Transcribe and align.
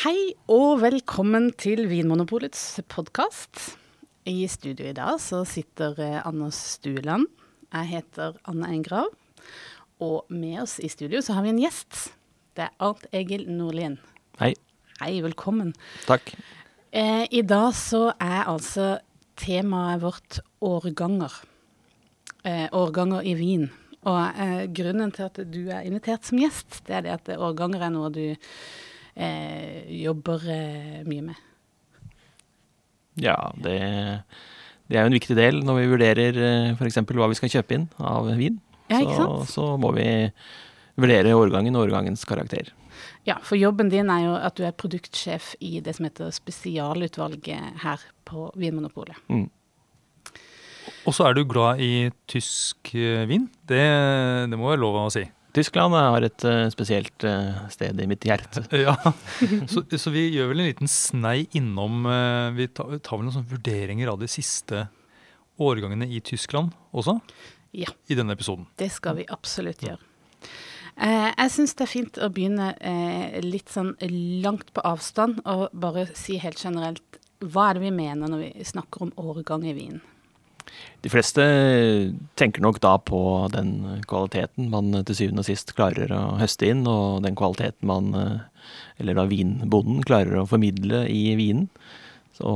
Hei 0.00 0.30
og 0.48 0.78
velkommen 0.80 1.50
til 1.60 1.82
Vinmonopolets 1.90 2.78
podkast. 2.88 3.74
I 4.24 4.46
studio 4.48 4.86
i 4.88 4.94
dag 4.96 5.18
så 5.20 5.42
sitter 5.44 5.98
eh, 6.00 6.22
Anders 6.24 6.56
Stueland. 6.78 7.26
Jeg 7.68 7.90
heter 7.90 8.38
Anne 8.48 8.70
Engrav. 8.72 9.10
Og 10.00 10.24
med 10.32 10.62
oss 10.62 10.78
i 10.80 10.88
studio 10.88 11.20
så 11.20 11.36
har 11.36 11.44
vi 11.44 11.52
en 11.52 11.60
gjest. 11.60 12.14
Det 12.56 12.64
er 12.64 12.72
Arnt 12.80 13.04
Egil 13.12 13.44
Nordlien. 13.52 13.98
Hei. 14.40 14.54
Hei, 15.02 15.12
velkommen. 15.20 15.76
Takk. 16.08 16.32
Eh, 16.96 17.28
I 17.28 17.44
dag 17.44 17.76
så 17.76 18.06
er 18.16 18.48
altså 18.48 18.94
temaet 19.36 20.00
vårt 20.00 20.40
årganger. 20.64 21.42
Eh, 22.40 22.70
årganger 22.72 23.28
i 23.28 23.36
vin. 23.36 23.68
Og 24.08 24.22
eh, 24.32 24.64
grunnen 24.64 25.12
til 25.12 25.28
at 25.28 25.44
du 25.44 25.66
er 25.66 25.84
invitert 25.84 26.24
som 26.24 26.40
gjest, 26.40 26.86
det 26.88 27.02
er 27.02 27.10
det 27.10 27.18
at 27.20 27.36
årganger 27.36 27.84
er 27.84 28.00
noe 28.00 28.16
du 28.16 28.30
jobber 30.00 30.46
eh, 30.48 30.98
mye 31.08 31.26
med. 31.30 31.46
Ja, 33.20 33.36
det, 33.60 33.76
det 34.88 34.96
er 34.96 35.04
jo 35.04 35.10
en 35.10 35.18
viktig 35.18 35.36
del 35.36 35.60
når 35.66 35.80
vi 35.80 35.92
vurderer 35.92 36.42
f.eks. 36.76 37.00
hva 37.04 37.30
vi 37.30 37.38
skal 37.38 37.54
kjøpe 37.58 37.76
inn 37.76 37.86
av 37.98 38.30
vin. 38.38 38.60
Ja, 38.90 39.02
ikke 39.02 39.18
så, 39.18 39.26
sant? 39.26 39.54
så 39.54 39.70
må 39.80 39.92
vi 39.98 40.08
vurdere 41.00 41.36
årgangen 41.36 41.76
og 41.76 41.86
årgangens 41.86 42.24
karakter. 42.28 42.72
Ja, 43.28 43.36
for 43.44 43.60
jobben 43.60 43.90
din 43.92 44.10
er 44.12 44.24
jo 44.24 44.34
at 44.38 44.56
du 44.56 44.64
er 44.66 44.76
produktsjef 44.76 45.54
i 45.64 45.78
det 45.84 45.94
som 45.96 46.06
heter 46.08 46.32
spesialutvalget 46.34 47.82
her 47.84 48.04
på 48.28 48.48
Vinmonopolet. 48.58 49.18
Mm. 49.28 49.48
Og 51.08 51.16
så 51.16 51.28
er 51.28 51.36
du 51.36 51.44
glad 51.48 51.80
i 51.84 52.10
tysk 52.28 52.92
eh, 52.96 53.26
vin. 53.28 53.46
Det, 53.68 53.84
det 54.50 54.58
må 54.58 54.72
være 54.72 54.82
lov 54.82 54.98
å 55.04 55.12
si. 55.12 55.24
Tyskland 55.56 55.94
har 55.96 56.24
et 56.26 56.44
uh, 56.46 56.68
spesielt 56.70 57.24
uh, 57.26 57.66
sted 57.72 58.00
i 58.00 58.08
mitt 58.10 58.24
hjerte. 58.26 58.62
Ja, 58.86 58.94
så, 59.68 59.82
så, 59.98 60.12
vi 60.14 60.28
gjør 60.30 60.52
vel 60.52 60.62
en 60.62 60.70
liten 60.70 60.90
snei 60.90 61.48
innom 61.56 62.06
uh, 62.06 62.50
Vi 62.56 62.68
tar, 62.70 62.92
tar, 62.98 63.18
vel 63.18 63.26
noen 63.26 63.36
sånne 63.38 63.50
vurderinger 63.50 64.12
av 64.12 64.20
de 64.22 64.30
siste 64.30 64.86
årgangene 65.60 66.08
i 66.08 66.22
Tyskland 66.24 66.72
også? 66.96 67.18
Ja. 67.76 67.90
I 68.10 68.16
denne 68.18 68.34
episoden. 68.34 68.68
Det 68.80 68.88
skal 68.94 69.18
vi 69.20 69.26
absolutt 69.30 69.82
gjøre. 69.84 70.00
jeg 71.00 71.52
syns 71.54 71.76
det 71.78 71.84
er 71.84 71.90
fint 71.90 72.18
å 72.18 72.28
begynne 72.32 72.72
litt 73.44 73.70
sånn 73.70 73.92
langt 74.42 74.72
på 74.74 74.82
avstand 74.84 75.38
og 75.44 75.68
bare 75.76 76.08
si 76.18 76.40
helt 76.42 76.58
generelt 76.58 77.20
hva 77.40 77.70
er 77.70 77.78
det 77.78 77.86
vi 77.86 77.92
mener 77.94 78.28
når 78.28 78.42
vi 78.42 78.64
snakker 78.68 79.06
om 79.06 79.12
årgang 79.20 79.62
i 79.68 79.76
vin? 79.76 80.00
De 81.00 81.08
fleste 81.12 81.44
tenker 82.36 82.60
nok 82.60 82.80
da 82.84 82.96
på 83.00 83.20
den 83.54 84.02
kvaliteten 84.08 84.68
man 84.72 84.92
til 85.08 85.16
syvende 85.16 85.44
og 85.44 85.48
sist 85.48 85.72
klarer 85.76 86.12
å 86.12 86.36
høste 86.40 86.68
inn, 86.68 86.82
og 86.88 87.22
den 87.24 87.38
kvaliteten 87.38 87.88
man, 87.88 88.10
eller 89.00 89.16
da 89.16 89.24
vinbonden, 89.30 90.02
klarer 90.04 90.42
å 90.42 90.48
formidle 90.50 91.06
i 91.08 91.32
vinen. 91.40 91.70
Så 92.36 92.52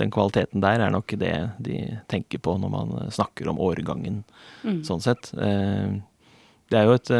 den 0.00 0.12
kvaliteten 0.12 0.60
der 0.64 0.82
er 0.82 0.92
nok 0.92 1.14
det 1.20 1.34
de 1.62 1.78
tenker 2.12 2.42
på 2.44 2.56
når 2.60 2.72
man 2.72 2.94
snakker 3.14 3.48
om 3.48 3.60
årgangen, 3.62 4.22
mm. 4.64 4.82
sånn 4.86 5.02
sett. 5.04 5.32
Det 5.34 6.80
er 6.80 6.88
jo 6.88 6.98
et 6.98 7.12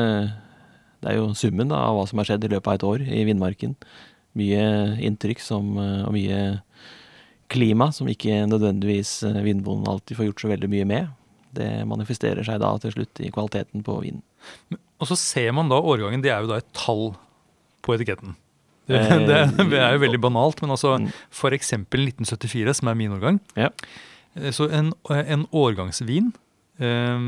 Det 1.04 1.12
er 1.12 1.18
jo 1.18 1.34
summen 1.36 1.68
da, 1.68 1.82
av 1.84 1.98
hva 1.98 2.04
som 2.08 2.20
har 2.20 2.28
skjedd 2.28 2.46
i 2.46 2.48
løpet 2.48 2.68
av 2.70 2.76
et 2.78 2.84
år 2.88 3.02
i 3.12 3.24
vindmarken. 3.28 3.74
Mye 4.40 4.62
inntrykk 5.04 5.40
som, 5.44 5.76
og 5.76 6.14
mye 6.16 6.38
klima, 7.52 7.90
som 7.92 8.08
ikke 8.10 8.44
nødvendigvis 8.48 9.22
eh, 9.26 9.42
vindbonden 9.44 9.90
alltid 9.90 10.18
får 10.18 10.30
gjort 10.30 10.44
så 10.44 10.52
veldig 10.52 10.70
mye 10.72 10.86
med. 10.88 11.10
Det 11.54 11.68
manifesterer 11.88 12.46
seg 12.46 12.62
da 12.62 12.72
til 12.82 12.94
slutt 12.96 13.20
i 13.22 13.30
kvaliteten 13.34 13.84
på 13.86 13.98
vinen. 14.02 14.22
Og 15.02 15.10
så 15.10 15.18
ser 15.18 15.52
man 15.56 15.70
da 15.70 15.78
årgangen, 15.78 16.22
det 16.24 16.32
er 16.32 16.44
jo 16.44 16.50
da 16.50 16.60
et 16.62 16.72
tall 16.76 17.12
på 17.84 17.96
etiketten. 17.96 18.38
Det, 18.84 18.98
det, 19.00 19.36
det 19.72 19.78
er 19.80 19.94
jo 19.94 20.00
veldig 20.02 20.18
banalt, 20.20 20.58
men 20.60 20.74
altså 20.74 20.90
mm. 21.00 21.06
f.eks. 21.32 21.70
1974, 21.72 22.74
som 22.76 22.90
er 22.90 22.98
min 22.98 23.14
årgang. 23.16 23.38
Ja. 23.56 23.70
Eh, 24.36 24.50
så 24.52 24.66
en, 24.68 24.90
en 25.08 25.46
årgangsvin 25.56 26.28
eh, 26.84 27.24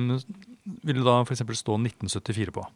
vil 0.85 1.01
da 1.07 1.23
f.eks. 1.23 1.41
stå 1.41 1.79
1974 1.81 2.53
på. 2.53 2.67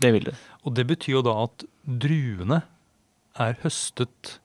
Det 0.00 0.14
vil 0.14 0.30
det. 0.30 0.34
Og 0.64 0.72
det 0.78 0.86
betyr 0.88 1.18
jo 1.18 1.24
da 1.26 1.34
at 1.44 1.66
druene 1.84 2.62
er 3.40 3.60
høstet 3.62 4.38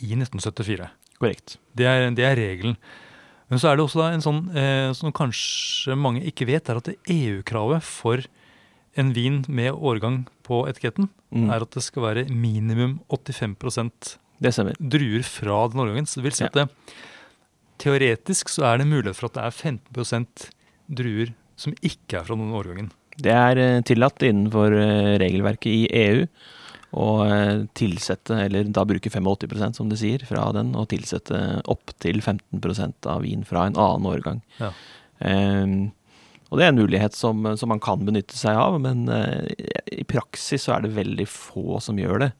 i 0.00 0.14
1974. 0.16 0.88
Korrekt. 1.22 1.56
Det 1.78 1.86
er, 1.86 2.08
det 2.10 2.26
er, 2.26 2.36
regelen. 2.36 2.76
Men 3.52 3.60
så 3.60 3.70
er 3.70 3.78
det 3.78 3.84
også 3.84 4.08
en 4.08 4.24
sånn 4.24 4.40
eh, 4.56 4.90
som 4.96 5.12
kanskje 5.14 5.94
mange 5.98 6.24
ikke 6.26 6.48
vet, 6.48 6.70
er 6.72 6.80
at 6.80 6.90
EU-kravet 6.90 7.84
for 7.86 8.24
en 8.98 9.12
vin 9.16 9.40
med 9.48 9.72
årgang 9.72 10.24
på 10.44 10.64
etiketten 10.68 11.08
mm. 11.30 11.48
er 11.52 11.64
at 11.64 11.76
det 11.76 11.84
skal 11.84 12.06
være 12.08 12.26
minimum 12.28 12.98
85% 13.12 14.16
druer 14.42 15.22
fra 15.24 15.60
den 15.70 15.84
årgangen. 15.84 16.08
Så 16.08 16.20
det 16.20 16.26
vil 16.26 16.36
si 16.36 16.48
at 16.48 16.58
det, 16.58 16.66
teoretisk 17.82 18.50
så 18.52 18.66
er 18.72 18.82
det 18.82 18.90
mulighet 18.90 19.18
for 19.18 19.30
at 19.30 19.38
det 19.38 19.46
er 19.46 19.76
15% 19.76 20.48
druer 20.92 21.32
som 21.60 21.76
ikke 21.80 22.18
er 22.18 22.26
fra 22.26 22.36
den 22.38 22.50
årgangen. 22.56 22.90
Det 23.22 23.32
er 23.36 23.60
eh, 23.60 23.84
tillatt 23.86 24.24
innenfor 24.24 24.74
eh, 24.74 25.14
regelverket 25.22 25.70
i 25.70 25.86
EU 26.08 26.26
og 26.92 27.24
eh, 27.24 27.64
tilsette, 27.78 28.36
eller 28.46 28.68
da 28.68 28.84
bruke 28.88 29.10
85% 29.10 29.80
som 29.80 29.88
de 29.88 29.96
sier, 29.96 30.24
fra 30.28 30.50
den, 30.56 30.74
og 30.76 30.90
tilsette 30.92 31.38
opptil 31.72 32.20
15% 32.20 33.08
av 33.08 33.24
vin 33.24 33.46
fra 33.48 33.66
en 33.68 33.78
annen 33.80 34.08
årgang. 34.10 34.42
Ja. 34.60 34.72
Um, 35.22 35.92
og 36.50 36.58
det 36.58 36.66
er 36.66 36.72
en 36.72 36.80
mulighet 36.82 37.16
som, 37.16 37.46
som, 37.56 37.70
man 37.72 37.80
kan 37.80 38.02
benytte 38.04 38.36
seg 38.36 38.58
av, 38.60 38.76
men 38.84 39.06
uh, 39.08 39.48
i 39.88 40.04
praksis 40.04 40.66
så 40.66 40.76
er 40.76 40.84
det 40.84 40.96
veldig 40.98 41.26
få 41.30 41.80
som 41.80 42.00
gjør 42.00 42.26
det. 42.26 42.30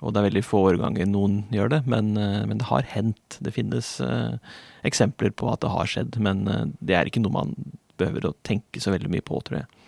Og 0.00 0.14
det 0.14 0.20
er 0.20 0.28
veldig 0.28 0.44
få 0.46 0.62
årganger 0.70 1.10
noen 1.10 1.40
gjør 1.52 1.74
det, 1.74 1.80
men, 1.90 2.12
uh, 2.14 2.44
men 2.46 2.62
det 2.62 2.68
har 2.70 2.86
hendt. 2.92 3.40
Det 3.42 3.56
finnes 3.56 3.96
uh, 4.04 4.38
eksempler 4.86 5.34
på 5.34 5.50
at 5.50 5.64
det 5.64 5.74
har 5.74 5.90
skjedd, 5.90 6.20
men 6.22 6.46
det 6.78 6.94
er 6.94 7.10
ikke 7.10 7.24
noe 7.24 7.40
man 7.40 7.58
behøver 7.98 8.30
å 8.30 8.36
tenke 8.46 8.80
så 8.80 8.94
veldig 8.94 9.10
mye 9.12 9.26
på, 9.26 9.42
tror 9.44 9.64
jeg. 9.64 9.82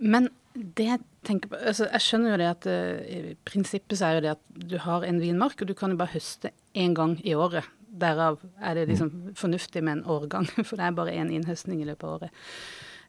Men 0.00 0.28
det 0.54 0.86
jeg 0.86 1.00
tenker 1.26 1.52
på 1.52 1.58
altså 1.60 1.86
Jeg 1.92 2.02
skjønner 2.02 2.32
jo 2.32 2.38
det 2.40 2.48
at 2.50 2.66
uh, 2.66 3.28
prinsippet 3.46 3.98
så 3.98 4.08
er 4.08 4.16
jo 4.16 4.24
det 4.24 4.32
at 4.32 4.64
du 4.72 4.78
har 4.82 5.06
en 5.06 5.20
vinmark, 5.22 5.60
og 5.62 5.70
du 5.70 5.76
kan 5.78 5.94
jo 5.94 6.00
bare 6.00 6.14
høste 6.16 6.50
én 6.74 6.94
gang 6.96 7.16
i 7.26 7.36
året. 7.38 7.68
Derav 8.00 8.40
er 8.58 8.78
det 8.78 8.88
liksom 8.90 9.10
mm. 9.10 9.34
fornuftig 9.38 9.82
med 9.84 9.98
en 9.98 10.06
årgang, 10.10 10.48
for 10.66 10.76
det 10.76 10.86
er 10.86 10.96
bare 10.96 11.14
én 11.14 11.30
innhøstning 11.34 11.82
i 11.82 11.88
løpet 11.90 12.06
av 12.08 12.16
året. 12.18 12.42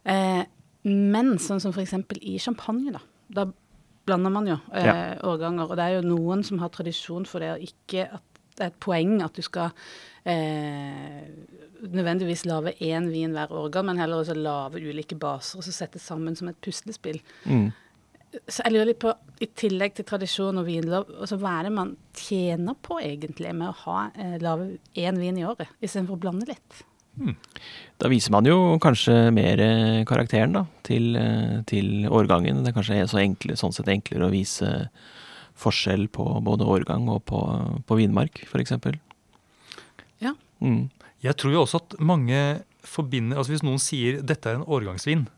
Uh, 0.06 0.44
men 0.86 1.36
sånn 1.38 1.62
som 1.62 1.74
f.eks. 1.74 1.94
i 2.20 2.38
champagne, 2.42 2.94
da. 2.94 3.02
Da 3.32 3.46
blander 4.06 4.32
man 4.34 4.48
jo 4.50 4.56
eh, 4.74 4.86
ja. 4.86 4.94
årganger. 5.26 5.70
Og 5.70 5.78
det 5.78 5.84
er 5.84 5.98
jo 5.98 6.08
noen 6.10 6.42
som 6.46 6.58
har 6.62 6.72
tradisjon 6.74 7.26
for 7.28 7.42
det, 7.42 7.52
og 7.54 7.66
ikke 7.66 8.08
at 8.18 8.31
det 8.56 8.64
er 8.64 8.72
et 8.72 8.80
poeng 8.82 9.18
at 9.24 9.36
du 9.36 9.44
skal 9.44 9.72
eh, 10.28 11.22
nødvendigvis 11.82 12.44
lage 12.46 12.74
én 12.84 13.08
vin 13.12 13.34
hver 13.34 13.52
årgang, 13.52 13.88
men 13.88 14.02
heller 14.02 14.22
også 14.22 14.36
lage 14.38 14.82
ulike 14.82 15.18
baser 15.18 15.60
og 15.60 15.66
så 15.66 15.74
sette 15.74 16.02
sammen 16.02 16.36
som 16.38 16.50
et 16.52 16.60
puslespill. 16.62 17.20
Mm. 17.44 17.70
Så 18.48 18.62
jeg 18.64 18.72
lurer 18.72 18.88
litt 18.92 19.02
på, 19.02 19.12
i 19.44 19.48
tillegg 19.60 19.96
til 19.96 20.06
tradisjon 20.08 20.60
og 20.62 20.64
vinlov, 20.68 21.10
altså 21.20 21.36
hva 21.40 21.58
er 21.58 21.68
det 21.68 21.74
man 21.76 21.92
tjener 22.16 22.78
på 22.80 22.96
egentlig 23.02 23.52
med 23.56 23.72
å 23.72 23.76
ha 23.82 23.98
eh, 24.14 24.38
lage 24.40 24.78
én 24.96 25.20
vin 25.20 25.40
i 25.40 25.44
året, 25.44 25.68
istedenfor 25.82 26.16
å 26.16 26.22
blande 26.22 26.48
litt? 26.48 26.82
Mm. 27.20 27.34
Da 28.00 28.08
viser 28.08 28.32
man 28.32 28.46
jo 28.48 28.78
kanskje 28.80 29.16
mer 29.36 29.60
eh, 29.60 29.98
karakteren 30.08 30.56
da, 30.56 30.62
til, 30.86 31.12
eh, 31.20 31.58
til 31.68 32.06
årgangen. 32.08 32.62
Det 32.62 32.72
er 32.72 32.78
kanskje 32.78 33.02
så 33.10 33.20
enkle, 33.20 33.58
sånn 33.60 33.74
sett 33.76 33.90
enklere 33.92 34.30
å 34.30 34.32
vise 34.32 34.70
forskjell 35.58 36.08
på 36.12 36.24
både 36.44 36.66
årgang 36.68 37.08
og 37.12 37.24
på, 37.28 37.40
på 37.86 37.98
vinmark, 37.98 38.42
f.eks. 38.48 38.74
Ja. 40.22 40.34
Mm. 40.64 40.88
Jeg 41.22 41.38
tror 41.38 41.54
jo 41.54 41.64
også 41.64 41.82
at 41.82 41.96
mange 42.02 42.38
forbinder 42.82 43.38
altså 43.38 43.54
Hvis 43.54 43.62
noen 43.62 43.78
sier 43.78 44.18
'dette 44.26 44.48
er 44.50 44.58
en 44.58 44.66
årgangsvin', 44.66 45.28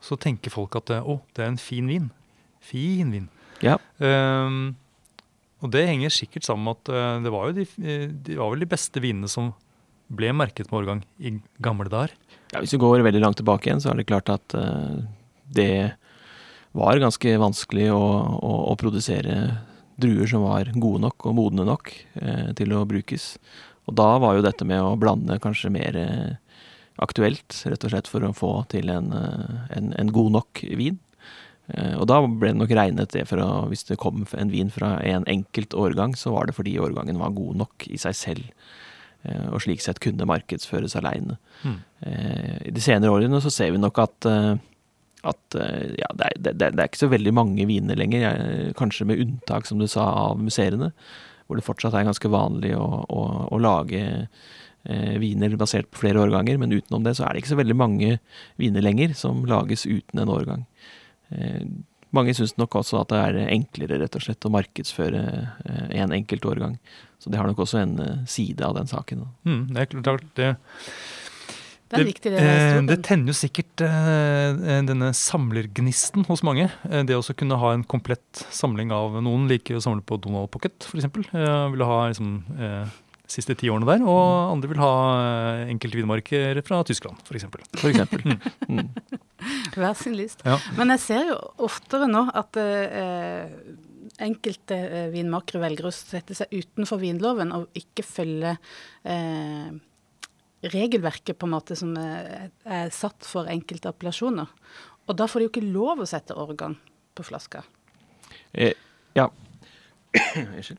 så 0.00 0.16
tenker 0.16 0.54
folk 0.54 0.76
at 0.78 0.88
'å, 0.88 1.20
det 1.36 1.44
er 1.44 1.50
en 1.52 1.60
fin 1.60 1.86
vin'. 1.88 2.10
Fin 2.60 3.12
vin. 3.12 3.28
Ja. 3.60 3.76
Um, 3.98 4.76
og 5.60 5.72
det 5.74 5.88
henger 5.88 6.14
sikkert 6.14 6.46
sammen 6.46 6.64
med 6.64 6.78
at 6.78 6.92
uh, 6.94 7.22
det 7.22 7.32
var 7.34 7.48
jo 7.48 7.56
de, 7.58 7.66
de, 8.08 8.36
var 8.38 8.52
vel 8.54 8.62
de 8.62 8.70
beste 8.70 9.02
vinene 9.02 9.28
som 9.28 9.52
ble 10.08 10.30
merket 10.32 10.70
med 10.70 10.80
årgang 10.80 11.04
i 11.18 11.34
gamle 11.60 11.90
dager. 11.92 12.14
Ja, 12.54 12.62
Hvis 12.62 12.72
vi 12.72 12.80
går 12.80 13.04
veldig 13.04 13.20
langt 13.20 13.36
tilbake 13.42 13.68
igjen, 13.68 13.82
så 13.82 13.92
er 13.92 14.00
det 14.00 14.08
klart 14.08 14.30
at 14.32 14.54
uh, 14.56 15.02
det 15.44 15.98
var 16.76 17.00
ganske 17.00 17.38
vanskelig 17.40 17.88
å, 17.94 18.02
å, 18.38 18.52
å, 18.72 18.76
produsere 18.78 19.38
druer 19.98 20.28
som 20.30 20.44
var 20.46 20.70
gode 20.76 21.02
nok 21.06 21.26
og 21.26 21.36
modne 21.38 21.64
nok 21.66 21.90
eh, 22.20 22.52
til 22.58 22.74
å 22.76 22.84
brukes. 22.88 23.36
Og 23.88 23.96
da 23.96 24.08
var 24.20 24.36
jo 24.36 24.44
dette 24.44 24.66
med 24.68 24.84
å 24.84 24.96
blande 25.00 25.38
kanskje 25.42 25.72
mer 25.72 25.96
eh, 25.96 26.62
aktuelt, 27.02 27.62
rett 27.64 27.84
og 27.86 27.92
slett 27.94 28.10
for 28.10 28.24
å 28.26 28.34
få 28.36 28.52
til 28.72 28.92
en, 28.92 29.12
eh, 29.16 29.60
en, 29.78 29.92
en 29.96 30.12
god 30.12 30.34
nok 30.36 30.62
vin. 30.78 30.98
Eh, 31.72 31.94
og 31.96 32.04
da 32.10 32.20
ble 32.26 32.52
det 32.52 32.60
nok 32.60 32.74
regnet 32.76 33.16
det 33.16 33.24
for 33.28 33.42
å 33.44 33.48
Hvis 33.72 33.88
det 33.88 33.98
kom 34.00 34.26
en 34.36 34.52
vin 34.52 34.70
fra 34.72 34.98
en 35.04 35.24
enkelt 35.28 35.74
årgang, 35.74 36.16
så 36.16 36.36
var 36.36 36.46
det 36.46 36.56
fordi 36.58 36.78
årgangen 36.80 37.20
var 37.20 37.36
god 37.36 37.64
nok 37.64 37.88
i 37.88 38.00
seg 38.00 38.16
selv. 38.16 38.52
Og 39.50 39.58
slik 39.60 39.82
sett 39.82 39.98
kunne 39.98 40.28
markedsføres 40.30 40.94
aleine. 40.96 41.34
Mm. 41.66 41.78
I 42.70 42.70
de 42.72 42.80
senere 42.80 43.10
årene 43.10 43.40
så 43.42 43.50
ser 43.50 43.72
vi 43.74 43.80
nok 43.82 43.98
at 43.98 44.28
at 45.26 45.56
ja, 45.58 46.08
det, 46.14 46.26
er, 46.28 46.36
det, 46.38 46.52
det, 46.60 46.68
er, 46.68 46.84
ikke 46.86 47.00
så 47.00 47.10
veldig 47.10 47.32
mange 47.34 47.66
viner 47.66 47.98
lenger, 47.98 48.36
kanskje 48.78 49.08
med 49.08 49.22
unntak, 49.24 49.66
som 49.66 49.80
du 49.80 49.88
sa, 49.90 50.04
av 50.28 50.38
museene. 50.38 50.92
Hvor 51.48 51.58
det 51.58 51.64
fortsatt 51.66 51.96
er 51.96 52.06
ganske 52.06 52.30
vanlig 52.30 52.74
å, 52.76 52.86
å, 53.08 53.22
å 53.50 53.58
lage 53.58 54.02
eh, 54.04 55.14
viner 55.18 55.56
basert 55.58 55.90
på 55.90 56.04
flere 56.04 56.22
årganger. 56.22 56.60
Men 56.60 56.74
utenom 56.76 57.06
det 57.06 57.16
så 57.18 57.26
er 57.26 57.34
det 57.34 57.42
ikke 57.42 57.54
så 57.54 57.60
veldig 57.62 57.78
mange 57.78 58.18
viner 58.60 58.84
lenger 58.84 59.16
som 59.18 59.46
lages 59.48 59.86
uten 59.88 60.22
en 60.22 60.34
årgang. 60.34 60.66
Eh, 61.34 61.64
mange 62.14 62.32
syns 62.36 62.54
nok 62.56 62.78
også 62.80 63.02
at 63.02 63.12
det 63.12 63.20
er 63.20 63.52
enklere 63.52 63.98
rett 64.00 64.16
og 64.16 64.24
slett 64.24 64.46
å 64.48 64.52
markedsføre 64.52 65.22
eh, 65.68 65.86
en 66.00 66.14
enkelt 66.16 66.46
årgang. 66.48 66.78
Så 67.20 67.32
det 67.32 67.40
har 67.40 67.48
nok 67.50 67.64
også 67.64 67.82
en 67.82 67.96
eh, 68.04 68.20
side 68.30 68.64
av 68.64 68.76
den 68.78 68.88
saken. 68.90 69.26
Mm, 69.48 69.62
det 69.74 69.82
er 69.82 69.96
klart 69.98 70.28
det. 70.38 70.52
Det, 71.88 72.02
det, 72.04 72.30
det, 72.34 72.40
eh, 72.44 72.78
det 72.84 72.98
tenner 73.06 73.32
jo 73.32 73.36
sikkert 73.38 73.80
eh, 73.80 74.58
denne 74.84 75.08
samlergnisten 75.16 76.26
hos 76.28 76.42
mange. 76.44 76.66
Eh, 76.84 77.04
det 77.08 77.16
å 77.16 77.24
kunne 77.32 77.56
ha 77.62 77.72
en 77.72 77.84
komplett 77.88 78.44
samling 78.52 78.92
av 78.92 79.16
Noen 79.24 79.46
liker 79.48 79.78
å 79.78 79.84
samle 79.84 80.04
på 80.04 80.18
Donald 80.20 80.50
Pocket, 80.52 80.84
f.eks. 80.84 81.08
Eh, 81.08 81.64
vil 81.72 81.86
ha 81.88 81.98
liksom, 82.10 82.34
eh, 82.60 82.92
siste 83.28 83.56
ti 83.56 83.72
årene 83.72 83.88
der. 83.88 84.04
Og 84.04 84.20
mm. 84.20 84.52
andre 84.52 84.72
vil 84.74 84.84
ha 84.84 84.92
enkelte 84.98 85.72
enkeltvinmarker 85.78 86.62
fra 86.68 86.82
Tyskland, 86.84 87.24
f.eks. 87.24 87.48
For 87.80 87.88
eksempel. 87.88 88.36
mm. 88.68 88.84
Hver 89.72 89.96
sin 89.96 90.16
list. 90.18 90.44
Ja. 90.44 90.60
Men 90.76 90.92
jeg 90.92 91.04
ser 91.06 91.32
jo 91.32 91.40
oftere 91.70 92.10
nå 92.10 92.26
at 92.36 92.60
eh, 92.60 93.48
enkelte 94.28 94.76
eh, 94.76 95.10
vinmakere 95.14 95.62
velger 95.62 95.88
å 95.88 95.94
sette 95.94 96.36
seg 96.36 96.52
utenfor 96.52 97.00
vinloven 97.00 97.52
og 97.56 97.68
ikke 97.78 98.04
følge 98.06 98.58
eh, 99.08 99.70
regelverket 100.62 101.38
på 101.38 101.46
en 101.46 101.54
måte 101.54 101.76
som 101.78 101.94
er, 102.00 102.50
er, 102.66 102.90
satt 102.94 103.26
for 103.26 103.50
enkelte 103.50 103.92
appellasjoner. 103.92 104.48
Og 105.08 105.16
da 105.16 105.28
får 105.30 105.40
de 105.40 105.46
jo 105.46 105.52
ikke 105.52 105.66
lov 105.66 106.02
å 106.02 106.08
sette 106.08 106.36
organ 106.36 106.76
på 107.16 107.26
flaska. 107.26 107.62
Eh, 108.52 108.74
ja. 109.18 109.30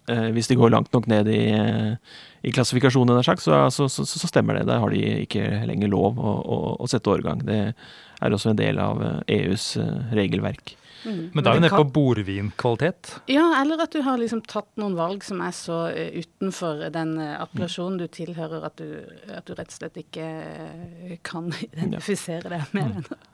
Eh, 0.09 0.29
hvis 0.33 0.49
de 0.49 0.57
går 0.57 0.71
langt 0.73 0.93
nok 0.93 1.05
ned 1.07 1.27
i, 1.31 1.51
eh, 1.53 2.15
i 2.41 2.51
klassifikasjonen, 2.51 3.21
så, 3.23 3.35
så, 3.69 3.87
så, 3.87 4.05
så, 4.05 4.27
stemmer 4.27 4.57
det. 4.57 4.65
Da 4.69 4.79
har 4.81 4.89
de 4.93 5.03
ikke 5.23 5.43
lenger 5.69 5.91
lov 5.93 6.19
å, 6.19 6.33
å, 6.41 6.57
å 6.81 6.89
sette 6.89 7.11
årgang. 7.13 7.43
Det 7.45 7.59
er 7.69 8.35
også 8.35 8.51
en 8.51 8.59
del 8.59 8.81
av 8.81 9.03
EUs 9.29 9.71
eh, 9.77 9.85
e 9.85 10.19
regelverk. 10.19 10.75
Mm. 11.05 11.29
Men 11.33 11.45
da 11.45 11.51
er 11.51 11.59
vi 11.59 11.63
nede 11.63 11.79
på 11.79 11.91
bordvinkvalitet? 11.95 13.13
Ja, 13.31 13.45
eller 13.61 13.83
at 13.85 13.95
du 13.95 14.01
har 14.05 14.19
liksom 14.19 14.41
tatt 14.47 14.69
noen 14.81 14.97
valg 14.97 15.23
som 15.25 15.41
er 15.45 15.55
så 15.55 15.79
uh, 15.93 16.19
utenfor 16.19 16.85
den 16.93 17.15
uh, 17.21 17.39
appellasjonen 17.43 17.99
du 18.01 18.07
tilhører, 18.11 18.67
at 18.67 18.77
du, 18.81 18.99
at 19.31 19.47
du, 19.47 19.55
rett 19.57 19.71
og 19.71 19.77
slett 19.79 19.99
ikke 20.03 20.27
uh, 20.27 21.15
kan 21.25 21.51
identifisere 21.69 22.51
deg 22.51 22.75
med 22.75 22.91
mm. 22.91 22.95
den. 23.09 23.25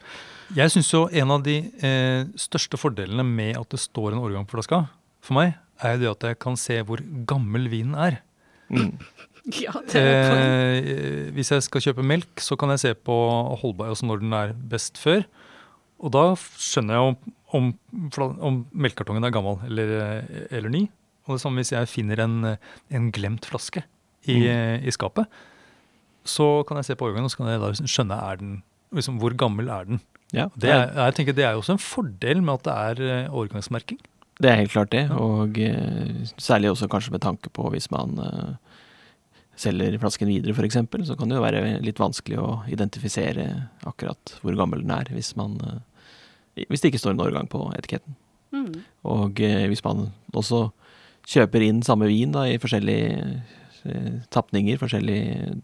Jeg 0.55 0.75
syns 0.75 0.91
jo 0.93 1.07
en 1.09 1.31
av 1.33 1.41
de 1.41 1.55
største 2.37 2.77
fordelene 2.77 3.23
med 3.25 3.55
at 3.57 3.71
det 3.73 3.79
står 3.81 4.13
en 4.13 4.21
årgang 4.21 4.45
på 4.45 4.59
flaska, 4.59 4.83
for 5.25 5.39
meg, 5.39 5.55
er 5.81 5.95
jo 5.95 6.03
det 6.03 6.11
at 6.11 6.27
jeg 6.29 6.37
kan 6.45 6.59
se 6.59 6.77
hvor 6.85 7.01
gammel 7.27 7.65
vinen 7.71 7.97
er. 7.97 8.21
Mm. 8.69 8.93
Ja, 9.45 9.75
det 9.85 10.01
er 10.01 10.79
eh, 10.81 11.27
hvis 11.35 11.51
jeg 11.53 11.61
skal 11.67 11.83
kjøpe 11.83 12.05
melk, 12.05 12.41
så 12.41 12.55
kan 12.57 12.71
jeg 12.73 12.81
se 12.81 12.93
på 12.97 13.15
holdbar, 13.61 13.91
altså 13.93 14.07
når 14.09 14.23
den 14.23 14.33
er 14.33 14.53
best 14.71 14.97
før. 14.97 15.21
Og 16.01 16.11
da 16.15 16.23
skjønner 16.33 16.97
jeg 16.97 17.11
om, 17.11 17.35
om, 17.55 17.71
om 18.43 18.61
melkekartongen 18.71 19.25
er 19.27 19.33
gammel 19.33 19.59
eller, 19.67 19.93
eller, 20.49 20.71
ny. 20.73 20.85
Og 21.25 21.35
det 21.35 21.41
samme 21.41 21.63
hvis 21.63 21.73
jeg 21.73 21.89
finner 21.89 22.21
en, 22.25 22.39
en 22.93 23.11
glemt 23.15 23.47
flaske 23.49 23.81
i, 24.25 24.39
mm. 24.45 24.85
i, 24.85 24.93
skapet. 24.93 25.29
Så 26.25 26.65
kan 26.67 26.81
jeg 26.81 26.89
se 26.89 26.97
på 26.97 27.07
årgangen 27.07 27.29
og 27.29 27.33
så 27.33 27.41
kan 27.41 27.53
jeg 27.53 27.63
da 27.63 27.71
skjønne 27.81 28.19
er 28.31 28.41
den, 28.41 28.57
liksom, 28.95 29.21
hvor 29.21 29.33
gammel 29.37 29.71
er 29.73 29.87
den. 29.89 30.01
Ja, 30.33 30.49
det, 30.57 30.71
er, 30.73 30.89
jeg 31.07 31.17
tenker 31.17 31.37
det 31.37 31.45
er 31.47 31.55
jo 31.55 31.63
også 31.63 31.77
en 31.77 31.81
fordel 31.81 32.41
med 32.43 32.59
at 32.59 32.67
det 32.67 32.75
er 32.75 33.01
overgangsmerking. 33.29 33.35
årgangsmerking. 33.39 34.03
Det 34.41 34.49
er 34.51 34.57
helt 34.59 34.73
klart 34.73 34.91
det, 34.91 35.05
og 35.15 35.55
særlig 36.41 36.73
også 36.73 36.89
kanskje 36.91 37.13
med 37.13 37.21
tanke 37.23 37.49
på 37.55 37.69
hvis 37.71 37.87
man 37.93 38.17
selger 39.59 39.95
flasken 40.01 40.29
videre 40.29 40.55
f.eks., 40.55 40.77
så 41.07 41.15
kan 41.15 41.31
det 41.31 41.37
jo 41.37 41.43
være 41.43 41.61
litt 41.83 41.99
vanskelig 42.01 42.39
å 42.41 42.49
identifisere 42.71 43.45
akkurat 43.87 44.35
hvor 44.41 44.57
gammel 44.59 44.83
den 44.83 44.91
er, 44.91 45.11
hvis, 45.15 45.33
man, 45.39 45.55
hvis 46.55 46.83
det 46.83 46.91
ikke 46.91 47.01
står 47.03 47.15
en 47.15 47.25
årgang 47.25 47.49
på 47.51 47.61
etiketten. 47.77 48.15
Mm. 48.55 48.81
Og 49.11 49.41
hvis 49.69 49.83
man 49.83 50.09
også 50.31 50.69
kjøper 51.27 51.65
inn 51.65 51.81
samme 51.83 52.07
vin 52.07 52.31
da, 52.31 52.45
i 52.47 52.59
forskjellige 52.61 53.41
tapninger 54.33 54.79
forskjellig, 54.81 55.19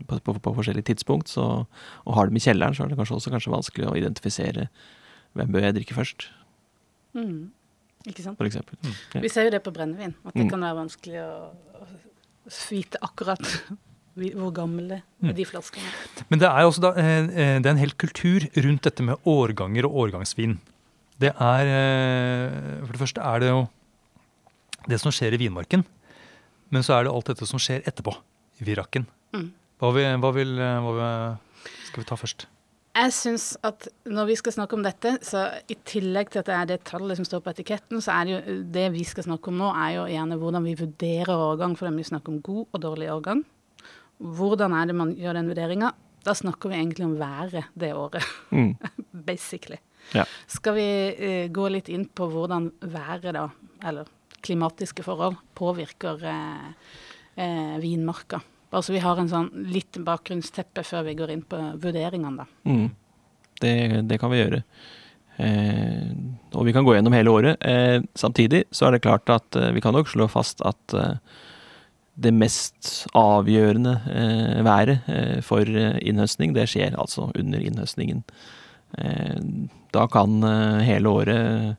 på, 0.08 0.20
på, 0.20 0.36
på, 0.44 0.54
forskjellige 0.58 0.92
tidspunkt, 0.92 1.32
så, 1.32 1.64
og 2.06 2.18
har 2.18 2.30
dem 2.30 2.38
i 2.38 2.44
kjelleren, 2.44 2.76
så 2.78 2.86
er 2.86 2.92
det 2.92 3.00
kanskje 3.00 3.18
også 3.18 3.34
kanskje 3.34 3.54
vanskelig 3.54 3.88
å 3.90 3.96
identifisere 3.98 4.68
hvem 5.38 5.54
bør 5.54 5.68
jeg 5.68 5.78
drikke 5.80 5.98
først. 5.98 6.28
Mm. 7.18 7.52
Ikke 8.10 8.26
sant? 8.26 8.40
For 8.40 8.50
eksempel. 8.50 8.78
Mm. 8.82 8.98
Ja. 9.16 9.22
Vi 9.24 9.32
ser 9.32 9.48
jo 9.48 9.54
det 9.54 9.62
på 9.66 9.74
brennevin, 9.76 10.16
at 10.26 10.36
det 10.36 10.46
mm. 10.48 10.52
kan 10.52 10.66
være 10.66 10.80
vanskelig 10.80 11.24
å, 11.24 11.32
å 11.82 11.88
vite 12.70 13.02
akkurat 13.06 13.46
hvor 14.40 14.52
gamle 14.56 15.02
er 15.24 15.38
de 15.38 15.46
flaskene 15.48 15.88
er. 15.88 16.26
Men 16.34 16.42
det 16.42 16.50
er 16.50 16.68
også 16.68 16.84
da, 16.84 16.92
eh, 17.00 17.30
eh, 17.30 17.56
det 17.62 17.70
er 17.70 17.74
en 17.76 17.82
hel 17.82 17.96
kultur 17.96 18.48
rundt 18.66 18.84
dette 18.88 19.06
med 19.08 19.30
årganger 19.30 19.88
og 19.88 19.98
årgangsvin. 20.06 20.58
Det 21.22 21.32
er 21.32 21.70
eh, 21.70 22.82
For 22.82 22.96
det 22.96 23.02
første 23.04 23.22
er 23.22 23.44
det 23.44 23.52
jo 23.52 23.66
det 24.90 24.98
som 25.02 25.14
skjer 25.14 25.36
i 25.38 25.42
vinmarken. 25.44 25.84
Men 26.74 26.86
så 26.86 26.96
er 26.96 27.06
det 27.06 27.12
alt 27.14 27.28
dette 27.30 27.46
som 27.46 27.62
skjer 27.62 27.84
etterpå, 27.86 28.16
i 28.62 28.66
virakken. 28.66 29.06
Mm. 29.36 29.52
Hva, 29.82 29.92
vil, 29.94 30.08
hva, 30.24 30.32
vil, 30.34 30.56
hva 30.58 30.96
vil, 30.96 31.70
skal 31.90 32.02
vi 32.02 32.08
ta 32.10 32.18
først? 32.18 32.48
Jeg 32.92 33.14
syns 33.16 33.46
at 33.64 33.86
når 34.12 34.28
vi 34.28 34.36
skal 34.40 34.56
snakke 34.56 34.76
om 34.76 34.82
dette, 34.84 35.14
så 35.24 35.46
i 35.72 35.78
tillegg 35.88 36.32
til 36.32 36.42
at 36.42 36.50
det 36.50 36.56
er 36.58 36.70
det 36.74 36.80
tallet 36.88 37.20
som 37.20 37.28
står 37.28 37.44
på 37.44 37.54
etiketten, 37.54 38.02
så 38.04 38.18
er 38.18 38.28
det 38.28 38.34
jo 38.34 38.58
det 38.76 38.88
vi 38.96 39.06
skal 39.08 39.28
snakke 39.30 39.52
om 39.52 39.62
nå, 39.62 39.70
er 39.72 39.94
jo 39.96 40.08
gjerne 40.12 40.38
hvordan 40.42 40.68
vi 40.68 40.76
vurderer 40.80 41.44
årgang, 41.48 41.78
for 41.78 41.88
det 41.88 41.94
er 41.94 42.00
mye 42.00 42.10
snakk 42.12 42.28
om 42.32 42.42
god 42.44 42.66
og 42.66 42.84
dårlig 42.84 43.08
årgang. 43.14 43.46
Hvordan 44.22 44.76
er 44.76 44.90
det 44.90 44.98
man 45.00 45.14
gjør 45.18 45.40
den 45.40 45.54
vurderinga? 45.54 45.94
Da 46.22 46.36
snakker 46.38 46.70
vi 46.70 46.78
egentlig 46.82 47.08
om 47.08 47.16
været 47.20 47.72
det 47.80 47.94
året. 47.96 48.28
Mm. 48.52 48.76
Basically. 49.32 49.80
Ja. 50.16 50.26
Skal 50.52 50.78
vi 50.78 50.88
uh, 51.16 51.46
gå 51.54 51.68
litt 51.72 51.92
inn 51.94 52.08
på 52.08 52.28
hvordan 52.32 52.72
været, 52.82 53.32
da, 53.38 53.48
eller 53.88 54.10
klimatiske 54.42 55.06
forhold, 55.06 55.38
påvirker 55.58 56.26
uh, 56.26 56.72
uh, 57.38 57.76
vinmarka? 57.84 58.42
Bare 58.72 58.84
så 58.84 58.96
vi 58.96 59.04
har 59.04 59.20
en 59.20 59.30
sånn 59.30 59.50
litt 59.68 60.00
bakgrunnsteppe 60.00 60.84
før 60.88 61.04
vi 61.10 61.18
går 61.20 61.34
inn 61.34 61.44
på 61.44 61.60
vurderingene, 61.84 62.46
da. 62.46 62.48
Mm. 62.64 62.88
Det, 63.62 63.74
det, 64.08 64.18
kan 64.22 64.32
vi 64.32 64.40
gjøre. 64.40 64.62
Eh, 65.44 66.12
og 66.56 66.64
vi 66.66 66.74
kan 66.74 66.88
gå 66.88 66.96
gjennom 66.96 67.16
hele 67.18 67.34
året. 67.36 67.60
Eh, 67.68 68.00
samtidig 68.16 68.64
så 68.72 68.88
er 68.88 68.96
det 68.96 69.04
klart 69.04 69.28
at 69.34 69.60
eh, 69.60 69.74
vi 69.76 69.84
kan 69.84 69.96
nok 69.96 70.08
slå 70.08 70.30
fast 70.32 70.64
at 70.64 70.96
eh, 70.96 71.20
det 72.24 72.32
mest 72.32 73.10
avgjørende 73.18 73.98
eh, 74.08 74.64
været 74.64 75.12
eh, 75.12 75.38
for 75.44 75.68
innhøstning, 75.68 76.56
det 76.56 76.70
skjer 76.72 76.96
altså 76.96 77.28
under 77.36 77.60
innhøstningen. 77.68 78.24
Da 79.92 80.08
kan 80.12 80.42
hele 80.86 81.12
året 81.12 81.78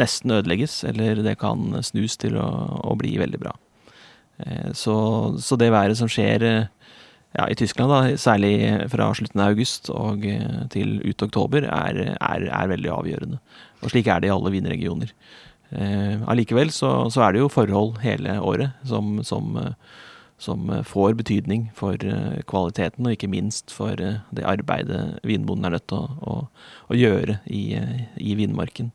nesten 0.00 0.32
ødelegges, 0.34 0.82
eller 0.88 1.22
det 1.22 1.36
kan 1.40 1.70
snus 1.86 2.18
til 2.20 2.38
å, 2.40 2.48
å 2.82 2.96
bli 2.98 3.14
veldig 3.20 3.40
bra. 3.42 3.54
Eh, 4.38 4.72
så, 4.74 4.96
så, 5.38 5.56
det 5.56 5.70
været 5.74 5.98
som 5.98 6.10
skjer 6.10 6.42
eh, 6.42 6.66
ja, 7.34 7.46
i 7.50 7.56
Tyskland, 7.58 7.92
da, 7.92 8.18
særlig 8.18 8.54
fra 8.92 9.10
slutten 9.14 9.42
av 9.42 9.54
august 9.54 9.90
og 9.94 10.26
eh, 10.26 10.64
til 10.74 10.98
ut 11.04 11.26
oktober, 11.26 11.68
er, 11.70 12.02
er, 12.18 12.48
er 12.50 12.72
veldig 12.74 12.92
avgjørende. 12.96 13.40
Og 13.82 13.92
slik 13.92 14.10
er 14.10 14.22
det 14.22 14.30
i 14.30 14.34
alle 14.34 14.54
vinregioner. 14.54 15.16
Allikevel 16.30 16.68
så, 16.70 17.08
så, 17.10 17.24
er 17.24 17.34
det 17.34 17.40
jo 17.40 17.48
forhold 17.50 17.96
hele 18.04 18.36
året 18.46 18.76
som, 18.86 19.16
som, 19.26 19.56
som, 20.38 20.70
får 20.84 21.14
betydning 21.18 21.68
for 21.76 22.00
kvaliteten, 22.50 23.06
og 23.06 23.14
ikke 23.14 23.30
minst 23.32 23.72
for 23.72 23.96
det 23.96 24.44
arbeidet 24.44 25.20
vinbonden 25.24 25.68
er 25.68 25.76
nødt 25.76 25.86
til 25.88 26.02
å, 26.02 26.08
å, 26.20 26.34
å 26.90 26.98
gjøre 26.98 27.38
i, 27.46 27.78
i 28.20 28.34
vinmarken. 28.36 28.90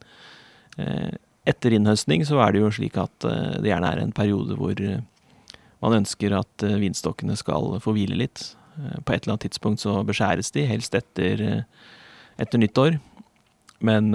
Etter 1.50 1.74
innhøstning 1.74 2.28
så 2.28 2.42
er 2.44 2.54
det 2.54 2.62
jo 2.62 2.74
slik 2.76 3.00
at 3.02 3.24
det 3.24 3.72
gjerne 3.72 3.94
er 3.94 4.04
en 4.04 4.14
periode 4.14 4.60
hvor 4.60 4.84
man 5.84 6.02
ønsker 6.02 6.36
at 6.36 6.66
eh, 6.68 6.80
vinstokkene 6.82 7.38
skal 7.40 7.78
få 7.84 7.96
hvile 7.96 8.18
litt. 8.20 8.44
Eh, 8.78 9.00
på 9.04 9.16
et 9.16 9.24
eller 9.24 9.36
annet 9.36 9.48
tidspunkt 9.48 9.84
så 9.84 10.00
beskjæres 10.08 10.52
de, 10.56 10.66
helst 10.68 10.96
etter, 10.98 11.44
eh, 11.46 11.92
etter 12.42 12.62
nyttår. 12.62 13.00
Men 13.80 14.12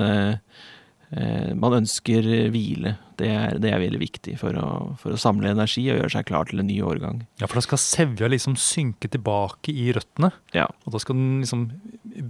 man 1.54 1.76
ønsker 1.76 2.26
hvile. 2.50 2.94
Det 3.20 3.28
er, 3.30 3.58
det 3.62 3.70
er 3.70 3.82
veldig 3.82 4.00
viktig 4.00 4.32
for 4.40 4.56
å, 4.58 4.68
for 4.99 5.14
å, 5.14 5.20
samle 5.20 5.52
energi 5.52 5.84
og 5.87 6.00
gjøre 6.00 6.12
seg 6.16 6.26
klar 6.26 6.49
til 6.50 6.62
en 6.62 6.66
ny 6.66 6.80
årgang. 6.82 7.20
Ja, 7.38 7.46
for 7.46 7.61
da 7.61 7.64
skal 7.66 7.82
sevja 7.82 8.30
liksom 8.32 8.56
synke 8.58 9.11
tilbake 9.12 9.70
i 9.70 9.92
røttene. 9.94 10.32
Ja. 10.56 10.66
Og 10.82 10.96
da 10.96 11.02
skal 11.02 11.18
den 11.20 11.44
liksom 11.44 11.68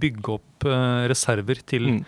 bygge 0.03 0.35
opp 0.35 0.67
reserver 1.09 1.63
til, 1.65 1.89
mm. 1.95 2.01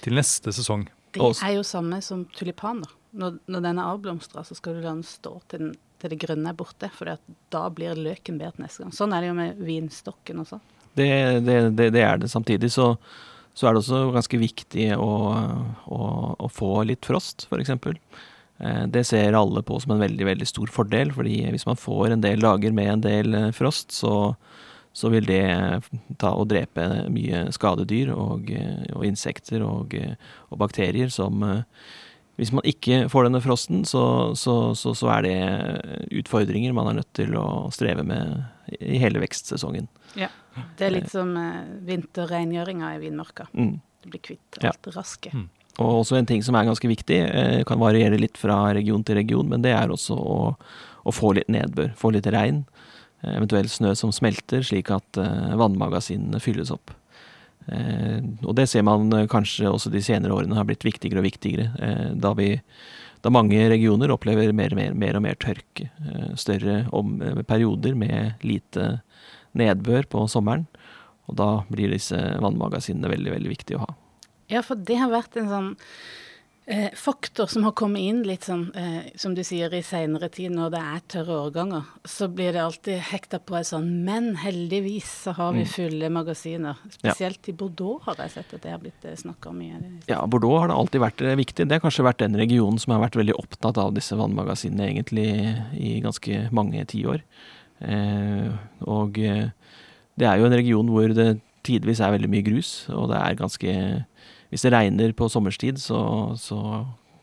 til 0.00 0.16
neste 0.16 0.54
sesong. 0.56 0.86
Det 1.14 1.34
er 1.44 1.58
jo 1.58 1.66
samme 1.66 2.00
som 2.04 2.24
tulipaner. 2.32 2.88
Når, 3.14 3.36
når 3.46 3.66
den 3.68 3.78
er 3.78 3.92
avblomstra, 3.92 4.46
så 4.46 4.56
skal 4.58 4.78
du 4.78 4.80
la 4.82 4.94
den 4.94 5.04
stå 5.06 5.36
til 5.52 5.66
den 5.66 5.74
til 6.04 6.12
det 6.12 6.20
grønne 6.20 6.52
er 6.52 6.56
borte, 6.58 6.90
for 6.92 7.08
da 7.52 7.62
blir 7.72 7.96
løken 7.96 8.36
bedre 8.40 8.66
neste 8.66 8.84
gang. 8.84 8.92
Sånn 8.92 9.14
er 9.16 9.24
det 9.24 9.30
jo 9.30 9.36
med 9.38 9.60
vinstokken 9.64 10.42
også. 10.42 10.58
Det, 10.94 11.06
det, 11.46 11.54
det, 11.78 11.86
det 11.94 12.02
er 12.04 12.20
det. 12.20 12.28
Samtidig 12.30 12.68
så, 12.74 12.90
så 13.54 13.68
er 13.68 13.74
det 13.74 13.84
også 13.84 14.00
ganske 14.14 14.38
viktig 14.40 14.88
å, 14.98 15.10
å, 15.86 16.04
å 16.42 16.50
få 16.50 16.76
litt 16.88 17.06
frost, 17.06 17.46
f.eks. 17.46 17.70
Eh, 18.58 18.84
det 18.90 19.04
ser 19.06 19.36
alle 19.38 19.62
på 19.66 19.78
som 19.82 19.94
en 19.94 20.02
veldig 20.02 20.26
veldig 20.26 20.48
stor 20.50 20.70
fordel, 20.74 21.12
fordi 21.14 21.40
hvis 21.54 21.66
man 21.68 21.78
får 21.78 22.14
en 22.14 22.24
del 22.24 22.42
dager 22.42 22.74
med 22.74 22.92
en 22.92 23.04
del 23.04 23.38
eh, 23.38 23.50
frost, 23.54 23.94
så, 23.94 24.34
så 24.94 25.10
vil 25.14 25.28
det 25.30 25.44
ta 26.22 26.32
og 26.34 26.48
drepe 26.50 26.86
mye 27.14 27.46
skadedyr 27.54 28.10
og, 28.14 28.50
og 28.94 29.06
insekter 29.06 29.62
og, 29.66 29.94
og, 30.50 30.58
bakterier 30.58 31.10
som 31.10 31.42
Hvis 32.34 32.50
man 32.50 32.66
ikke 32.66 33.08
får 33.10 33.28
denne 33.28 33.40
frosten, 33.42 33.84
så, 33.86 34.34
så, 34.34 34.74
så, 34.74 35.08
er 35.14 35.22
det 35.22 36.18
utfordringer 36.18 36.74
man 36.74 36.88
er 36.90 36.96
nødt 36.98 37.12
til 37.14 37.36
å 37.38 37.70
streve 37.70 38.02
med 38.02 38.42
i 38.80 38.98
hele 39.02 39.22
vekstsesongen. 39.22 39.88
Ja. 40.18 40.30
Det 40.78 40.86
er 40.86 40.94
litt 40.94 41.10
som 41.10 41.34
uh, 41.36 41.64
vinterrengjøringa 41.86 42.94
i 42.94 43.02
vinmarka. 43.02 43.48
Mm. 43.52 43.76
Du 44.04 44.10
blir 44.12 44.22
kvitt 44.22 44.60
alt 44.60 44.88
ja. 44.90 44.94
raske. 44.94 45.32
Mm. 45.34 45.48
Og 45.82 46.00
også 46.04 46.18
en 46.18 46.28
ting 46.28 46.42
som 46.46 46.54
er 46.54 46.68
ganske 46.68 46.86
viktig, 46.86 47.16
eh, 47.24 47.62
kan 47.66 47.80
variere 47.80 48.18
litt 48.20 48.38
fra 48.38 48.68
region 48.76 49.02
til 49.02 49.18
region, 49.18 49.48
men 49.50 49.64
det 49.64 49.72
er 49.74 49.90
også 49.90 50.14
å, 50.14 50.36
å 51.02 51.14
få 51.14 51.32
litt 51.34 51.50
nedbør, 51.50 51.90
få 51.98 52.12
litt 52.14 52.28
regn. 52.30 52.62
Eh, 53.24 53.32
eventuelt 53.34 53.72
snø 53.72 53.94
som 53.98 54.12
smelter, 54.14 54.62
slik 54.62 54.92
at 54.94 55.18
eh, 55.18 55.56
vannmagasinene 55.58 56.38
fylles 56.42 56.70
opp. 56.74 56.94
Eh, 57.66 58.20
og 58.44 58.54
det 58.58 58.68
ser 58.70 58.84
man 58.86 59.08
eh, 59.16 59.26
kanskje 59.30 59.72
også 59.72 59.90
de 59.90 60.02
senere 60.04 60.36
årene 60.36 60.58
har 60.58 60.68
blitt 60.68 60.84
viktigere 60.86 61.22
og 61.22 61.26
viktigere, 61.26 61.70
eh, 61.82 62.10
da, 62.22 62.34
vi, 62.38 62.52
da 63.24 63.32
mange 63.32 63.56
regioner 63.72 64.12
opplever 64.12 64.52
mer, 64.52 64.74
mer, 64.76 64.92
mer 64.92 65.16
og 65.16 65.24
mer 65.24 65.38
tørke. 65.40 65.88
større 66.36 66.84
om, 66.92 67.16
perioder 67.48 67.96
med 67.96 68.44
lite 68.44 68.98
nedbør 69.56 70.08
på 70.12 70.26
sommeren. 70.28 70.66
Og 71.30 71.38
da 71.40 71.48
blir 71.72 71.94
disse 71.94 72.18
vannmagasinene 72.44 73.08
veldig, 73.08 73.32
veldig 73.38 73.52
viktige 73.54 73.80
å 73.80 73.86
ha. 73.86 73.94
Ja, 74.52 74.60
for 74.60 74.76
det 74.76 74.98
har 75.00 75.12
vært 75.12 75.38
en 75.40 75.48
sånn 75.48 75.70
eh, 76.66 76.90
faktor 76.96 77.46
som 77.46 77.64
har 77.64 77.72
kommet 77.76 78.02
inn 78.02 78.22
litt 78.26 78.46
sånn, 78.48 78.66
eh, 78.76 79.10
som 79.20 79.34
du 79.36 79.42
sier, 79.46 79.72
i 79.74 79.82
seinere 79.84 80.28
tid, 80.32 80.52
når 80.54 80.72
det 80.74 80.82
er 80.82 81.02
tørre 81.14 81.38
årganger. 81.46 81.88
Så 82.08 82.28
blir 82.32 82.54
det 82.56 82.62
alltid 82.62 83.02
hekta 83.10 83.40
på 83.40 83.58
en 83.58 83.68
sånn 83.68 83.90
Men 84.04 84.34
heldigvis 84.40 85.10
så 85.24 85.34
har 85.38 85.54
vi 85.56 85.64
mm. 85.64 85.70
fulle 85.72 86.10
magasiner. 86.12 86.80
Spesielt 86.90 87.48
ja. 87.48 87.52
i 87.52 87.56
Bordeaux 87.56 88.04
har 88.06 88.20
jeg 88.24 88.36
sett 88.36 88.54
at 88.56 88.64
det 88.64 88.74
har 88.74 88.82
blitt 88.82 89.08
eh, 89.08 89.16
snakka 89.18 89.54
mye. 89.56 89.80
Ja, 90.10 90.22
Bordeaux 90.26 90.62
har 90.62 90.72
det 90.72 90.78
alltid 90.78 91.04
vært 91.04 91.24
eh, 91.24 91.38
viktig. 91.40 91.68
Det 91.68 91.78
har 91.78 91.84
kanskje 91.84 92.06
vært 92.08 92.22
den 92.24 92.38
regionen 92.40 92.80
som 92.82 92.96
har 92.96 93.04
vært 93.06 93.18
veldig 93.20 93.36
opptatt 93.40 93.80
av 93.80 93.94
disse 93.96 94.16
vannmagasinene 94.18 94.88
egentlig 94.92 95.28
i 95.78 95.98
ganske 96.04 96.46
mange 96.54 96.84
tiår. 96.90 97.22
Eh, 97.84 98.48
og 98.88 99.18
eh, 99.18 99.50
det 100.14 100.28
er 100.28 100.38
jo 100.38 100.48
en 100.48 100.56
region 100.56 100.90
hvor 100.92 101.14
det 101.16 101.34
tidvis 101.64 102.02
er 102.04 102.12
veldig 102.14 102.30
mye 102.30 102.44
grus, 102.44 102.72
og 102.92 103.08
det 103.10 103.20
er 103.20 103.38
ganske 103.38 103.74
Hvis 104.54 104.62
det 104.62 104.70
regner 104.70 105.14
på 105.18 105.26
sommerstid, 105.32 105.80
så, 105.82 105.98
så 106.38 106.58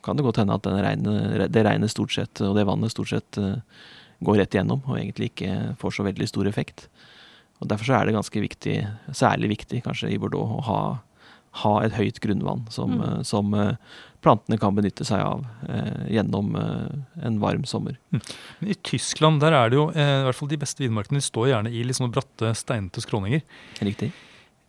kan 0.03 0.19
det 0.19 0.25
godt 0.25 0.41
hende 0.41 0.57
at 0.57 0.67
det 0.67 1.63
regnet 1.63 1.93
stort 1.93 2.11
sett, 2.11 2.41
og 2.43 2.57
det 2.57 2.67
vannet 2.67 2.91
stort 2.91 3.13
sett 3.13 3.39
eh, 3.39 3.61
går 4.21 4.41
rett 4.41 4.57
igjennom, 4.57 4.83
og 4.83 4.97
egentlig 4.97 5.31
ikke 5.31 5.77
får 5.79 5.95
så 5.95 6.05
veldig 6.09 6.27
stor 6.27 6.49
effekt. 6.51 6.89
Og 7.61 7.69
Derfor 7.71 7.87
så 7.87 7.95
er 7.97 8.09
det 8.09 8.17
ganske 8.17 8.43
viktig, 8.43 8.75
særlig 9.15 9.53
viktig 9.55 9.83
kanskje 9.85 10.11
i 10.11 10.19
Bordeaux, 10.19 10.59
å 10.59 10.65
ha, 10.67 10.79
ha 11.63 11.73
et 11.85 11.95
høyt 11.95 12.19
grunnvann 12.23 12.65
som, 12.73 12.97
mm. 12.99 13.21
som 13.27 13.53
plantene 14.21 14.57
kan 14.61 14.75
benytte 14.77 15.05
seg 15.07 15.21
av 15.23 15.45
eh, 15.69 16.07
gjennom 16.17 16.55
eh, 16.57 17.25
en 17.25 17.39
varm 17.41 17.65
sommer. 17.69 17.97
Mm. 18.13 18.21
I 18.73 18.77
Tyskland 18.85 19.41
der 19.43 19.55
er 19.57 19.71
det 19.71 19.79
jo, 19.79 19.87
eh, 19.95 20.17
i 20.21 20.25
hvert 20.27 20.37
fall 20.37 20.51
de 20.51 20.59
beste 20.61 20.83
vinmarkene 20.83 21.21
de 21.21 21.25
står 21.25 21.51
gjerne 21.51 21.73
i 21.73 21.85
litt 21.85 21.97
sånne 21.97 22.13
bratte, 22.13 22.53
steinete 22.57 23.03
skråninger. 23.03 23.43
Riktig. 23.81 24.11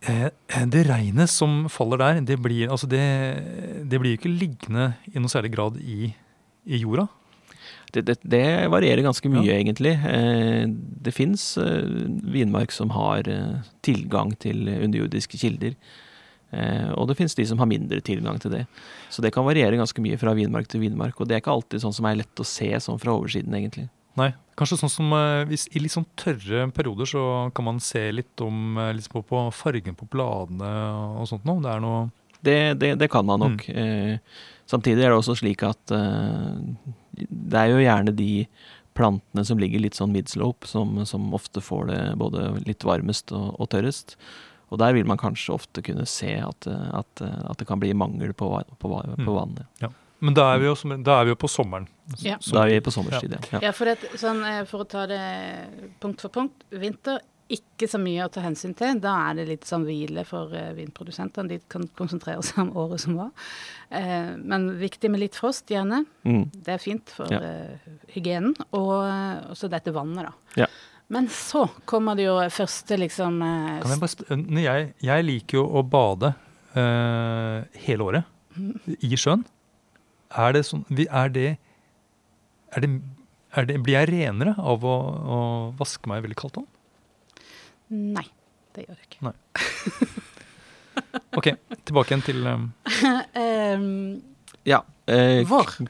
Eh, 0.03 0.29
det 0.71 0.85
regnet 0.89 1.31
som 1.31 1.63
faller 1.71 2.01
der, 2.01 2.21
det 2.27 2.39
blir, 2.43 2.69
altså 2.71 2.89
det, 2.91 3.03
det 3.87 3.99
blir 4.01 4.17
ikke 4.17 4.31
liggende 4.31 4.93
i 5.13 5.19
noe 5.19 5.31
særlig 5.31 5.53
grad 5.55 5.79
i, 5.79 6.13
i 6.65 6.81
jorda. 6.83 7.07
Det, 7.93 8.01
det, 8.07 8.17
det, 8.25 8.45
varierer 8.73 9.05
ganske 9.05 9.29
mye, 9.29 9.45
ja. 9.47 9.59
egentlig. 9.61 9.93
Eh, 10.09 10.65
det 11.05 11.13
fins 11.15 11.53
eh, 11.61 11.85
vinmark 12.33 12.73
som 12.73 12.91
har 12.95 13.29
tilgang 13.85 14.33
til 14.41 14.65
underjordiske 14.79 15.39
kilder. 15.39 15.77
Eh, 16.53 16.89
og 16.93 17.07
det 17.09 17.17
finnes 17.17 17.35
de 17.37 17.45
som 17.49 17.61
har 17.61 17.69
mindre 17.69 18.01
tilgang 18.05 18.37
til 18.41 18.53
det. 18.53 18.63
Så 19.13 19.23
det 19.25 19.33
kan 19.33 19.45
variere 19.45 19.79
ganske 19.79 20.03
mye 20.03 20.19
fra 20.21 20.35
vinmark 20.37 20.69
til 20.69 20.83
vinmark. 20.83 21.19
Og 21.19 21.29
det 21.29 21.37
er 21.37 21.43
ikke 21.43 21.55
alltid 21.55 21.83
sånn 21.83 21.95
som 21.95 22.07
er 22.09 22.19
lett 22.21 22.41
å 22.41 22.47
se 22.47 22.69
sånn 22.85 23.01
fra 23.01 23.15
oversiden, 23.15 23.55
egentlig. 23.57 23.87
Nei, 24.19 24.29
kanskje 24.59 24.77
sånn 24.83 24.91
som 24.93 25.13
eh, 25.17 25.43
hvis 25.49 25.65
i 25.73 25.81
litt 25.81 25.93
sånn 25.95 26.05
tørre 26.19 26.67
perioder 26.75 27.09
så 27.09 27.23
kan 27.55 27.65
man 27.65 27.79
se 27.81 28.05
litt 28.13 28.43
om 28.45 28.77
eh, 28.77 28.91
litt 28.97 29.09
på, 29.09 29.23
på 29.25 29.47
fargen 29.55 29.97
på 29.97 30.07
bladene 30.13 30.73
og 31.17 31.25
sånt 31.29 31.47
noe. 31.49 31.63
Det 31.63 31.71
er 31.71 31.81
noe 31.83 32.03
det, 32.43 32.57
det, 32.81 32.95
det, 32.99 33.07
kan 33.11 33.25
man 33.25 33.39
nok. 33.39 33.65
Mm. 33.71 33.79
Eh, 33.79 34.39
samtidig 34.69 35.05
er 35.05 35.13
det 35.13 35.19
også 35.19 35.37
slik 35.39 35.63
at 35.65 35.93
eh, 35.95 36.85
det 37.15 37.59
er 37.59 37.71
jo 37.71 37.83
gjerne 37.83 38.15
de 38.17 38.31
plantene 38.93 39.45
som 39.47 39.61
ligger 39.61 39.81
litt 39.81 39.97
sånn 39.97 40.13
midslope, 40.13 40.67
som, 40.69 40.99
som 41.09 41.31
ofte 41.33 41.63
får 41.63 41.87
det 41.89 42.01
både 42.21 42.51
litt 42.67 42.85
varmest 42.85 43.33
og, 43.33 43.55
og 43.57 43.71
tørrest. 43.73 44.17
Og 44.73 44.81
der 44.81 44.93
vil 44.97 45.07
man 45.09 45.21
kanskje 45.21 45.55
ofte 45.55 45.81
kunne 45.85 46.05
se 46.09 46.35
at, 46.41 46.67
at, 46.67 47.21
at 47.23 47.59
det 47.61 47.67
kan 47.69 47.81
bli 47.81 47.93
mangel 47.97 48.33
på, 48.37 48.49
på, 48.77 48.89
på 48.91 49.17
mm. 49.17 49.33
vannet. 49.33 49.65
Ja. 49.81 49.89
Men 50.23 50.35
da 50.37 50.47
er, 50.53 50.61
vi 50.61 50.69
jo, 50.69 50.75
da 51.03 51.19
er 51.19 51.27
vi 51.27 51.33
jo 51.33 51.37
på 51.41 51.49
sommeren. 51.51 51.85
Ja. 52.23 52.37
Da 52.39 52.63
er 52.63 52.77
vi 52.77 52.79
på 52.85 52.93
sommerstid, 52.95 53.35
ja. 53.51 53.59
ja. 53.65 53.71
for, 53.75 53.89
det, 53.91 54.13
sånn, 54.19 54.39
eh, 54.47 54.63
for, 54.69 54.85
å 54.85 54.87
ta 54.87 55.03
det 55.09 55.23
punkt 56.03 56.23
for 56.23 56.31
punkt. 56.31 56.63
Vinter, 56.71 57.19
ikke 57.51 57.89
så 57.91 57.99
mye 57.99 58.23
å 58.23 58.31
ta 58.31 58.43
hensyn 58.45 58.71
til. 58.77 59.01
Da 59.03 59.17
er 59.27 59.41
det 59.41 59.47
litt 59.49 59.67
sånn 59.67 59.83
hvile 59.87 60.23
for 60.27 60.53
uh, 60.55 60.69
vinprodusentene. 60.77 61.51
De 61.51 61.57
kan 61.69 61.83
konsentrere 61.99 62.39
seg 62.45 62.61
om 62.63 62.71
året 62.79 63.03
som 63.03 63.17
var. 63.19 63.33
Uh, 63.91 64.39
men 64.39 64.69
viktig 64.79 65.11
med 65.11 65.25
litt 65.25 65.35
frost, 65.37 65.67
gjerne. 65.69 66.05
Mm. 66.23 66.45
Det 66.55 66.77
er 66.77 66.81
fint 66.81 67.13
for 67.13 67.31
ja. 67.33 67.41
uh, 67.43 67.93
hygienen. 68.15 68.55
Og 68.71 68.95
også 69.51 69.69
dette 69.73 69.91
vannet, 69.95 70.29
da. 70.29 70.63
Ja. 70.63 70.69
Men 71.13 71.27
så 71.29 71.65
kommer 71.89 72.15
det 72.17 72.29
jo 72.29 72.37
første, 72.49 72.95
liksom 72.97 73.41
Kan 73.43 73.91
jeg, 73.91 73.99
bare, 74.01 74.61
jeg, 74.63 74.85
jeg 75.03 75.25
liker 75.27 75.59
jo 75.59 75.65
å 75.67 75.83
bade 75.85 76.31
uh, 76.79 77.59
hele 77.83 78.07
året 78.07 78.31
i 79.03 79.17
sjøen. 79.19 79.43
Er 80.33 80.55
det 80.55 80.63
sånn 80.65 80.85
er 80.89 81.29
det, 81.33 81.49
er 82.73 82.83
det, 82.83 82.91
er 83.53 83.67
det, 83.69 83.79
Blir 83.85 83.99
jeg 83.99 84.09
renere 84.09 84.55
av 84.57 84.85
å, 84.85 84.97
å 85.35 85.39
vaske 85.77 86.09
meg 86.09 86.21
i 86.21 86.27
veldig 86.27 86.39
kaldt 86.39 86.61
vann? 86.61 86.69
Nei, 87.93 88.25
det 88.73 88.87
gjør 88.87 88.97
jeg 88.97 89.09
ikke. 89.11 89.23
Nei. 89.29 89.35
OK, 91.37 91.49
tilbake 91.85 92.13
igjen 92.13 92.25
til 92.25 92.45
um... 92.49 92.69
um, 93.37 94.21
Ja. 94.63 94.79
Eh, 95.11 95.43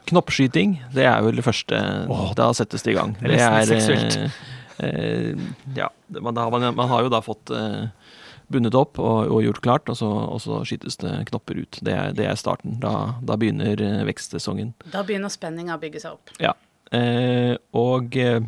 knoppskyting, 0.10 0.80
det 0.96 1.06
er 1.06 1.22
jo 1.22 1.32
det 1.38 1.44
første. 1.46 1.78
Oh, 2.10 2.32
da 2.38 2.50
settes 2.58 2.82
det 2.82 2.96
i 2.96 2.98
gang. 2.98 3.14
Det 3.20 3.36
er, 3.38 3.60
det 3.62 3.62
er 3.62 3.68
seksuelt. 3.70 4.16
Eh, 4.82 5.44
ja, 5.78 5.92
man, 6.18 6.34
man, 6.34 6.66
man, 6.74 6.88
har 6.90 7.04
jo 7.06 7.12
da 7.14 7.20
fått 7.22 7.54
eh, 7.54 7.84
bundet 8.54 8.76
opp 8.78 9.00
og, 9.02 9.32
og 9.34 9.44
gjort 9.46 9.62
klart, 9.66 9.92
og 9.92 9.98
så, 10.00 10.10
og 10.10 10.42
så, 10.44 10.62
skytes 10.68 11.00
det 11.02 11.14
knopper 11.32 11.60
ut. 11.64 11.80
Det 11.86 11.94
er, 11.94 12.14
det 12.18 12.28
er 12.30 12.40
starten. 12.40 12.78
Da, 12.84 13.16
da, 13.26 13.38
begynner 13.40 13.80
eh, 13.82 14.04
vekstsesongen. 14.08 14.74
Da 14.94 15.04
begynner 15.08 15.34
spenninga 15.34 15.78
å 15.78 15.82
bygge 15.82 16.04
seg 16.04 16.18
opp. 16.18 16.34
Ja. 16.44 16.54
Eh, 16.94 17.56
og 17.78 18.18
eh, 18.20 18.42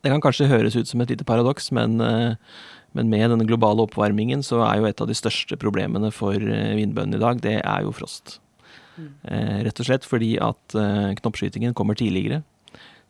det 0.00 0.12
kan 0.12 0.22
kanskje 0.24 0.50
høres 0.50 0.78
ut 0.78 0.90
som 0.90 1.02
et 1.02 1.12
lite 1.12 1.26
paradoks, 1.28 1.70
men, 1.76 1.98
eh, 2.04 2.36
men, 2.96 3.10
med 3.12 3.26
denne 3.34 3.48
globale 3.48 3.84
oppvarmingen 3.84 4.44
så 4.46 4.62
er 4.68 4.80
jo 4.80 4.88
et 4.90 5.02
av 5.02 5.10
de 5.10 5.18
største 5.18 5.58
problemene 5.60 6.12
for 6.14 6.38
vindbøndene 6.38 7.20
i 7.20 7.26
dag, 7.26 7.42
det 7.44 7.58
er 7.60 7.84
jo 7.86 7.96
frost. 7.96 8.38
Mm. 9.00 9.12
rett 9.64 9.78
og 9.80 9.86
slett 9.86 10.04
fordi 10.04 10.34
at 10.44 10.74
knoppskytingen 11.22 11.72
kommer 11.78 11.96
tidligere 11.96 12.42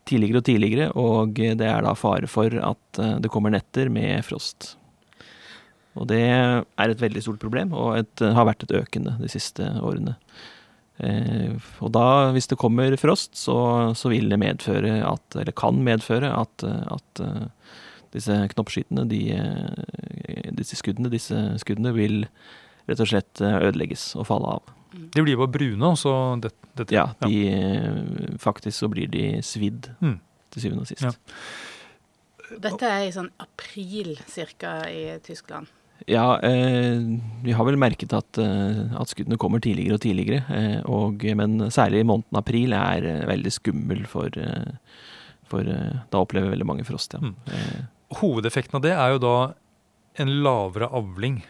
tidligere 0.08 0.40
og 0.40 0.46
tidligere, 0.46 0.90
og 0.98 1.38
det 1.38 1.66
er 1.66 1.84
da 1.84 1.94
fare 1.98 2.28
for 2.30 2.54
at 2.54 3.00
eh, 3.00 3.16
det 3.22 3.32
kommer 3.32 3.54
netter 3.54 3.90
med 3.92 4.24
frost. 4.26 4.74
Og 5.98 6.06
det 6.10 6.22
er 6.22 6.62
et 6.92 7.02
veldig 7.02 7.22
stort 7.24 7.42
problem, 7.42 7.74
og 7.74 7.98
et, 7.98 8.22
har 8.22 8.46
vært 8.46 8.62
et 8.66 8.76
økende 8.78 9.16
de 9.18 9.30
siste 9.32 9.66
årene. 9.82 10.14
Eh, 11.00 11.56
og 11.80 11.92
da, 11.96 12.30
hvis 12.34 12.50
det 12.50 12.58
kommer 12.60 12.94
frost, 13.00 13.32
så, 13.38 13.56
så, 13.96 14.10
vil 14.12 14.28
det 14.30 14.38
medføre 14.40 15.00
at, 15.08 15.24
eller 15.40 15.56
kan 15.56 15.80
medføre 15.84 16.28
at, 16.36 16.64
at 16.66 17.22
uh, 17.24 17.46
disse 18.12 18.36
knoppskytene, 18.52 19.06
de, 19.08 19.22
uh, 19.32 20.50
disse 20.58 20.76
skuddene, 20.78 21.12
disse 21.12 21.38
skuddene 21.62 21.94
vil 21.96 22.20
rett 22.90 23.00
og 23.00 23.08
slett 23.08 23.40
ødelegges 23.40 24.12
og 24.18 24.28
falle 24.28 24.58
av. 24.58 24.76
De 25.14 25.22
blir 25.24 25.38
bare 25.38 25.54
brune, 25.54 25.86
og 25.88 25.98
så 25.98 26.14
det, 26.42 26.52
dette, 26.76 26.94
ja, 26.94 27.08
de, 27.22 27.34
ja, 27.46 27.90
faktisk 28.42 28.76
så 28.82 28.90
blir 28.92 29.10
de 29.10 29.26
svidd 29.46 29.88
mm. 30.02 30.16
til 30.50 30.66
syvende 30.66 30.84
og 30.84 30.90
sist. 30.90 31.06
Ja. 31.06 32.58
Dette 32.60 32.88
er 32.90 33.06
i 33.06 33.12
sånn 33.14 33.30
april 33.40 34.16
cirka 34.28 34.80
i 34.90 35.04
Tyskland. 35.22 35.70
Ja, 36.06 36.40
eh, 36.40 37.00
vi 37.42 37.52
har 37.52 37.64
vel 37.64 37.76
merket 37.80 38.12
at, 38.16 38.38
eh, 38.38 38.96
at, 38.96 39.12
skuddene 39.12 39.38
kommer 39.40 39.60
tidligere 39.60 39.98
og 39.98 40.04
tidligere. 40.04 40.42
Eh, 40.48 40.80
og, 40.88 41.24
men 41.36 41.70
særlig 41.72 42.00
i 42.00 42.08
måneden 42.08 42.40
april 42.40 42.74
er 42.76 43.06
eh, 43.06 43.26
veldig 43.28 43.52
skummel 43.52 44.04
for, 44.08 44.32
eh, 44.36 44.72
for 45.50 45.66
Da 45.66 46.20
opplever 46.20 46.52
veldig 46.52 46.66
mange 46.66 46.86
frost, 46.86 47.16
ja. 47.16 47.20
Mm. 47.20 47.88
Hovedeffekten 48.20 48.78
av 48.78 48.84
det 48.84 48.94
er 48.94 49.14
jo 49.14 49.22
da 49.22 49.34
en 50.20 50.30
lavere 50.44 50.88
avling 50.90 51.40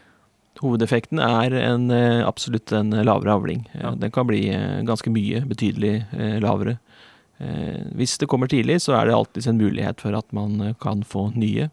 Hovedeffekten 0.61 1.17
er 1.23 1.53
en, 1.57 1.87
absolutt 2.27 2.69
en 2.75 2.91
lavere 2.91 3.33
avling. 3.33 3.63
Ja. 3.73 3.93
Den 3.97 4.11
kan 4.13 4.27
bli 4.27 4.43
ganske 4.85 5.09
mye, 5.09 5.39
betydelig 5.47 6.03
lavere. 6.43 6.75
Hvis 7.97 8.17
det 8.21 8.27
kommer 8.29 8.51
tidlig, 8.51 8.81
så 8.83 8.93
er 8.99 9.07
det 9.07 9.15
alltids 9.15 9.47
en 9.49 9.57
mulighet 9.57 10.03
for 10.03 10.13
at 10.13 10.27
man 10.35 10.75
kan 10.83 11.01
få 11.07 11.31
nye 11.33 11.71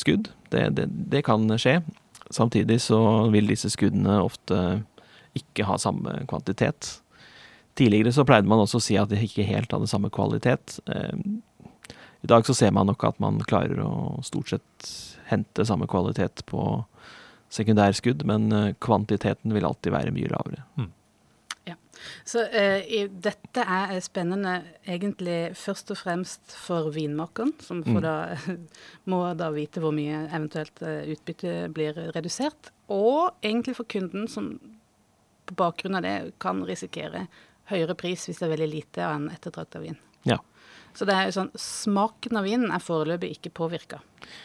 skudd. 0.00 0.32
Det, 0.52 0.68
det, 0.76 0.86
det 1.12 1.22
kan 1.26 1.48
skje. 1.58 1.80
Samtidig 2.30 2.80
så 2.82 2.98
vil 3.30 3.50
disse 3.50 3.70
skuddene 3.70 4.18
ofte 4.22 4.82
ikke 5.36 5.66
ha 5.68 5.76
samme 5.78 6.22
kvantitet. 6.30 6.96
Tidligere 7.76 8.12
så 8.16 8.24
pleide 8.24 8.48
man 8.48 8.62
også 8.62 8.80
å 8.80 8.84
si 8.86 8.96
at 8.98 9.12
de 9.12 9.20
ikke 9.20 9.46
helt 9.46 9.72
hadde 9.72 9.88
samme 9.90 10.10
kvalitet. 10.14 10.78
Eh, 10.88 11.92
I 12.24 12.30
dag 12.30 12.46
så 12.48 12.56
ser 12.56 12.72
man 12.74 12.88
nok 12.88 13.04
at 13.04 13.20
man 13.22 13.42
klarer 13.44 13.82
å 13.84 14.22
stort 14.26 14.54
sett 14.54 14.92
hente 15.28 15.66
samme 15.68 15.88
kvalitet 15.90 16.44
på 16.48 16.62
sekundærskudd, 17.52 18.24
men 18.26 18.48
eh, 18.52 18.72
kvantiteten 18.82 19.54
vil 19.54 19.68
alltid 19.68 19.94
være 19.94 20.14
mye 20.16 20.32
lavere. 20.32 20.64
Så 22.28 22.44
uh, 22.46 23.10
dette 23.10 23.64
er 23.64 23.94
spennende 24.04 24.58
egentlig 24.86 25.56
først 25.58 25.90
og 25.94 26.00
fremst 26.00 26.54
for 26.66 26.90
vinmakeren, 26.94 27.54
som 27.60 27.82
får 27.86 27.96
Mm. 27.96 28.02
da, 28.02 28.14
må 29.10 29.20
da 29.34 29.50
vite 29.54 29.80
hvor 29.80 29.94
mye 29.94 30.26
eventuelt 30.26 30.82
eh, 30.82 31.06
utbytte 31.14 31.68
blir 31.72 31.96
redusert. 32.14 32.72
Og 32.92 33.36
egentlig 33.42 33.76
for 33.76 33.88
kunden, 33.88 34.28
som 34.28 34.58
på 35.46 35.54
bakgrunn 35.54 35.96
av 35.96 36.02
det 36.02 36.16
kan 36.42 36.64
risikere 36.66 37.26
høyere 37.70 37.96
pris 37.98 38.26
hvis 38.26 38.40
det 38.40 38.46
er 38.46 38.54
veldig 38.54 38.70
lite 38.70 39.06
av 39.06 39.16
en 39.16 39.30
ettertrakta 39.32 39.80
vin. 39.82 39.96
Ja. 40.26 40.40
Så 40.96 41.04
det 41.04 41.12
er 41.12 41.28
jo 41.28 41.34
sånn, 41.34 41.50
smaken 41.60 42.38
av 42.40 42.46
vinen 42.48 42.70
er 42.72 42.80
foreløpig 42.80 43.34
ikke 43.34 43.52
påvirka, 43.58 43.98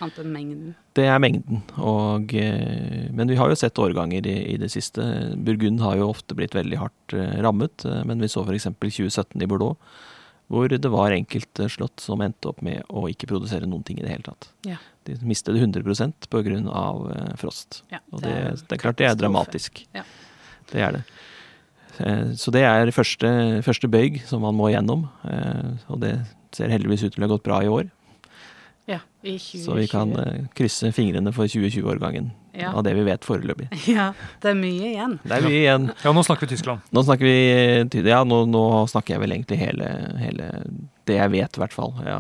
annet 0.03 0.17
enn 0.19 0.33
mengden. 0.33 0.73
Det 0.97 1.05
er 1.07 1.21
mengden, 1.23 1.61
og, 1.79 2.33
eh, 2.35 3.07
men 3.15 3.31
vi 3.31 3.37
har 3.39 3.47
jo 3.47 3.59
sett 3.59 3.79
årganger 3.79 4.27
i, 4.27 4.35
i 4.51 4.57
det 4.59 4.67
siste. 4.73 5.05
Burgund 5.39 5.79
har 5.79 5.95
jo 6.01 6.09
ofte 6.11 6.35
blitt 6.35 6.57
veldig 6.57 6.81
hardt 6.81 7.15
eh, 7.15 7.37
rammet, 7.45 7.85
eh, 7.87 8.01
men 8.07 8.19
vi 8.19 8.27
så 8.31 8.43
f.eks. 8.43 8.67
2017 8.67 9.39
i 9.39 9.47
Bordeaux, 9.47 9.79
hvor 10.51 10.67
det 10.67 10.91
var 10.91 11.15
enkelte 11.15 11.69
slott 11.71 12.03
som 12.03 12.19
endte 12.19 12.51
opp 12.51 12.59
med 12.67 12.83
å 12.91 13.05
ikke 13.07 13.31
produsere 13.31 13.69
noen 13.69 13.87
ting 13.87 14.01
i 14.01 14.03
det 14.03 14.11
hele 14.11 14.27
tatt. 14.27 14.49
Ja. 14.67 14.81
De 15.07 15.15
mistet 15.23 15.55
100 15.55 15.87
pga. 16.27 16.75
Frost. 17.39 17.85
Ja, 17.89 18.03
Og 18.11 18.19
det, 18.25 18.35
det 18.67 18.75
er 18.75 18.81
klart 18.81 18.99
det 18.99 19.07
er 19.07 19.15
dramatisk. 19.15 19.85
Ja. 19.95 20.03
Det 20.67 20.83
er 20.83 20.99
det. 20.99 21.05
Eh, 21.99 22.33
Så 22.35 22.51
det 22.51 22.63
er 22.63 22.91
første, 22.91 23.61
første 23.63 23.87
bøyg 23.87 24.21
som 24.25 24.41
man 24.41 24.55
må 24.55 24.69
gjennom, 24.71 25.09
eh, 25.27 25.71
og 25.89 25.99
det 26.01 26.19
ser 26.53 26.69
heldigvis 26.69 27.03
ut 27.03 27.13
til 27.13 27.23
å 27.23 27.27
ha 27.27 27.35
gått 27.35 27.43
bra 27.43 27.61
i 27.63 27.67
år. 27.71 27.89
Ja, 28.89 28.99
i 29.21 29.37
2020. 29.37 29.65
Så 29.65 29.73
vi 29.77 29.87
kan 29.87 30.13
uh, 30.17 30.47
krysse 30.57 30.91
fingrene 30.95 31.33
for 31.35 31.45
2020-årgangen 31.45 32.31
Ja. 32.53 32.73
av 32.73 32.83
det 32.83 32.93
vi 32.97 33.03
vet 33.07 33.23
foreløpig. 33.23 33.69
Ja, 33.87 34.09
det 34.41 34.49
er 34.51 34.57
mye 34.59 34.89
igjen. 34.89 35.13
Det 35.23 35.37
er 35.37 35.45
mye 35.45 35.59
igjen. 35.59 35.85
Ja, 36.03 36.11
nå 36.11 36.23
snakker 36.25 36.47
vi 36.47 36.55
Tyskland. 36.55 36.81
Nå 36.91 37.03
snakker 37.07 37.29
vi 37.29 38.09
Ja, 38.09 38.23
nå, 38.27 38.41
nå 38.49 38.63
snakker 38.91 39.15
jeg 39.15 39.23
vel 39.23 39.35
egentlig 39.37 39.61
hele, 39.61 39.91
hele 40.19 40.49
det 41.07 41.15
jeg 41.15 41.33
vet, 41.33 41.55
i 41.57 41.63
hvert 41.63 41.77
fall. 41.77 41.93
Jeg 42.03 42.17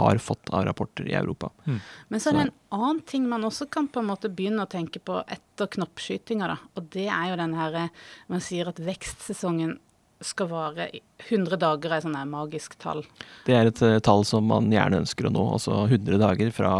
har, 0.00 0.18
fått 0.22 0.50
av 0.50 0.66
rapporter 0.66 1.06
i 1.08 1.14
Europa. 1.18 1.52
Men 1.64 2.20
så 2.20 2.32
er 2.32 2.38
det 2.38 2.44
en 2.48 2.56
annen 2.80 3.04
ting 3.06 3.28
man 3.28 3.46
også 3.46 3.68
kan 3.70 3.86
på 3.92 4.02
en 4.02 4.10
måte 4.10 4.32
begynne 4.32 4.66
å 4.66 4.70
tenke 4.70 5.00
på 5.02 5.20
etter 5.28 5.70
knoppskytinga, 5.76 6.50
da. 6.50 6.58
Og 6.76 6.90
det 6.92 7.06
er 7.12 7.30
jo 7.30 7.38
den 7.40 7.56
herre 7.58 7.88
Man 8.32 8.42
sier 8.44 8.68
at 8.70 8.80
vekstsesongen 8.82 9.78
skal 10.26 10.50
vare 10.50 10.88
i 10.94 11.02
100 11.28 11.58
dager, 11.62 11.92
er 11.94 12.04
sånn 12.04 12.18
her 12.18 12.28
magisk 12.28 12.76
tall. 12.82 13.04
Det 13.46 13.56
er 13.56 13.70
et 13.70 13.82
eh, 13.86 14.00
tall 14.04 14.24
som 14.28 14.46
man 14.50 14.70
gjerne 14.72 15.02
ønsker 15.02 15.28
å 15.28 15.34
nå. 15.34 15.44
Altså 15.56 15.84
100 15.86 16.20
dager 16.22 16.52
fra, 16.54 16.72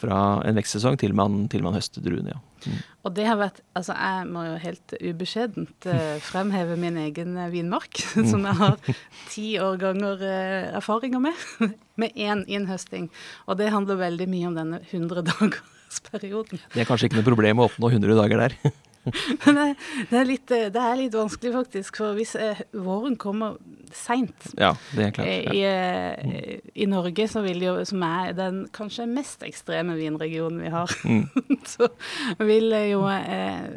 fra 0.00 0.20
en 0.46 0.58
vekstsesong 0.58 0.98
til 1.00 1.14
man, 1.16 1.44
til 1.52 1.64
man 1.66 1.76
høster 1.78 2.04
druene, 2.04 2.36
ja. 2.36 2.44
Mm. 2.60 2.80
Og 3.08 3.14
det 3.16 3.24
har 3.24 3.38
vært 3.40 3.62
Altså, 3.72 3.94
jeg 3.96 4.24
må 4.28 4.42
jo 4.44 4.56
helt 4.60 4.94
ubeskjedent 5.00 5.86
uh, 5.88 6.18
fremheve 6.30 6.76
min 6.80 6.98
egen 7.00 7.38
eh, 7.40 7.52
vinmark, 7.54 8.02
som 8.30 8.44
jeg 8.44 8.58
har 8.60 8.76
ti 9.32 9.46
årganger 9.62 10.20
uh, 10.26 10.76
erfaringer 10.82 11.24
med, 11.24 11.72
med 12.00 12.20
én 12.20 12.44
innhøsting. 12.48 13.08
Og 13.48 13.60
det 13.62 13.72
handler 13.72 14.02
veldig 14.02 14.28
mye 14.28 14.50
om 14.50 14.60
denne 14.60 14.84
100-dagersperioden. 14.90 16.60
Det 16.74 16.84
er 16.84 16.88
kanskje 16.88 17.08
ikke 17.08 17.20
noe 17.22 17.30
problem 17.32 17.62
å 17.62 17.70
oppnå 17.70 17.92
100 17.94 18.20
dager 18.20 18.46
der. 18.48 18.80
Det, 20.10 20.16
er 20.18 20.26
litt, 20.28 20.50
eh, 20.52 20.68
det 20.72 20.80
er 20.82 20.96
litt 20.98 21.14
vanskelig, 21.16 21.52
faktisk. 21.54 21.96
For 22.02 22.16
hvis 22.18 22.34
eh, 22.36 22.58
våren 22.76 23.16
kommer 23.20 23.56
seint 23.96 24.50
ja, 24.60 24.74
eh, 24.96 25.46
Ja. 25.50 25.52
i, 25.56 26.58
i 26.84 26.86
Norge, 26.90 27.26
så 27.32 27.42
vil 27.42 27.62
jo, 27.64 27.78
som 27.88 28.02
er 28.06 28.34
den 28.38 28.66
kanskje 28.76 29.08
mest 29.10 29.42
ekstreme 29.46 29.96
vinregionen 29.98 30.60
vi 30.62 30.74
har, 30.74 30.92
Mm. 31.04 31.24
så 31.74 31.88
vil 32.38 32.70
jo 32.90 33.06
eh, 33.08 33.70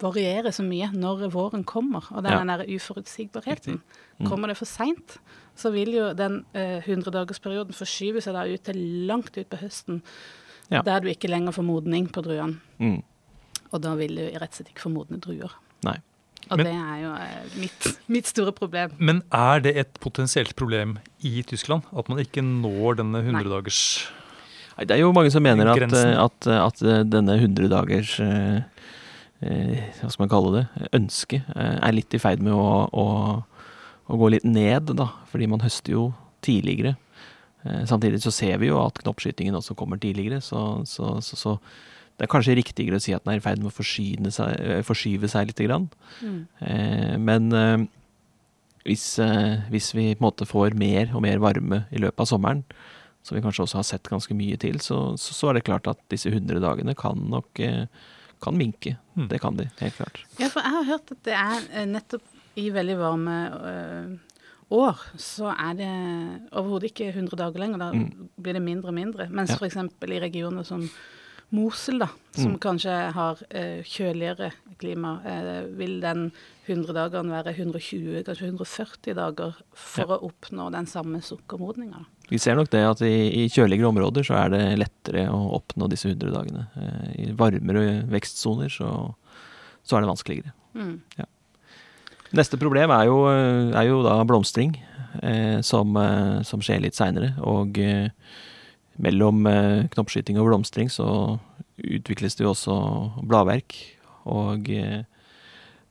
variere 0.00 0.52
så 0.52 0.64
mye 0.64 0.88
når 0.96 1.26
våren 1.32 1.64
kommer. 1.68 2.06
Og 2.10 2.22
det 2.24 2.30
er 2.32 2.38
Ja. 2.38 2.42
den 2.44 2.52
der 2.54 2.66
uforutsigbarheten. 2.76 3.80
Mm. 4.18 4.26
Kommer 4.26 4.48
det 4.48 4.56
for 4.56 4.64
seint, 4.68 5.18
så 5.56 5.70
vil 5.72 5.92
jo 5.94 6.12
den 6.16 6.44
eh, 6.54 6.80
100-dagersperioden 6.86 7.76
forskyve 7.76 8.20
seg 8.24 8.34
da 8.34 8.46
ut 8.48 8.62
til 8.64 8.80
langt 9.06 9.36
ut 9.36 9.48
på 9.48 9.60
høsten. 9.60 10.02
Ja. 10.70 10.82
Der 10.86 11.00
du 11.00 11.08
ikke 11.10 11.28
lenger 11.28 11.52
får 11.52 11.66
modning 11.66 12.08
på 12.12 12.22
druene. 12.22 12.60
Mm. 12.78 13.02
Og 13.72 13.82
da 13.84 13.94
vil 13.98 14.16
du 14.18 14.22
rett 14.34 14.50
og 14.50 14.56
slett 14.58 14.70
ikke 14.72 14.86
få 14.88 14.92
modne 14.94 15.20
druer. 15.22 15.52
Nei. 15.86 15.96
Og 16.50 16.56
Men- 16.56 16.66
det 16.66 16.72
er 16.74 17.00
jo 17.02 17.10
eh, 17.14 17.58
mitt, 17.60 17.88
mitt 18.08 18.26
store 18.26 18.52
problem. 18.56 18.94
Men 18.98 19.22
er 19.30 19.60
det 19.60 19.76
et 19.76 20.00
potensielt 20.00 20.56
problem 20.56 20.98
i 21.22 21.42
Tyskland? 21.46 21.84
At 21.96 22.08
man 22.08 22.18
ikke 22.18 22.42
når 22.42 22.96
denne 23.02 23.20
100-dagers 23.22 23.82
Nei, 24.78 24.86
Det 24.86 24.94
er 24.96 25.00
jo 25.02 25.12
mange 25.12 25.30
som 25.30 25.42
mener 25.44 25.68
at, 25.68 25.92
eh, 25.92 26.16
at, 26.16 26.46
at 26.48 26.82
eh, 26.82 27.02
denne 27.04 27.36
100 27.36 27.68
dagers 27.68 28.14
eh, 28.24 28.62
eh, 29.44 29.84
Hva 30.00 30.08
skal 30.10 30.24
man 30.24 30.32
kalle 30.32 30.52
det? 30.56 30.64
Ønske 30.96 31.42
eh, 31.44 31.76
er 31.76 31.92
litt 31.92 32.14
i 32.16 32.18
ferd 32.22 32.40
med 32.42 32.56
å, 32.56 32.88
å, 32.88 33.06
å 34.08 34.18
gå 34.24 34.30
litt 34.32 34.44
ned, 34.48 34.94
da. 34.96 35.10
Fordi 35.30 35.46
man 35.52 35.60
høster 35.60 35.92
jo 35.92 36.06
tidligere. 36.42 36.96
Eh, 37.66 37.84
samtidig 37.84 38.22
så 38.24 38.32
ser 38.32 38.56
vi 38.62 38.70
jo 38.72 38.80
at 38.80 39.02
knoppskytingen 39.04 39.54
også 39.60 39.76
kommer 39.76 40.00
tidligere, 40.00 40.40
så, 40.40 40.80
så, 40.88 41.18
så, 41.20 41.36
så 41.36 41.58
det 42.20 42.26
er 42.26 42.32
kanskje 42.34 42.52
riktigere 42.58 42.98
å 43.00 43.00
si 43.00 43.14
at 43.16 43.24
den 43.24 43.32
er 43.32 43.40
i 43.40 43.44
ferd 43.46 43.62
med 43.62 43.70
å 43.70 43.72
forsyne 43.72 44.28
seg, 44.34 44.52
eh, 44.60 44.82
forskyve 44.84 45.28
seg 45.32 45.48
litt. 45.48 45.62
grann. 45.64 45.86
Mm. 46.20 46.40
Eh, 46.60 47.14
men 47.16 47.46
eh, 47.56 47.86
hvis, 48.84 49.06
eh, 49.24 49.62
hvis 49.72 49.90
vi 49.96 50.10
på 50.14 50.20
en 50.20 50.26
måte 50.28 50.44
får 50.48 50.76
mer 50.76 51.14
og 51.16 51.22
mer 51.24 51.40
varme 51.40 51.86
i 51.92 51.98
løpet 52.02 52.20
av 52.26 52.28
sommeren, 52.28 52.62
som 53.24 53.36
vi 53.36 53.42
kanskje 53.44 53.64
også 53.66 53.76
har 53.80 53.84
sett 53.88 54.08
ganske 54.08 54.36
mye 54.36 54.56
til, 54.60 54.78
så, 54.80 55.16
så, 55.20 55.34
så 55.36 55.48
er 55.50 55.58
det 55.58 55.64
klart 55.68 55.88
at 55.88 55.98
disse 56.12 56.28
100 56.32 56.60
dagene 56.60 56.94
kan 56.96 57.16
nok 57.32 57.60
eh, 57.64 57.86
kan 58.40 58.56
minke. 58.56 58.94
Mm. 59.16 59.28
Det 59.28 59.40
kan 59.42 59.56
de, 59.56 59.66
helt 59.80 59.96
klart. 59.96 60.22
Ja, 60.40 60.48
for 60.48 60.60
jeg 60.64 60.72
har 60.76 60.84
hørt 60.94 61.10
at 61.12 61.22
det 61.24 61.34
er 61.36 61.66
eh, 61.76 61.86
nettopp 61.88 62.22
i 62.60 62.68
veldig 62.72 62.96
varme 63.00 63.34
øh, 63.60 64.14
år, 64.76 65.00
så 65.20 65.52
er 65.52 65.74
det 65.76 65.90
overhodet 66.52 66.90
ikke 66.92 67.10
100 67.12 67.36
dager 67.36 67.60
lenger. 67.64 67.78
Da 67.78 67.90
Mm. 67.92 68.28
blir 68.40 68.52
det 68.56 68.62
mindre 68.64 68.88
og 68.88 68.94
mindre. 68.96 69.28
Mens 69.30 69.50
Ja. 69.50 69.56
for 69.56 69.66
f.eks. 69.68 69.76
i 70.08 70.20
regioner 70.20 70.64
som 70.64 70.88
Mosel, 71.50 71.98
da, 71.98 72.06
som 72.36 72.52
Mm. 72.52 72.58
kanskje 72.62 72.94
har 73.12 73.38
eh, 73.50 73.82
kjøligere 73.82 74.52
klima, 74.78 75.16
eh, 75.26 75.64
vil 75.76 76.00
den 76.00 76.30
100 76.68 76.92
dagene 76.94 77.32
være 77.42 77.54
120, 77.56 78.22
kanskje 78.24 78.46
140 78.52 79.14
dager 79.18 79.54
for 79.74 80.06
Ja. 80.06 80.16
å 80.16 80.30
oppnå 80.30 80.70
den 80.70 80.86
samme 80.86 81.18
sukkermodninga. 81.20 82.04
Vi 82.30 82.38
ser 82.38 82.54
nok 82.54 82.70
det 82.70 82.84
at 82.86 83.00
i, 83.02 83.44
i 83.44 83.48
kjøligere 83.48 83.88
områder 83.90 84.22
så 84.22 84.36
er 84.44 84.48
det 84.50 84.78
lettere 84.78 85.26
å 85.28 85.58
oppnå 85.58 85.88
disse 85.90 86.06
100 86.06 86.30
dagene. 86.30 86.68
Eh, 86.76 87.26
I 87.30 87.32
varmere 87.32 88.04
vekstsoner 88.06 88.70
så, 88.70 89.14
så 89.82 89.96
er 89.96 90.00
det 90.06 90.12
vanskeligere. 90.12 90.52
Mm. 90.76 91.00
Neste 92.32 92.56
problem 92.60 92.92
er 92.94 93.06
jo, 93.10 93.24
eh, 93.26 93.72
er 93.74 93.88
jo 93.88 94.04
da 94.06 94.20
blomstring, 94.24 94.76
eh, 95.20 95.60
som, 95.66 95.96
eh, 95.96 96.42
som 96.46 96.60
skjer 96.62 96.80
litt 96.84 96.94
seinere. 96.94 97.32
Og 97.42 97.76
eh, 97.82 98.10
mellom 99.00 99.46
eh, 99.48 99.86
knoppskyting 99.94 100.38
og 100.40 100.50
blomstring 100.50 100.90
så 100.92 101.38
utvikles 101.80 102.36
det 102.36 102.44
jo 102.44 102.52
også 102.52 102.76
bladverk. 103.28 103.76
Og 104.30 104.68
eh, 104.72 105.02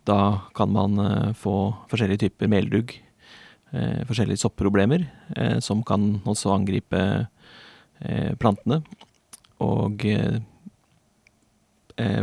da 0.08 0.20
kan 0.58 0.72
man 0.74 1.00
eh, 1.04 1.30
få 1.38 1.74
forskjellige 1.92 2.28
typer 2.28 2.52
meldugg. 2.52 2.98
Forskjellige 3.70 4.42
sopproblemer 4.42 5.04
eh, 5.38 5.60
som 5.62 5.84
kan 5.86 6.16
også 6.26 6.56
angripe 6.56 7.02
plantene. 8.42 8.80
Og 9.62 10.06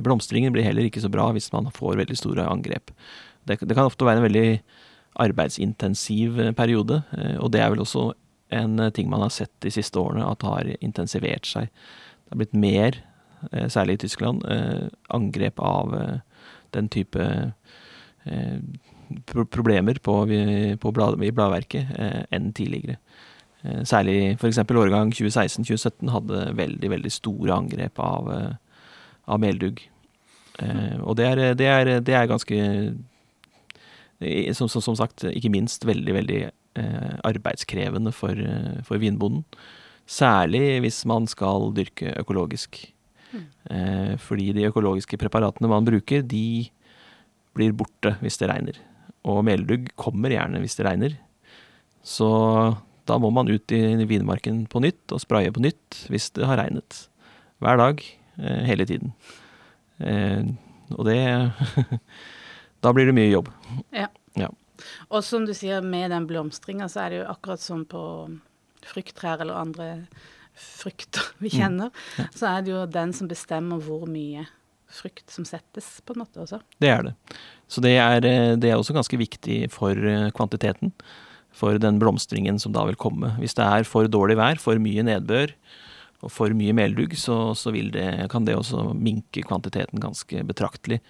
blomstringen 0.02 0.50
blir 0.54 0.64
heller 0.64 0.88
ikke 0.88 1.02
så 1.04 1.10
bra 1.12 1.28
hvis 1.36 1.50
man 1.52 1.68
får 1.70 2.00
veldig 2.00 2.16
store 2.18 2.48
angrep. 2.50 2.90
Det, 3.46 3.60
det 3.60 3.76
kan 3.76 3.86
ofte 3.86 4.08
være 4.08 4.24
en 4.24 4.26
veldig 4.26 4.48
arbeidsintensiv 5.20 6.40
periode, 6.56 7.02
og 7.38 7.52
det 7.52 7.60
er 7.60 7.70
vel 7.74 7.84
også 7.84 8.08
en 8.48 8.78
eh, 8.78 8.90
ting 8.90 9.10
man 9.10 9.20
har 9.20 9.28
sett 9.28 9.52
de 9.60 9.70
siste 9.70 9.98
årene, 9.98 10.26
at 10.26 10.42
har 10.46 10.70
intensivert 10.80 11.46
seg. 11.48 11.70
Det 11.70 12.34
har 12.34 12.42
blitt 12.42 12.56
mer, 12.56 12.98
eh, 13.50 13.68
særlig 13.72 13.98
i 13.98 14.02
Tyskland, 14.06 14.44
eh, 14.50 14.88
angrep 15.08 15.60
av 15.60 15.94
den 16.72 16.88
type 16.88 17.52
problemer 19.54 19.94
på, 20.02 20.14
på 20.82 20.90
blad, 20.92 21.22
i 21.22 21.30
bladverket 21.30 21.92
enn 22.34 22.48
tidligere. 22.52 22.96
Særlig 23.86 24.34
f.eks. 24.34 24.58
årgang 24.58 25.12
2016-2017 25.14 26.10
hadde 26.10 26.40
veldig 26.58 26.90
veldig 26.90 27.12
store 27.14 27.54
angrep 27.54 28.02
av, 28.02 28.28
av 29.30 29.40
meldugg. 29.40 29.78
Og 31.06 31.14
det 31.16 31.28
er, 31.30 31.42
det, 31.54 31.70
er, 31.70 31.92
det 32.02 32.18
er, 32.18 32.26
ganske 32.26 32.58
som, 34.58 34.68
som, 34.74 34.98
sagt, 34.98 35.22
ikke 35.30 35.54
minst 35.54 35.86
veldig, 35.86 36.14
veldig 36.18 36.42
arbeidskrevende 37.24 38.12
for, 38.12 38.38
for, 38.84 39.00
vinbonden. 39.00 39.44
Særlig 40.06 40.80
hvis 40.84 41.00
man 41.08 41.26
skal 41.30 41.72
dyrke 41.74 42.12
økologisk. 42.20 42.78
Mm. 43.32 43.46
Eh, 43.70 44.12
fordi 44.22 44.52
de 44.54 44.66
økologiske 44.68 45.18
preparatene 45.18 45.70
man 45.70 45.86
bruker, 45.86 46.22
de 46.22 46.68
blir 47.56 47.74
borte 47.76 48.14
hvis 48.22 48.38
det 48.40 48.50
regner. 48.50 48.78
Og 49.26 49.42
meldugg 49.46 49.90
kommer 49.98 50.30
gjerne 50.30 50.60
hvis 50.62 50.78
det 50.78 50.86
regner. 50.86 51.16
Så 52.06 52.28
da 53.06 53.18
må 53.22 53.32
man 53.34 53.50
ut 53.50 53.72
i 53.74 54.06
vinmarken 54.06 54.64
på 54.70 54.82
nytt 54.82 55.14
og 55.14 55.22
spraye 55.22 55.52
på 55.54 55.62
nytt 55.64 56.06
hvis 56.12 56.30
det 56.36 56.46
har 56.46 56.60
regnet. 56.60 57.06
Hver 57.62 57.80
dag, 57.80 58.02
eh, 58.38 58.62
hele 58.68 58.86
tiden. 58.86 59.14
Eh, 59.98 60.44
og 60.94 61.06
det 61.08 61.18
Da 62.84 62.92
blir 62.94 63.08
det 63.08 63.16
mye 63.16 63.32
jobb. 63.32 63.48
Ja. 63.90 64.06
ja. 64.38 64.50
Og 65.10 65.24
som 65.24 65.46
du 65.46 65.54
sier, 65.56 65.84
med 65.84 66.12
den 66.14 66.28
blomstringa, 66.28 66.88
så 66.92 67.04
er 67.04 67.12
det 67.12 67.20
jo 67.22 67.28
akkurat 67.30 67.62
som 67.62 67.84
på 67.88 68.02
frukttrær 68.86 69.42
eller 69.42 69.58
andre 69.58 69.90
frukter 70.56 71.24
vi 71.42 71.50
mm. 71.50 71.56
kjenner, 71.58 71.90
mm. 71.92 72.22
ja. 72.22 72.28
så 72.32 72.48
er 72.54 72.64
det 72.64 72.72
jo 72.72 72.84
den 72.88 73.12
som 73.16 73.28
bestemmer 73.28 73.82
hvor 73.84 74.06
mye 74.08 74.46
frukt 74.96 75.28
som 75.32 75.44
settes, 75.44 75.98
på 76.06 76.14
en 76.14 76.22
måte 76.22 76.40
også. 76.40 76.60
Det 76.80 76.88
er 76.88 77.02
det. 77.08 77.14
Så 77.68 77.82
det 77.84 77.96
er, 77.98 78.24
eh, 78.24 78.54
det 78.56 78.70
er 78.70 78.78
også 78.78 78.94
ganske 78.96 79.18
viktig 79.20 79.66
for 79.74 79.98
kvantiteten 80.36 80.94
for 81.56 81.80
den 81.80 82.00
blomstringen 82.00 82.60
som 82.60 82.74
da 82.76 82.84
vil 82.88 82.98
komme. 83.00 83.32
Hvis 83.40 83.56
det 83.56 83.64
er 83.64 83.88
for 83.88 84.08
dårlig 84.10 84.36
vær, 84.38 84.60
for 84.60 84.80
mye 84.82 85.04
nedbør 85.06 85.54
og 86.24 86.32
for 86.32 86.52
mye 86.56 86.74
meldugg, 86.76 87.16
så, 87.20 87.54
så 87.56 87.72
det, 87.72 88.06
kan 88.32 88.46
det 88.46 88.56
også 88.56 88.90
minke 88.96 89.44
kvantiteten 89.46 90.02
ganske 90.02 90.44
betraktelig. 90.48 91.00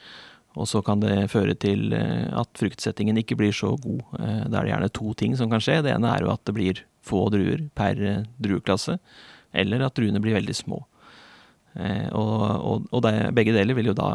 Og 0.57 0.69
så 0.71 0.81
kan 0.85 1.03
det 1.03 1.29
føre 1.33 1.55
til 1.61 1.93
eh, 1.93 2.27
at 2.33 2.51
fruktsettingen 2.57 3.19
ikke 3.21 3.37
blir 3.39 3.55
så 3.55 3.75
god. 3.77 4.03
Eh, 4.19 4.43
da 4.49 4.59
er 4.59 4.65
det 4.65 4.73
gjerne 4.73 4.93
to 4.97 5.15
ting 5.21 5.37
som 5.37 5.53
kan 5.53 5.63
skje. 5.63 5.83
Det 5.85 5.93
ene 5.93 6.13
er 6.15 6.25
jo 6.25 6.33
at 6.33 6.45
det 6.49 6.57
blir 6.57 6.83
få 7.07 7.27
druer 7.33 7.67
per 7.77 8.01
eh, 8.01 8.23
drueklasse, 8.43 8.97
eller 9.57 9.85
at 9.87 9.97
druene 9.99 10.23
blir 10.25 10.39
veldig 10.39 10.57
små. 10.57 10.83
Og, 11.77 12.41
og, 12.41 12.85
og 12.89 13.03
det, 13.05 13.11
begge 13.37 13.53
deler 13.53 13.77
vil 13.77 13.91
jo 13.91 13.93
da 13.93 14.07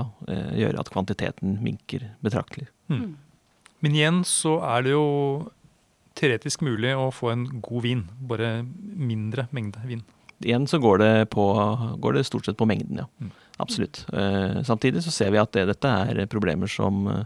gjøre 0.57 0.81
at 0.81 0.87
kvantiteten 0.89 1.59
minker 1.61 2.07
betraktelig. 2.25 2.65
Mm. 2.89 3.11
Men 3.85 3.97
igjen 3.99 4.17
så 4.25 4.55
er 4.65 4.87
det 4.87 4.95
jo 4.95 5.03
teoretisk 6.17 6.63
mulig 6.65 6.95
å 6.97 7.11
få 7.13 7.29
en 7.35 7.43
god 7.61 7.85
vin, 7.85 8.01
bare 8.17 8.63
mindre 8.81 9.45
mengde 9.53 9.83
vin. 9.85 10.01
Igjen 10.41 10.67
så 10.67 10.79
går 10.81 11.01
det, 11.01 11.13
på, 11.35 11.45
går 12.01 12.17
det 12.17 12.25
stort 12.27 12.47
sett 12.47 12.59
på 12.59 12.67
mengden, 12.69 13.03
ja. 13.03 13.07
Mm. 13.21 13.31
Absolutt. 13.61 14.05
Eh, 14.13 14.61
samtidig 14.65 15.03
så 15.05 15.11
ser 15.13 15.31
vi 15.33 15.41
at 15.41 15.51
det, 15.53 15.67
dette 15.69 15.89
er 15.89 16.25
problemer 16.31 16.71
som 16.71 17.03
eh, 17.11 17.25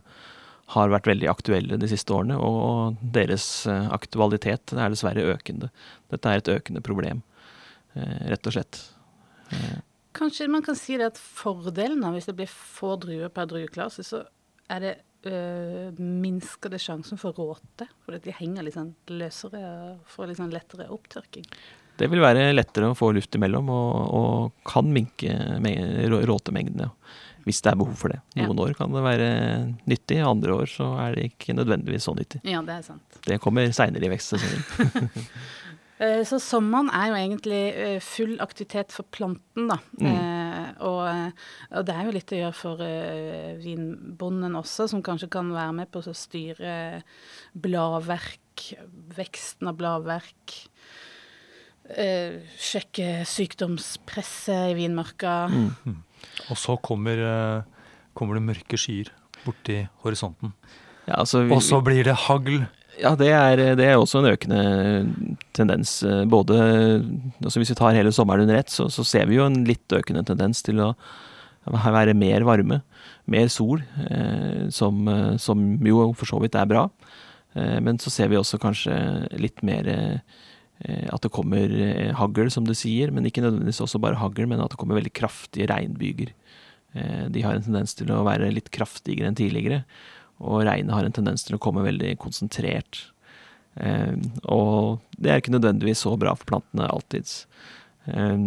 har 0.73 0.91
vært 0.91 1.07
veldig 1.09 1.29
aktuelle 1.29 1.77
de 1.79 1.89
siste 1.89 2.13
årene, 2.13 2.37
og 2.41 2.97
deres 3.15 3.47
eh, 3.69 3.89
aktualitet 3.93 4.73
er 4.73 4.91
dessverre 4.91 5.27
økende. 5.35 5.69
Dette 6.11 6.31
er 6.31 6.41
et 6.41 6.53
økende 6.57 6.83
problem, 6.85 7.21
eh, 7.93 8.31
rett 8.33 8.49
og 8.49 8.57
slett. 8.57 8.81
Eh. 9.53 9.77
Kanskje 10.15 10.49
man 10.49 10.65
kan 10.65 10.77
si 10.79 10.97
det 10.97 11.11
at 11.11 11.19
fordelen 11.19 12.03
av 12.07 12.15
hvis 12.15 12.29
det 12.29 12.37
blir 12.39 12.49
få 12.51 12.95
druer 13.03 13.29
per 13.33 13.49
drueklasse, 13.51 14.05
så 14.07 14.23
er 14.71 14.81
det 14.81 14.93
øh, 15.29 15.91
minsker 15.99 16.71
det 16.71 16.79
sjansen 16.81 17.19
for 17.21 17.35
råte, 17.37 17.89
fordi 18.05 18.23
de 18.25 18.37
henger 18.39 18.65
litt 18.65 18.77
sånn 18.77 18.93
løsere 19.11 19.61
og 19.65 20.05
får 20.09 20.31
litt 20.31 20.39
sånn 20.39 20.55
lettere 20.55 20.87
opptørking. 20.95 21.45
Det 21.99 22.09
vil 22.11 22.23
være 22.23 22.49
lettere 22.55 22.91
å 22.91 22.97
få 22.97 23.11
luft 23.15 23.35
imellom, 23.37 23.69
og, 23.71 23.93
og 24.19 24.67
kan 24.67 24.89
minke 24.91 25.35
råtemengdene. 26.29 26.89
Hvis 27.45 27.61
det 27.61 27.71
er 27.71 27.77
behov 27.77 27.93
for 27.99 28.09
det. 28.09 28.17
Noen 28.39 28.57
ja. 28.57 28.63
år 28.63 28.73
kan 28.73 28.95
det 28.95 29.03
være 29.05 29.27
nyttig, 29.85 30.17
andre 30.25 30.55
år 30.63 30.71
så 30.71 30.87
er 31.03 31.13
det 31.13 31.27
ikke 31.29 31.53
nødvendigvis 31.53 32.07
så 32.07 32.15
nyttig. 32.17 32.41
Ja, 32.41 32.63
Det 32.65 32.79
er 32.79 32.87
sant. 32.87 33.19
Det 33.27 33.37
kommer 33.43 33.69
seinere 33.69 34.07
i 34.07 34.11
vekstsesongen. 34.15 35.29
Eh, 35.95 36.25
så 36.27 36.41
sommeren 36.43 36.89
er 36.91 37.07
jo 37.07 37.15
egentlig 37.15 37.59
eh, 37.71 37.97
full 38.03 38.33
aktivitet 38.43 38.91
for 38.91 39.07
planten, 39.15 39.69
da. 39.69 39.77
Mm. 39.95 40.09
Eh, 40.09 40.71
og, 40.83 41.03
og, 41.69 41.85
det 41.87 41.95
er 41.95 42.07
jo 42.07 42.15
litt 42.17 42.33
å 42.35 42.39
gjøre 42.41 42.57
for 42.57 42.83
vinbonden 43.63 44.57
også, 44.59 44.89
som 44.91 45.03
kanskje 45.05 45.31
kan 45.37 45.53
være 45.55 45.77
med 45.79 45.91
på 45.93 46.03
å 46.03 46.15
styre 46.15 46.75
bladverk, 47.55 48.73
veksten 49.15 49.71
av 49.71 49.79
bladverk. 49.79 50.57
Sjekke 51.85 53.25
sykdomspresset 53.29 54.71
i 54.71 54.77
vinmarka. 54.77 55.45
Mm. 55.51 55.69
mm. 55.85 55.99
Og 56.49 56.57
så 56.57 56.75
kommer, 56.81 57.19
kommer, 58.17 58.39
det 58.39 58.47
mørke 58.47 58.79
skyer 58.79 59.11
borti 59.45 59.83
horisonten. 60.03 60.55
Ja, 61.05 61.19
altså 61.21 61.43
vi, 61.45 61.53
og 61.53 61.61
så 61.63 61.79
blir 61.85 62.07
det 62.07 62.17
hagl. 62.25 62.65
Ja, 62.97 63.11
det 63.19 63.29
er, 63.29 63.61
det 63.77 63.85
er, 63.85 63.99
også 63.99 64.21
en 64.21 64.31
økende 64.31 64.61
tendens. 65.55 65.99
Både 66.31 66.57
altså 67.43 67.59
Hvis 67.59 67.73
vi 67.73 67.77
tar 67.77 67.95
hele 67.95 68.13
sommeren 68.15 68.47
under 68.47 68.57
ett, 68.59 68.71
så, 68.71 68.87
så, 68.89 69.05
ser 69.05 69.27
vi 69.29 69.37
jo 69.37 69.45
en 69.45 69.63
litt 69.67 69.91
økende 69.93 70.25
tendens 70.27 70.63
til 70.65 70.81
å 70.81 70.93
være 71.65 72.15
mer 72.17 72.45
varme. 72.47 72.81
Mer 73.25 73.47
sol, 73.49 73.81
eh, 74.09 74.67
som, 74.69 75.05
som, 75.41 75.63
jo 75.85 76.11
for 76.17 76.29
så 76.29 76.39
vidt 76.43 76.57
er 76.57 76.69
bra. 76.69 76.87
Eh, 77.55 77.79
men 77.81 77.99
så 78.01 78.13
ser 78.13 78.29
vi 78.31 78.39
også 78.39 78.59
kanskje 78.61 78.95
litt 79.41 79.63
mer 79.65 79.89
eh, 79.89 80.19
at 80.83 81.23
det 81.23 81.31
kommer 81.33 81.71
eh, 81.71 82.11
hagl, 82.17 82.49
som 82.51 82.65
du 82.67 82.73
sier. 82.77 83.13
Men 83.15 83.27
ikke 83.27 83.43
nødvendigvis 83.43 83.81
også 83.85 84.01
bare 84.03 84.19
hagl, 84.19 84.45
men 84.49 84.63
at 84.63 84.73
det 84.73 84.79
kommer 84.81 84.99
veldig 84.99 85.13
kraftige 85.15 85.69
regnbyger. 85.71 86.33
Eh, 86.95 87.25
de 87.31 87.43
har 87.45 87.55
en 87.55 87.65
tendens 87.65 87.95
til 87.97 88.11
å 88.13 88.23
være 88.27 88.51
litt 88.53 88.71
kraftigere 88.75 89.31
enn 89.31 89.39
tidligere. 89.39 89.83
Og 90.43 90.65
regnet 90.67 90.95
har 90.95 91.07
en 91.07 91.15
tendens 91.15 91.45
til 91.47 91.57
å 91.57 91.61
komme 91.63 91.85
veldig 91.85 92.15
konsentrert. 92.21 93.05
Eh, 93.75 94.15
og 94.51 95.01
det 95.17 95.31
er 95.31 95.41
ikke 95.41 95.55
nødvendigvis 95.55 96.05
så 96.05 96.15
bra 96.19 96.35
for 96.35 96.47
plantene 96.51 96.91
alltids. 96.91 97.43
Eh, 98.11 98.37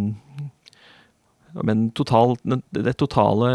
men 1.59 1.91
total, 1.97 2.37
det 2.45 2.99
totale 3.01 3.51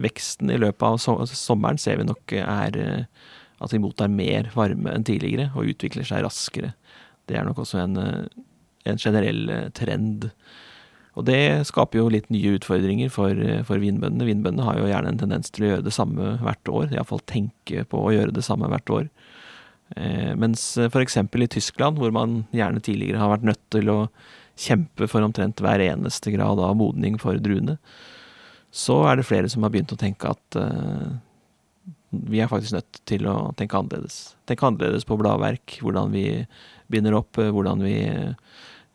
veksten 0.00 0.52
i 0.52 0.58
løpet 0.60 0.84
av 0.84 1.26
sommeren 1.32 1.80
ser 1.80 1.98
vi 2.00 2.06
nok 2.08 2.34
er 2.38 2.76
eh, 2.78 3.04
at 3.60 3.72
de 3.72 3.80
mottar 3.82 4.08
mer 4.12 4.48
varme 4.54 4.92
enn 4.94 5.04
tidligere 5.04 5.50
og 5.52 5.72
utvikler 5.74 6.06
seg 6.08 6.24
raskere. 6.24 6.72
Det 7.30 7.38
er 7.38 7.46
nok 7.46 7.62
også 7.62 7.84
en, 7.84 7.96
eh, 8.02 8.42
en 8.90 9.00
generell 9.00 9.46
eh, 9.54 9.70
trend 9.76 10.30
og 11.18 11.26
det 11.26 11.66
skaper 11.68 11.98
jo 11.98 12.10
litt 12.12 12.28
nye 12.30 12.54
utfordringer 12.56 13.10
for, 13.12 13.34
for 13.66 13.82
vinbøndene. 13.82 14.28
Vinbøndene 14.28 14.66
har 14.66 14.78
jo 14.78 14.88
gjerne 14.88 15.10
en 15.10 15.18
tendens 15.20 15.50
til 15.52 15.66
å 15.66 15.70
gjøre 15.72 15.86
det 15.88 15.94
samme 15.94 16.36
hvert 16.44 16.70
år, 16.70 16.92
iallfall 16.94 17.22
tenke 17.28 17.82
på 17.90 18.04
å 18.04 18.12
gjøre 18.14 18.34
det 18.36 18.44
samme 18.46 18.70
hvert 18.70 18.92
år. 18.94 19.08
Eh, 19.98 20.30
mens 20.38 20.62
f.eks. 20.78 21.18
i 21.18 21.50
Tyskland, 21.50 21.98
hvor 21.98 22.14
man 22.14 22.44
gjerne 22.54 22.82
tidligere 22.84 23.18
har 23.22 23.32
vært 23.34 23.48
nødt 23.50 23.64
til 23.74 23.90
å 23.90 23.98
kjempe 24.60 25.08
for 25.10 25.24
omtrent 25.26 25.60
hver 25.64 25.82
eneste 25.82 26.32
grad 26.34 26.62
av 26.62 26.78
modning 26.78 27.18
for 27.20 27.40
druene, 27.42 27.76
så 28.70 29.00
er 29.10 29.18
det 29.18 29.26
flere 29.26 29.50
som 29.50 29.66
har 29.66 29.74
begynt 29.74 29.90
å 29.90 29.98
tenke 29.98 30.30
at 30.30 30.60
eh, 30.60 31.08
vi 32.10 32.38
er 32.42 32.50
faktisk 32.50 32.76
nødt 32.76 33.02
til 33.06 33.26
å 33.30 33.50
tenke 33.58 33.78
annerledes. 33.78 34.36
Tenke 34.46 34.66
annerledes 34.66 35.06
på 35.06 35.18
bladverk, 35.18 35.80
hvordan 35.82 36.14
vi 36.14 36.26
binder 36.90 37.16
opp, 37.18 37.38
hvordan 37.38 37.82
vi 37.86 37.96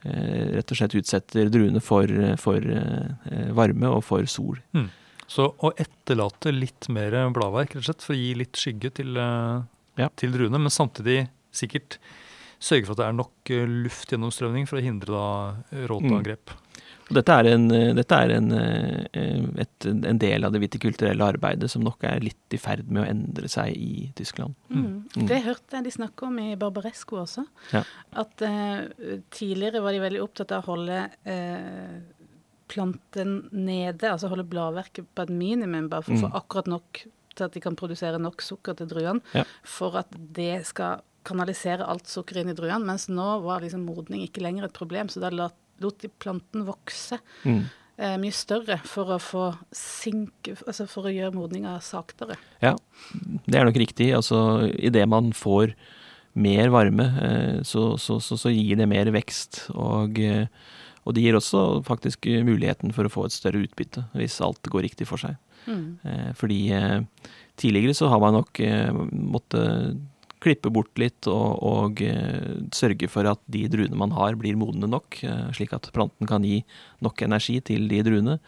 Eh, 0.05 0.51
rett 0.53 0.69
og 0.69 0.77
slett 0.77 0.93
utsetter 0.99 1.47
druene 1.49 1.81
for, 1.81 2.11
for 2.37 2.61
eh, 2.61 3.47
varme 3.57 3.89
og 3.89 4.03
for 4.05 4.27
sol. 4.29 4.59
Mm. 4.77 4.91
Så 5.25 5.47
å 5.49 5.71
etterlate 5.81 6.53
litt 6.53 6.85
mer 6.93 7.15
bladverk 7.33 7.73
rett 7.73 7.81
og 7.81 7.87
slett, 7.87 8.05
for 8.05 8.13
å 8.13 8.19
gi 8.19 8.35
litt 8.37 8.59
skygge 8.61 8.91
til, 9.01 9.17
eh, 9.17 9.63
ja. 10.03 10.11
til 10.21 10.35
druene, 10.35 10.61
men 10.61 10.73
samtidig 10.73 11.23
sikkert 11.55 11.97
sørge 12.61 12.85
for 12.85 12.93
at 12.93 13.01
det 13.01 13.07
er 13.07 13.17
nok 13.17 13.53
luftgjennomstrømning 13.87 14.69
for 14.69 14.77
å 14.77 14.85
hindre 14.85 15.15
da 15.15 15.87
råteangrep. 15.89 16.53
Mm. 16.53 16.61
Dette 17.13 17.35
er, 17.37 17.47
en, 17.53 17.67
dette 17.69 18.17
er 18.17 18.31
en, 18.33 18.47
eh, 18.57 19.43
et, 19.61 19.85
en, 19.85 20.17
del 20.21 20.47
av 20.47 20.55
det 20.55 20.61
vitikulturelle 20.63 21.27
arbeidet 21.35 21.69
som 21.69 21.83
nok 21.85 22.01
er 22.09 22.23
litt 22.23 22.55
i 22.55 22.59
ferd 22.61 22.87
med 22.89 23.03
å 23.03 23.05
endre 23.11 23.49
seg 23.51 23.75
i 23.77 24.07
Tyskland. 24.17 24.55
Mm. 24.73 24.87
Mm. 25.13 25.27
Det 25.29 25.41
hørte 25.45 25.77
jeg 25.77 25.85
de 25.85 25.93
snakke 25.93 26.25
om 26.25 26.39
i 26.41 26.55
Barbaresco 26.59 27.21
også. 27.21 27.45
Ja. 27.75 27.83
At 28.23 28.41
eh, 28.45 28.87
tidligere 29.35 29.83
var 29.85 29.93
de 29.93 30.01
veldig 30.01 30.23
opptatt 30.23 30.55
av 30.55 30.65
å 30.65 30.73
holde 30.73 31.03
eh, 31.29 31.99
planten 32.73 33.35
nede, 33.53 34.09
altså 34.09 34.31
holde 34.31 34.47
bladverket 34.49 35.05
på 35.13 35.25
et 35.27 35.33
minimum, 35.33 35.91
bare 35.91 36.07
for 36.07 36.15
å 36.15 36.23
få 36.23 36.31
mm. 36.31 36.39
akkurat 36.41 36.71
nok 36.73 37.03
til 37.35 37.45
at 37.45 37.53
de 37.53 37.61
kan 37.61 37.77
produsere 37.77 38.21
nok 38.21 38.41
sukker 38.41 38.77
til 38.79 38.89
druene, 38.89 39.21
ja. 39.35 39.43
for 39.67 39.99
at 39.99 40.09
det 40.15 40.63
skal 40.71 41.03
kanalisere 41.25 41.85
alt 41.89 42.09
sukker 42.09 42.41
inn 42.41 42.51
i 42.51 42.57
druene. 42.57 42.85
Mens 42.85 43.07
nå 43.11 43.27
var 43.45 43.63
liksom 43.63 43.85
modning 43.87 44.23
ikke 44.25 44.43
lenger 44.45 44.67
et 44.67 44.77
problem, 44.77 45.09
så 45.11 45.23
da 45.23 45.31
la 45.33 45.49
lot 45.83 45.99
de 46.03 46.11
planten 46.21 46.65
vokse 46.67 47.19
mm. 47.43 47.61
eh, 47.97 48.15
mye 48.21 48.35
større 48.35 48.79
for 48.87 49.15
å 49.15 49.19
få 49.21 49.49
sink, 49.75 50.51
altså 50.65 50.87
for 50.91 51.09
å 51.09 51.13
gjøre 51.13 51.35
modninga 51.35 51.77
saktere. 51.83 52.37
Ja, 52.63 52.75
det 53.45 53.59
er 53.59 53.67
nok 53.67 53.79
riktig. 53.81 54.11
Altså 54.15 54.69
idet 54.75 55.07
man 55.11 55.33
får 55.35 55.75
mer 56.35 56.71
varme, 56.73 57.05
eh, 57.21 57.63
så, 57.63 57.97
så, 57.97 58.19
så, 58.19 58.37
så, 58.37 58.51
gir 58.51 58.79
det 58.79 58.89
mer 58.91 59.11
vekst. 59.15 59.65
Og, 59.75 60.19
eh, 60.19 60.47
Og 61.05 61.13
det 61.13 61.21
gir 61.21 61.35
også 61.37 61.83
faktisk 61.85 62.25
muligheten 62.25 62.89
for 62.89 63.05
å 63.05 63.11
få 63.13 63.27
et 63.27 63.33
større 63.35 63.59
utbytte, 63.61 64.07
hvis 64.17 64.39
alt 64.41 64.65
går 64.73 64.87
riktig 64.87 65.05
for 65.05 65.21
seg. 65.21 65.35
Mm. 65.69 65.99
Eh, 66.01 66.31
fordi 66.33 66.59
tidligere 67.61 67.93
så 67.93 68.09
har 68.09 68.19
man 68.19 68.33
nok 68.39 68.59
måttet 69.13 70.01
klippe 70.45 70.71
bort 70.73 70.93
litt 71.01 71.29
og, 71.31 71.61
og 71.65 72.01
eh, 72.05 72.61
sørge 72.75 73.09
for 73.11 73.27
at 73.29 73.41
de 73.51 73.65
druene 73.71 73.97
man 73.99 74.13
har, 74.15 74.37
blir 74.39 74.57
modne 74.59 74.89
nok, 74.91 75.19
eh, 75.25 75.47
slik 75.57 75.73
at 75.75 75.89
planten 75.95 76.29
kan 76.29 76.45
gi 76.45 76.61
nok 77.05 77.25
energi 77.25 77.57
til 77.65 77.89
de 77.91 78.03
druene. 78.05 78.39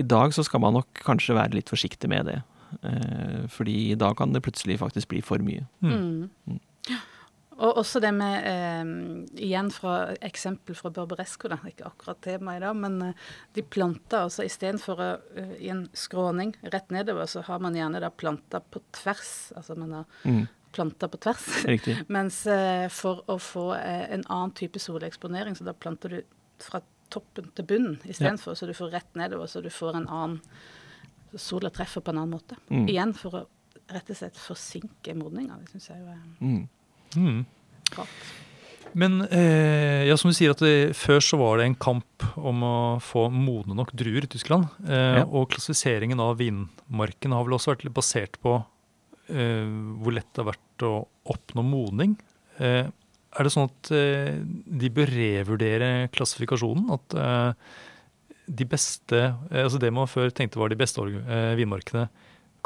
I 0.00 0.06
dag 0.06 0.34
så 0.34 0.44
skal 0.46 0.62
man 0.62 0.78
nok 0.78 1.04
kanskje 1.04 1.36
være 1.36 1.58
litt 1.58 1.72
forsiktig 1.72 2.10
med 2.10 2.30
det. 2.30 2.40
Eh, 2.82 3.46
fordi 3.50 3.94
da 3.98 4.12
kan 4.14 4.32
det 4.32 4.44
plutselig 4.46 4.78
faktisk 4.80 5.10
bli 5.10 5.22
for 5.26 5.42
mye. 5.42 5.66
Mm. 5.82 6.30
Mm. 6.46 6.60
Og 7.60 7.80
også 7.82 8.00
det 8.00 8.12
med 8.16 8.46
eh, 8.48 8.92
Igjen 9.44 9.68
fra 9.74 10.14
eksempel 10.24 10.76
fra 10.78 10.92
Barbaresco, 10.94 11.50
er 11.50 11.66
Ikke 11.68 11.90
akkurat 11.90 12.22
tema 12.24 12.56
i 12.56 12.62
dag, 12.62 12.76
men 12.76 13.00
eh, 13.10 13.26
de 13.58 13.64
planta 13.66 14.24
altså 14.24 14.46
istedenfor 14.46 15.02
uh, 15.02 15.56
i 15.58 15.68
en 15.72 15.84
skråning 15.96 16.54
rett 16.72 16.88
nedover, 16.94 17.28
så 17.28 17.44
har 17.44 17.60
man 17.60 17.76
gjerne 17.76 18.00
da 18.00 18.10
planta 18.10 18.62
på 18.62 18.82
tvers. 19.02 19.52
Altså 19.56 19.76
man 19.76 19.98
har 19.98 20.08
Mm, 20.24 20.46
planta 20.72 21.08
på 21.08 21.18
tvers. 21.20 21.46
riktig. 21.68 21.96
Mens 22.16 22.42
eh, 22.46 22.88
for 22.88 23.22
å 23.30 23.38
få 23.42 23.68
eh, 23.76 24.06
en 24.14 24.24
annen 24.28 24.52
type 24.56 24.78
soleksponering, 24.82 25.56
så 25.58 25.64
da 25.66 25.72
planter 25.74 26.08
du 26.08 26.20
fra 26.62 26.80
toppen 27.10 27.48
til 27.56 27.64
bunnen 27.66 27.96
istedenfor, 28.06 28.54
så 28.54 28.66
du 28.68 28.74
får 28.76 28.92
rett 28.94 29.14
nedover, 29.18 29.46
så 29.50 29.62
du 29.64 29.70
får 29.70 29.96
en 30.02 30.08
annen 30.08 30.40
Sola 31.38 31.70
treffer 31.70 32.02
på 32.02 32.10
en 32.10 32.18
annen 32.18 32.32
måte. 32.34 32.56
Mm. 32.74 32.88
Igjen 32.90 33.12
for 33.14 33.34
å 33.38 33.40
rett 33.94 34.08
og 34.10 34.16
slett 34.18 34.38
forsinke 34.38 35.12
modninga. 35.14 35.60
Det 35.62 35.68
syns 35.70 35.84
jeg 35.92 36.00
jo 36.00 36.08
er 36.10 36.22
Mm. 36.40 36.64
Mm. 37.14 37.44
rart. 37.96 38.08
Men 38.98 39.20
eh, 39.30 40.08
ja, 40.08 40.16
som 40.18 40.32
du 40.32 40.34
sier 40.34 40.50
at 40.50 40.58
det, 40.58 40.96
før 40.98 41.20
så 41.22 41.38
var 41.38 41.58
det 41.60 41.68
en 41.68 41.76
kamp 41.78 42.24
om 42.34 42.64
å 42.66 42.74
få 42.98 43.28
modne 43.30 43.76
nok 43.78 43.92
druer 43.94 44.26
i 44.26 44.30
Tyskland. 44.32 44.66
Eh, 44.88 45.20
Ja. 45.20 45.24
Og 45.30 45.50
klassifiseringen 45.54 46.18
av 46.18 46.38
vinmarken 46.42 47.30
har 47.30 47.44
vel 47.46 47.54
også 47.54 47.76
vært 47.76 47.84
litt 47.86 47.94
basert 47.94 48.40
på 48.42 48.56
hvor 49.30 50.14
lett 50.16 50.28
det 50.34 50.42
har 50.42 50.50
vært 50.52 50.84
å 50.86 50.94
oppnå 51.30 51.64
modning. 51.66 52.16
Eh, 52.58 52.88
er 53.30 53.46
det 53.46 53.52
sånn 53.54 53.68
at 53.68 53.90
eh, 53.94 54.40
de 54.42 54.90
bør 54.94 55.12
revurdere 55.14 55.90
klassifikasjonen? 56.14 56.90
At 56.96 57.14
eh, 57.14 57.70
de 58.50 58.66
beste 58.66 59.20
eh, 59.22 59.62
Altså 59.62 59.78
det 59.82 59.92
man 59.94 60.10
før 60.10 60.32
tenkte 60.34 60.58
var 60.60 60.72
de 60.72 60.78
beste 60.80 61.04
eh, 61.06 61.54
vinmarkene, 61.58 62.08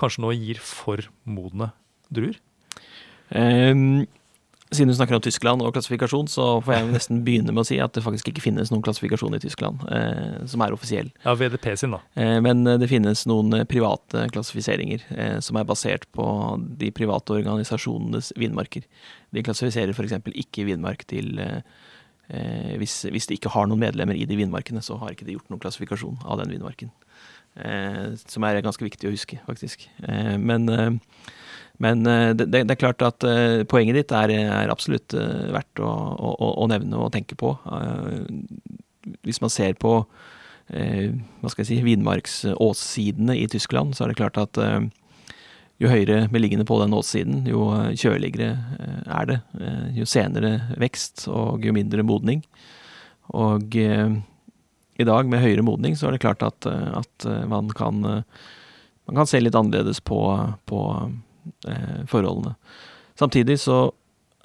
kanskje 0.01 0.25
nå 0.25 0.33
gir 0.35 0.61
for 0.65 1.05
modne 1.29 1.71
druer? 2.15 2.39
Ehm, 3.37 4.07
siden 4.77 4.91
du 4.93 4.97
snakker 4.97 5.17
om 5.17 5.23
Tyskland 5.25 5.65
og 5.65 5.73
klassifikasjon, 5.77 6.29
så 6.31 6.47
får 6.65 6.75
jeg 6.75 6.91
nesten 6.93 7.23
begynne 7.27 7.55
med 7.55 7.65
å 7.65 7.67
si 7.69 7.79
at 7.83 7.95
det 7.97 8.05
faktisk 8.05 8.31
ikke 8.31 8.45
finnes 8.45 8.73
noen 8.73 8.83
klassifikasjon 8.85 9.37
i 9.37 9.41
Tyskland 9.43 9.85
eh, 9.95 10.43
som 10.51 10.65
er 10.65 10.75
offisiell. 10.77 11.11
Ja, 11.25 11.37
VDP 11.39 11.71
sin, 11.81 11.97
da. 11.97 12.03
Eh, 12.19 12.37
men 12.45 12.65
det 12.67 12.91
finnes 12.91 13.25
noen 13.31 13.55
eh, 13.59 13.67
private 13.69 14.27
klassifiseringer 14.35 15.07
eh, 15.15 15.39
som 15.45 15.59
er 15.61 15.69
basert 15.69 16.07
på 16.17 16.27
de 16.81 16.93
private 16.95 17.39
organisasjonenes 17.39 18.35
vinmarker. 18.41 18.87
De 19.35 19.45
klassifiserer 19.47 19.95
f.eks. 19.95 20.19
ikke 20.45 20.67
vinmark 20.69 21.07
til 21.11 21.39
eh, 21.43 21.61
eh, 22.29 22.75
hvis, 22.83 23.03
hvis 23.15 23.31
de 23.31 23.39
ikke 23.39 23.53
har 23.55 23.71
noen 23.71 23.83
medlemmer 23.83 24.19
i 24.19 24.29
de 24.29 24.39
vinmarkene, 24.39 24.83
så 24.85 24.99
har 25.01 25.15
ikke 25.15 25.29
de 25.29 25.39
gjort 25.39 25.51
noen 25.53 25.63
klassifikasjon 25.65 26.21
av 26.25 26.43
den 26.43 26.55
vinmarken. 26.57 26.93
Eh, 27.55 28.15
som 28.27 28.45
er 28.47 28.63
ganske 28.65 28.83
viktig 28.83 29.09
å 29.09 29.15
huske, 29.15 29.39
faktisk. 29.47 29.87
Eh, 30.03 30.35
men 30.43 30.67
eh, 30.73 30.91
men 31.83 32.07
eh, 32.07 32.31
det, 32.39 32.49
det 32.53 32.71
er 32.71 32.79
klart 32.81 33.03
at 33.03 33.25
eh, 33.27 33.63
poenget 33.71 33.97
ditt 33.99 34.13
er, 34.15 34.31
er 34.31 34.71
absolutt 34.73 35.15
eh, 35.19 35.49
verdt 35.55 35.81
å, 35.83 35.89
å, 35.91 36.35
å- 36.63 36.69
nevne 36.71 37.01
og 37.03 37.11
tenke 37.15 37.35
på. 37.41 37.51
Hvis 39.27 39.41
man 39.43 39.53
ser 39.53 39.75
på 39.81 39.99
hva 40.65 41.51
skal 41.53 41.61
jeg 41.61 41.69
si, 41.69 41.77
vinmarksåssidene 41.85 43.35
i 43.37 43.45
Tyskland, 43.53 43.93
så 43.93 44.07
er 44.07 44.13
det 44.15 44.17
klart 44.17 44.39
at 44.41 44.57
jo 45.83 45.91
høyere 45.91 46.23
beliggende 46.33 46.65
på 46.65 46.79
den 46.81 46.95
åssiden, 46.97 47.43
jo 47.51 47.67
kjøligere 48.01 48.47
er 49.05 49.29
det. 49.29 49.37
Jo 49.99 50.07
senere 50.09 50.55
vekst 50.81 51.27
og 51.29 51.67
jo 51.69 51.75
mindre 51.77 52.07
modning. 52.09 52.41
Og 53.37 53.77
i 53.77 55.05
dag 55.05 55.29
med 55.29 55.45
høyere 55.45 55.67
modning 55.69 55.99
så 56.01 56.09
er 56.09 56.17
det 56.17 56.23
klart 56.25 56.47
at, 56.49 56.65
at 56.71 57.29
man 57.53 57.69
kan 57.77 58.01
man 59.05 59.19
kan 59.21 59.29
se 59.29 59.43
litt 59.45 59.57
annerledes 59.59 60.01
på, 60.01 60.17
på 60.65 60.81
forholdene. 62.11 62.55
Samtidig 63.19 63.59
så 63.63 63.79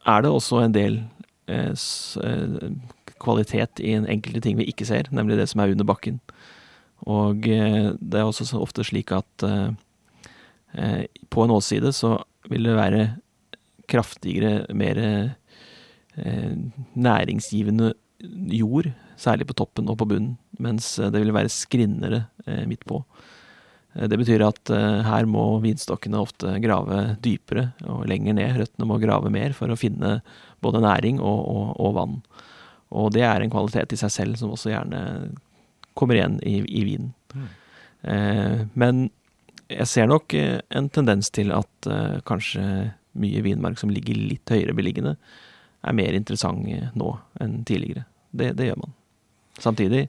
er 0.07 0.23
det 0.23 0.31
også 0.31 0.63
en 0.63 0.75
del 0.75 0.99
eh, 1.49 1.73
eh, 1.73 2.69
kvalitet 3.19 3.81
i 3.83 3.95
en 3.97 4.07
enkelte 4.09 4.43
ting 4.45 4.59
vi 4.59 4.67
ikke 4.71 4.87
ser, 4.87 5.09
nemlig 5.11 5.39
det 5.39 5.49
som 5.51 5.63
er 5.63 5.73
under 5.73 5.87
bakken. 5.87 6.19
Og 7.09 7.47
eh, 7.47 7.91
det 7.99 8.19
er 8.19 8.27
også 8.27 8.47
så 8.47 8.61
ofte 8.63 8.85
slik 8.87 9.13
at 9.15 9.47
eh, 9.47 9.71
eh, 10.75 11.03
på 11.31 11.43
en 11.45 11.55
åsside 11.55 11.93
så 11.95 12.17
vil 12.49 12.69
det 12.69 12.77
være 12.77 13.03
kraftigere, 13.89 14.67
mer 14.77 14.99
eh, 15.03 16.53
næringsgivende 16.93 17.93
jord, 18.53 18.91
særlig 19.19 19.47
på 19.49 19.57
toppen 19.57 19.89
og 19.89 19.97
på 19.99 20.07
bunnen, 20.09 20.37
mens 20.59 20.97
eh, 20.99 21.11
det 21.11 21.23
vil 21.23 21.35
være 21.35 21.51
skrinnere 21.53 22.25
eh, 22.45 22.65
midt 22.69 22.85
på. 22.87 23.01
Eh, 23.95 24.07
Det 24.07 24.19
betyr 24.21 24.45
at 24.47 24.69
eh, 24.73 25.01
her 25.07 25.29
må 25.29 25.59
vinstokkene 25.63 26.21
ofte 26.21 26.57
grave 26.63 27.17
dypere 27.23 27.71
og 27.87 28.07
lenger 28.09 28.37
ned. 28.37 28.57
Røttene 28.61 28.89
må 28.89 28.99
grave 29.01 29.31
mer 29.33 29.55
for 29.57 29.71
å 29.71 29.79
finne 29.79 30.19
både 30.63 30.83
næring 30.83 31.21
og, 31.21 31.39
og, 31.47 31.75
og 31.79 31.95
vann. 31.97 32.17
Og 32.89 33.11
det 33.13 33.23
er 33.27 33.41
en 33.41 33.53
kvalitet 33.53 33.93
i 33.93 33.99
seg 34.01 34.13
selv 34.13 34.39
som 34.41 34.53
også 34.53 34.73
gjerne 34.73 35.01
kommer 35.99 36.17
igjen 36.17 36.39
i, 36.47 36.59
i 36.63 36.83
vinen. 36.87 37.13
Mm. 37.35 37.49
Eh, 38.01 38.61
men 38.73 39.09
jeg 39.69 39.87
ser 39.91 40.09
nok 40.09 40.33
eh, 40.37 40.57
en 40.73 40.89
tendens 40.89 41.29
til 41.35 41.53
at 41.53 41.89
eh, 41.89 42.17
kanskje 42.25 42.63
mye 43.19 43.43
vinmark 43.45 43.79
som 43.81 43.91
ligger 43.93 44.17
litt 44.17 44.49
høyere 44.49 44.75
beliggende, 44.77 45.17
er 45.79 45.95
mer 45.95 46.15
interessant 46.15 46.65
nå 46.99 47.09
enn 47.39 47.61
tidligere. 47.67 48.03
Det, 48.35 48.51
det 48.59 48.67
gjør 48.67 48.81
man. 48.81 48.95
Samtidig, 49.59 50.07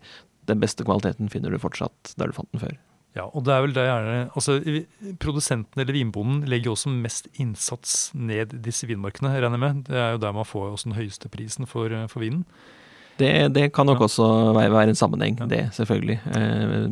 den 0.50 0.62
beste 0.62 0.84
kvaliteten 0.86 1.30
finner 1.30 1.52
du 1.52 1.60
fortsatt 1.62 2.14
der 2.18 2.30
du 2.30 2.36
fant 2.36 2.50
den 2.54 2.62
før. 2.62 2.74
Ja, 3.16 3.24
og 3.26 3.42
det 3.42 3.50
er 3.50 3.62
vel 3.64 3.72
det 3.74 3.82
gjerne 3.88 4.18
Altså, 4.38 4.54
produsenten 5.18 5.80
eller 5.82 5.96
vinbonden 5.96 6.44
legger 6.46 6.70
jo 6.70 6.74
også 6.76 6.92
mest 6.94 7.26
innsats 7.42 8.12
ned 8.14 8.52
i 8.54 8.60
disse 8.68 8.86
vinmarkene, 8.86 9.32
regner 9.34 9.56
jeg 9.58 9.64
med. 9.64 9.80
Det 9.88 9.96
er 9.98 10.12
jo 10.14 10.20
der 10.22 10.32
man 10.36 10.46
får 10.46 10.68
også 10.76 10.90
den 10.92 10.98
høyeste 11.00 11.28
prisen 11.32 11.66
for, 11.66 11.90
eh, 11.90 12.06
for 12.06 12.20
vinen. 12.22 12.44
Det, 13.18 13.52
det 13.52 13.72
kan 13.74 13.86
nok 13.90 13.98
Ja. 13.98 14.04
også 14.06 14.54
være, 14.54 14.70
være 14.72 14.88
en 14.94 14.94
sammenheng, 14.94 15.38
Ja. 15.40 15.46
det, 15.46 15.62
selvfølgelig. 15.74 16.20
Eh, 16.36 16.84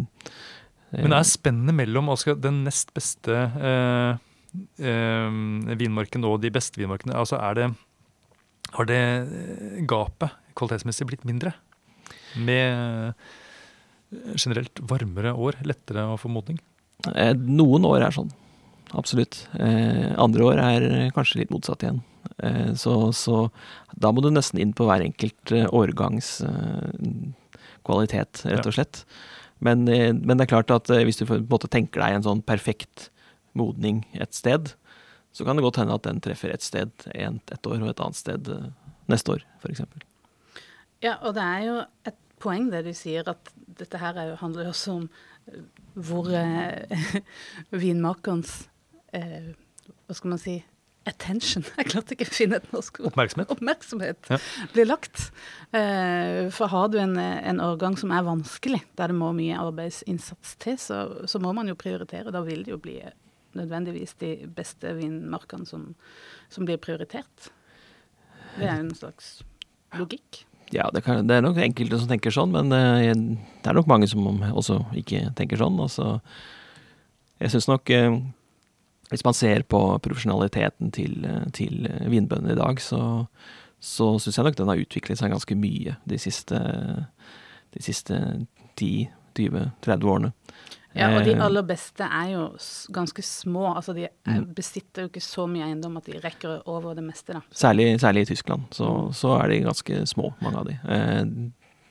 eh, 0.93 1.03
Men 1.05 1.11
det 1.15 1.19
er 1.21 1.23
spennet 1.31 1.75
mellom 1.75 2.09
altså, 2.11 2.35
den 2.35 2.65
nest 2.65 2.93
beste 2.95 3.33
eh, 3.63 4.19
eh, 4.83 5.31
vinmarken 5.79 6.25
og 6.25 6.41
de 6.43 6.51
beste 6.51 6.77
vinmarkene. 6.83 7.15
Altså, 7.15 7.37
er 7.39 7.55
det 7.55 7.75
Har 8.75 8.85
det 8.85 8.99
eh, 8.99 9.87
gapet 9.87 10.31
kvalitetsmessig 10.59 11.07
blitt 11.07 11.25
mindre? 11.25 11.55
Med 12.37 13.15
generelt 14.11 14.81
varmere 14.89 15.35
år, 15.37 15.59
lettere 15.69 16.07
å 16.09 16.19
få 16.21 16.31
modning? 16.33 16.61
eh, 17.15 17.35
Noen 17.35 17.85
år 17.89 18.07
er 18.07 18.15
sånn, 18.15 18.31
absolutt. 18.97 19.43
Eh, 19.61 20.15
andre 20.19 20.47
år 20.49 20.63
er 20.63 20.87
kanskje 21.17 21.43
litt 21.43 21.53
motsatt 21.55 21.85
igjen. 21.85 22.01
Eh, 22.43 22.73
så, 22.79 23.13
så 23.17 23.49
da 23.97 24.13
må 24.13 24.25
du 24.25 24.31
nesten 24.33 24.61
inn 24.63 24.73
på 24.77 24.89
hver 24.89 25.05
enkelt 25.05 25.53
årgangs 25.69 26.41
eh, 26.47 27.29
kvalitet, 27.87 28.45
rett 28.49 28.67
og 28.67 28.77
slett. 28.77 29.05
Men, 29.65 29.87
eh, 29.91 30.13
men 30.13 30.37
det 30.37 30.47
er 30.47 30.55
klart 30.55 30.73
at 30.75 30.91
eh, 30.95 31.05
hvis 31.07 31.21
du 31.21 31.27
på 31.29 31.39
en 31.39 31.49
måte 31.51 31.71
tenker 31.71 32.03
deg 32.03 32.19
en 32.19 32.27
sånn 32.27 32.45
perfekt 32.47 33.09
modning 33.59 34.05
et 34.15 34.37
sted, 34.37 34.73
så 35.35 35.45
kan 35.47 35.59
det 35.59 35.65
godt 35.65 35.81
hende 35.81 35.97
at 35.97 36.07
den 36.07 36.21
treffer 36.25 36.53
et 36.55 36.65
sted 36.65 36.91
en, 37.15 37.41
et 37.53 37.67
år, 37.69 37.83
og 37.83 37.91
et 37.91 38.01
annet 38.03 38.19
sted 38.19 38.49
neste 39.11 39.35
år, 39.37 39.45
f.eks. 39.63 39.83
Ja, 41.05 41.19
og 41.23 41.37
det 41.37 41.45
er 41.45 41.61
jo 41.67 41.77
et 42.09 42.17
poeng 42.41 42.71
det 42.73 42.85
du 42.87 42.93
sier, 42.97 43.29
at 43.29 43.53
dette 43.79 44.01
her 44.01 44.17
er 44.19 44.35
handler 44.41 44.69
jo 44.69 44.73
også 44.75 44.97
om 44.97 45.07
eh, 45.51 45.61
hvor 46.09 46.31
eh, 46.35 47.23
vinmakerens 47.85 48.69
eh, 49.17 49.55
Hva 50.07 50.17
skal 50.17 50.35
man 50.35 50.41
si 50.43 50.57
attention 51.09 51.65
Jeg 51.79 51.89
klarte 51.93 52.15
ikke 52.17 52.27
å 52.29 52.35
finne 52.37 52.59
et 52.61 52.67
norsk 52.75 52.99
ord. 53.01 53.11
Oppmerksomhet? 53.13 53.53
Oppmerksomhet 53.55 54.29
Ja. 54.33 54.39
blir 54.75 54.89
lagt. 54.91 55.29
Eh, 55.73 56.49
for 56.55 56.69
har 56.73 56.91
du 56.93 56.99
en, 57.01 57.15
en 57.19 57.63
årgang 57.65 57.97
som 58.01 58.13
er 58.13 58.27
vanskelig, 58.27 58.83
der 58.99 59.13
det 59.13 59.17
må 59.17 59.31
mye 59.37 59.57
arbeidsinnsats 59.63 60.57
til, 60.61 60.77
så, 60.83 60.99
så 61.31 61.41
må 61.41 61.55
man 61.57 61.71
jo 61.71 61.79
prioritere. 61.81 62.35
Da 62.35 62.43
vil 62.45 62.65
det 62.67 62.75
jo 62.75 62.81
bli 62.83 62.99
nødvendigvis 63.57 64.13
de 64.21 64.35
beste 64.55 64.93
vinmarkene 64.99 65.65
som, 65.67 65.87
som 66.53 66.69
blir 66.69 66.77
prioritert. 66.83 67.49
Det 68.59 68.67
er 68.69 68.77
jo 68.83 68.85
en 68.91 68.95
slags 68.99 69.31
logikk. 69.97 70.43
Ja, 70.75 70.91
det, 70.93 71.03
kan, 71.07 71.27
det 71.29 71.39
er 71.39 71.45
nok 71.45 71.61
enkelte 71.63 72.01
som 72.01 72.11
tenker 72.11 72.35
sånn, 72.35 72.53
men 72.53 72.73
eh, 72.77 73.13
det 73.13 73.71
er 73.71 73.77
nok 73.77 73.89
mange 73.89 74.09
som 74.11 74.27
også 74.29 74.83
ikke 75.01 75.31
tenker 75.39 75.61
sånn. 75.61 75.79
Altså, 75.81 76.19
jeg 77.41 77.55
syns 77.55 77.71
nok 77.71 77.95
eh, 77.95 78.19
Hvis 79.09 79.25
man 79.25 79.37
ser 79.37 79.63
på 79.65 79.81
profesjonaliteten 80.05 80.91
til, 80.93 81.25
eh, 81.25 81.47
til 81.57 81.89
vinbøndene 82.13 82.53
i 82.53 82.61
dag, 82.61 82.81
så, 82.85 83.01
så 83.81 84.11
syns 84.21 84.37
jeg 84.37 84.49
nok 84.49 84.59
den 84.59 84.69
har 84.69 84.83
utviklet 84.83 85.21
seg 85.21 85.33
ganske 85.33 85.57
mye 85.57 85.97
de 86.05 86.21
siste 86.21 86.61
de 87.77 87.83
siste 87.85 88.17
10-20-30 89.39 90.11
årene. 90.13 90.33
Ja, 90.97 91.11
og 91.15 91.25
de 91.25 91.35
Eh, 91.37 91.43
aller 91.45 91.63
beste 91.63 92.01
er 92.09 92.31
jo 92.33 92.45
ganske 92.97 93.23
små. 93.23 93.69
Altså 93.77 93.95
de 93.95 94.09
Mm. 94.27 94.55
besitter 94.55 95.03
jo 95.05 95.09
ikke 95.09 95.23
så 95.23 95.47
mye 95.49 95.67
eiendom 95.69 95.97
at 95.99 96.05
de 96.07 96.19
rekker 96.19 96.63
over 96.67 96.95
det 96.97 97.05
meste, 97.05 97.33
da. 97.37 97.41
Særlig, 97.55 98.01
særlig 98.01 98.23
i 98.23 98.35
Tyskland, 98.35 98.63
så, 98.73 99.13
så 99.15 99.37
er 99.43 99.49
de 99.53 99.61
ganske 99.69 100.01
små, 100.09 100.33
mange 100.43 100.57
av 100.59 100.67
de. 100.67 100.79
Eh, 100.89 101.25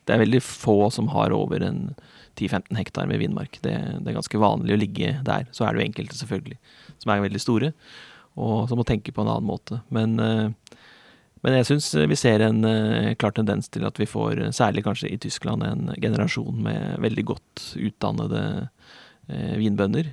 Det 0.07 0.15
er 0.15 0.21
veldig 0.25 0.39
få 0.41 0.89
som 0.91 1.07
har 1.09 1.33
over 1.35 1.61
en 1.67 1.93
10-15 2.37 2.77
hektar 2.77 3.07
med 3.07 3.19
vindmark. 3.19 3.57
Det, 3.61 3.73
det 4.03 4.07
er 4.07 4.15
ganske 4.15 4.39
vanlig 4.39 4.71
å 4.75 4.79
ligge 4.79 5.09
der. 5.21 5.47
Så 5.51 5.67
er 5.67 5.73
det 5.73 5.81
jo 5.81 5.87
enkelte, 5.91 6.15
selvfølgelig, 6.15 6.57
som 6.97 7.11
er 7.11 7.21
veldig 7.27 7.41
store, 7.43 7.73
og 8.37 8.69
som 8.69 8.77
må 8.79 8.85
tenke 8.87 9.11
på 9.11 9.21
en 9.21 9.27
annen 9.33 9.43
måte. 9.49 9.81
Men, 9.91 10.17
eh, 10.19 10.76
men 11.47 11.61
jeg 11.61 11.67
syns 11.69 11.85
vi 12.11 12.15
ser 12.19 12.41
en 12.43 12.59
eh, 12.67 13.13
klar 13.15 13.31
tendens 13.31 13.69
til 13.71 13.85
at 13.87 13.95
vi 13.95 14.07
får, 14.09 14.41
eh, 14.43 14.51
særlig 14.51 14.83
kanskje 14.83 15.13
i 15.13 15.19
Tyskland, 15.23 15.63
en 15.63 15.93
generasjon 15.95 16.57
med 16.65 16.97
veldig 16.99 17.23
godt 17.29 17.61
utdannede 17.79 18.41
eh, 19.31 19.53
vinbønder, 19.55 20.09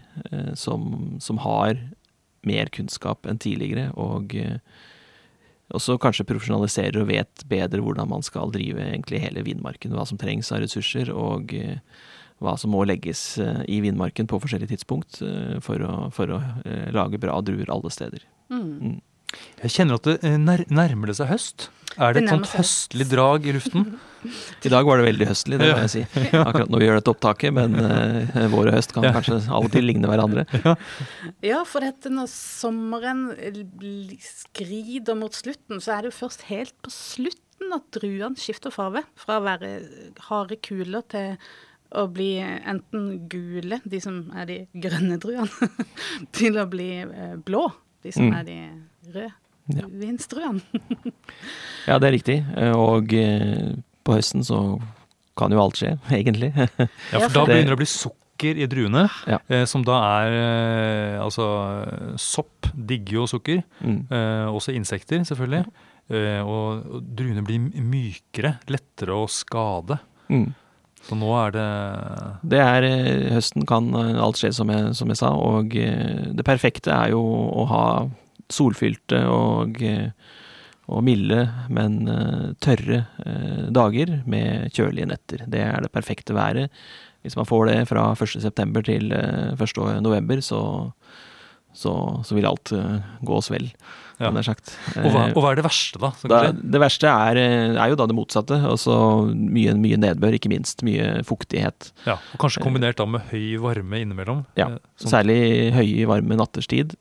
som, 0.59 1.17
som 1.19 1.41
har 1.43 1.75
mer 2.47 2.71
kunnskap 2.71 3.27
enn 3.27 3.41
tidligere, 3.43 3.89
og 3.99 4.37
også 5.75 5.97
kanskje 5.99 6.27
profesjonaliserer 6.29 7.01
og 7.01 7.09
vet 7.11 7.45
bedre 7.51 7.83
hvordan 7.83 8.13
man 8.13 8.23
skal 8.23 8.53
drive 8.55 8.85
egentlig 8.85 9.23
hele 9.25 9.43
vinmarken. 9.47 9.95
Hva 9.97 10.05
som 10.07 10.21
trengs 10.21 10.53
av 10.55 10.63
ressurser, 10.63 11.11
og 11.11 11.55
hva 12.43 12.55
som 12.61 12.75
må 12.75 12.85
legges 12.87 13.25
i 13.41 13.81
vinmarken 13.83 14.29
på 14.31 14.39
forskjellige 14.43 14.75
tidspunkt 14.75 15.23
for 15.65 15.87
å, 15.87 15.95
for 16.15 16.37
å 16.37 16.43
lage 16.95 17.23
bra 17.23 17.41
druer 17.43 17.73
alle 17.73 17.95
steder. 17.95 18.27
Mm. 18.53 19.01
Jeg 19.65 19.71
kjenner 19.79 20.01
at 20.01 20.09
det 20.09 20.19
eh, 20.25 20.37
nær, 20.41 20.65
nærmer 20.69 21.11
det 21.13 21.17
seg 21.21 21.31
høst. 21.33 21.69
Er 21.95 22.15
det 22.17 22.25
et 22.25 22.33
sånt 22.33 22.49
høstlig 22.57 23.07
drag 23.13 23.45
i 23.47 23.53
luften? 23.55 23.85
I 24.67 24.71
dag 24.73 24.87
var 24.89 24.99
det 24.99 25.05
veldig 25.07 25.27
høstlig, 25.29 25.59
det 25.61 25.69
må 25.69 25.83
jeg 25.85 25.91
si. 25.93 26.03
Akkurat 26.41 26.71
når 26.73 26.81
vi 26.81 26.87
gjør 26.89 26.97
dette 26.99 27.13
opptaket, 27.13 27.53
men 27.55 27.77
uh, 27.77 28.47
vår 28.51 28.71
og 28.71 28.77
høst 28.79 28.95
kan 28.97 29.05
kanskje 29.13 29.37
av 29.53 29.67
og 29.67 29.71
til 29.75 29.85
ligne 29.85 30.09
hverandre. 30.09 30.47
Ja, 31.45 31.61
for 31.69 31.85
dette 31.85 32.09
når 32.11 32.31
sommeren 32.33 33.27
skrider 34.25 35.19
mot 35.19 35.37
slutten, 35.37 35.81
så 35.85 35.97
er 35.97 36.03
det 36.07 36.13
jo 36.13 36.19
først 36.25 36.47
helt 36.49 36.75
på 36.85 36.93
slutten 36.93 37.75
at 37.77 37.85
druene 37.97 38.41
skifter 38.41 38.73
farve. 38.75 39.05
Fra 39.21 39.39
å 39.41 39.45
være 39.45 39.75
harde 40.31 40.59
kuler 40.65 41.05
til 41.13 41.37
å 41.95 42.07
bli 42.11 42.33
enten 42.43 43.29
gule, 43.31 43.79
de 43.87 44.01
som 44.03 44.25
er 44.35 44.49
de 44.51 44.59
grønne 44.83 45.21
druene, 45.23 45.69
til 46.37 46.59
å 46.59 46.65
bli 46.71 46.89
eh, 47.05 47.37
blå, 47.45 47.69
de 48.03 48.13
som 48.17 48.27
Mm. 48.33 48.35
er 48.41 48.45
de 48.49 48.59
røde 49.13 49.33
Ja. 49.75 49.87
Ja, 51.89 51.99
det 51.99 52.09
er 52.09 52.15
riktig. 52.17 52.39
Eh, 52.57 52.73
Og 52.77 53.13
eh, 53.17 53.75
på 54.05 54.17
høsten 54.19 54.45
så 54.45 54.59
kan 55.37 55.53
jo 55.53 55.61
alt 55.63 55.79
skje, 55.81 55.95
egentlig. 56.15 56.53
Ja, 56.55 57.21
for 57.25 57.33
da 57.41 57.45
begynner 57.49 57.73
det 57.75 57.79
å 57.79 57.81
bli 57.81 57.89
sukker 57.91 58.61
i 58.61 58.67
druene, 58.71 59.07
Ja. 59.31 59.39
eh, 59.49 59.65
som 59.71 59.85
da 59.87 59.97
er 60.21 60.37
eh, 60.37 61.23
Altså, 61.25 61.47
sopp 62.21 62.69
digger 62.75 63.23
jo 63.23 63.27
sukker. 63.31 63.63
Mm. 63.81 64.03
Eh, 64.11 64.47
også 64.53 64.75
insekter, 64.77 65.25
selvfølgelig. 65.27 65.65
Eh, 66.13 66.43
og, 66.45 66.85
og 66.99 67.07
druene 67.17 67.45
blir 67.47 67.63
mykere, 67.81 68.59
lettere 68.69 69.17
å 69.17 69.25
skade. 69.31 69.97
Mm. 70.29 70.51
Så 71.05 71.17
nå 71.21 71.29
er 71.37 71.51
det 71.53 71.65
Det 72.53 72.61
er 72.65 72.85
Høsten 73.35 73.67
kan 73.69 73.91
alt 73.97 74.39
skje, 74.41 74.51
som 74.57 74.71
jeg, 74.73 74.93
som 74.97 75.09
jeg 75.13 75.19
sa. 75.21 75.33
Og 75.37 75.73
det 75.75 76.45
perfekte 76.49 76.93
er 76.93 77.11
jo 77.13 77.21
å 77.25 77.65
ha 77.69 77.83
solfylte 78.53 79.23
og, 79.31 79.81
eh, 79.83 80.11
og 80.93 81.01
milde, 81.07 81.47
men 81.73 82.01
eh, 82.09 82.51
tørre 82.65 83.05
eh, 83.25 83.65
dager 83.73 84.19
med 84.29 84.71
kjølige 84.77 85.09
netter. 85.09 85.47
Det 85.49 85.63
er 85.65 85.81
det 85.87 85.93
perfekte 85.95 86.35
været. 86.37 86.69
Hvis 87.25 87.37
man 87.41 87.47
får 87.49 87.71
det 87.71 87.79
fra 87.89 88.11
1.9. 88.13 88.83
til 88.85 89.13
eh, 89.17 89.55
1.11, 89.57 90.43
så, 90.45 90.61
så, 91.75 91.93
så 92.25 92.37
vil 92.37 92.47
alt 92.51 92.73
gå 93.25 93.39
oss 93.41 93.49
vel, 93.55 93.71
Ja. 94.21 94.29
er 94.31 94.47
og, 94.47 95.09
hva, 95.11 95.23
og 95.35 95.41
hva 95.43 95.49
er 95.51 95.57
det 95.59 95.65
verste, 95.67 95.99
da? 95.99 96.13
da, 96.31 96.53
det 96.55 96.79
verste 96.79 97.09
er, 97.11 97.35
er 97.75 97.89
jo 97.91 97.97
da 97.99 98.05
det 98.07 98.15
motsatte. 98.15 98.61
Altså 98.63 98.95
mye, 99.35 99.73
mye 99.75 99.97
nedbør, 99.99 100.37
ikke 100.39 100.53
minst. 100.53 100.85
Mye 100.87 101.25
fuktighet. 101.27 101.89
Ja, 102.07 102.15
og 102.31 102.39
Kanskje 102.45 102.63
kombinert 102.63 103.01
da 103.01 103.09
med 103.11 103.27
høy 103.33 103.57
varme 103.59 103.99
innimellom. 104.05 104.45
Ja, 104.55 104.69
sånn- 105.03 105.11
Særlig 105.17 105.41
høy 105.75 106.05
varme 106.07 106.39
natterstid. 106.39 106.95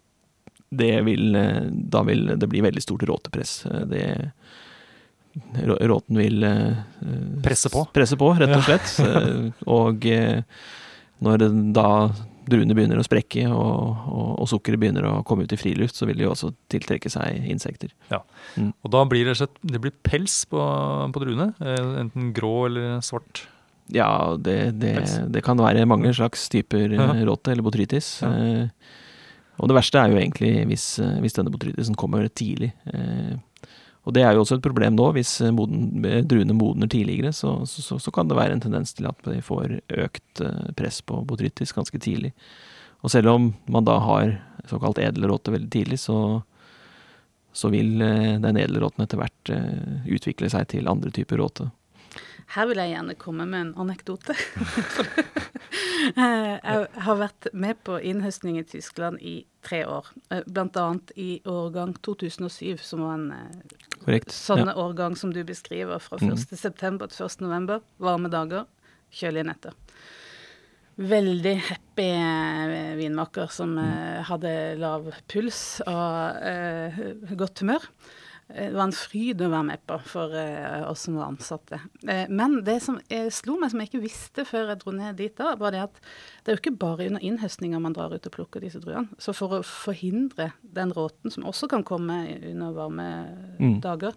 Det 0.78 0.92
vil, 1.06 1.36
eh, 1.36 1.62
da 1.94 2.02
vil 2.08 2.26
det 2.40 2.50
bli 2.50 2.62
veldig 2.66 2.82
stort 2.84 3.04
råtepress. 3.10 3.54
Eh, 3.70 3.86
Det, 3.94 4.08
råten 5.90 6.18
vil 6.18 6.44
eh, 6.44 6.76
Presse 7.44 7.70
på. 7.74 7.86
Presse 7.94 8.18
på, 8.20 8.32
rett 8.38 8.54
og 8.58 8.68
slett. 8.68 8.94
Og 9.78 10.06
når 11.24 11.44
da 11.74 11.88
druene 12.44 12.76
begynner 12.76 13.00
å 13.00 13.06
sprekke 13.08 13.46
og, 13.48 14.02
og, 14.12 14.32
og 14.44 14.48
sukkeret 14.52 14.82
begynner 14.82 15.06
å 15.08 15.14
komme 15.24 15.46
ut 15.48 15.54
i 15.56 15.60
friluft, 15.60 15.96
så 15.96 16.04
vil 16.10 16.18
de 16.20 16.26
også 16.28 16.50
tiltrekke 16.74 17.08
seg 17.10 17.46
insekter. 17.48 17.94
Og 18.12 18.92
da 18.92 19.06
blir 19.08 19.30
det, 19.30 19.38
slett- 19.40 19.62
det 19.64 19.80
blir 19.80 19.94
pels 20.04 20.42
på, 20.52 20.60
på 21.16 21.24
druene. 21.24 21.54
Enten 22.04 22.34
grå 22.36 22.66
eller 22.68 23.00
svart. 23.06 23.46
Ja, 23.96 24.36
det, 24.40 24.58
det, 24.84 24.94
det 25.32 25.42
kan 25.46 25.60
være 25.60 25.88
mange 25.88 26.12
slags 26.16 26.46
typer 26.52 26.92
Ja. 26.98 27.08
råte 27.28 27.52
eller 27.56 27.64
botrytis. 27.66 28.18
Ja. 28.24 28.34
Og 29.62 29.70
det 29.70 29.78
verste 29.78 30.02
er 30.02 30.12
jo 30.12 30.20
egentlig 30.20 30.54
hvis, 30.70 30.86
eh, 31.04 31.18
hvis 31.22 31.36
denne 31.38 31.54
botrytisen 31.54 31.98
kommer 32.00 32.26
tidlig. 32.30 32.72
Eh, 32.90 33.36
og 34.04 34.16
det 34.16 34.24
er 34.26 34.34
jo 34.36 34.42
også 34.44 34.58
et 34.58 34.66
problem 34.66 34.98
nå. 34.98 35.12
Hvis 35.16 35.36
eh, 35.42 35.54
moden, 35.54 36.02
druene 36.28 36.56
modner 36.58 36.90
tidligere, 36.92 37.34
så, 37.36 37.60
så, 37.70 38.00
så, 38.02 38.14
kan 38.14 38.30
det 38.30 38.40
være 38.40 38.58
en 38.58 38.64
tendens 38.64 38.96
til 38.98 39.08
at 39.10 39.20
de 39.28 39.40
får 39.46 39.78
økt 40.06 40.44
press 40.80 41.02
på 41.06 41.22
botrytis 41.30 41.76
ganske 41.76 42.00
tidlig. 42.02 42.34
Og 43.04 43.12
selv 43.12 43.34
om 43.34 43.54
man 43.68 43.86
da 43.86 44.00
har 44.00 44.38
såkalt 44.70 45.02
edelråte 45.04 45.52
veldig 45.52 45.70
tidlig, 45.70 46.00
så, 46.00 46.42
så 47.52 47.70
vil 47.70 48.00
den 48.00 48.60
edelråten 48.62 49.04
etter 49.04 49.20
hvert 49.20 49.52
utvikle 50.08 50.48
seg 50.50 50.70
til 50.72 50.88
andre 50.88 51.12
typer 51.12 51.42
råte. 51.44 51.68
Her 52.48 52.68
vil 52.70 52.78
jeg 52.78 52.92
gjerne 52.94 53.16
komme 53.20 53.46
med 53.50 53.62
en 53.68 53.74
anekdote. 53.86 54.36
Eh, 56.04 56.58
jeg 56.60 56.88
har 57.06 57.16
vært 57.18 57.46
med 57.56 57.78
på 57.88 57.96
innhøstning 58.06 58.58
i 58.60 58.64
Tyskland 58.68 59.22
i 59.24 59.46
tre 59.66 59.80
år. 59.88 60.10
Bl.a. 60.28 60.42
Blant 60.52 60.78
annet 60.78 61.14
i 61.18 61.28
årgang 61.50 61.94
2007, 62.04 62.82
som 62.84 63.02
var 63.06 63.14
en 63.16 63.30
eh, 63.32 63.78
Korrekt? 64.04 64.34
sånn 64.36 64.68
årgang 64.70 65.16
som 65.18 65.32
du 65.34 65.40
beskriver, 65.48 66.02
fra 66.04 66.20
Mhm. 66.20 66.34
1. 66.36 66.58
september 66.60 67.08
til 67.08 67.26
1. 67.26 67.42
november. 67.46 67.82
Varme 68.04 68.30
dager, 68.30 68.68
kjølige 69.16 69.48
netter. 69.48 69.78
Veldig 71.00 71.56
happy 71.70 72.10
eh, 72.12 72.96
vinmaker 73.00 73.48
som 73.50 73.74
mm. 73.80 74.28
hadde 74.30 74.54
lav 74.84 75.08
puls 75.32 75.80
og 75.88 76.44
eh, 76.44 77.00
godt 77.40 77.64
humør. 77.64 77.88
Eh, 78.50 78.68
Det 78.70 78.74
var 78.76 78.84
en 78.84 78.92
fryd 78.92 79.42
å 79.42 79.50
være 79.50 79.66
med 79.66 79.84
på 79.88 79.98
for 80.04 80.34
eh, 80.36 80.84
oss 80.90 81.06
som 81.08 81.16
var 81.16 81.32
ansatte. 81.32 81.80
Eh, 82.08 82.26
men 82.30 82.64
det 82.64 82.82
som 82.84 83.00
slo 83.32 83.56
meg, 83.60 83.72
som 83.72 83.80
jeg 83.80 83.90
ikke 83.92 84.04
visste 84.04 84.46
før 84.46 84.70
jeg 84.74 84.82
dro 84.84 84.92
ned 84.92 85.16
dit 85.18 85.36
da, 85.38 85.56
var 85.56 85.72
det 85.72 85.82
at 85.86 86.02
det 86.44 86.52
er 86.52 86.58
jo 86.58 86.62
ikke 86.62 86.78
bare 86.82 87.08
under 87.08 87.24
innhøstninga 87.24 87.80
man 87.82 87.94
drar 87.96 88.14
ut 88.14 88.28
og 88.28 88.36
plukker 88.36 88.62
disse 88.62 88.82
druene. 88.84 89.08
Så 89.18 89.34
for 89.34 89.60
å 89.60 89.64
forhindre 89.64 90.52
den 90.62 90.92
råten 90.94 91.32
som 91.32 91.44
også 91.50 91.70
kan 91.72 91.84
komme 91.88 92.22
under 92.52 92.74
varme 92.76 93.10
Mm. 93.60 93.80
dager, 93.82 94.14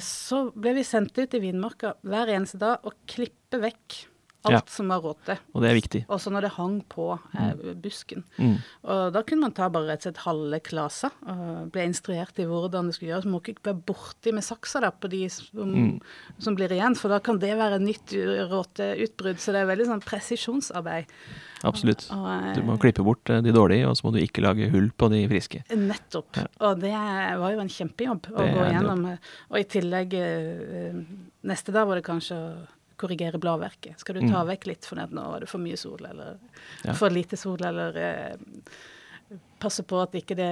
så 0.00 0.50
ble 0.56 0.72
vi 0.74 0.82
sendt 0.82 1.18
ut 1.18 1.34
i 1.36 1.40
vinmarka 1.42 1.94
hver 2.02 2.30
eneste 2.32 2.58
dag 2.58 2.78
og 2.88 2.94
klippe 3.06 3.60
vekk 3.60 4.06
alt 4.44 4.52
Ja. 4.54 4.60
som 4.66 4.88
var 4.88 5.00
råte. 5.04 5.38
Og 5.54 5.60
det 5.62 5.70
er 5.70 5.74
viktig. 5.80 6.06
Også 6.08 6.30
når 6.32 6.40
det 6.46 6.50
hang 6.56 6.82
på 6.88 7.18
eh, 7.38 7.74
busken. 7.74 8.24
Mm. 8.38 8.56
Og 8.84 9.12
da 9.12 9.22
kunne 9.22 9.40
man 9.42 9.52
ta 9.52 9.68
bare 9.68 9.86
rett 9.90 10.06
og 10.06 10.14
slett 10.14 10.22
halve 10.24 10.60
klasa 10.64 11.10
og 11.28 11.70
ble 11.72 11.84
instruert 11.84 12.38
i 12.40 12.46
hvordan 12.48 12.86
det 12.88 12.94
skulle 12.96 13.12
gjøres. 13.12 13.24
Man 13.28 13.34
må 13.36 13.42
ikke 13.42 13.62
være 13.68 13.82
borti 13.84 14.32
med 14.32 14.42
saksa 14.46 14.80
da, 14.80 14.90
på 14.90 15.10
de 15.10 15.28
som, 15.28 15.46
Mm. 15.70 16.00
som 16.38 16.56
blir 16.56 16.72
igjen, 16.72 16.96
for 16.96 17.08
da 17.12 17.18
kan 17.20 17.38
det 17.38 17.52
være 17.58 17.78
nytt 17.80 18.14
råteutbrudd. 18.50 19.38
Så 19.38 19.52
det 19.52 19.60
er 19.62 19.68
veldig 19.70 19.86
sånn 19.90 20.02
presisjonsarbeid. 20.04 21.06
Absolutt. 21.62 22.06
Og, 22.10 22.26
eh, 22.48 22.54
Du 22.54 22.62
må 22.62 22.78
klippe 22.80 23.04
bort 23.04 23.28
eh, 23.28 23.42
de 23.42 23.52
dårlige, 23.52 23.86
og 23.86 23.94
så 23.96 24.04
må 24.08 24.12
du 24.14 24.20
ikke 24.24 24.40
lage 24.42 24.70
hull 24.72 24.90
på 24.96 25.10
de 25.12 25.26
friske. 25.28 25.62
Nettopp. 25.76 26.36
Ja. 26.36 26.46
Og 26.60 26.80
det 26.80 26.92
var 26.92 27.52
jo 27.52 27.60
en 27.60 27.68
kjempejobb 27.68 28.30
å 28.32 28.36
Det 28.40 28.54
gå 28.56 28.64
gjennom. 28.72 29.18
Og 29.50 29.58
i 29.58 29.64
tillegg 29.64 30.14
eh, 30.14 31.04
Neste 31.42 31.72
dag 31.72 31.86
var 31.88 31.96
det 31.96 32.04
kanskje 32.04 32.36
korrigere 33.00 33.40
bladverket. 33.42 33.98
Skal 34.02 34.18
du 34.20 34.20
ta 34.28 34.44
Mm. 34.44 34.48
vekk 34.52 34.66
litt 34.70 34.86
fordi 34.88 35.02
at 35.08 35.10
nå 35.16 35.24
er 35.36 35.40
det 35.40 35.48
for 35.48 35.58
mye 35.64 35.76
sol, 35.80 35.98
eller 36.04 36.36
Ja. 36.84 36.92
for 36.94 37.08
lite 37.10 37.36
sol, 37.40 37.58
eller 37.64 37.96
eh, 37.96 38.36
passe 39.60 39.82
på 39.86 39.98
at 40.02 40.12
ikke 40.18 40.34
det 40.38 40.50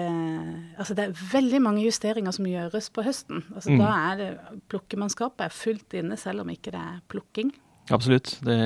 Altså 0.79 0.95
det 0.95 1.05
er 1.09 1.13
veldig 1.33 1.61
mange 1.65 1.83
justeringer 1.85 2.33
som 2.35 2.47
gjøres 2.47 2.91
på 2.95 3.03
høsten. 3.05 3.43
Altså 3.55 3.71
Mm. 3.73 3.79
Da 3.79 4.13
er 4.13 4.17
det 4.17 4.39
plukkemannskapet 4.71 5.41
er 5.47 5.49
fullt 5.51 5.95
inne, 5.95 6.17
selv 6.17 6.41
om 6.41 6.49
ikke 6.49 6.71
det 6.73 6.81
er 6.81 7.01
plukking. 7.09 7.53
Absolutt. 7.91 8.39
Det, 8.45 8.59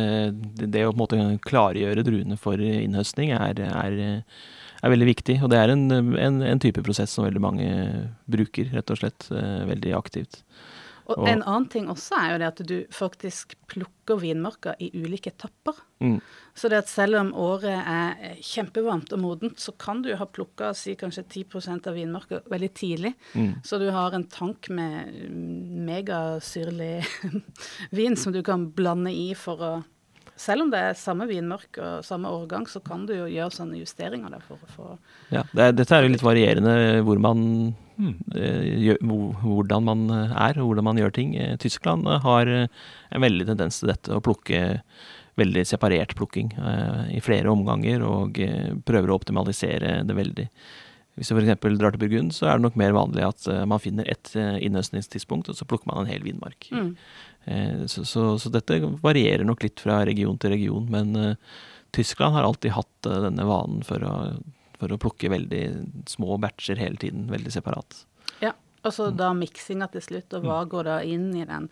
det, 0.59 0.71
det 0.73 0.83
å 0.85 0.93
på 0.93 0.99
en 0.99 1.03
måte 1.07 1.41
klargjøre 1.47 2.03
druene 2.05 2.37
for 2.37 2.59
innhøstning 2.59 3.31
er, 3.31 3.55
er, 3.63 4.25
er 4.83 4.91
veldig 4.91 5.07
viktig. 5.15 5.37
Og 5.45 5.49
det 5.51 5.59
er 5.61 5.71
en, 5.71 5.85
en, 6.19 6.43
en 6.43 6.59
type 6.59 6.83
prosess 6.83 7.11
som 7.15 7.25
veldig 7.25 7.41
mange 7.41 7.69
bruker, 8.29 8.73
rett 8.75 8.91
og 8.91 8.99
slett. 8.99 9.29
eh, 9.31 9.65
Veldig 9.71 9.95
aktivt. 9.95 10.43
Og, 11.15 11.27
en 11.29 11.43
annen 11.43 11.69
ting 11.73 11.89
også 11.93 12.19
er 12.19 12.33
jo 12.33 12.39
det 12.43 12.49
at 12.49 12.63
du 12.69 12.77
faktisk 12.95 13.57
plukker 13.71 14.19
vinmarka 14.21 14.75
i 14.83 14.91
ulike 14.95 15.33
etapper. 15.33 15.79
Mm. 16.03 16.19
Så 16.55 16.69
det 16.69 16.83
at 16.83 16.91
selv 16.91 17.21
om 17.21 17.31
året 17.39 17.79
er 17.79 18.41
kjempevarmt 18.45 19.15
og 19.17 19.23
modent, 19.23 19.61
så 19.63 19.73
kan 19.79 20.03
du 20.05 20.11
ha 20.19 20.27
plukka 20.29 20.73
si 20.77 20.97
kanskje 21.01 21.25
10 21.45 21.87
av 21.89 21.95
vinmarka 21.97 22.43
veldig 22.51 22.73
tidlig. 22.77 23.15
Mm. 23.35 23.55
Så 23.65 23.79
du 23.81 23.89
har 23.95 24.13
en 24.17 24.27
tank 24.29 24.69
med 24.69 25.15
megasyrlig 25.89 27.07
vin 27.99 28.17
som 28.17 28.35
du 28.35 28.43
kan 28.47 28.69
blande 28.75 29.15
i 29.15 29.33
for 29.39 29.63
å 29.63 29.73
selv 30.43 30.67
om 30.67 30.73
det 30.73 30.81
er 30.83 30.99
samme 30.99 31.29
vinmark 31.31 31.79
og 31.79 32.03
samme 32.07 32.31
årgang, 32.33 32.67
så 32.71 32.83
kan 32.85 33.07
du 33.07 33.15
jo 33.15 33.31
gjøre 33.31 33.55
sånne 33.55 33.79
justeringer 33.81 34.35
der 34.35 34.45
for 34.47 34.59
å 34.59 34.75
få 34.75 34.91
Ja, 35.35 35.47
det 35.53 35.69
er, 35.69 35.79
dette 35.79 35.97
er 35.97 36.07
jo 36.07 36.13
litt 36.13 36.27
varierende 36.27 36.75
hvor 37.07 37.23
man 37.23 37.47
eh, 38.35 38.69
gjør, 38.89 39.01
hvordan 39.45 39.89
man 39.89 40.05
er 40.13 40.59
og 40.59 40.73
hvordan 40.73 40.91
man 40.91 41.01
gjør 41.01 41.17
ting. 41.19 41.35
Eh, 41.39 41.57
Tyskland 41.63 42.09
eh, 42.11 42.23
har 42.27 42.51
eh, 42.51 42.85
en 43.15 43.27
veldig 43.27 43.51
tendens 43.53 43.81
til 43.81 43.93
dette, 43.95 44.13
å 44.13 44.25
plukke 44.25 44.63
veldig 45.41 45.65
separert 45.69 46.15
plukking 46.19 46.53
eh, 46.59 47.17
i 47.17 47.21
flere 47.25 47.53
omganger, 47.53 48.05
og 48.05 48.41
eh, 48.43 48.73
prøver 48.87 49.13
å 49.13 49.19
optimalisere 49.21 50.01
det 50.09 50.17
veldig. 50.17 50.49
Hvis 51.17 51.29
du 51.29 51.37
f.eks. 51.37 51.61
drar 51.79 51.93
til 51.93 52.01
Burgund, 52.01 52.33
så 52.33 52.47
er 52.49 52.57
det 52.57 52.65
nok 52.65 52.79
mer 52.81 52.95
vanlig 52.97 53.25
at 53.27 53.47
eh, 53.53 53.65
man 53.69 53.83
finner 53.83 54.09
ett 54.09 54.31
eh, 54.39 54.57
innhøstningstidspunkt, 54.65 55.51
og 55.53 55.59
så 55.59 55.67
plukker 55.69 55.91
man 55.91 56.03
en 56.03 56.13
hel 56.13 56.25
vinmark. 56.25 56.71
mm. 56.73 56.97
Eh, 57.45 57.85
Så, 57.91 58.05
så, 58.09 58.39
så 58.39 58.53
dette 58.55 58.79
varierer 59.03 59.45
nok 59.45 59.63
litt 59.67 59.81
fra 59.83 60.01
region 60.09 60.39
til 60.39 60.55
region, 60.55 60.87
men 60.89 61.37
Tyskland 61.93 62.35
har 62.35 62.47
alltid 62.49 62.73
hatt 62.73 63.09
denne 63.27 63.45
vanen 63.45 63.83
for 63.85 64.01
å, 64.07 64.13
for 64.79 64.95
å 64.95 65.01
plukke 65.03 65.29
veldig 65.29 65.63
små 66.09 66.39
batcher 66.41 66.81
hele 66.81 66.97
tiden, 66.97 67.27
veldig 67.29 67.53
separat. 67.53 68.07
Ja. 68.41 68.55
Og 68.83 68.95
så 68.95 69.11
da 69.15 69.29
miksinga 69.37 69.91
til 69.93 70.03
slutt, 70.03 70.33
og 70.39 70.47
hva 70.49 70.63
går 70.67 70.89
da 70.89 71.01
inn 71.07 71.29
i 71.37 71.45
den 71.45 71.69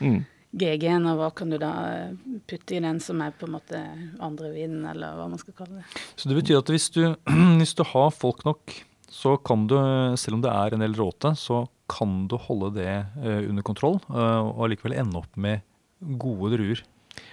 Mm. 0.00 0.22
GG-en, 0.50 1.06
og 1.06 1.20
hva 1.20 1.30
kan 1.36 1.52
du 1.52 1.56
da 1.62 1.70
eh, 1.92 2.14
putte 2.50 2.74
i 2.76 2.82
den 2.82 2.98
som 3.02 3.20
er 3.22 3.34
på 3.36 3.46
en 3.46 3.54
måte 3.54 3.80
andre 4.18 4.50
vinen, 4.54 4.82
eller 4.90 5.18
hva 5.18 5.28
man 5.30 5.40
skal 5.40 5.54
kalle 5.58 5.80
det. 5.80 6.04
Så 6.18 6.30
det 6.30 6.38
betyr 6.40 6.58
at 6.58 6.72
hvis 6.72 6.88
du, 6.94 7.02
hvis 7.60 7.76
du 7.78 7.84
har 7.86 8.10
folk 8.14 8.42
nok, 8.48 8.74
så 9.10 9.36
kan 9.42 9.66
du, 9.70 9.76
selv 10.18 10.38
om 10.38 10.42
det 10.44 10.50
er 10.54 10.74
en 10.74 10.82
del 10.84 10.96
råte, 10.98 11.34
så 11.38 11.64
kan 11.90 12.24
du 12.30 12.36
holde 12.38 12.72
det 12.78 12.90
eh, 12.90 13.44
under 13.50 13.66
kontroll, 13.66 13.98
eh, 14.10 14.40
og 14.46 14.66
allikevel 14.66 14.96
ende 14.98 15.22
opp 15.22 15.38
med 15.38 15.62
gode 16.20 16.54
druer. 16.54 16.82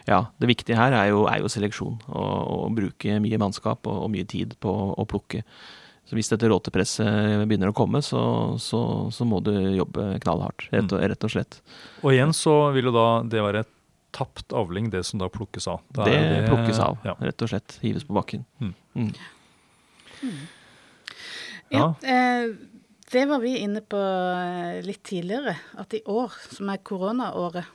Ja, 0.07 0.28
det 0.41 0.49
viktige 0.49 0.78
her 0.78 0.93
er 0.95 1.11
jo, 1.11 1.26
er 1.30 1.41
jo 1.41 1.51
seleksjon, 1.51 1.99
og, 2.09 2.38
og 2.53 2.78
bruke 2.78 3.20
mye 3.24 3.41
mannskap 3.41 3.88
og, 3.89 4.05
og 4.05 4.13
mye 4.13 4.28
tid 4.30 4.57
på 4.63 4.74
å 4.93 5.05
plukke. 5.09 5.43
Så 6.08 6.16
hvis 6.16 6.30
dette 6.32 6.47
råtepresset 6.47 7.43
begynner 7.49 7.74
å 7.74 7.76
komme, 7.76 7.99
så, 8.05 8.22
så, 8.64 8.80
så 9.12 9.26
må 9.28 9.41
du 9.43 9.51
jobbe 9.76 10.14
knallhardt, 10.24 10.70
rett 10.72 10.93
og, 10.95 11.01
rett 11.03 11.26
og 11.28 11.34
slett. 11.34 11.58
Og 11.99 12.14
igjen 12.14 12.32
så 12.36 12.53
vil 12.76 12.88
jo 12.88 12.93
da 12.95 13.08
det 13.28 13.43
være 13.43 13.66
tapt 14.16 14.55
avling, 14.55 14.88
det 14.93 15.03
som 15.03 15.20
da 15.20 15.28
plukkes 15.30 15.68
av. 15.68 15.82
Da 15.91 16.08
Det, 16.08 16.16
det, 16.16 16.45
plukkes 16.47 16.80
av, 16.80 16.97
Ja. 17.03 17.18
rett 17.20 17.43
og 17.43 17.51
slett. 17.51 17.76
Hives 17.84 18.08
på 18.08 18.16
bakken. 18.16 18.45
Mm. 18.64 18.74
Mm. 18.95 19.12
Ja, 21.76 21.89
eh, 22.01 22.55
det 23.12 23.26
var 23.28 23.39
vi 23.43 23.58
inne 23.58 23.82
på 23.84 23.99
eh, 23.99 24.80
litt 24.88 25.03
tidligere, 25.03 25.58
at 25.78 25.93
i 25.93 26.01
år, 26.08 26.34
som 26.55 26.72
er 26.72 26.82
koronaåret, 26.88 27.68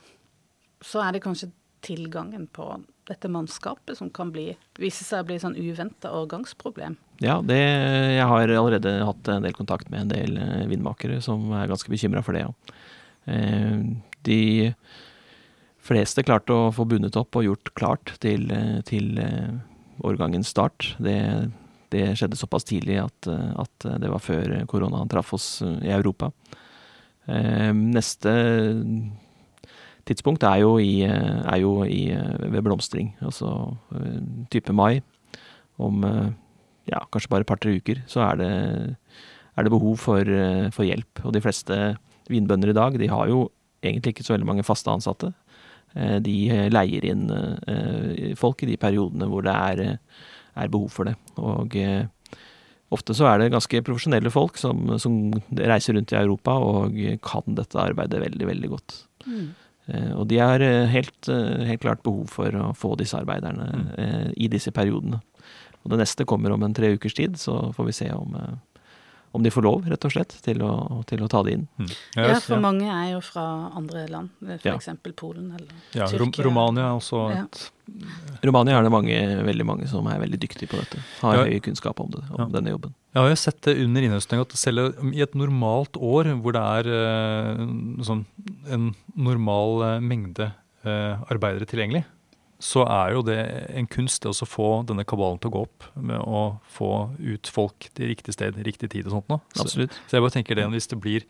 så 0.83 1.05
er 1.05 1.15
det 1.15 1.23
kanskje 1.23 1.51
tilgangen 1.83 2.47
på 2.47 2.67
dette 3.07 3.27
mannskapet 3.27 3.97
som 3.97 4.09
kan 4.09 4.31
bli, 4.31 4.53
vise 4.79 5.03
seg 5.03 5.23
å 5.23 5.27
bli 5.27 5.39
sånn 5.41 5.57
uventa 5.59 6.13
årgangsproblem. 6.15 6.95
Ja, 7.23 7.39
det, 7.43 7.59
jeg 8.15 8.27
har 8.29 8.53
allerede 8.57 8.95
hatt 9.03 9.29
en 9.31 9.43
del 9.43 9.55
kontakt 9.57 9.91
med 9.91 10.05
en 10.05 10.13
del 10.13 10.39
eh, 10.39 10.67
vindmakere 10.71 11.19
som 11.23 11.51
er 11.55 11.69
ganske 11.71 11.91
bekymra 11.91 12.23
for 12.23 12.35
det. 12.35 12.45
Ja. 12.45 12.77
Eh, 13.33 13.83
de 14.23 14.39
fleste 15.83 16.23
klarte 16.23 16.55
å 16.55 16.71
få 16.75 16.87
bundet 16.87 17.17
opp 17.19 17.35
og 17.35 17.47
gjort 17.49 17.73
klart 17.75 18.15
til, 18.23 18.47
eh, 18.55 18.79
til 18.87 19.19
årgangens 20.03 20.53
start. 20.55 20.93
Det, 21.03 21.17
det 21.91 22.13
skjedde 22.19 22.39
såpass 22.39 22.67
tidlig 22.67 23.01
at, 23.03 23.27
at 23.27 23.89
det 23.99 24.11
var 24.11 24.23
før 24.23 24.55
koronaen 24.71 25.11
traff 25.11 25.35
oss 25.35 25.47
i 25.61 25.91
Europa. 25.93 26.31
Neste 27.27 28.31
tidspunkt 30.09 30.43
er 30.47 30.61
jo, 30.63 30.77
i, 30.81 31.03
er 31.05 31.59
jo 31.61 31.83
i, 31.87 32.07
ved 32.51 32.63
blomstring, 32.65 33.13
altså 33.23 33.49
eh, 33.95 34.21
type 34.51 34.75
mai. 34.75 35.01
Om 35.81 36.03
eh, 36.07 36.31
ja, 36.91 37.03
kanskje 37.11 37.31
bare 37.31 37.45
et 37.45 37.49
par-tre 37.49 37.77
uker, 37.79 38.03
så 38.11 38.25
er 38.27 38.41
det, 38.41 38.51
er 39.55 39.65
det 39.65 39.73
behov 39.73 39.97
for, 40.03 40.21
eh, 40.27 40.67
for 40.75 40.87
hjelp. 40.87 41.23
Og 41.23 41.35
de 41.35 41.43
fleste 41.43 41.79
vinbønder 42.31 42.73
i 42.73 42.77
dag, 42.77 42.99
de 42.99 43.11
har 43.11 43.31
jo 43.31 43.47
egentlig 43.83 44.15
ikke 44.15 44.27
så 44.27 44.35
veldig 44.35 44.49
mange 44.49 44.67
faste 44.67 44.91
ansatte. 44.91 45.33
De 45.93 46.35
leier 46.73 47.03
inn 47.05 47.27
folk 48.39 48.63
i 48.63 48.69
de 48.71 48.77
periodene 48.81 49.27
hvor 49.29 49.43
det 49.45 49.53
er, 49.53 49.99
er 50.57 50.71
behov 50.73 50.87
for 50.89 51.05
det. 51.05 51.13
Og 51.37 51.75
ofte 52.95 53.13
så 53.13 53.27
er 53.29 53.41
det 53.41 53.51
ganske 53.53 53.81
profesjonelle 53.85 54.31
folk 54.33 54.57
som, 54.57 54.95
som 54.97 55.19
reiser 55.59 55.93
rundt 55.97 56.15
i 56.15 56.17
Europa 56.17 56.55
og 56.63 56.97
kan 57.27 57.59
dette 57.59 57.77
arbeidet 57.83 58.23
veldig, 58.23 58.47
veldig 58.49 58.71
godt. 58.71 58.95
Eh, 59.27 59.51
Og 60.15 60.27
de 60.27 60.37
har 60.39 60.61
eh, 60.63 60.85
helt, 60.87 61.27
eh, 61.27 61.65
helt 61.67 61.81
klart 61.81 62.03
behov 62.03 62.27
for 62.31 62.47
å 62.55 62.69
få 62.75 62.95
disse 62.97 63.17
arbeiderne 63.19 63.65
Mm. 63.73 63.87
eh, 63.97 64.31
i 64.37 64.47
disse 64.47 64.71
periodene. 64.71 65.21
Og 65.83 65.91
det 65.91 65.99
neste 65.99 66.25
kommer 66.25 66.51
om 66.51 66.63
en 66.63 66.73
tre 66.73 66.93
ukers 66.95 67.13
tid, 67.13 67.35
så 67.35 67.73
får 67.75 67.85
vi 67.85 67.91
se 67.91 68.09
om, 68.15 68.35
eh, 68.35 68.55
om 69.33 69.41
de 69.43 69.49
får 69.49 69.63
lov, 69.65 69.85
rett 69.89 70.05
og 70.05 70.11
slett, 70.13 70.33
til 70.45 70.61
å, 70.61 71.01
til 71.09 71.23
å 71.25 71.27
ta 71.31 71.41
det 71.43 71.55
inn. 71.57 71.67
Mm. 71.81 71.87
Ja, 72.15 72.35
for 72.39 72.61
mange 72.61 72.85
er 72.85 73.11
jo 73.15 73.21
fra 73.25 73.43
andre 73.73 74.03
land, 74.11 74.29
f.eks. 74.43 74.65
Ja. 74.67 74.75
eksempel 74.77 75.15
Polen 75.17 75.47
eller 75.57 75.71
ja, 75.97 76.05
Rom 76.21 76.29
Tyrkia. 76.31 76.45
Romania 76.45 76.83
er 76.91 76.99
også 76.99 77.23
Ja. 77.33 77.43
et 77.47 77.69
Romania 78.45 78.77
er 78.79 78.83
det 78.85 78.91
mange, 78.93 79.17
veldig 79.43 79.65
mange 79.67 79.87
som 79.91 80.05
er 80.07 80.19
veldig 80.21 80.39
dyktige 80.39 80.69
på 80.71 80.77
dette. 80.79 81.01
Har 81.21 81.35
Ja. 81.35 81.43
høy 81.49 81.59
kunnskap 81.65 81.99
om, 81.99 82.09
det, 82.13 82.21
om 82.31 82.39
Ja. 82.39 82.45
denne 82.59 82.71
jobben. 82.71 82.93
Jeg 83.13 83.21
har 83.21 83.29
jo 83.29 83.35
sett 83.35 83.61
det 83.61 83.77
under 83.83 84.01
innhøstning 84.01 84.39
at 84.41 84.49
selv 84.57 85.13
i 85.13 85.21
et 85.21 85.33
normalt 85.35 85.97
år 85.99 86.29
hvor 86.41 86.53
det 86.53 86.61
er 86.61 86.87
eh, 86.93 87.57
sånn 88.05 88.25
en 88.69 88.95
normal 89.15 89.83
eh, 89.83 89.99
mengde 89.99 90.53
eh, 90.85 91.17
arbeidere 91.29 91.65
tilgjengelig, 91.67 92.05
så 92.63 92.85
er 92.87 93.11
jo 93.17 93.21
det 93.27 93.37
en 93.75 93.87
kunst 93.91 94.23
det 94.23 94.31
å 94.31 94.47
få 94.47 94.67
denne 94.87 95.03
kabalen 95.09 95.39
til 95.43 95.49
å 95.51 95.55
gå 95.57 95.63
opp 95.65 95.87
med 95.99 96.21
å 96.23 96.43
få 96.71 96.91
ut 97.19 97.49
folk 97.51 97.89
til 97.97 98.07
riktig 98.13 98.35
sted, 98.37 98.55
riktig 98.63 98.89
tid 98.93 99.09
og 99.09 99.17
sånt 99.17 99.27
noe. 99.33 99.41
Så, 99.51 99.65
Absolutt. 99.65 99.97
så 100.07 100.15
jeg 100.15 100.23
bare 100.23 100.35
tenker 100.37 100.55
det 100.61 100.69
hvis 100.71 100.87
det 100.93 100.99
blir 101.03 101.25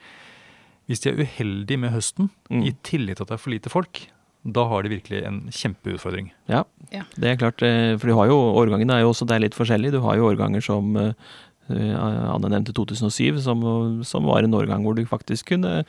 Hvis 0.84 1.00
de 1.00 1.10
er 1.14 1.22
uheldige 1.24 1.80
med 1.80 1.94
høsten, 1.94 2.30
Mm. 2.52 2.66
i 2.68 2.72
tillegg 2.84 3.16
til 3.16 3.24
at 3.24 3.30
det 3.30 3.36
er 3.38 3.40
for 3.40 3.54
lite 3.54 3.70
folk, 3.72 4.02
da 4.44 4.66
har 4.68 4.84
de 4.84 4.90
virkelig 4.92 5.22
en 5.26 5.38
kjempeutfordring. 5.50 6.32
Ja, 6.52 6.66
Ja. 6.92 7.04
det 7.18 7.24
er 7.32 7.38
klart. 7.40 7.64
eh, 7.64 7.96
For 7.98 8.08
du 8.08 8.14
har 8.18 8.28
jo, 8.28 8.36
årgangene 8.60 8.92
er 8.92 9.02
jo 9.06 9.12
også 9.14 9.26
det 9.26 9.36
er 9.38 9.40
litt 9.48 9.56
forskjellig. 9.56 9.92
Du 9.94 10.02
har 10.02 10.18
jo 10.18 10.28
årganger 10.28 10.62
som 10.62 10.98
eh, 10.98 11.14
eh, 11.70 11.96
Anne 12.36 12.50
nevnte 12.52 12.74
2007, 12.76 13.40
som, 13.40 14.04
som 14.04 14.26
var 14.26 14.44
en 14.44 14.52
årgang 14.54 14.84
hvor 14.84 14.94
du 14.94 15.06
faktisk 15.06 15.46
kunne 15.56 15.86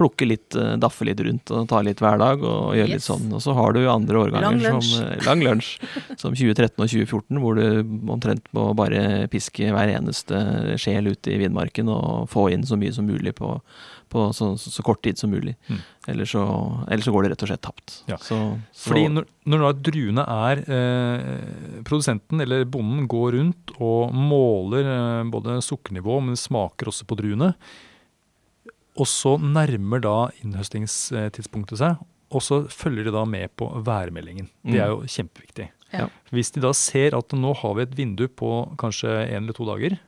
plukke 0.00 0.28
litt, 0.28 0.56
eh, 0.56 0.76
daffe 0.80 1.04
litt 1.04 1.20
rundt 1.20 1.52
og 1.52 1.68
ta 1.68 1.82
litt 1.84 2.00
hverdag 2.00 2.42
og 2.46 2.72
gjøre 2.78 2.94
litt 2.94 3.04
sånn. 3.04 3.28
Og 3.36 3.42
så 3.44 3.54
har 3.56 3.76
du 3.76 3.82
andre 3.90 4.22
årganger 4.24 4.64
Lang 4.64 4.80
som 4.80 5.04
eh, 5.04 5.20
lang 5.26 5.44
lunsj, 5.44 5.74
som 6.22 6.34
2013 6.36 6.80
og 6.80 6.88
2014, 6.88 7.40
hvor 7.44 7.60
du 7.60 8.12
omtrent 8.14 8.48
må 8.56 8.70
bare 8.78 9.28
piske 9.32 9.70
hver 9.74 9.92
eneste 9.92 10.40
sjel 10.80 11.12
ut 11.12 11.30
i 11.30 11.38
vindmarken 11.42 11.90
og 11.92 12.28
få 12.32 12.48
inn 12.54 12.64
så 12.66 12.78
mye 12.80 12.94
som 12.96 13.08
mulig 13.10 13.34
på, 13.38 13.52
på 14.10 14.26
så, 14.36 14.54
så, 14.60 14.72
så 14.72 14.84
kort 14.86 15.02
tid 15.04 15.20
som 15.20 15.32
mulig. 15.34 15.56
Mm. 15.68 15.82
Ellers, 16.14 16.32
så, 16.32 16.44
eller 16.88 17.04
så 17.04 17.12
går 17.14 17.26
det 17.26 17.34
rett 17.34 17.44
og 17.44 17.52
slett 17.52 17.64
tapt. 17.66 17.98
Ja. 18.08 18.16
Så, 18.24 18.38
så, 18.72 18.88
Fordi 18.88 19.04
når, 19.12 19.28
når 19.52 19.68
druene 19.84 20.24
er 20.48 20.64
eh, 20.64 21.84
Produsenten 21.86 22.40
eller 22.40 22.64
bonden 22.64 23.04
går 23.10 23.36
rundt 23.36 23.76
og 23.76 24.16
måler 24.16 24.88
eh, 24.96 25.28
både 25.30 25.60
sukkernivå, 25.64 26.18
men 26.24 26.40
smaker 26.40 26.90
også 26.90 27.06
på 27.10 27.20
druene. 27.20 27.52
Og 28.98 29.06
så 29.06 29.36
nærmer 29.38 30.00
da 30.02 30.16
innhøstingstidspunktet 30.42 31.78
seg, 31.80 32.00
og 32.30 32.42
så 32.44 32.62
følger 32.70 33.08
de 33.08 33.12
da 33.14 33.24
med 33.26 33.50
på 33.58 33.68
værmeldingen. 33.86 34.48
Det 34.66 34.80
er 34.82 34.92
jo 34.92 35.00
kjempeviktig. 35.06 35.68
Ja. 35.92 36.06
Hvis 36.30 36.52
de 36.54 36.62
da 36.62 36.70
ser 36.76 37.16
at 37.18 37.32
nå 37.34 37.50
har 37.58 37.74
vi 37.78 37.82
et 37.86 37.96
vindu 37.98 38.26
på 38.28 38.50
kanskje 38.78 39.10
en 39.28 39.42
eller 39.44 39.56
to 39.56 39.66
dager, 39.66 39.98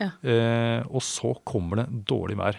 Ja. 0.00 0.10
eh, 0.24 0.82
og 0.88 1.02
så 1.04 1.34
kommer 1.44 1.76
det 1.84 2.04
dårlig 2.06 2.36
vær, 2.38 2.56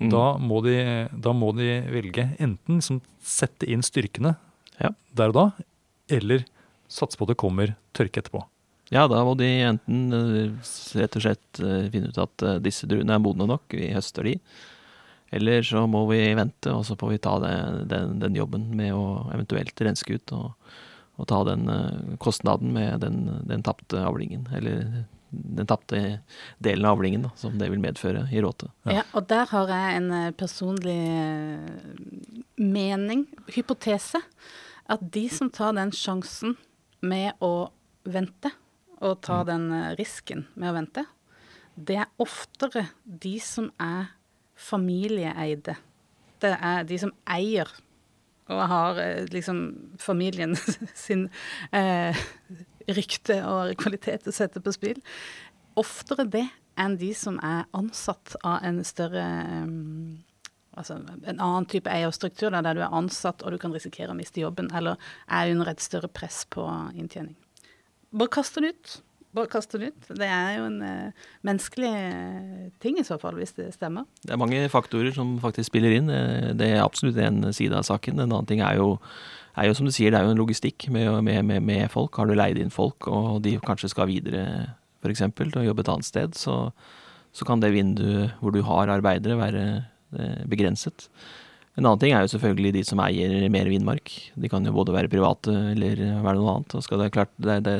Mm. 0.00 0.10
da, 0.10 0.36
må 0.38 0.60
de, 0.64 1.08
da 1.20 1.32
må 1.32 1.52
de 1.54 1.80
velge 1.90 2.36
enten 2.40 2.76
liksom 2.80 3.00
sette 3.22 3.62
inn 3.68 3.80
styrkene 3.82 4.36
Ja. 4.80 4.90
der 5.14 5.28
og 5.28 5.34
da, 5.34 5.52
eller 6.08 6.44
satse 6.88 7.16
på 7.16 7.22
at 7.22 7.28
det 7.28 7.36
kommer 7.36 7.76
tørke 7.94 8.20
etterpå. 8.22 8.44
Ja, 8.90 9.06
da 9.08 9.22
må 9.24 9.36
de 9.36 9.44
enten 9.44 10.12
eh, 10.12 10.98
rett 11.00 11.16
og 11.16 11.22
slett 11.22 11.60
eh, 11.60 11.90
finne 11.90 12.08
ut 12.10 12.18
at 12.18 12.42
eh, 12.42 12.58
disse 12.58 12.86
druene 12.86 13.14
er 13.14 13.18
modne 13.22 13.46
nok, 13.46 13.62
vi 13.70 13.92
høster 13.92 14.24
de. 14.24 14.40
Eller 15.34 15.62
så 15.66 15.82
må 15.90 16.04
vi 16.10 16.20
vente, 16.38 16.70
og 16.72 16.84
så 16.86 16.94
får 16.98 17.10
vi 17.14 17.22
ta 17.24 17.38
den, 17.42 17.80
den, 17.90 18.18
den 18.22 18.36
jobben 18.38 18.68
med 18.78 18.94
å 18.94 19.04
eventuelt 19.34 19.80
renske 19.82 20.14
ut 20.18 20.32
og, 20.36 20.52
og 21.18 21.26
ta 21.30 21.40
den 21.48 21.66
eh, 21.72 22.14
kostnaden 22.22 22.70
med 22.76 23.02
den, 23.02 23.18
den 23.48 23.64
tapte 23.66 23.98
avlingen. 24.06 24.46
Eller 24.54 25.04
den 25.34 25.66
tapte 25.66 26.00
delen 26.62 26.86
av 26.86 26.94
avlingen 27.00 27.24
da, 27.26 27.32
som 27.40 27.56
det 27.58 27.66
vil 27.72 27.82
medføre 27.82 28.28
i 28.30 28.42
råte. 28.44 28.68
Ja. 28.86 29.00
Ja, 29.00 29.04
og 29.18 29.26
der 29.32 29.48
har 29.50 29.72
jeg 29.74 29.96
en 29.98 30.10
eh, 30.14 30.28
personlig 30.38 30.98
eh, 31.10 32.04
mening, 32.62 33.26
hypotese, 33.54 34.20
at 34.86 35.02
de 35.14 35.24
som 35.32 35.50
tar 35.50 35.74
den 35.74 35.90
sjansen 35.96 36.54
med 37.02 37.32
å 37.42 37.70
vente, 38.04 38.52
og 39.04 39.18
ta 39.26 39.42
Mm. 39.42 39.46
den 39.48 39.96
risken 39.98 40.46
med 40.54 40.70
å 40.70 40.76
vente, 40.76 41.02
det 41.76 41.96
er 42.04 42.06
oftere 42.22 42.86
de 43.04 43.38
som 43.42 43.72
er 43.82 44.12
familieeide. 44.54 45.76
Det 46.42 46.52
er 46.54 46.86
de 46.88 46.98
som 47.00 47.12
eier 47.30 47.70
og 48.52 48.60
har 48.68 49.00
eh, 49.00 49.24
liksom 49.32 49.62
familien 50.00 50.56
sin 51.06 51.28
eh, 51.72 52.16
rykte 52.92 53.40
og 53.48 53.72
kvalitet 53.80 54.28
å 54.28 54.34
sette 54.34 54.60
på 54.60 54.74
spill. 54.74 55.00
Oftere 55.80 56.26
det 56.28 56.46
enn 56.80 56.98
de 56.98 57.12
som 57.16 57.38
er 57.44 57.64
ansatt 57.76 58.34
av 58.44 58.64
en 58.66 58.84
større 58.86 59.24
eh, 59.24 59.74
Altså 60.74 60.96
en 60.98 61.38
annen 61.38 61.68
type 61.70 61.86
eierstruktur, 61.86 62.50
der 62.50 62.74
du 62.74 62.80
er 62.82 62.94
ansatt 62.98 63.44
og 63.46 63.54
du 63.54 63.60
kan 63.62 63.70
risikere 63.70 64.10
å 64.10 64.16
miste 64.18 64.40
jobben, 64.42 64.72
eller 64.74 64.98
er 65.30 65.52
under 65.52 65.68
et 65.70 65.78
større 65.78 66.08
press 66.10 66.40
på 66.50 66.64
inntjening. 66.98 67.36
Bare 68.10 68.32
kast 68.34 68.58
den 68.58 68.72
ut. 68.72 68.96
Bare 69.34 69.50
kaste 69.50 69.80
den 69.80 69.90
ut. 69.90 70.08
Det 70.14 70.26
er 70.30 70.58
jo 70.60 70.66
en 70.68 70.80
uh, 70.84 71.28
menneskelig 71.46 71.90
eh, 71.90 72.66
ting 72.82 73.00
i 73.00 73.06
så 73.06 73.16
fall, 73.18 73.34
hvis 73.40 73.56
det 73.56 73.72
stemmer. 73.74 74.06
Det 74.22 74.34
er 74.34 74.40
mange 74.40 74.60
faktorer 74.70 75.14
som 75.16 75.34
faktisk 75.42 75.72
spiller 75.72 75.96
inn. 75.96 76.10
Eh, 76.12 76.52
Det 76.54 76.68
er 76.70 76.84
absolutt 76.84 77.18
en 77.18 77.50
side 77.52 77.74
av 77.74 77.86
saken. 77.88 78.20
En 78.20 78.30
annen 78.30 78.46
ting 78.46 78.62
er 78.62 78.78
jo, 78.78 78.92
er 79.58 79.66
jo 79.68 79.74
som 79.74 79.88
du 79.88 79.92
sier, 79.94 80.14
det 80.14 80.20
er 80.20 80.28
jo 80.28 80.36
en 80.36 80.42
logistikk 80.42 80.86
med, 80.94 81.10
med, 81.26 81.42
med, 81.50 81.66
med 81.66 81.90
folk. 81.90 82.14
Har 82.14 82.30
du 82.30 82.36
leid 82.38 82.60
inn 82.62 82.70
folk, 82.74 83.08
og 83.10 83.42
de 83.42 83.56
kanskje 83.64 83.90
skal 83.90 84.10
videre 84.12 84.44
f.eks. 85.02 85.26
til 85.34 85.58
å 85.60 85.66
jobbe 85.66 85.82
et 85.82 85.90
annet 85.92 86.08
sted, 86.08 86.38
så, 86.38 86.70
så 87.34 87.44
kan 87.44 87.60
det 87.60 87.74
vinduet 87.74 88.38
hvor 88.40 88.54
du 88.54 88.62
har 88.64 88.92
arbeidere, 88.92 89.36
være 89.36 89.64
begrenset. 90.46 91.08
En 91.74 91.88
annen 91.88 91.98
ting 91.98 92.12
er 92.14 92.22
jo 92.22 92.30
selvfølgelig 92.36 92.70
de 92.76 92.82
som 92.86 93.00
eier 93.02 93.48
mer 93.50 93.66
vindmark. 93.66 94.12
De 94.38 94.50
kan 94.50 94.62
jo 94.62 94.74
både 94.76 94.94
være 94.94 95.10
private 95.10 95.50
eller 95.72 95.98
være 96.22 96.38
noe 96.38 96.52
annet. 96.52 96.76
Og 96.78 96.84
skal 96.86 97.02
det, 97.02 97.10
klart, 97.16 97.32
det, 97.42 97.56
det, 97.66 97.74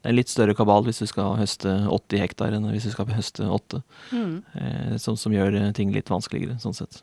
det 0.00 0.08
er 0.08 0.14
en 0.14 0.16
litt 0.16 0.30
større 0.32 0.54
kabal 0.56 0.80
hvis 0.86 1.02
du 1.02 1.06
skal 1.10 1.34
høste 1.36 1.68
80 1.92 2.22
hektar 2.22 2.54
enn 2.56 2.64
hvis 2.72 2.86
du 2.88 2.92
skal 2.94 3.10
høste 3.12 3.44
8. 3.44 3.82
Eh, 4.16 4.94
som, 5.02 5.12
som 5.20 5.34
gjør 5.34 5.52
eh, 5.58 5.74
ting 5.76 5.92
litt 5.92 6.08
vanskeligere, 6.08 6.56
sånn 6.62 6.78
sett. 6.78 7.02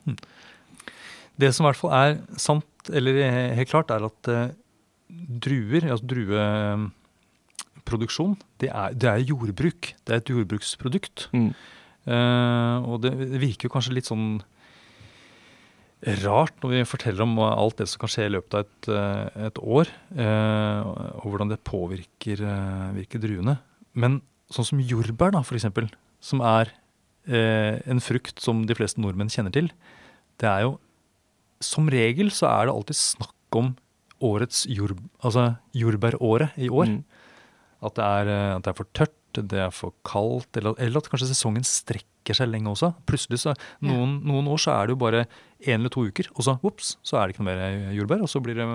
Det 1.38 1.52
som 1.54 1.62
i 1.62 1.68
hvert 1.68 1.78
fall 1.78 1.94
er 1.94 2.18
sant, 2.40 2.66
eller 2.90 3.14
eh, 3.22 3.54
helt 3.60 3.70
klart, 3.70 3.90
er 3.94 4.02
at 4.08 4.28
eh, 4.32 4.50
druer, 5.46 5.82
altså 5.86 6.06
drueproduksjon, 6.10 8.34
det 8.58 8.70
er, 8.72 8.90
det 8.98 9.08
er 9.12 9.28
jordbruk. 9.30 9.94
Det 10.02 10.10
er 10.12 10.18
et 10.18 10.32
jordbruksprodukt. 10.34 11.30
Mm. 11.30 11.54
Eh, 12.08 12.76
og 12.82 12.96
det, 13.04 13.12
det 13.20 13.38
virker 13.44 13.64
jo 13.68 13.74
kanskje 13.76 13.94
litt 13.94 14.10
sånn 14.10 14.42
rart 16.06 16.54
når 16.62 16.72
vi 16.72 16.82
forteller 16.86 17.24
om 17.24 17.38
alt 17.42 17.80
det 17.80 17.88
som 17.90 18.02
kan 18.02 18.12
skje 18.12 18.28
i 18.28 18.32
løpet 18.36 18.54
av 18.54 18.66
et, 18.66 18.88
eh, 18.94 19.46
et 19.48 19.58
år, 19.58 19.88
eh, 20.14 20.90
og 21.18 21.26
hvordan 21.26 21.50
det 21.50 21.64
påvirker 21.66 22.42
eh, 22.46 23.18
druene. 23.18 23.58
Men 23.94 24.20
sånn 24.50 24.64
som 24.64 24.80
jordbær, 24.80 25.32
da, 25.34 25.42
for 25.42 25.58
eksempel, 25.58 25.88
som 26.20 26.40
er 26.40 26.70
eh, 27.26 27.82
en 27.86 28.00
frukt 28.00 28.38
som 28.40 28.64
de 28.66 28.76
fleste 28.78 29.02
nordmenn 29.02 29.32
kjenner 29.32 29.54
til, 29.54 29.72
det 30.38 30.48
er 30.48 30.68
jo 30.68 30.78
Som 31.58 31.88
regel 31.90 32.28
så 32.30 32.46
er 32.46 32.68
det 32.68 32.74
alltid 32.76 32.94
snakk 32.94 33.56
om 33.58 33.72
årets 34.22 34.60
jord, 34.70 34.92
altså 35.18 35.56
jordbæråret 35.74 36.54
i 36.54 36.68
år. 36.70 36.86
Mm. 36.86 37.00
At 37.82 37.96
det, 37.96 38.04
er, 38.04 38.30
eh, 38.30 38.54
at 38.54 38.62
det 38.62 38.70
er 38.70 38.76
for 38.78 38.86
tørt, 38.94 39.14
det 39.34 39.58
er 39.58 39.72
for 39.74 39.94
kaldt, 40.06 40.54
eller, 40.54 40.76
eller 40.78 41.02
at 41.02 41.10
kanskje 41.10 41.32
sesongen 41.32 41.66
strekker 41.66 42.07
seg 42.36 42.48
lenge 42.50 42.68
også. 42.72 42.90
Plutselig 43.06 43.38
så, 43.40 43.54
noen, 43.80 44.18
noen 44.28 44.48
år 44.52 44.58
så 44.58 44.72
er 44.74 44.86
det 44.86 44.96
jo 44.96 45.00
bare 45.00 45.22
én 45.64 45.78
eller 45.78 45.88
to 45.90 46.04
uker, 46.06 46.28
og 46.34 46.44
så 46.44 46.56
ups, 46.62 46.96
så 47.02 47.16
er 47.18 47.26
det 47.26 47.34
ikke 47.36 47.44
noe 47.46 47.54
mer 47.54 47.92
jordbær, 47.96 48.20
og 48.22 48.28
så 48.28 48.42
blir 48.44 48.54
det 48.60 48.66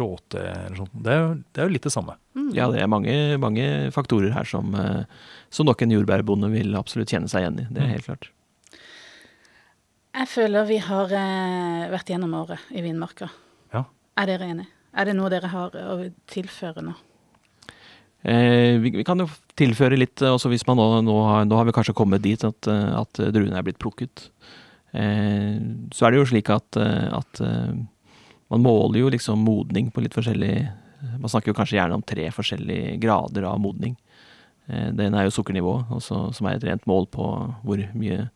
råte 0.00 0.38
eller 0.42 0.76
sånt. 0.76 0.92
Det 1.02 1.12
er, 1.12 1.20
jo, 1.24 1.32
det 1.52 1.62
er 1.62 1.66
jo 1.70 1.74
litt 1.74 1.88
det 1.88 1.92
samme. 1.94 2.16
Ja, 2.54 2.68
det 2.70 2.80
er 2.82 2.86
mange, 2.92 3.16
mange 3.42 3.64
faktorer 3.94 4.32
her 4.36 4.44
som, 4.44 4.74
eh, 4.74 5.04
som 5.50 5.66
nok 5.66 5.82
en 5.82 5.90
jordbærbonde 5.96 6.50
vil 6.52 6.74
absolutt 6.78 7.08
kjenne 7.10 7.28
seg 7.32 7.42
igjen 7.46 7.60
i. 7.64 7.66
Det 7.72 7.82
er 7.82 7.86
Mm. 7.88 7.92
helt 7.96 8.04
klart. 8.10 8.30
Jeg 10.12 10.28
føler 10.28 10.66
vi 10.68 10.76
har 10.84 11.08
eh, 11.16 11.88
vært 11.90 12.10
gjennom 12.12 12.34
året 12.36 12.60
i 12.76 12.82
Vinmarka. 12.84 13.30
Ja. 13.72 13.84
Er 14.20 14.26
dere 14.28 14.50
enige? 14.52 14.68
Er 14.92 15.06
det 15.08 15.14
noe 15.16 15.30
dere 15.32 15.48
har 15.48 15.70
å 15.72 15.94
tilføre 16.28 16.82
nå? 16.84 16.92
Eh, 18.22 18.78
vi, 18.78 18.92
vi 18.94 19.04
kan 19.06 19.18
jo 19.18 19.26
tilføre 19.58 19.98
litt, 19.98 20.22
eh, 20.22 20.30
også 20.30 20.50
hvis 20.52 20.64
man 20.68 20.78
nå, 20.78 20.86
nå, 21.06 21.16
har, 21.26 21.46
nå 21.48 21.56
har 21.58 21.66
vi 21.66 21.74
kanskje 21.74 21.96
kommet 21.98 22.22
dit 22.22 22.42
at, 22.46 22.68
eh, 22.70 22.92
at 23.00 23.22
druene 23.34 23.58
er 23.58 23.66
blitt 23.66 23.80
plukket. 23.82 24.28
Eh, 24.92 25.58
så 25.90 26.06
er 26.06 26.12
det 26.12 26.20
jo 26.20 26.28
slik 26.30 26.52
at, 26.52 26.78
eh, 26.78 27.08
at 27.16 27.40
man 28.52 28.62
måler 28.62 29.00
jo 29.00 29.10
liksom 29.12 29.42
modning 29.42 29.90
på 29.90 30.04
litt 30.04 30.14
forskjellig 30.16 30.54
Man 31.18 31.30
snakker 31.30 31.50
jo 31.50 31.56
kanskje 31.56 31.80
gjerne 31.80 31.96
om 31.98 32.02
tre 32.06 32.28
forskjellige 32.30 32.92
grader 33.02 33.42
av 33.48 33.56
modning. 33.58 33.96
Eh, 34.70 34.92
den 34.94 35.16
er 35.18 35.24
jo 35.26 35.32
sukkernivået, 35.34 35.88
også, 35.90 36.28
som 36.36 36.46
er 36.46 36.60
et 36.60 36.66
rent 36.68 36.86
mål 36.86 37.08
på 37.10 37.24
hvor 37.66 37.82
mye 37.98 38.28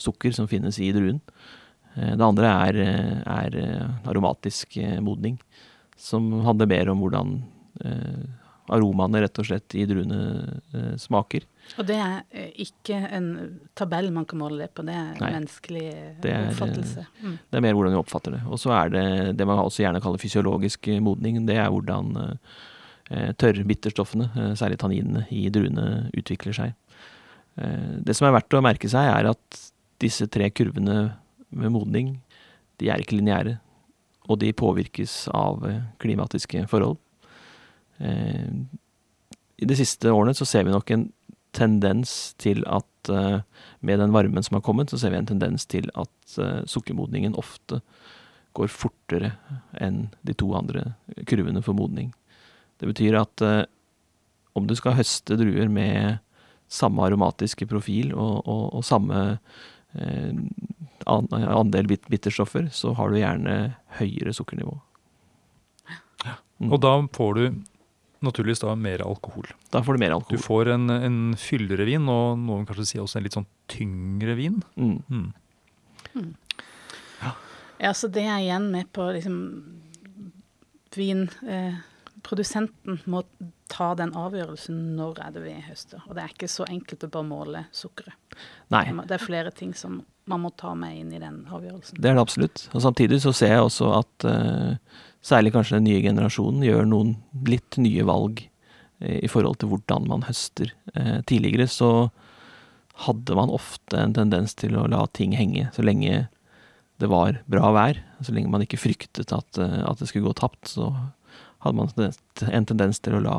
sukker 0.00 0.32
som 0.32 0.48
finnes 0.48 0.78
i 0.80 0.88
druen. 0.96 1.20
Det 1.94 2.24
andre 2.24 2.48
er, 2.48 2.78
er 3.28 3.58
aromatisk 4.08 4.78
modning, 5.04 5.36
som 6.00 6.32
handler 6.48 6.66
mer 6.72 6.90
om 6.90 7.04
hvordan 7.04 7.36
aromaene 8.72 9.20
rett 9.24 9.40
og 9.40 9.48
slett 9.48 9.74
i 9.76 9.84
druene 9.88 10.18
eh, 10.72 10.92
smaker. 11.00 11.44
Og 11.80 11.88
det 11.88 11.96
er 12.00 12.20
eh, 12.32 12.52
ikke 12.64 12.96
en 13.12 13.30
tabell 13.76 14.10
man 14.14 14.26
kan 14.28 14.40
måle 14.40 14.62
det 14.62 14.70
på, 14.76 14.84
det 14.86 14.94
er 14.96 15.10
Nei. 15.20 15.32
menneskelig 15.36 15.86
Det 16.24 16.32
er, 16.32 16.46
oppfattelse. 16.52 17.06
Mm. 17.20 17.34
Det 17.50 17.58
er 17.58 17.66
mer 17.66 17.76
hvordan 17.76 17.96
vi 17.96 18.00
oppfatter 18.00 18.36
det. 18.38 18.44
Og 18.48 18.60
så 18.60 18.72
er 18.76 18.94
det 18.94 19.06
det 19.40 19.48
man 19.48 19.60
også 19.60 19.84
gjerne 19.84 20.00
kaller 20.04 20.22
fysiologisk 20.22 20.88
eh, 20.88 21.02
modning. 21.04 21.42
Det 21.48 21.58
er 21.60 21.68
hvordan 21.72 22.14
eh, 22.24 23.30
tørrbitterstoffene, 23.40 24.30
eh, 24.32 24.54
særlig 24.60 24.80
tanninene, 24.80 25.26
i 25.34 25.46
druene 25.52 26.08
utvikler 26.16 26.56
seg. 26.56 26.74
Eh, 27.60 28.00
det 28.04 28.16
som 28.16 28.28
er 28.28 28.36
verdt 28.38 28.56
å 28.56 28.64
merke 28.64 28.90
seg, 28.90 29.10
er 29.10 29.30
at 29.34 29.62
disse 30.02 30.26
tre 30.32 30.48
kurvene 30.50 31.14
med 31.54 31.72
modning, 31.74 32.16
de 32.80 32.90
er 32.90 33.02
ikke 33.02 33.18
lineære. 33.20 33.58
Og 34.24 34.40
de 34.40 34.54
påvirkes 34.56 35.26
av 35.36 35.64
eh, 35.68 35.82
klimatiske 36.02 36.64
forhold. 36.70 36.96
Eh, 37.98 38.48
I 39.56 39.68
de 39.70 39.76
siste 39.78 40.12
årene 40.12 40.34
så 40.36 40.46
ser 40.48 40.66
vi 40.66 40.74
nok 40.74 40.90
en 40.94 41.08
tendens 41.54 42.34
til 42.42 42.64
at 42.66 43.12
eh, 43.12 43.44
med 43.80 44.02
den 44.02 44.14
varmen 44.14 44.42
som 44.42 44.58
har 44.58 44.64
kommet, 44.66 44.90
så 44.90 44.98
ser 44.98 45.14
vi 45.14 45.20
en 45.20 45.30
tendens 45.30 45.68
til 45.70 45.90
at 45.94 46.38
eh, 46.38 46.64
sukkermodningen 46.66 47.38
ofte 47.38 47.80
går 48.54 48.70
fortere 48.70 49.32
enn 49.82 50.08
de 50.22 50.34
to 50.38 50.52
andre 50.54 50.92
kurvene 51.26 51.62
for 51.62 51.74
modning. 51.74 52.12
Det 52.78 52.86
betyr 52.90 53.16
at 53.18 53.42
om 54.54 54.66
du 54.66 54.74
skal 54.78 54.94
høste 54.94 55.34
druer 55.38 55.66
med 55.70 56.20
samme 56.70 57.02
aromatiske 57.06 57.66
profil 57.70 58.12
og, 58.14 58.42
og, 58.46 58.64
og 58.78 58.86
samme 58.86 59.20
eh, 59.98 60.32
andel 61.04 61.90
bit, 61.90 62.06
bitterstoffer, 62.10 62.68
så 62.72 62.94
har 62.98 63.10
du 63.10 63.20
gjerne 63.20 63.56
høyere 63.98 64.34
sukkernivå. 64.34 64.78
Mm. 66.62 66.70
Og 66.70 66.78
da 66.82 66.94
får 67.12 67.34
du 67.38 67.44
naturligvis 68.24 68.62
da 68.62 68.74
mer 68.78 69.02
alkohol. 69.04 69.46
Da 69.72 69.82
får 69.84 69.96
du 69.96 70.02
mer 70.02 70.14
alkohol. 70.16 70.38
Du 70.38 70.42
får 70.42 70.70
en, 70.74 70.84
en 70.94 71.18
fyldigere 71.40 71.86
vin, 71.88 72.08
og 72.10 72.38
noen 72.40 72.66
kanskje 72.68 72.88
sier 72.90 73.04
også 73.04 73.20
en 73.20 73.26
litt 73.26 73.36
sånn 73.36 73.50
tyngre 73.70 74.36
vin. 74.38 74.56
Mm. 74.80 75.28
Mm. 76.14 76.32
Ja, 77.78 77.92
så 77.92 78.08
det 78.12 78.24
er 78.24 78.40
igjen 78.40 78.70
med 78.72 78.84
på 78.94 79.02
liksom 79.16 79.36
Vinprodusenten 80.94 82.98
eh, 83.00 83.08
må 83.10 83.18
ta 83.72 83.92
den 83.96 84.12
avgjørelsen 84.16 84.80
når 84.98 85.20
er 85.24 85.34
det 85.34 85.44
vi 85.44 85.54
høster. 85.66 86.02
Og 86.08 86.16
det 86.16 86.24
er 86.24 86.32
ikke 86.34 86.50
så 86.50 86.66
enkelt 86.68 87.06
å 87.06 87.10
bare 87.12 87.28
måle 87.28 87.62
sukkeret. 87.74 88.16
Nei, 88.74 88.84
Det 89.06 89.16
er 89.16 89.22
flere 89.22 89.52
ting 89.54 89.72
som 89.74 90.02
man 90.26 90.40
må 90.40 90.50
ta 90.56 90.74
med 90.74 90.96
inn 90.96 91.12
i 91.12 91.20
den 91.20 91.44
avgjørelsen. 91.52 92.00
det 92.00 92.10
er 92.10 92.14
det 92.16 92.24
absolutt. 92.24 92.68
Og 92.72 92.82
samtidig 92.82 93.20
så 93.22 93.32
ser 93.32 93.54
jeg 93.54 93.64
også 93.64 93.90
at 93.98 94.26
uh, 94.28 94.76
særlig 95.24 95.52
kanskje 95.52 95.78
den 95.78 95.88
nye 95.88 96.02
generasjonen 96.04 96.64
gjør 96.64 96.84
noen 96.88 97.16
litt 97.48 97.76
nye 97.80 98.04
valg 98.08 98.44
uh, 99.04 99.18
i 99.20 99.28
forhold 99.28 99.60
til 99.60 99.72
hvordan 99.72 100.08
man 100.08 100.24
høster. 100.28 100.72
Uh, 100.96 101.20
tidligere 101.28 101.68
så 101.68 101.90
hadde 103.04 103.36
man 103.36 103.52
ofte 103.52 103.98
en 103.98 104.14
tendens 104.16 104.54
til 104.54 104.76
å 104.78 104.86
la 104.86 105.02
ting 105.12 105.34
henge 105.34 105.66
så 105.74 105.82
lenge 105.82 106.28
det 107.02 107.08
var 107.10 107.40
bra 107.50 107.72
vær. 107.74 107.98
Så 108.22 108.32
lenge 108.32 108.52
man 108.52 108.62
ikke 108.62 108.78
fryktet 108.78 109.32
at, 109.34 109.58
at 109.58 109.98
det 109.98 110.06
skulle 110.06 110.28
gå 110.28 110.36
tapt, 110.38 110.70
så 110.70 110.92
hadde 111.64 111.76
man 111.80 111.90
en 112.52 112.66
tendens- 112.68 113.00
til 113.02 113.16
å 113.18 113.24
la 113.24 113.38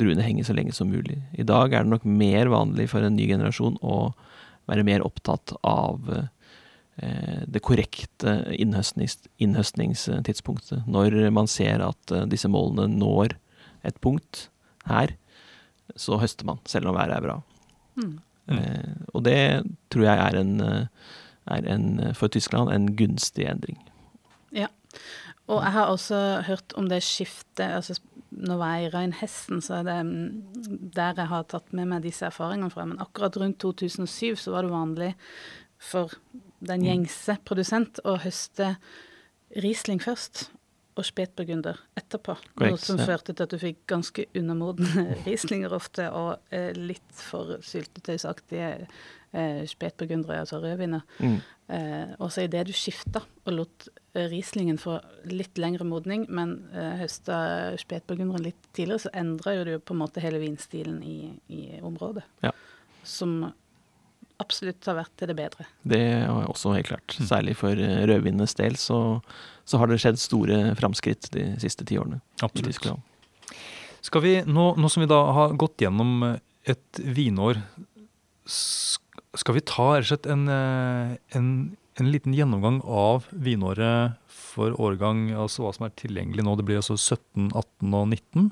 druene 0.00 0.24
henge 0.24 0.44
så 0.46 0.56
lenge 0.56 0.74
som 0.76 0.90
mulig. 0.90 1.18
I 1.36 1.46
dag 1.46 1.74
er 1.74 1.84
det 1.84 1.92
nok 1.92 2.06
mer 2.08 2.50
vanlig 2.52 2.88
for 2.92 3.04
en 3.04 3.16
ny 3.18 3.26
generasjon 3.28 3.78
å 3.84 4.12
være 4.70 4.86
mer 4.86 5.04
opptatt 5.04 5.52
av 5.66 6.08
eh, 6.14 7.42
det 7.44 7.62
korrekte 7.66 8.36
innhøstnings, 8.56 9.18
innhøstningstidspunktet. 9.42 10.86
Når 10.88 11.18
man 11.34 11.50
ser 11.50 11.84
at 11.84 12.14
eh, 12.14 12.28
disse 12.30 12.50
målene 12.50 12.88
når 12.94 13.36
et 13.86 14.00
punkt 14.04 14.46
her, 14.88 15.16
så 15.98 16.20
høster 16.22 16.46
man, 16.48 16.60
selv 16.70 16.90
om 16.90 16.98
været 16.98 17.18
er 17.18 17.26
bra. 17.26 17.38
Mm. 18.00 18.16
Eh, 18.54 18.92
og 19.12 19.24
det 19.26 19.40
tror 19.92 20.06
jeg 20.06 20.26
er 20.28 20.40
en, 20.40 20.54
er 21.50 21.70
en, 21.74 21.88
for 22.16 22.32
Tyskland 22.32 22.72
en 22.72 22.92
gunstig 22.96 23.48
endring. 23.50 23.80
Ja. 24.54 24.70
Og 25.50 25.64
jeg 25.64 25.74
har 25.74 25.90
også 25.90 26.20
hørt 26.46 26.74
om 26.78 26.88
det 26.90 27.02
skiftet 27.06 27.66
altså 27.66 27.98
Nå 28.30 28.54
var 28.60 28.76
jeg 28.78 28.86
i 28.86 28.90
Reinhesten, 28.94 29.58
så 29.58 29.80
er 29.80 29.86
det 29.88 29.94
mm, 30.06 30.90
der 30.94 31.18
jeg 31.18 31.28
har 31.32 31.48
tatt 31.50 31.72
med 31.74 31.88
meg 31.90 32.04
disse 32.04 32.22
erfaringene 32.28 32.70
fra. 32.70 32.84
Men 32.86 33.00
akkurat 33.02 33.34
rundt 33.42 33.58
2007 33.58 34.38
så 34.38 34.54
var 34.54 34.62
det 34.62 34.70
vanlig 34.70 35.08
for 35.82 36.14
den 36.62 36.84
gjengse 36.86 37.34
produsent 37.44 37.98
å 38.06 38.14
høste 38.22 38.76
Riesling 39.58 39.98
først 39.98 40.46
og 40.94 41.06
spetburgunder 41.08 41.78
etterpå. 41.98 42.36
Correct, 42.54 42.70
noe 42.70 42.80
som 42.82 43.00
ja. 43.00 43.06
førte 43.10 43.34
til 43.34 43.46
at 43.46 43.54
du 43.54 43.58
fikk 43.62 43.82
ganske 43.90 44.26
undermodne 44.36 45.06
Rieslinger 45.24 45.74
ofte, 45.74 46.06
og 46.14 46.54
eh, 46.54 46.70
litt 46.76 47.10
for 47.16 47.58
syltetøysaktige 47.66 48.70
eh, 49.32 49.62
spetburgundere, 49.68 50.40
altså 50.42 50.60
rødviner. 50.62 51.04
Mm. 51.18 51.38
Eh, 51.70 52.14
og 52.18 52.32
så 52.34 52.44
idet 52.46 52.66
du 52.66 52.74
skifta 52.74 53.22
og 53.46 53.54
lot 53.54 53.88
Rieslingen 54.10 54.78
få 54.80 54.96
litt 55.30 55.58
lengre 55.62 55.86
modning, 55.86 56.24
men 56.34 56.56
eh, 56.74 56.96
høsta 57.04 57.36
spetburgunderen 57.78 58.42
litt 58.48 58.70
tidligere, 58.74 59.04
så 59.04 59.12
endra 59.14 59.54
jo 59.54 59.66
du 59.68 59.74
på 59.78 59.94
en 59.94 60.00
måte 60.02 60.22
hele 60.24 60.40
vinstilen 60.42 60.98
i, 61.06 61.30
i 61.46 61.62
området. 61.86 62.24
Ja. 62.42 62.50
Som 63.06 63.44
absolutt 64.40 64.86
har 64.88 64.96
vært 64.98 65.14
til 65.20 65.30
det 65.30 65.36
bedre. 65.38 65.68
Det 65.86 66.00
er 66.00 66.26
også 66.32 66.72
helt 66.74 66.90
klart. 66.90 67.14
Særlig 67.14 67.54
for 67.60 67.78
eh, 67.78 68.02
rødvinenes 68.10 68.56
del 68.58 68.78
så, 68.80 69.20
så 69.68 69.78
har 69.78 69.90
det 69.90 70.00
skjedd 70.02 70.18
store 70.18 70.60
framskritt 70.80 71.30
de 71.36 71.52
siste 71.62 71.86
ti 71.86 72.00
årene. 72.00 72.18
Absolutt. 72.42 72.90
Skal 74.00 74.24
vi, 74.24 74.34
nå, 74.48 74.72
nå 74.80 74.90
som 74.90 75.04
vi 75.04 75.10
da 75.10 75.20
har 75.36 75.54
gått 75.60 75.84
gjennom 75.84 76.24
et 76.68 77.00
vinår, 77.04 77.60
skal 79.38 79.54
vi 79.54 79.62
ta 79.62 79.92
rett 79.98 80.06
og 80.06 80.10
slett 80.10 80.26
en, 80.32 80.48
eh, 80.50 81.12
en, 81.38 81.50
en 82.00 82.10
liten 82.10 82.34
gjennomgang 82.34 82.80
av 82.82 83.28
vinåret 83.30 84.16
for 84.32 84.74
årgang, 84.80 85.28
altså 85.38 85.62
hva 85.66 85.74
som 85.76 85.86
er 85.86 85.94
tilgjengelig 86.00 86.42
nå. 86.46 86.56
Det 86.58 86.66
blir 86.66 86.80
altså 86.80 86.96
17, 86.98 87.50
18 87.54 87.94
og 87.94 88.08
19. 88.10 88.50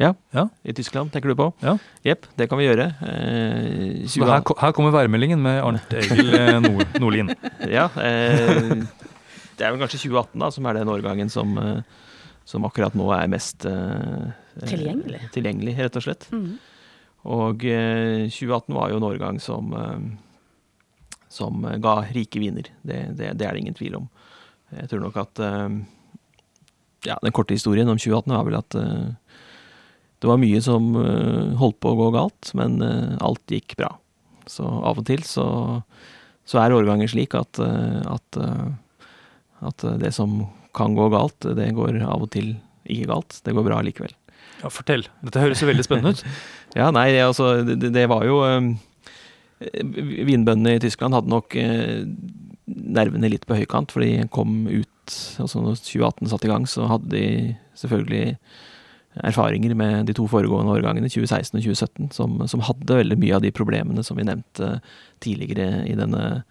Ja, 0.00 0.14
I 0.64 0.72
Tyskland, 0.72 1.10
tenker 1.12 1.28
du 1.28 1.36
på? 1.36 1.50
Ja. 1.60 1.74
Jepp, 2.06 2.24
det 2.40 2.46
kan 2.48 2.56
vi 2.56 2.64
gjøre. 2.70 2.86
Eh, 3.04 4.06
20 4.08 4.30
her, 4.30 4.40
her 4.62 4.72
kommer 4.72 4.94
værmeldingen 4.94 5.42
med 5.44 5.58
Arnt 5.60 5.92
Egil 5.92 6.32
eh, 6.38 6.56
Nord, 6.64 6.86
Nordlien. 7.02 7.28
Ja, 7.68 7.90
eh, 8.00 8.80
det 9.60 9.66
er 9.66 9.74
vel 9.74 9.82
kanskje 9.82 10.00
2018 10.06 10.40
da, 10.40 10.48
som 10.56 10.64
er 10.70 10.78
den 10.80 10.88
årgangen 10.88 11.28
som, 11.28 11.52
eh, 11.60 11.82
som 12.48 12.64
akkurat 12.64 12.96
nå 12.96 13.10
er 13.12 13.28
mest 13.28 13.68
eh, 13.68 14.30
Tilgjengelig. 14.64 15.20
tilgjengelig, 15.36 15.76
rett 15.84 16.00
og 16.00 16.06
slett. 16.08 16.24
Mhm. 16.32 16.56
Og 17.28 17.64
eh, 17.68 18.26
2018 18.30 18.76
var 18.76 18.90
jo 18.90 19.00
en 19.00 19.08
årgang 19.10 19.40
som, 19.42 19.72
eh, 19.76 20.04
som 21.28 21.64
ga 21.82 22.00
rike 22.14 22.40
viner. 22.40 22.70
Det, 22.82 23.00
det, 23.18 23.34
det 23.38 23.46
er 23.46 23.54
det 23.56 23.64
ingen 23.64 23.76
tvil 23.76 23.98
om. 24.00 24.08
Jeg 24.72 24.88
tror 24.90 25.02
nok 25.04 25.18
at 25.20 25.42
eh, 25.42 25.80
ja, 27.08 27.16
Den 27.24 27.32
korte 27.34 27.56
historien 27.56 27.88
om 27.88 27.98
2018 27.98 28.36
var 28.36 28.46
vel 28.46 28.58
at 28.60 28.76
eh, 28.78 29.10
det 30.20 30.28
var 30.28 30.40
mye 30.40 30.60
som 30.64 30.92
eh, 31.00 31.52
holdt 31.60 31.80
på 31.80 31.92
å 31.92 31.98
gå 31.98 32.08
galt, 32.16 32.52
men 32.58 32.80
eh, 32.84 33.16
alt 33.24 33.52
gikk 33.52 33.76
bra. 33.80 33.94
Så 34.50 34.66
av 34.66 35.00
og 35.00 35.06
til 35.08 35.22
så, 35.24 35.46
så 36.48 36.60
er 36.60 36.76
årganger 36.76 37.08
slik 37.08 37.36
at, 37.38 37.60
eh, 37.64 38.00
at, 38.04 38.40
eh, 38.40 39.08
at 39.70 39.86
det 40.02 40.12
som 40.16 40.42
kan 40.76 40.94
gå 40.94 41.08
galt, 41.12 41.48
det 41.56 41.70
går 41.76 42.02
av 42.04 42.26
og 42.26 42.32
til 42.36 42.54
ikke 42.84 43.08
galt. 43.10 43.40
Det 43.44 43.54
går 43.56 43.66
bra 43.66 43.80
likevel. 43.84 44.12
Ja, 44.60 44.68
fortell. 44.68 45.06
Dette 45.24 45.40
høres 45.40 45.62
jo 45.62 45.68
veldig 45.70 45.86
spennende 45.86 46.12
ut. 46.16 46.24
Ja, 46.78 46.90
nei, 46.94 47.08
altså, 47.18 47.60
det, 47.66 47.90
det 47.94 48.06
var 48.10 48.24
jo 48.28 48.40
eh, 48.46 48.70
Vinbøndene 50.30 50.76
i 50.78 50.82
Tyskland 50.82 51.16
hadde 51.16 51.32
nok 51.32 51.56
eh, 51.58 52.06
nervene 52.70 53.30
litt 53.32 53.46
på 53.48 53.58
høykant, 53.58 53.92
for 53.92 54.04
de 54.04 54.28
kom 54.32 54.64
ut 54.70 54.88
altså 55.42 55.58
Når 55.58 55.80
2018 55.82 56.28
satte 56.30 56.46
i 56.46 56.50
gang, 56.52 56.66
så 56.70 56.84
hadde 56.86 57.10
de 57.10 57.54
selvfølgelig 57.80 58.36
erfaringer 59.26 59.72
med 59.74 60.06
de 60.06 60.14
to 60.14 60.28
foregående 60.30 60.70
årgangene, 60.76 61.10
2016 61.10 61.58
og 61.58 61.64
2017, 61.64 62.10
som, 62.14 62.36
som 62.46 62.62
hadde 62.62 63.00
veldig 63.00 63.18
mye 63.18 63.34
av 63.34 63.42
de 63.42 63.50
problemene 63.50 64.04
som 64.06 64.20
vi 64.20 64.26
nevnte 64.28 64.76
tidligere 65.24 65.82
i 65.90 65.96
denne, 65.98 66.44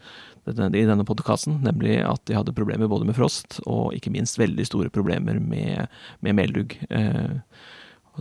denne, 0.43 0.75
i 0.75 0.83
denne 0.89 1.05
podkasten, 1.07 1.61
nemlig 1.63 2.01
at 2.03 2.25
de 2.27 2.35
hadde 2.35 2.55
problemer 2.57 2.91
både 2.91 3.07
med 3.07 3.15
frost 3.15 3.61
og 3.63 3.95
ikke 3.95 4.11
minst 4.11 4.39
veldig 4.41 4.67
store 4.67 4.91
problemer 4.91 5.39
med, 5.39 5.87
med 6.25 6.35
meldugg. 6.35 6.75
Eh, 6.89 7.39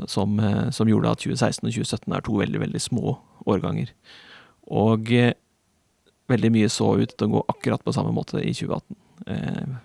som, 0.07 0.41
eh, 0.41 0.71
som 0.71 0.89
gjorde 0.89 1.11
at 1.11 1.25
2016 1.25 1.67
og 1.67 1.75
2017 1.75 2.15
er 2.15 2.25
to 2.25 2.39
veldig, 2.39 2.61
veldig 2.61 2.81
små 2.81 3.19
årganger. 3.49 3.93
Og 4.69 5.13
eh, 5.13 5.35
veldig 6.29 6.51
mye 6.55 6.71
så 6.73 6.93
ut 7.01 7.15
til 7.15 7.29
å 7.29 7.35
gå 7.37 7.45
akkurat 7.55 7.85
på 7.85 7.95
samme 7.97 8.13
måte 8.15 8.43
i 8.43 8.55
2018. 8.55 8.99
Eh, 9.27 9.77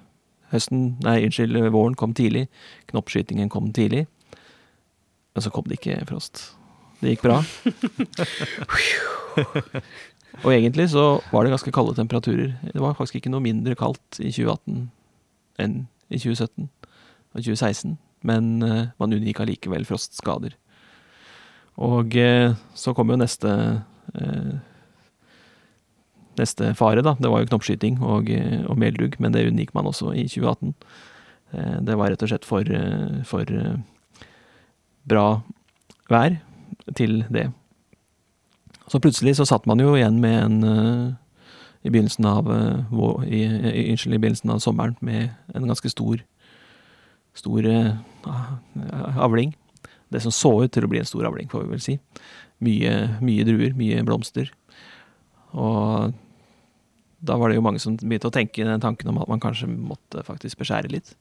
høsten, 0.54 0.84
nei, 1.04 1.22
unnskyld, 1.26 1.58
våren 1.74 1.98
kom 2.00 2.14
tidlig, 2.18 2.48
knoppskytingen 2.92 3.50
kom 3.50 3.72
tidlig, 3.74 4.06
men 5.34 5.46
så 5.46 5.54
kom 5.54 5.66
det 5.70 5.80
ikke 5.80 6.04
frost. 6.10 6.50
Det 7.02 7.16
gikk 7.16 7.26
bra. 7.26 7.40
og 10.44 10.52
egentlig 10.54 10.92
så 10.94 11.08
var 11.32 11.44
det 11.44 11.56
ganske 11.56 11.74
kalde 11.74 11.98
temperaturer. 11.98 12.54
Det 12.70 12.84
var 12.84 12.96
faktisk 13.00 13.18
ikke 13.20 13.34
noe 13.34 13.44
mindre 13.44 13.76
kaldt 13.80 14.22
i 14.22 14.30
2018 14.30 14.86
enn 15.64 15.76
i 16.14 16.20
2017 16.22 16.70
og 17.34 17.42
2016, 17.42 17.98
men 18.28 18.62
eh, 18.64 18.92
man 19.00 19.16
unngikk 19.16 19.42
allikevel 19.44 19.86
frostskader. 19.88 20.56
Og 21.82 22.16
eh, 22.20 22.54
så 22.78 22.94
kom 22.94 23.10
jo 23.10 23.18
neste 23.18 23.54
eh, 24.14 24.54
neste 26.38 26.74
fare, 26.78 27.04
da. 27.06 27.16
Det 27.20 27.30
var 27.30 27.44
jo 27.44 27.50
knoppskyting 27.52 28.00
og, 28.02 28.30
og 28.70 28.78
meldugg, 28.82 29.20
men 29.22 29.34
det 29.36 29.46
unngikk 29.50 29.74
man 29.78 29.90
også 29.90 30.14
i 30.18 30.28
2018. 30.30 30.74
Eh, 31.54 31.76
Det 31.86 31.98
var 31.98 32.14
rett 32.14 32.24
og 32.26 32.32
slett 32.32 32.48
for, 32.48 32.70
for 33.30 33.46
bra 35.10 35.28
vær 36.10 36.40
til 36.98 37.22
det. 37.30 37.52
Så 38.90 39.00
plutselig 39.00 39.38
så 39.38 39.46
satt 39.48 39.66
man 39.70 39.80
jo 39.80 39.94
igjen 39.96 40.20
med 40.22 40.40
en 40.44 41.18
i 41.84 41.92
begynnelsen 41.92 42.26
av 42.28 42.48
i, 43.28 43.42
i, 43.44 43.94
i 43.94 44.18
begynnelsen 44.18 44.52
av 44.54 44.62
sommeren 44.64 44.96
med 45.02 45.34
en 45.54 45.68
ganske 45.68 45.90
stor 45.92 46.22
stor 47.38 47.66
eh, 47.66 47.94
avling. 49.18 49.54
Det 50.14 50.22
som 50.22 50.34
så 50.34 50.52
ut 50.64 50.74
til 50.74 50.86
å 50.86 50.90
bli 50.92 51.02
en 51.02 51.10
stor 51.10 51.26
avling, 51.30 51.50
får 51.52 51.66
vi 51.66 51.74
vel 51.74 51.84
si. 51.84 51.98
Mye, 52.64 52.94
mye 53.26 53.46
druer, 53.48 53.74
mye 53.78 54.04
blomster. 54.06 54.52
Og 55.58 56.14
da 57.24 57.38
var 57.40 57.50
det 57.50 57.58
jo 57.58 57.66
mange 57.66 57.82
som 57.82 57.98
begynte 57.98 58.30
å 58.30 58.36
tenke 58.36 58.66
den 58.68 58.84
tanken 58.84 59.10
om 59.12 59.22
at 59.24 59.32
man 59.32 59.42
kanskje 59.44 59.70
måtte 59.72 60.26
faktisk 60.28 60.62
beskjære 60.62 60.92
litt. 60.94 61.16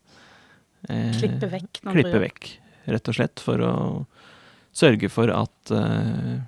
Eh, 0.91 1.13
Klippe 1.17 1.49
vekk 1.53 1.85
Klippe 1.87 2.23
vekk, 2.25 2.49
rett 2.91 3.13
og 3.13 3.17
slett, 3.17 3.43
for 3.43 3.63
å 3.63 3.75
sørge 4.77 5.09
for 5.13 5.31
at, 5.33 5.73
eh, 5.77 6.43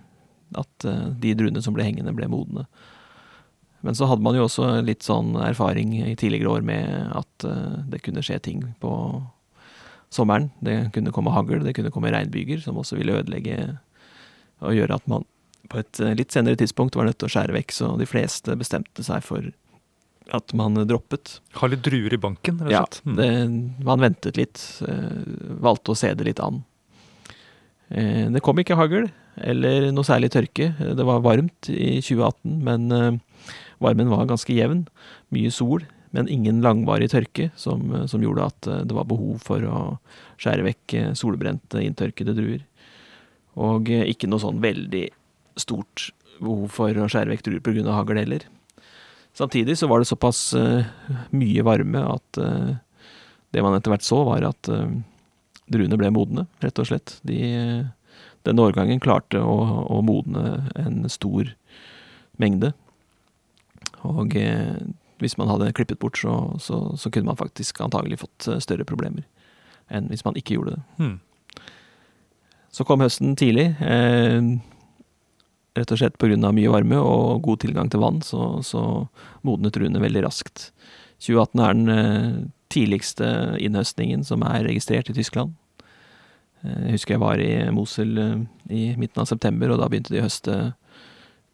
at 0.59 0.89
de 1.21 1.37
druene 1.39 1.63
som 1.65 1.77
ble 1.77 1.87
hengende, 1.87 2.15
ble 2.17 2.29
modne. 2.33 2.67
Men 3.85 3.95
så 3.95 4.09
hadde 4.09 4.25
man 4.25 4.37
jo 4.37 4.47
også 4.47 4.79
litt 4.81 5.05
sånn 5.05 5.35
erfaring 5.45 5.93
i 5.99 6.15
tidligere 6.17 6.55
år 6.57 6.63
med 6.65 6.87
at 7.21 7.45
eh, 7.45 7.81
det 7.93 8.01
kunne 8.07 8.23
skje 8.25 8.39
ting 8.47 8.63
på 8.81 8.93
sommeren. 10.15 10.51
Det 10.65 10.79
kunne 10.95 11.13
komme 11.15 11.35
hagl, 11.35 11.61
det 11.65 11.75
kunne 11.77 11.93
komme 11.95 12.13
regnbyger, 12.15 12.63
som 12.65 12.79
også 12.81 12.99
ville 12.99 13.19
ødelegge 13.21 13.59
og 14.65 14.77
gjøre 14.77 14.97
at 14.97 15.09
man 15.11 15.27
på 15.73 15.81
et 15.81 16.01
eh, 16.03 16.15
litt 16.19 16.35
senere 16.35 16.59
tidspunkt 16.61 16.97
var 16.99 17.09
nødt 17.09 17.19
til 17.21 17.31
å 17.31 17.35
skjære 17.35 17.57
vekk, 17.57 17.75
så 17.75 17.93
de 18.01 18.09
fleste 18.09 18.57
bestemte 18.61 19.05
seg 19.07 19.25
for 19.25 19.51
at 20.35 20.55
man 20.57 20.79
droppet. 20.89 21.39
Ha 21.61 21.69
litt 21.69 21.85
druer 21.85 22.15
i 22.17 22.21
banken, 22.21 22.63
rett 22.65 22.71
og 22.71 22.95
slett. 22.95 23.01
Ja, 23.05 23.17
det, 23.19 23.29
man 23.85 24.05
ventet 24.05 24.41
litt, 24.41 24.63
eh, 24.87 25.25
valgte 25.65 25.93
å 25.93 25.99
se 25.99 26.13
det 26.17 26.29
litt 26.29 26.43
an. 26.45 26.63
Eh, 27.91 28.27
det 28.33 28.43
kom 28.45 28.61
ikke 28.61 28.79
hagl, 28.81 29.11
eller 29.37 29.91
noe 29.93 30.07
særlig 30.07 30.33
tørke. 30.33 30.71
Det 30.79 31.09
var 31.09 31.25
varmt 31.25 31.69
i 31.73 31.99
2018, 32.05 32.61
men 32.65 33.21
varmen 33.83 34.13
var 34.13 34.29
ganske 34.31 34.55
jevn. 34.55 34.85
Mye 35.35 35.51
sol, 35.53 35.83
men 36.15 36.29
ingen 36.31 36.61
langvarig 36.63 37.09
tørke, 37.11 37.49
som, 37.59 37.89
eh, 37.95 38.07
som 38.07 38.23
gjorde 38.23 38.47
at 38.47 38.67
eh, 38.71 38.83
det 38.87 38.95
var 38.95 39.09
behov 39.11 39.43
for 39.43 39.65
å 39.67 39.79
skjære 40.39 40.67
vekk 40.69 40.95
eh, 40.95 41.09
solbrente, 41.19 41.83
inntørkede 41.83 42.37
druer. 42.37 42.63
Og 43.59 43.91
ikke 43.91 44.31
noe 44.31 44.43
sånn 44.43 44.61
veldig 44.63 45.09
stort 45.59 46.09
behov 46.39 46.71
for 46.75 46.95
å 46.99 47.09
skjære 47.11 47.33
vekk 47.33 47.45
druer 47.49 47.65
pga. 47.67 47.97
hagl 47.97 48.19
heller. 48.19 48.47
Samtidig 49.35 49.77
så 49.79 49.89
var 49.91 50.03
det 50.03 50.09
såpass 50.11 50.41
mye 51.35 51.63
varme 51.67 52.03
at 52.03 52.39
det 53.55 53.63
man 53.63 53.75
etter 53.75 53.95
hvert 53.95 54.07
så, 54.07 54.21
var 54.27 54.47
at 54.47 54.71
druene 55.71 55.99
ble 55.99 56.11
modne, 56.15 56.47
rett 56.63 56.83
og 56.83 56.91
slett. 56.91 57.17
De, 57.27 57.39
denne 58.47 58.67
årgangen 58.67 59.03
klarte 59.03 59.39
å, 59.39 59.87
å 59.87 60.03
modne 60.07 60.67
en 60.79 61.07
stor 61.11 61.55
mengde. 62.43 62.73
Og 64.03 64.35
hvis 65.25 65.39
man 65.41 65.51
hadde 65.51 65.73
klippet 65.77 66.01
bort, 66.03 66.19
så, 66.21 66.55
så, 66.61 66.81
så 67.01 67.11
kunne 67.11 67.33
man 67.33 67.41
faktisk 67.41 67.81
antagelig 67.85 68.21
fått 68.23 68.49
eh, 68.51 68.61
større 68.63 68.87
problemer 68.89 69.27
enn 69.93 70.07
hvis 70.09 70.25
man 70.25 70.37
ikke 70.41 70.57
gjorde 70.57 70.79
det. 70.79 70.83
Hmm. 70.97 71.17
Så 72.73 72.87
kom 72.89 73.03
høsten 73.05 73.35
tidlig. 73.37 73.67
Eh, 73.85 74.39
rett 75.77 75.93
og 75.93 76.01
slett 76.01 76.17
pga. 76.19 76.39
mye 76.41 76.73
varme 76.73 77.01
og 77.03 77.43
god 77.45 77.61
tilgang 77.67 77.91
til 77.93 78.01
vann, 78.01 78.23
så, 78.25 78.63
så 78.65 78.83
modnet 79.45 79.77
druene 79.77 80.01
veldig 80.01 80.25
raskt. 80.25 80.71
2018 81.21 81.61
er 81.61 81.77
den 81.77 81.93
eh, 81.93 82.41
tidligste 82.73 83.29
innhøstningen 83.61 84.25
som 84.25 84.43
er 84.43 84.65
registrert 84.65 85.13
i 85.13 85.17
Tyskland. 85.17 85.53
Jeg 86.65 86.95
husker 86.97 87.15
jeg 87.15 87.21
var 87.21 87.41
i 87.45 87.53
Mosel 87.77 88.17
i 88.73 88.95
midten 88.97 89.21
av 89.21 89.29
september, 89.29 89.69
og 89.69 89.83
da 89.83 89.91
begynte 89.93 90.15
de 90.15 90.23
å 90.23 90.25
høste 90.25 90.55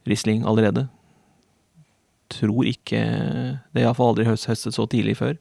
Riesling 0.06 0.46
allerede. 0.46 0.86
Tror 2.30 2.68
ikke 2.70 3.00
Det 3.00 3.80
er 3.80 3.84
iallfall 3.84 4.12
aldri 4.12 4.28
høstet 4.28 4.76
så 4.76 4.86
tidlig 4.90 5.16
før. 5.18 5.36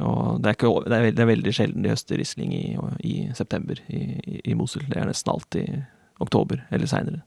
Og 0.00 0.40
det 0.40 0.48
er, 0.52 0.56
ikke, 0.56 0.70
det 0.86 0.96
er, 0.96 1.08
det 1.12 1.22
er 1.24 1.28
veldig 1.28 1.52
sjelden 1.54 1.84
de 1.84 1.90
høster 1.92 2.20
Riesling 2.20 2.52
i, 2.56 2.64
i 3.04 3.14
september 3.36 3.80
i, 3.90 4.00
i, 4.22 4.40
i, 4.44 4.54
Mosul. 4.56 4.86
Det 4.88 5.00
er 5.00 5.08
nesten 5.08 5.32
alltid 5.32 5.82
oktober 6.22 6.62
eller 6.70 6.88
seinere. 6.88 7.24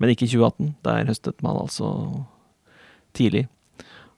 Men 0.00 0.10
ikke 0.10 0.26
i 0.26 0.32
2018. 0.32 0.72
Der 0.86 1.10
høstet 1.10 1.44
man 1.44 1.60
altså 1.60 1.90
tidlig. 3.14 3.44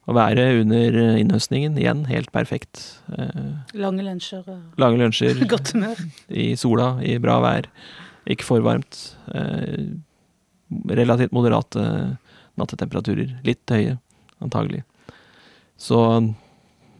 Å 0.05 0.13
være 0.13 0.47
under 0.61 0.97
innhøstningen, 1.17 1.77
igjen 1.81 2.03
helt 2.09 2.29
perfekt. 2.33 2.81
Eh, 3.17 3.53
lange 3.81 4.05
lunsjer. 4.05 4.45
Lange 4.81 5.01
lunsjer. 5.01 5.41
Godt 5.53 5.73
humør. 5.73 6.01
I 6.29 6.51
sola, 6.61 6.91
i 7.01 7.17
bra 7.21 7.39
vær. 7.43 7.69
Ikke 8.29 8.45
for 8.45 8.65
varmt. 8.65 9.01
Eh, 9.33 9.95
relativt 10.93 11.33
moderate 11.35 11.85
nattetemperaturer. 12.59 13.37
Litt 13.47 13.71
høye, 13.71 13.97
antagelig. 14.43 14.83
Så 15.77 15.99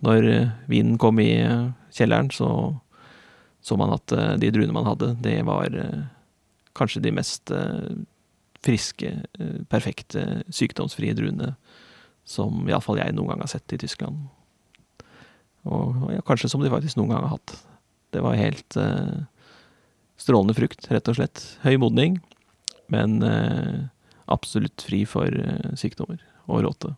når 0.05 0.27
vinen 0.69 0.99
kom 1.01 1.21
i 1.23 1.31
kjelleren, 1.95 2.31
så 2.33 2.49
så 3.65 3.73
man 3.81 3.95
at 3.95 4.11
eh, 4.13 4.35
de 4.37 4.51
druene 4.53 4.75
man 4.75 4.85
hadde, 4.85 5.15
det 5.25 5.39
var 5.47 5.73
kanskje 6.77 6.99
de 7.01 7.13
mest 7.17 7.49
friske, 8.61 9.09
perfekte, 9.71 10.43
sykdomsfrie 10.53 11.15
druene 11.17 11.55
som 12.25 12.65
iallfall 12.69 12.99
jeg 12.99 13.13
noen 13.15 13.31
gang 13.31 13.43
har 13.45 13.51
sett 13.51 13.73
i 13.73 13.79
Tyskland. 13.79 14.25
Og 15.65 16.11
ja, 16.13 16.21
kanskje 16.25 16.49
som 16.51 16.61
de 16.61 16.73
faktisk 16.73 16.97
noen 16.97 17.13
gang 17.13 17.25
har 17.25 17.37
hatt. 17.37 17.55
Det 18.13 18.21
var 18.25 18.37
helt 18.37 18.77
eh, 18.81 19.25
strålende 20.21 20.55
frukt, 20.57 20.89
rett 20.91 21.09
og 21.11 21.17
slett. 21.17 21.41
Høy 21.65 21.77
modning, 21.81 22.19
men 22.93 23.17
eh, 23.25 23.85
absolutt 24.31 24.85
fri 24.85 25.03
for 25.09 25.29
eh, 25.29 25.73
sykdommer 25.79 26.21
og 26.45 26.63
råte. 26.67 26.95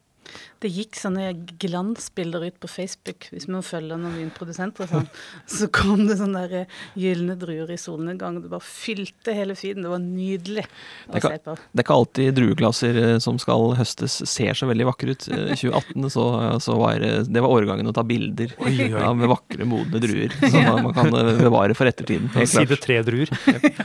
Det 0.57 0.69
gikk 0.73 0.97
sånne 0.97 1.29
glansbilder 1.61 2.47
ut 2.47 2.55
på 2.61 2.69
Facebook, 2.69 3.27
hvis 3.33 3.45
man 3.51 3.65
følger 3.65 3.99
noen 3.99 4.15
vinprodusenter. 4.17 4.89
Sånn. 4.89 5.05
Så 5.57 5.69
kom 5.73 6.07
det 6.07 6.17
sånne 6.19 6.43
der 6.47 6.63
eh, 6.63 6.77
gylne 6.97 7.37
druer 7.39 7.69
i 7.73 7.77
solnedgang. 7.79 8.39
Det 8.41 8.51
bare 8.51 8.65
fylte 8.65 9.35
hele 9.37 9.55
feeden. 9.57 9.85
Det 9.85 9.91
var 9.91 10.01
nydelig 10.03 10.65
å 10.65 11.21
se 11.21 11.35
på. 11.45 11.55
Det 11.57 11.83
er 11.83 11.85
ikke 11.85 11.99
alltid 11.99 12.37
drueklasser 12.39 13.01
eh, 13.03 13.13
som 13.23 13.39
skal 13.41 13.75
høstes 13.77 14.19
ser 14.27 14.57
så 14.57 14.69
veldig 14.69 14.89
vakre 14.89 15.13
ut. 15.13 15.27
I 15.29 15.53
2018 15.53 16.09
så, 16.13 16.25
så 16.63 16.79
var 16.81 17.05
det 17.05 17.43
var 17.43 17.53
årgangen 17.53 17.91
å 17.91 17.95
ta 17.95 18.05
bilder 18.07 18.55
ja, 18.57 19.13
med 19.17 19.29
vakre, 19.29 19.67
modne 19.69 20.01
druer. 20.01 20.33
Som 20.47 20.63
man, 20.63 20.83
man, 20.87 20.95
kan 20.95 21.13
bevare 21.43 21.75
for 21.77 21.89
ettertiden. 21.89 22.31
Side 22.49 22.79
tre-druer. 22.81 23.29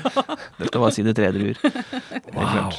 Dette 0.60 0.80
var 0.80 0.94
side 0.94 1.14
tre-druer. 1.16 1.58
Wow. 2.32 2.72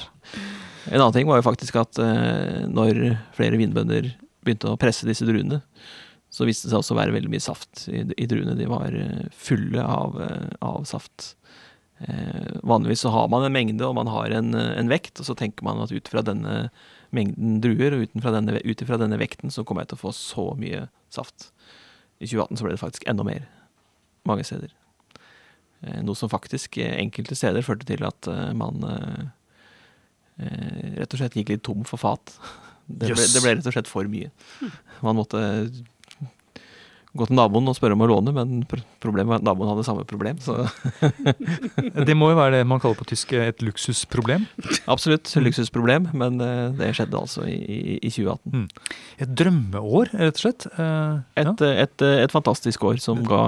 En 0.90 1.00
annen 1.00 1.16
ting 1.16 1.28
var 1.30 1.40
jo 1.40 1.48
faktisk 1.48 1.78
at 1.80 2.00
eh, 2.02 2.64
når 2.68 3.00
flere 3.36 3.60
vinbønder 3.60 4.10
begynte 4.44 4.74
å 4.74 4.80
presse 4.80 5.08
disse 5.08 5.28
druene, 5.28 5.62
så 6.34 6.48
viste 6.50 6.68
det 6.68 6.74
seg 6.74 6.82
også 6.82 6.96
å 6.96 7.00
være 7.00 7.14
veldig 7.14 7.30
mye 7.30 7.44
saft 7.44 7.86
i, 7.94 8.02
i 8.18 8.28
druene. 8.30 8.58
De 8.58 8.68
var 8.70 8.96
eh, 8.98 9.26
fulle 9.38 9.84
av, 9.86 10.18
eh, 10.26 10.50
av 10.66 10.84
saft. 10.90 11.36
Eh, 12.02 12.60
vanligvis 12.66 13.06
så 13.06 13.14
har 13.14 13.30
man 13.32 13.46
en 13.46 13.54
mengde 13.54 13.86
og 13.86 13.96
man 14.00 14.10
har 14.10 14.34
en, 14.34 14.52
en, 14.58 14.92
vekt, 14.92 15.22
og 15.22 15.30
så 15.30 15.38
tenker 15.38 15.66
man 15.68 15.84
at 15.84 15.94
ut 15.94 16.10
fra 16.10 16.26
denne 16.26 16.68
mengden 17.14 17.60
druer 17.62 17.94
og 17.94 18.08
ut 18.08 18.18
fra 18.24 18.34
denne, 18.34 19.22
vekten 19.22 19.54
så 19.54 19.62
kommer 19.62 19.86
jeg 19.86 19.94
til 19.94 20.02
å 20.02 20.06
få 20.08 20.16
så 20.18 20.48
mye 20.58 20.88
saft. 21.14 21.52
I 22.18 22.26
2018 22.26 22.58
så 22.58 22.66
ble 22.66 22.74
det 22.74 22.82
faktisk 22.82 23.06
enda 23.08 23.28
mer 23.28 23.46
mange 24.28 24.48
steder. 24.48 24.74
Eh, 25.86 26.02
noe 26.02 26.18
som 26.18 26.34
faktisk 26.34 26.82
enkelte 26.82 27.38
steder 27.38 27.64
førte 27.66 27.88
til 27.88 28.04
at 28.10 28.32
man 28.58 28.82
Eh, 28.90 29.30
rett 30.38 31.14
og 31.14 31.20
slett 31.22 31.38
gikk 31.38 31.54
litt 31.54 31.66
tom 31.66 31.88
for 31.88 32.02
fat. 32.02 32.36
Det 32.84 33.14
ble, 33.14 33.24
det 33.32 33.40
ble, 33.40 33.52
rett 33.56 33.68
og 33.70 33.74
slett 33.78 33.88
for 33.88 34.10
mye. 34.12 34.28
Man 35.06 35.16
måtte 35.16 35.40
gå 37.14 37.28
til 37.30 37.38
naboen 37.38 37.70
og 37.70 37.78
spørre 37.78 37.96
om 37.98 38.04
å 38.06 38.10
låne, 38.10 38.34
men 38.34 38.64
problemet 39.04 39.30
var 39.30 39.42
at 39.42 39.46
naboen 39.46 39.70
hadde 39.70 39.86
samme 39.86 40.06
problem. 40.10 40.40
det 42.10 42.16
må 42.18 42.32
jo 42.32 42.40
være 42.40 42.58
det 42.58 42.68
man 42.70 42.82
kaller 42.82 42.98
på 42.98 43.08
tysk 43.12 43.36
et 43.38 43.62
luksusproblem? 43.66 44.48
Absolutt, 44.90 45.30
luksusproblem, 45.46 46.10
men 46.18 46.42
eh, 46.44 46.66
det 46.80 46.94
skjedde 46.98 47.20
altså 47.20 47.46
i, 47.50 48.00
i 48.00 48.10
2018. 48.10 48.56
Mm. 48.56 48.66
Et 49.26 49.36
drømmeår, 49.44 50.14
rett 50.24 50.42
og 50.42 50.44
slett? 50.46 50.68
Uh, 50.74 51.22
et, 51.38 51.46
ja. 51.46 51.54
et, 51.54 51.66
et, 51.86 52.08
et, 52.24 52.34
fantastisk 52.34 52.88
år 52.90 52.98
som 53.04 53.22
ga 53.28 53.44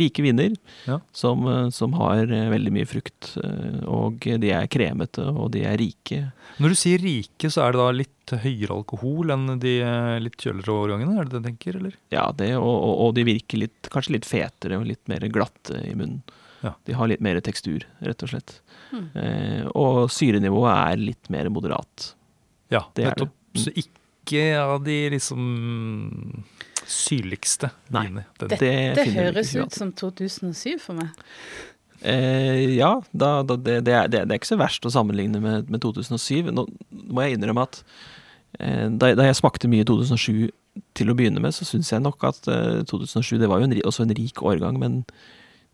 rike 0.00 0.24
viner, 0.24 0.56
ja. 0.88 1.00
som, 1.12 1.44
som, 1.74 1.92
har 2.00 2.24
veldig 2.26 2.72
mye 2.74 2.88
frukt. 2.88 3.34
Og 3.90 4.24
de 4.40 4.54
er 4.56 4.70
kremete, 4.72 5.26
og 5.28 5.52
de 5.54 5.66
er 5.68 5.76
rike. 5.80 6.22
Når 6.62 6.72
du 6.72 6.78
sier 6.78 7.04
rike, 7.04 7.52
så 7.52 7.66
er 7.66 7.74
det 7.74 7.82
da 7.82 7.92
litt 8.00 8.23
høyere 8.32 8.76
alkohol 8.78 9.34
enn 9.34 9.58
de 9.62 9.74
eh, 9.84 10.14
litt 10.22 10.38
kjøligere 10.40 10.76
årgangene? 10.84 11.16
Er 11.20 11.28
det 11.28 11.34
det 11.34 11.42
du 11.42 11.48
tenker, 11.50 11.78
eller? 11.80 11.98
Ja, 12.14 12.24
det, 12.36 12.54
og, 12.56 12.72
og, 12.72 12.94
og, 13.06 13.12
de 13.18 13.26
virker 13.28 13.60
litt, 13.60 13.90
kanskje 13.92 14.16
litt 14.16 14.28
fetere 14.28 14.80
og 14.80 14.88
litt 14.88 15.04
mer 15.12 15.26
glatte 15.34 15.80
i 15.84 15.92
munnen. 15.92 16.22
Ja. 16.64 16.72
De 16.88 16.96
har 16.96 17.10
litt 17.10 17.24
mer 17.24 17.40
tekstur, 17.44 17.84
rett 18.00 18.24
og 18.24 18.30
slett. 18.32 18.56
Mm. 18.94 19.08
Eh, 19.20 19.66
og 19.76 20.06
syrenivået 20.12 20.72
er 20.72 21.02
litt 21.10 21.28
mer 21.32 21.50
moderat. 21.52 22.14
Ja, 22.72 22.86
det 22.96 23.10
nettopp. 23.10 23.34
Det. 23.34 23.58
Mm. 23.58 23.64
Så 23.64 23.74
ikke 23.84 24.44
av 24.62 24.78
de 24.86 24.96
liksom 25.12 25.42
syrligste 26.88 27.70
vinene. 27.92 28.24
Dette 28.40 28.58
det 28.96 29.06
høres 29.14 29.52
ut 29.56 29.76
som 29.76 29.92
2007 29.92 30.78
for 30.82 30.96
meg. 30.98 31.12
Eh, 32.04 32.74
ja, 32.76 32.98
da, 33.12 33.30
da, 33.46 33.56
det, 33.56 33.78
det, 33.86 33.94
er, 33.96 34.10
det, 34.12 34.24
er, 34.26 34.36
ikke 34.36 34.52
så 34.52 34.60
verst 34.60 34.84
å 34.84 34.92
sammenligne 34.92 35.40
med, 35.40 35.70
med 35.72 35.80
2007. 35.84 36.52
Nå 36.52 36.66
må 36.92 37.24
jeg 37.24 37.38
innrømme 37.38 37.64
at 37.64 37.80
eh, 38.60 38.90
da, 38.92 39.14
da, 39.16 39.28
jeg 39.30 39.38
smakte 39.40 39.70
mye 39.72 39.86
2007 39.88 40.50
til 40.98 41.10
å 41.10 41.16
begynne 41.16 41.40
med, 41.42 41.54
så 41.56 41.66
syns 41.66 41.92
jeg 41.94 42.04
nok 42.04 42.26
at 42.28 42.44
eh, 42.50 42.82
2007 42.90 43.38
det 43.40 43.48
var 43.48 43.62
jo 43.62 43.70
en, 43.70 43.76
også 43.88 44.04
en 44.04 44.16
rik 44.18 44.44
årgang, 44.44 44.78
men 44.82 45.00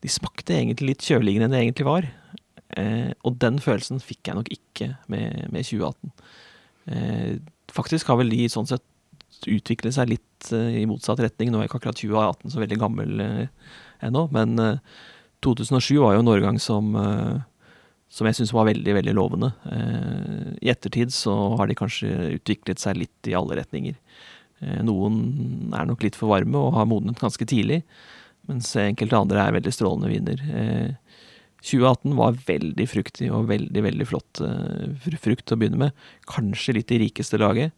de 0.00 0.12
smakte 0.12 0.54
egentlig 0.56 0.94
litt 0.94 1.08
kjøligere 1.10 1.48
enn 1.48 1.56
det 1.56 1.64
egentlig 1.64 1.88
var. 1.88 2.06
Eh, 2.78 3.10
og 3.26 3.40
den 3.42 3.58
følelsen 3.62 4.00
fikk 4.02 4.30
jeg 4.30 4.38
nok 4.38 4.50
ikke 4.54 4.92
med, 5.10 5.50
med 5.50 5.66
2018. 5.66 6.14
Eh, 6.94 7.34
faktisk 7.74 8.10
har 8.10 8.20
vel 8.20 8.30
de 8.32 8.46
sånn 8.52 8.70
sett 8.70 8.86
utviklet 9.50 9.96
seg 9.96 10.12
litt 10.12 10.50
eh, 10.54 10.82
i 10.82 10.86
motsatt 10.88 11.22
retning. 11.24 11.50
Nå 11.50 11.60
er 11.60 11.68
ikke 11.68 11.80
akkurat 11.82 11.98
2018 11.98 12.54
så 12.54 12.62
veldig 12.62 12.78
gammel 12.80 13.24
ennå, 14.00 14.28
men 14.32 14.54
2007 15.44 15.98
var 16.00 16.14
jo 16.14 16.22
en 16.22 16.32
årgang 16.32 16.58
som, 16.60 16.94
eh, 16.96 17.40
som 18.10 18.26
jeg 18.26 18.40
syns 18.40 18.52
var 18.52 18.68
veldig, 18.68 18.94
veldig 18.98 19.14
lovende. 19.16 19.52
Eh, 19.70 20.56
I 20.66 20.72
ettertid 20.72 21.12
så 21.14 21.56
har 21.56 21.66
de 21.66 21.78
kanskje 21.78 22.36
utviklet 22.36 22.78
seg 22.78 22.96
litt 22.96 23.30
i 23.30 23.36
alle 23.38 23.56
retninger. 23.60 23.96
Eh, 24.60 24.82
noen 24.82 25.72
er 25.72 25.86
nok 25.86 26.02
litt 26.02 26.18
for 26.18 26.28
varme 26.28 26.56
og 26.56 26.74
har 26.74 26.86
modnet 26.86 27.20
ganske 27.20 27.46
tidlig, 27.46 27.82
mens 28.48 28.74
enkelte 28.76 29.16
andre 29.16 29.46
er 29.46 29.56
veldig 29.56 29.72
strålende 29.72 30.10
viner. 30.10 30.98
2018 31.60 32.16
var 32.16 32.32
veldig 32.32 32.86
fruktig 32.88 33.30
og 33.30 33.48
veldig, 33.48 33.82
veldig 33.84 34.06
flott 34.08 34.40
frukt 35.20 35.52
å 35.52 35.58
begynne 35.60 35.76
med. 35.76 35.92
Kanskje 36.26 36.74
litt 36.74 36.90
i 36.90 36.98
rikeste 37.04 37.38
laget. 37.38 37.72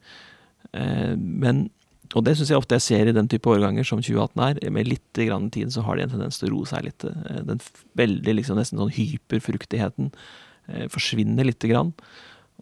Men 0.73 1.69
og 2.17 2.25
det 2.27 2.35
syns 2.37 2.51
jeg 2.53 2.61
ofte 2.61 2.77
jeg 2.77 2.85
ser 2.85 3.09
i 3.09 3.15
den 3.17 3.29
type 3.31 3.49
årganger 3.49 3.87
som 3.89 4.03
2018 4.03 4.43
er. 4.45 4.59
Med 4.75 4.91
litt 4.91 5.21
grann 5.25 5.49
tid 5.55 5.73
så 5.73 5.85
har 5.87 5.97
de 5.97 6.07
en 6.07 6.13
tendens 6.13 6.41
til 6.41 6.51
å 6.51 6.57
roe 6.57 6.69
seg 6.69 6.85
litt. 6.87 7.07
Eh, 7.09 7.41
den 7.49 7.63
veldig 7.99 8.37
liksom 8.41 8.59
nesten 8.61 8.81
sånn 8.81 8.93
hyperfruktigheten 8.93 10.13
eh, 10.13 10.87
forsvinner 10.93 11.49
lite 11.49 11.71
grann. 11.71 11.95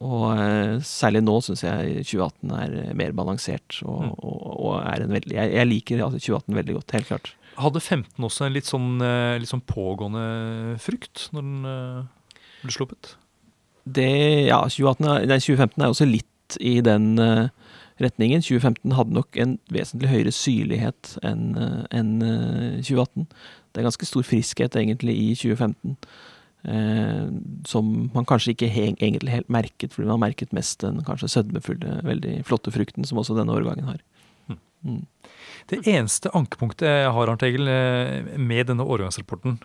Og 0.01 0.29
eh, 0.37 0.77
særlig 0.87 1.25
nå 1.27 1.37
syns 1.45 1.65
jeg 1.67 2.07
2018 2.07 2.55
er 2.61 2.95
mer 2.97 3.17
balansert 3.17 3.83
og, 3.83 4.07
mm. 4.07 4.15
og, 4.23 4.47
og 4.55 4.77
er 4.85 5.05
en 5.05 5.17
veldig 5.17 5.37
jeg, 5.37 5.55
jeg 5.59 5.69
liker 5.69 6.05
altså 6.07 6.23
2018 6.23 6.61
veldig 6.61 6.79
godt, 6.79 6.97
helt 6.97 7.11
klart. 7.11 7.33
Hadde 7.61 7.83
15 7.83 8.29
også 8.31 8.47
en 8.47 8.55
litt 8.55 8.69
sånn, 8.71 8.93
litt 9.43 9.51
sånn 9.51 9.67
pågående 9.69 10.79
frukt 10.81 11.27
når 11.35 11.45
den 11.45 12.07
ble 12.63 12.73
sluppet? 12.73 13.17
Det, 13.85 14.07
ja, 14.47 14.63
2018, 14.63 15.27
nei, 15.27 15.41
2015 15.43 15.83
er 15.83 15.91
også 15.91 16.07
litt 16.09 16.57
i 16.63 16.79
den 16.85 17.13
uh, 17.21 17.49
retningen. 18.05 18.43
2015 18.45 18.97
hadde 18.99 19.17
nok 19.17 19.39
en 19.41 19.57
vesentlig 19.73 20.11
høyere 20.11 20.35
syrlighet 20.35 21.15
enn 21.27 21.55
en 21.57 22.11
2018. 22.81 23.29
Det 23.71 23.81
er 23.81 23.87
ganske 23.87 24.09
stor 24.09 24.27
friskhet 24.27 24.77
egentlig 24.79 25.17
i 25.19 25.31
2015. 25.39 25.97
Eh, 26.63 27.29
som 27.65 27.87
man 28.13 28.27
kanskje 28.29 28.53
ikke 28.53 28.69
he 28.69 28.91
egentlig 28.91 29.33
helt 29.33 29.53
merket, 29.53 29.95
fordi 29.95 30.09
man 30.09 30.19
har 30.19 30.27
merket 30.27 30.53
mest 30.57 30.83
den 30.85 31.01
kanskje 31.07 31.31
sødmefulle, 31.33 32.01
veldig 32.05 32.35
flotte 32.45 32.73
frukten 32.75 33.07
som 33.09 33.21
også 33.23 33.37
denne 33.39 33.55
årgangen 33.55 33.89
har. 33.89 34.03
Hm. 34.51 34.59
Mm. 34.85 35.07
Det 35.71 35.81
eneste 35.89 36.33
ankepunktet 36.37 36.89
jeg 36.89 37.15
har 37.17 37.33
Arne 37.33 37.49
Egil, 37.49 37.71
eh, 37.71 38.37
med 38.37 38.69
denne 38.69 38.85
årgangsrapporten, 38.85 39.57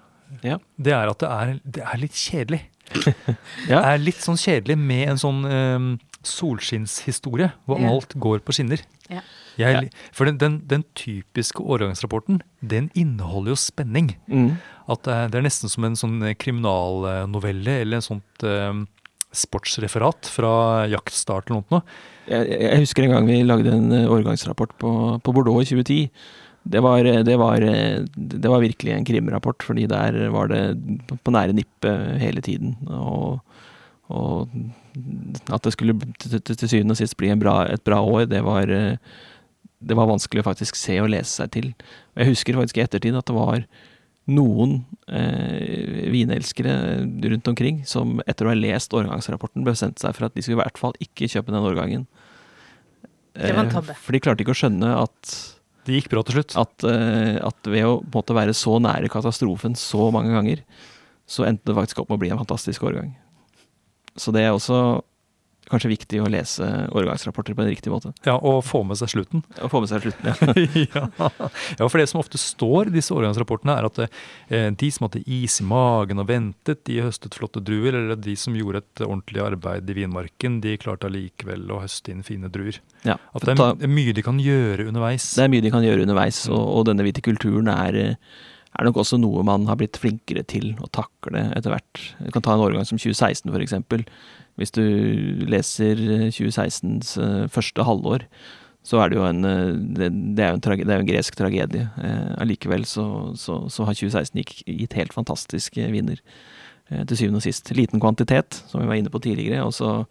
ja. 0.45 0.59
det 0.77 0.95
er 0.95 1.11
at 1.11 1.19
det 1.19 1.33
er, 1.33 1.53
det 1.65 1.83
er 1.83 1.99
litt 1.99 2.15
kjedelig. 2.15 2.61
ja. 3.71 3.81
Det 3.81 3.83
er 3.83 4.03
litt 4.05 4.23
sånn 4.23 4.39
kjedelig 4.39 4.77
med 4.79 5.09
en 5.09 5.19
sånn 5.19 5.43
um, 5.43 5.91
solskinnshistorie, 6.29 7.51
hvor 7.65 7.79
ja. 7.81 7.89
alt 7.93 8.15
går 8.21 8.41
på 8.45 8.55
skinner. 8.55 8.81
Ja. 9.11 9.21
Jeg, 9.57 9.89
For 10.11 10.27
den, 10.27 10.37
den, 10.41 10.57
den 10.67 10.83
typiske 10.99 11.63
årgangsrapporten, 11.63 12.41
den 12.59 12.89
inneholder 12.97 13.53
jo 13.53 13.59
spenning. 13.61 14.09
Mm. 14.27 14.57
At 14.91 15.05
det 15.07 15.37
er, 15.39 15.45
nesten 15.45 15.71
som 15.71 15.85
en 15.87 15.95
sånn 15.95 16.17
eh, 16.27 16.33
kriminalnovelle 16.35 17.77
eller 17.85 18.01
en 18.01 18.05
sånt 18.05 18.43
um, 18.43 18.83
sportsreferat 19.35 20.27
fra 20.31 20.51
jaktstart 20.91 21.49
eller 21.51 21.63
noe. 21.69 21.83
Jeg, 22.27 22.49
jeg 22.57 22.81
husker 22.83 23.05
en 23.05 23.13
gang 23.15 23.29
vi 23.29 23.39
lagde 23.45 23.71
en 23.75 23.91
eh, 23.95 24.09
årgangsrapport 24.11 24.75
på, 24.81 24.91
på 25.23 25.35
Bordeaux 25.35 25.61
i 25.63 25.69
2010. 25.71 26.09
Det 26.75 26.81
var, 26.81 27.05
eh, 27.05 27.21
det, 27.27 27.35
var, 27.39 27.61
eh, 27.63 28.01
det 28.15 28.51
var 28.51 28.63
virkelig 28.63 28.95
en 28.95 29.05
krimrapport, 29.07 29.63
fordi 29.67 29.85
der 29.91 30.17
var 30.33 30.49
det 30.51 30.63
på- 31.07 31.19
på 31.21 31.35
nære 31.35 31.55
nippet 31.55 32.19
hele 32.21 32.41
tiden. 32.45 32.75
Og, 32.89 33.39
og 34.13 34.51
at 35.49 35.65
det 35.65 35.73
skulle 35.73 35.95
til, 36.21 36.67
syvende 36.69 36.93
og 36.93 36.99
sist 36.99 37.17
bli 37.17 37.31
en 37.33 37.41
bra, 37.41 37.63
et 37.71 37.83
bra 37.87 38.01
år, 38.05 38.27
det 38.29 38.43
var, 38.45 38.69
eh, 38.69 39.01
det 39.81 39.97
var 39.97 40.09
vanskelig 40.11 40.43
å 40.43 40.49
faktisk 40.51 40.77
se 40.77 40.99
og 41.01 41.09
lese 41.13 41.41
seg 41.41 41.51
til. 41.55 41.73
Og 42.13 42.23
jeg 42.23 42.33
husker 42.35 42.59
faktisk 42.59 42.79
i 42.79 42.85
ettertid 42.85 43.17
at 43.17 43.25
det 43.29 43.37
var 43.37 43.65
noen 44.25 44.79
eh, 45.09 46.09
vinelskere 46.13 47.05
rundt 47.29 47.49
omkring 47.51 47.83
som 47.85 48.19
etter 48.25 48.47
å 48.47 48.53
ha 48.53 48.57
lest 48.57 48.93
årgangsrapporten 48.97 49.65
bestemte 49.65 50.01
seg 50.01 50.15
for 50.17 50.27
at 50.27 50.37
de 50.37 50.41
skulle 50.41 50.57
i 50.57 50.63
hvert 50.63 50.81
fall 50.81 50.95
ikke 51.03 51.29
kjøpe 51.29 51.53
den 51.53 51.65
årgangen. 51.65 52.07
Det 53.35 53.51
var 53.51 53.65
en 53.65 53.73
Eh. 53.73 53.99
For 53.99 54.15
de 54.15 54.21
klarte 54.23 54.45
ikke 54.45 54.55
å 54.55 54.61
skjønne 54.61 54.95
at, 55.03 55.35
Det 55.85 55.99
gikk 55.99 56.09
bra 56.09 56.23
til 56.23 56.39
slutt. 56.39 56.55
at, 56.57 56.83
eh, 56.83 57.37
at 57.45 57.67
ved 57.67 57.83
å 57.85 58.01
måte 58.09 58.33
være 58.33 58.55
så 58.57 58.79
nære 58.81 59.09
katastrofen 59.09 59.75
så 59.75 60.11
mange 60.11 60.33
ganger, 60.33 60.63
så 61.27 61.45
endte 61.45 61.65
det 61.65 61.75
faktisk 61.75 61.99
opp 61.99 62.09
med 62.09 62.17
å 62.17 62.21
bli 62.21 62.29
en 62.31 62.41
fantastisk 62.41 62.81
årgang. 62.81 63.15
Så 64.15 64.31
det 64.35 64.45
er 64.45 64.55
også 64.55 65.01
kanskje 65.69 65.89
viktig 65.89 66.19
å 66.21 66.27
lese 66.29 66.65
årgangsrapporter 66.93 67.55
på 67.57 67.63
en 67.63 67.69
riktig 67.71 67.91
måte. 67.93 68.11
Ja, 68.27 68.35
Og 68.37 68.61
få 68.65 68.83
med 68.85 68.99
seg 68.99 69.11
slutten. 69.11 69.41
Og 69.65 69.71
få 69.73 69.81
med 69.81 69.89
seg 69.89 70.03
slutten, 70.03 70.29
ja. 70.93 71.05
ja. 71.79 71.87
for 71.87 71.97
det 72.01 72.07
som 72.11 72.21
ofte 72.21 72.39
står 72.41 72.91
i 72.91 72.95
disse 72.97 73.13
årgangsrapportene, 73.15 73.77
er 73.79 73.89
at 73.89 74.01
eh, 74.05 74.69
de 74.77 74.91
som 74.93 75.07
hadde 75.07 75.23
is 75.25 75.57
i 75.63 75.67
magen 75.67 76.21
og 76.21 76.29
ventet, 76.29 76.83
de 76.87 77.01
høstet 77.05 77.37
flotte 77.37 77.63
druer. 77.65 77.97
Eller 77.97 78.19
de 78.21 78.37
som 78.39 78.55
gjorde 78.57 78.83
et 78.83 79.05
ordentlig 79.07 79.41
arbeid 79.45 79.89
i 79.89 79.97
vinmarken, 80.03 80.59
de 80.63 80.77
klarte 80.81 81.09
allikevel 81.09 81.65
å 81.73 81.81
høste 81.83 82.13
inn 82.13 82.25
fine 82.25 82.51
druer. 82.53 82.81
ja. 83.07 83.17
At 83.35 83.43
det 83.43 83.55
er, 83.55 83.73
det 83.79 83.87
er 83.89 83.91
mye 83.91 84.13
de 84.15 84.23
kan 84.25 84.37
gjøre 84.39 84.85
underveis. 84.89 85.31
Det 85.35 85.43
er 85.43 85.49
mye 85.51 85.63
de 85.65 85.71
kan 85.73 85.83
gjøre 85.85 86.05
underveis, 86.05 86.45
og, 86.51 86.61
og 86.61 86.85
denne 86.87 87.05
vitikulturen 87.05 87.71
er, 87.73 87.97
eh, 87.99 88.43
er 88.75 88.87
nok 88.87 88.99
også 89.01 89.19
noe 89.21 89.43
man 89.47 89.67
har 89.69 89.79
blitt 89.79 89.99
flinkere 90.01 90.43
til 90.47 90.73
å 90.83 90.89
takle 90.93 91.47
etter 91.55 91.73
hvert. 91.73 92.03
Du 92.19 92.29
kan 92.35 92.45
ta 92.45 92.55
en 92.55 92.65
årgang 92.65 92.87
som 92.87 92.99
2016 92.99 93.49
for 93.51 93.63
eksempel. 93.63 94.05
Hvis 94.59 94.75
du 94.75 94.83
leser 95.51 95.99
eh, 95.99 96.27
2016s 96.35 97.15
eh, 97.21 97.41
første 97.51 97.87
halvår, 97.87 98.27
så 98.85 98.99
er 99.01 99.09
det 99.09 99.17
jo 99.17 99.25
en, 99.27 99.41
eh, 99.47 99.71
det, 99.97 100.11
er 100.43 100.53
jo 100.53 100.59
en, 100.59 100.65
trage, 100.67 100.85
det 100.85 100.93
er 100.93 101.01
en 101.03 101.09
gresk 101.09 101.39
tragedie. 101.39 101.87
Eh, 101.97 102.83
så, 102.85 103.07
så, 103.39 103.63
så 103.71 103.87
har 103.87 103.97
2016 103.97 104.43
gikk, 104.43 104.59
gitt 104.67 104.99
helt 104.99 105.15
fantastiske 105.15 105.89
vinner 105.91 106.21
Eh, 106.93 107.01
til 107.09 107.17
syvende 107.17 107.41
og 107.41 107.45
sist. 107.45 107.71
Liten 107.73 108.01
kvantitet, 108.01 108.61
som 108.69 108.81
vi 108.81 108.87
var 108.87 108.99
inne 108.99 109.09
på 109.09 109.19
tidligere. 109.19 109.63
og 109.65 109.73
så 109.73 110.05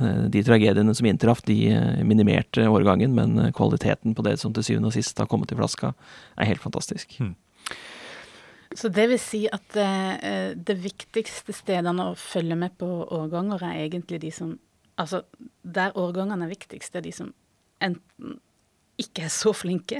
eh, 0.00 0.28
de 0.28 0.42
tragediene 0.44 0.94
som 0.94 1.06
inntraff, 1.06 1.42
de 1.42 1.72
eh, 1.72 2.04
minimerte 2.04 2.68
årgangen, 2.68 3.14
men 3.14 3.38
eh, 3.38 3.52
kvaliteten 3.52 4.14
på 4.14 4.22
det 4.22 4.38
som 4.38 4.52
til 4.52 4.64
syvende 4.64 4.92
og 4.92 4.96
sist 4.96 5.18
har 5.18 5.26
kommet 5.26 5.52
i 5.52 5.56
flaska, 5.56 5.94
er 6.36 6.52
helt 6.52 6.60
fantastisk. 6.60 7.16
Så 8.76 8.90
det 8.92 9.06
vil 9.08 9.20
si 9.20 9.42
at 9.48 9.76
eh, 9.80 10.52
det 10.56 10.76
viktigste 10.82 11.54
stedene 11.56 12.10
å 12.10 12.18
følge 12.18 12.58
med 12.58 12.76
på 12.76 12.88
årganger 13.16 13.64
er 13.64 13.82
egentlig 13.86 14.22
de 14.26 14.32
som 14.34 14.56
Altså, 14.96 15.26
der 15.60 15.92
årgangene 15.92 16.46
er 16.46 16.48
viktigst, 16.54 16.94
det 16.94 17.02
er 17.02 17.04
de 17.04 17.10
som 17.12 17.32
enten 17.84 18.38
ikke 18.96 19.26
er 19.26 19.32
så 19.34 19.50
flinke, 19.52 19.98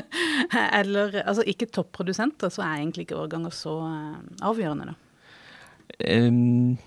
eller 0.80 1.18
altså 1.26 1.44
ikke 1.44 1.68
topprodusenter, 1.68 2.48
så 2.48 2.62
er 2.64 2.78
egentlig 2.78 3.04
ikke 3.04 3.18
årganger 3.20 3.52
så 3.52 3.74
eh, 3.84 4.14
avgjørende, 4.48 4.94
da. 4.94 4.96
Um, 6.08 6.78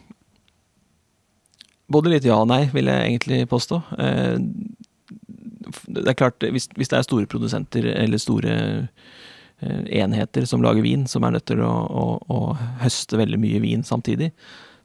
både 1.94 2.16
litt 2.16 2.26
ja 2.26 2.40
og 2.42 2.50
nei, 2.50 2.64
vil 2.74 2.90
jeg 2.90 3.06
egentlig 3.06 3.44
påstå. 3.54 3.80
Uh, 4.02 4.42
det 5.94 6.08
er 6.10 6.18
klart, 6.18 6.42
hvis, 6.42 6.72
hvis 6.74 6.90
det 6.90 6.98
er 6.98 7.06
store 7.06 7.30
produsenter 7.30 7.86
eller 7.94 8.18
store 8.18 8.58
enheter 9.60 10.46
som 10.46 10.62
lager 10.62 10.86
vin, 10.86 11.08
som 11.10 11.24
er 11.26 11.34
nødt 11.34 11.48
til 11.50 11.64
å, 11.66 11.72
å, 11.72 12.06
å 12.30 12.40
høste 12.84 13.18
veldig 13.18 13.40
mye 13.42 13.62
vin 13.64 13.86
samtidig, 13.86 14.32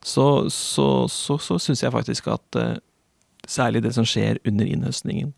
så, 0.04 0.50
så, 0.50 1.08
så, 1.08 1.38
så 1.38 1.58
syns 1.62 1.82
jeg 1.84 1.94
faktisk 1.94 2.30
at 2.32 2.58
uh, 2.58 2.74
særlig 3.48 3.84
det 3.84 3.92
som 3.94 4.06
skjer 4.08 4.40
under 4.48 4.66
innhøstningen, 4.66 5.32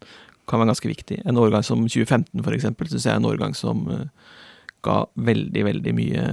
kan 0.49 0.61
være 0.61 0.75
ganske 0.75 0.89
viktig. 0.91 1.19
En 1.25 1.41
årgang 1.41 1.65
som 1.65 1.83
2015 1.85 2.45
for 2.45 2.57
eksempel, 2.57 2.89
syns 2.89 3.07
jeg 3.09 3.15
er 3.15 3.21
en 3.21 3.29
årgang 3.29 3.57
som 3.57 3.85
uh, 3.91 4.07
ga 4.85 5.03
veldig, 5.15 5.67
veldig 5.69 5.95
mye 5.97 6.25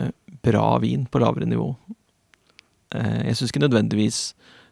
bra 0.45 0.65
vin 0.83 1.05
på 1.11 1.21
lavere 1.23 1.49
nivå. 1.49 1.69
Uh, 2.95 3.19
Jeg 3.27 3.39
syns 3.39 3.51
ikke 3.51 3.65
nødvendigvis 3.65 4.23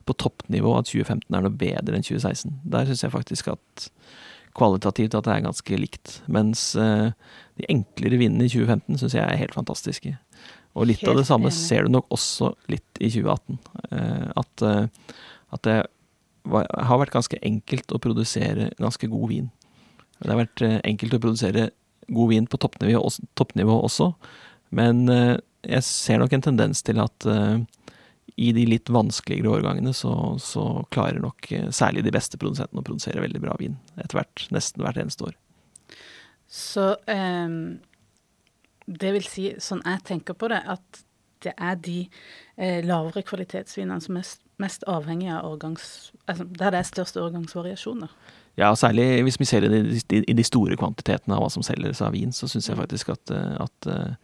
på 0.07 0.15
toppnivå 0.17 0.73
at 0.79 0.89
2015 0.89 1.35
er 1.35 1.45
noe 1.45 1.53
bedre 1.53 1.97
enn 1.97 2.05
2016. 2.05 2.61
Der 2.71 2.87
syns 2.87 3.03
jeg 3.03 3.13
faktisk 3.13 3.51
at 3.53 3.89
kvalitativt 4.57 5.15
at 5.17 5.27
det 5.27 5.35
er 5.35 5.45
ganske 5.45 5.79
likt. 5.79 6.15
Mens 6.31 6.71
eh, 6.79 7.11
de 7.59 7.69
enklere 7.71 8.19
vinene 8.21 8.47
i 8.47 8.51
2015 8.51 9.01
syns 9.01 9.15
jeg 9.17 9.25
er 9.25 9.39
helt 9.39 9.55
fantastiske. 9.57 10.15
Og 10.77 10.89
litt 10.89 11.03
av 11.09 11.17
det 11.17 11.25
samme 11.27 11.49
enig. 11.49 11.57
ser 11.57 11.85
du 11.85 11.95
nok 11.95 12.09
også 12.13 12.53
litt 12.71 13.01
i 13.01 13.09
2018. 13.11 13.59
Eh, 13.91 14.27
At, 14.39 14.65
eh, 14.65 15.15
at 15.55 15.65
det 15.67 15.79
har 16.49 17.01
vært 17.01 17.13
ganske 17.13 17.39
enkelt 17.45 17.91
å 17.93 18.01
produsere 18.01 18.69
ganske 18.79 19.09
god 19.11 19.27
vin. 19.29 19.49
Det 20.19 20.31
har 20.31 20.39
vært 20.39 20.63
enkelt 20.87 21.15
å 21.15 21.21
produsere 21.23 21.69
god 22.09 22.29
vin 22.31 22.47
på 22.49 22.57
toppnivå 22.57 23.01
også, 23.05 23.27
toppnivå 23.37 23.75
også 23.85 24.13
men 24.75 25.03
jeg 25.09 25.83
ser 25.85 26.19
nok 26.21 26.33
en 26.33 26.43
tendens 26.45 26.81
til 26.85 26.99
at 27.01 27.25
i 28.35 28.51
de 28.55 28.65
litt 28.69 28.89
vanskeligere 28.93 29.51
årgangene 29.57 29.93
så, 29.95 30.13
så 30.41 30.85
klarer 30.93 31.21
nok 31.23 31.51
eh, 31.55 31.69
særlig 31.75 32.05
de 32.05 32.13
beste 32.15 32.39
produsentene 32.41 32.83
å 32.83 32.87
produsere 32.87 33.23
veldig 33.23 33.41
bra 33.43 33.55
vin 33.59 33.77
etter 33.97 34.19
hvert, 34.19 34.47
nesten 34.55 34.85
hvert 34.85 34.99
eneste 35.01 35.29
år. 35.29 35.37
Så 36.49 36.91
eh, 37.09 37.55
det 38.89 39.13
vil 39.15 39.29
si, 39.29 39.51
sånn 39.61 39.85
jeg 39.85 40.05
tenker 40.07 40.37
på 40.37 40.49
det, 40.51 40.63
at 40.65 41.03
det 41.45 41.53
er 41.55 41.77
de 41.79 41.99
eh, 42.57 42.81
lavere 42.85 43.23
kvalitetsvinene 43.23 44.01
som 44.03 44.17
er 44.17 44.23
mest, 44.23 44.43
mest 44.59 44.85
avhengig 44.91 45.31
av 45.31 45.47
årgangs... 45.47 46.11
Altså, 46.25 46.47
der 46.49 46.73
det 46.73 46.81
er 46.81 46.89
største 46.89 47.23
årgangsvariasjoner. 47.23 48.11
Ja, 48.57 48.73
særlig 48.75 49.21
hvis 49.23 49.37
vi 49.39 49.45
ser 49.47 49.61
det 49.61 49.69
i 49.71 49.99
de, 50.09 50.23
i 50.27 50.33
de 50.35 50.43
store 50.43 50.75
kvantitetene 50.75 51.35
av 51.37 51.45
hva 51.45 51.49
som 51.53 51.63
selges 51.63 52.01
av 52.03 52.11
vin, 52.11 52.31
så 52.35 52.49
syns 52.51 52.67
jeg 52.67 52.75
faktisk 52.79 53.09
at, 53.13 53.31
eh, 53.31 53.55
at, 53.63 53.87
eh, 53.87 54.15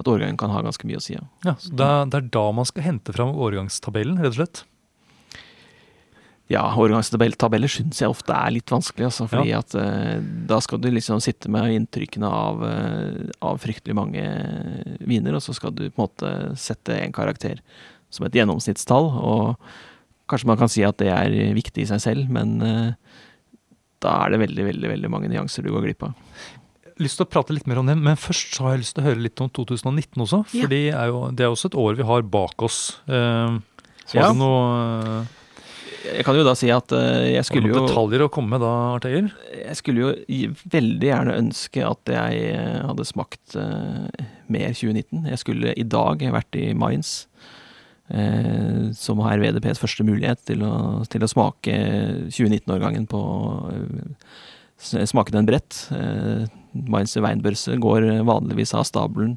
at 0.00 0.08
årgangen 0.08 0.38
kan 0.40 0.50
ha 0.54 0.62
ganske 0.64 0.86
mye 0.88 0.96
å 0.96 1.02
si. 1.04 1.12
Ja. 1.18 1.24
Ja, 1.44 1.54
så 1.60 1.74
det, 1.76 1.84
er- 1.88 2.06
det 2.08 2.20
er 2.22 2.28
da 2.38 2.44
man 2.52 2.64
skal 2.64 2.82
hente 2.86 3.12
fram 3.12 3.34
årgangstabellen, 3.36 4.16
rett 4.22 4.32
og 4.32 4.38
slett. 4.40 4.62
Ja, 6.52 6.66
årgangstabeller 6.76 7.70
syns 7.70 8.00
jeg 8.02 8.10
ofte 8.12 8.34
er 8.36 8.50
litt 8.52 8.68
vanskelig, 8.68 9.06
altså, 9.08 9.24
fordi 9.30 9.52
at 9.56 9.74
eh, 9.78 10.18
da 10.50 10.58
skal 10.60 10.80
du 10.82 10.90
liksom 10.92 11.20
sitte 11.24 11.48
med 11.52 11.70
inntrykkene 11.72 12.28
av, 12.28 12.64
av 13.40 13.60
fryktelig 13.62 13.94
mange 13.96 14.24
viner, 15.00 15.36
og 15.38 15.44
så 15.44 15.54
skal 15.56 15.72
du 15.72 15.86
på 15.88 15.94
en 15.96 16.04
måte 16.04 16.32
sette 16.60 16.98
en 16.98 17.14
karakter 17.14 17.62
som 18.12 18.26
et 18.26 18.36
gjennomsnittstall, 18.36 19.08
og 19.22 19.54
kanskje 20.28 20.50
man 20.50 20.60
kan 20.60 20.68
si 20.72 20.84
at 20.84 20.98
det 21.00 21.08
er 21.14 21.32
viktig 21.56 21.86
i 21.86 21.88
seg 21.88 22.02
selv, 22.04 22.28
men 22.32 22.58
eh, 22.60 22.92
da 24.02 24.16
er 24.26 24.34
det 24.34 24.40
veldig, 24.42 24.64
veldig, 24.70 24.88
veldig 24.96 25.10
mange 25.12 25.30
nyanser 25.32 25.64
du 25.66 25.70
går 25.74 25.86
glipp 25.88 26.02
av. 26.08 26.14
lyst 27.02 27.18
til 27.18 27.24
å 27.26 27.30
prate 27.32 27.54
litt 27.56 27.66
mer 27.66 27.80
om 27.80 27.86
det, 27.88 27.96
men 27.98 28.18
først 28.20 28.54
så 28.56 28.66
har 28.66 28.74
jeg 28.76 28.82
lyst 28.84 28.94
til 28.96 29.02
å 29.02 29.08
høre 29.08 29.22
litt 29.24 29.40
om 29.42 29.48
2019 29.50 30.22
også. 30.26 30.42
Ja. 30.54 30.64
For 30.66 30.70
det 30.74 30.82
er 30.92 31.06
jo 31.10 31.22
det 31.34 31.46
er 31.46 31.50
også 31.54 31.70
et 31.72 31.78
år 31.82 31.96
vi 31.98 32.06
har 32.10 32.22
bak 32.22 32.62
oss. 32.62 32.80
Eh, 33.08 33.58
Ja. 34.12 34.32
noe, 34.34 35.24
Jeg 36.02 36.24
kan 36.26 36.34
jo 36.34 36.42
da 36.42 36.52
si 36.58 36.68
at 36.74 36.90
eh, 36.92 37.30
jeg 37.36 37.44
skulle 37.46 37.68
jo 37.70 37.86
detaljer 37.86 38.24
å 38.24 38.30
komme 38.30 38.50
med 38.56 38.60
da, 38.60 38.70
Arteier? 38.98 39.28
Jeg 39.54 39.76
skulle 39.78 40.02
jo 40.02 40.08
veldig 40.68 41.06
gjerne 41.08 41.36
ønske 41.38 41.84
at 41.86 42.10
jeg 42.10 42.40
eh, 42.58 42.80
hadde 42.88 43.06
smakt 43.06 43.54
eh, 43.54 44.26
mer 44.50 44.74
2019. 44.74 45.28
Jeg 45.30 45.38
skulle 45.38 45.72
i 45.78 45.84
dag 45.86 46.18
vært 46.34 46.58
i 46.58 46.72
Mainz, 46.74 47.28
eh, 47.38 47.61
som 48.98 49.20
har 49.24 49.40
VDPs 49.40 49.80
første 49.80 50.04
mulighet 50.04 50.42
til 50.48 50.64
å, 50.66 50.72
til 51.08 51.22
å 51.24 51.30
smake 51.30 51.76
2019-årgangen 52.28 53.06
på 53.08 53.20
eh, 53.72 54.26
Smake 54.82 55.30
den 55.30 55.46
bredt. 55.46 55.76
Eh, 55.94 56.48
Mainz 56.90 57.14
Weinbørse 57.14 57.76
går 57.78 58.08
vanligvis 58.26 58.74
av 58.74 58.82
stabelen 58.88 59.36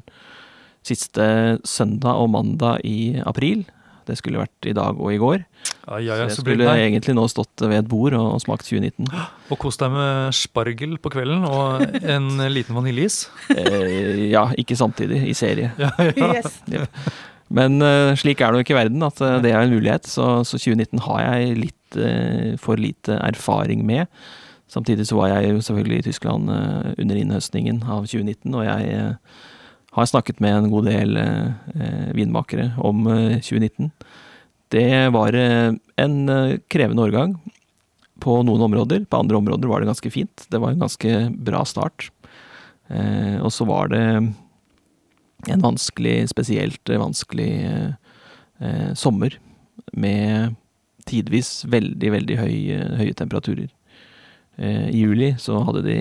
siste 0.86 1.26
søndag 1.66 2.18
og 2.18 2.30
mandag 2.34 2.82
i 2.86 3.18
april. 3.26 3.64
Det 4.06 4.14
skulle 4.20 4.38
vært 4.38 4.68
i 4.70 4.74
dag 4.74 4.98
og 5.02 5.10
i 5.10 5.18
går. 5.18 5.40
Ja, 5.86 5.98
ja, 5.98 6.14
Så 6.14 6.22
jeg 6.22 6.34
så 6.36 6.44
blir 6.46 6.58
skulle 6.58 6.68
det 6.68 6.84
egentlig 6.84 7.14
nå 7.18 7.24
stått 7.30 7.62
ved 7.64 7.80
et 7.80 7.88
bord 7.90 8.14
og, 8.14 8.26
og 8.36 8.42
smakt 8.42 8.68
2019. 8.68 9.08
Og 9.54 9.60
kost 9.62 9.82
deg 9.82 9.92
med 9.94 10.34
spargel 10.34 10.96
på 10.98 11.10
kvelden 11.14 11.44
og 11.46 11.82
en 12.02 12.40
liten 12.50 12.74
vaniljeis. 12.74 13.28
Eh, 13.54 14.26
ja, 14.32 14.48
ikke 14.58 14.78
samtidig, 14.78 15.20
i 15.30 15.34
serie. 15.38 15.70
Ja, 15.78 15.92
ja. 16.02 16.30
Yes. 16.40 16.60
Men 17.54 17.78
eh, 17.84 18.14
slik 18.18 18.42
er 18.42 18.50
det 18.50 18.58
jo 18.58 18.66
ikke 18.66 18.74
i 18.74 18.80
verden, 18.80 19.04
at 19.06 19.20
eh, 19.22 19.38
det 19.44 19.52
er 19.52 19.62
en 19.62 19.74
mulighet. 19.74 20.08
Så, 20.10 20.26
så 20.48 20.58
2019 20.58 21.02
har 21.06 21.22
jeg 21.22 21.58
litt 21.60 21.98
eh, 22.00 22.54
for 22.60 22.80
lite 22.80 23.18
erfaring 23.22 23.84
med. 23.86 24.10
Samtidig 24.72 25.06
så 25.06 25.18
var 25.20 25.30
jeg 25.30 25.52
jo 25.52 25.62
selvfølgelig 25.62 25.98
i 26.00 26.06
Tyskland 26.08 26.50
under 26.50 27.18
innhøstningen 27.20 27.84
av 27.86 28.08
2019, 28.10 28.50
og 28.50 28.64
jeg 28.66 28.96
har 29.94 30.08
snakket 30.10 30.40
med 30.42 30.56
en 30.56 30.72
god 30.72 30.88
del 30.90 31.12
vinmakere 32.18 32.72
om 32.82 33.06
2019. 33.06 33.92
Det 34.74 34.88
var 35.14 35.38
en 35.38 36.16
krevende 36.66 37.04
årgang 37.06 37.36
på 38.26 38.40
noen 38.42 38.66
områder. 38.66 39.06
På 39.06 39.22
andre 39.22 39.38
områder 39.38 39.70
var 39.70 39.80
det 39.80 39.92
ganske 39.92 40.10
fint. 40.10 40.48
Det 40.50 40.58
var 40.58 40.74
en 40.74 40.82
ganske 40.82 41.14
bra 41.46 41.62
start. 41.62 42.10
Og 42.90 43.48
så 43.54 43.70
var 43.70 43.94
det 43.94 44.02
en 45.52 45.64
vanskelig, 45.64 46.28
spesielt 46.32 46.88
vanskelig 46.88 47.50
sommer 48.96 49.34
med 49.92 50.54
tidvis 51.06 51.64
veldig, 51.70 52.10
veldig 52.16 52.38
høy, 52.40 52.56
høye 53.00 53.16
temperaturer. 53.16 53.68
Eh, 54.56 54.88
I 54.90 55.04
juli 55.04 55.34
så 55.40 55.60
hadde 55.66 55.84
de 55.86 55.98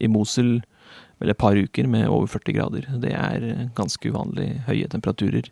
i 0.00 0.08
Mosul 0.10 0.58
vel 1.20 1.32
et 1.32 1.40
par 1.40 1.58
uker 1.58 1.88
med 1.90 2.08
over 2.08 2.30
40 2.32 2.56
grader. 2.56 2.88
Det 3.02 3.12
er 3.12 3.70
ganske 3.76 4.10
uvanlig 4.10 4.54
høye 4.68 4.88
temperaturer 4.90 5.50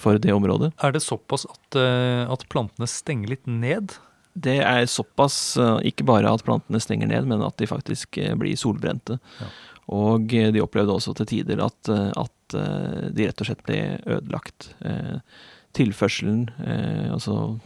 for 0.00 0.20
det 0.22 0.34
området. 0.34 0.72
Er 0.84 0.94
det 0.94 1.02
såpass 1.02 1.46
at, 1.50 1.78
eh, 1.80 2.24
at 2.30 2.48
plantene 2.52 2.88
stenger 2.90 3.34
litt 3.34 3.46
ned? 3.46 3.96
Det 4.34 4.60
er 4.62 4.86
såpass 4.90 5.56
eh, 5.58 5.90
ikke 5.90 6.06
bare 6.06 6.30
at 6.30 6.46
plantene 6.46 6.80
stenger 6.82 7.10
ned, 7.10 7.26
men 7.30 7.42
at 7.42 7.58
de 7.58 7.70
faktisk 7.70 8.18
blir 8.38 8.56
solbrente. 8.58 9.18
Ja. 9.40 9.52
Og 9.92 10.30
de 10.30 10.62
opplevde 10.62 10.94
også 10.94 11.12
til 11.18 11.28
tider 11.28 11.60
at, 11.60 11.90
at, 11.92 12.54
de 12.54 13.26
rett 13.26 13.42
og 13.42 13.48
slett 13.48 13.64
ble 13.66 13.78
ødelagt. 14.06 14.70
Tilførselen, 15.76 16.46
altså 17.12 17.58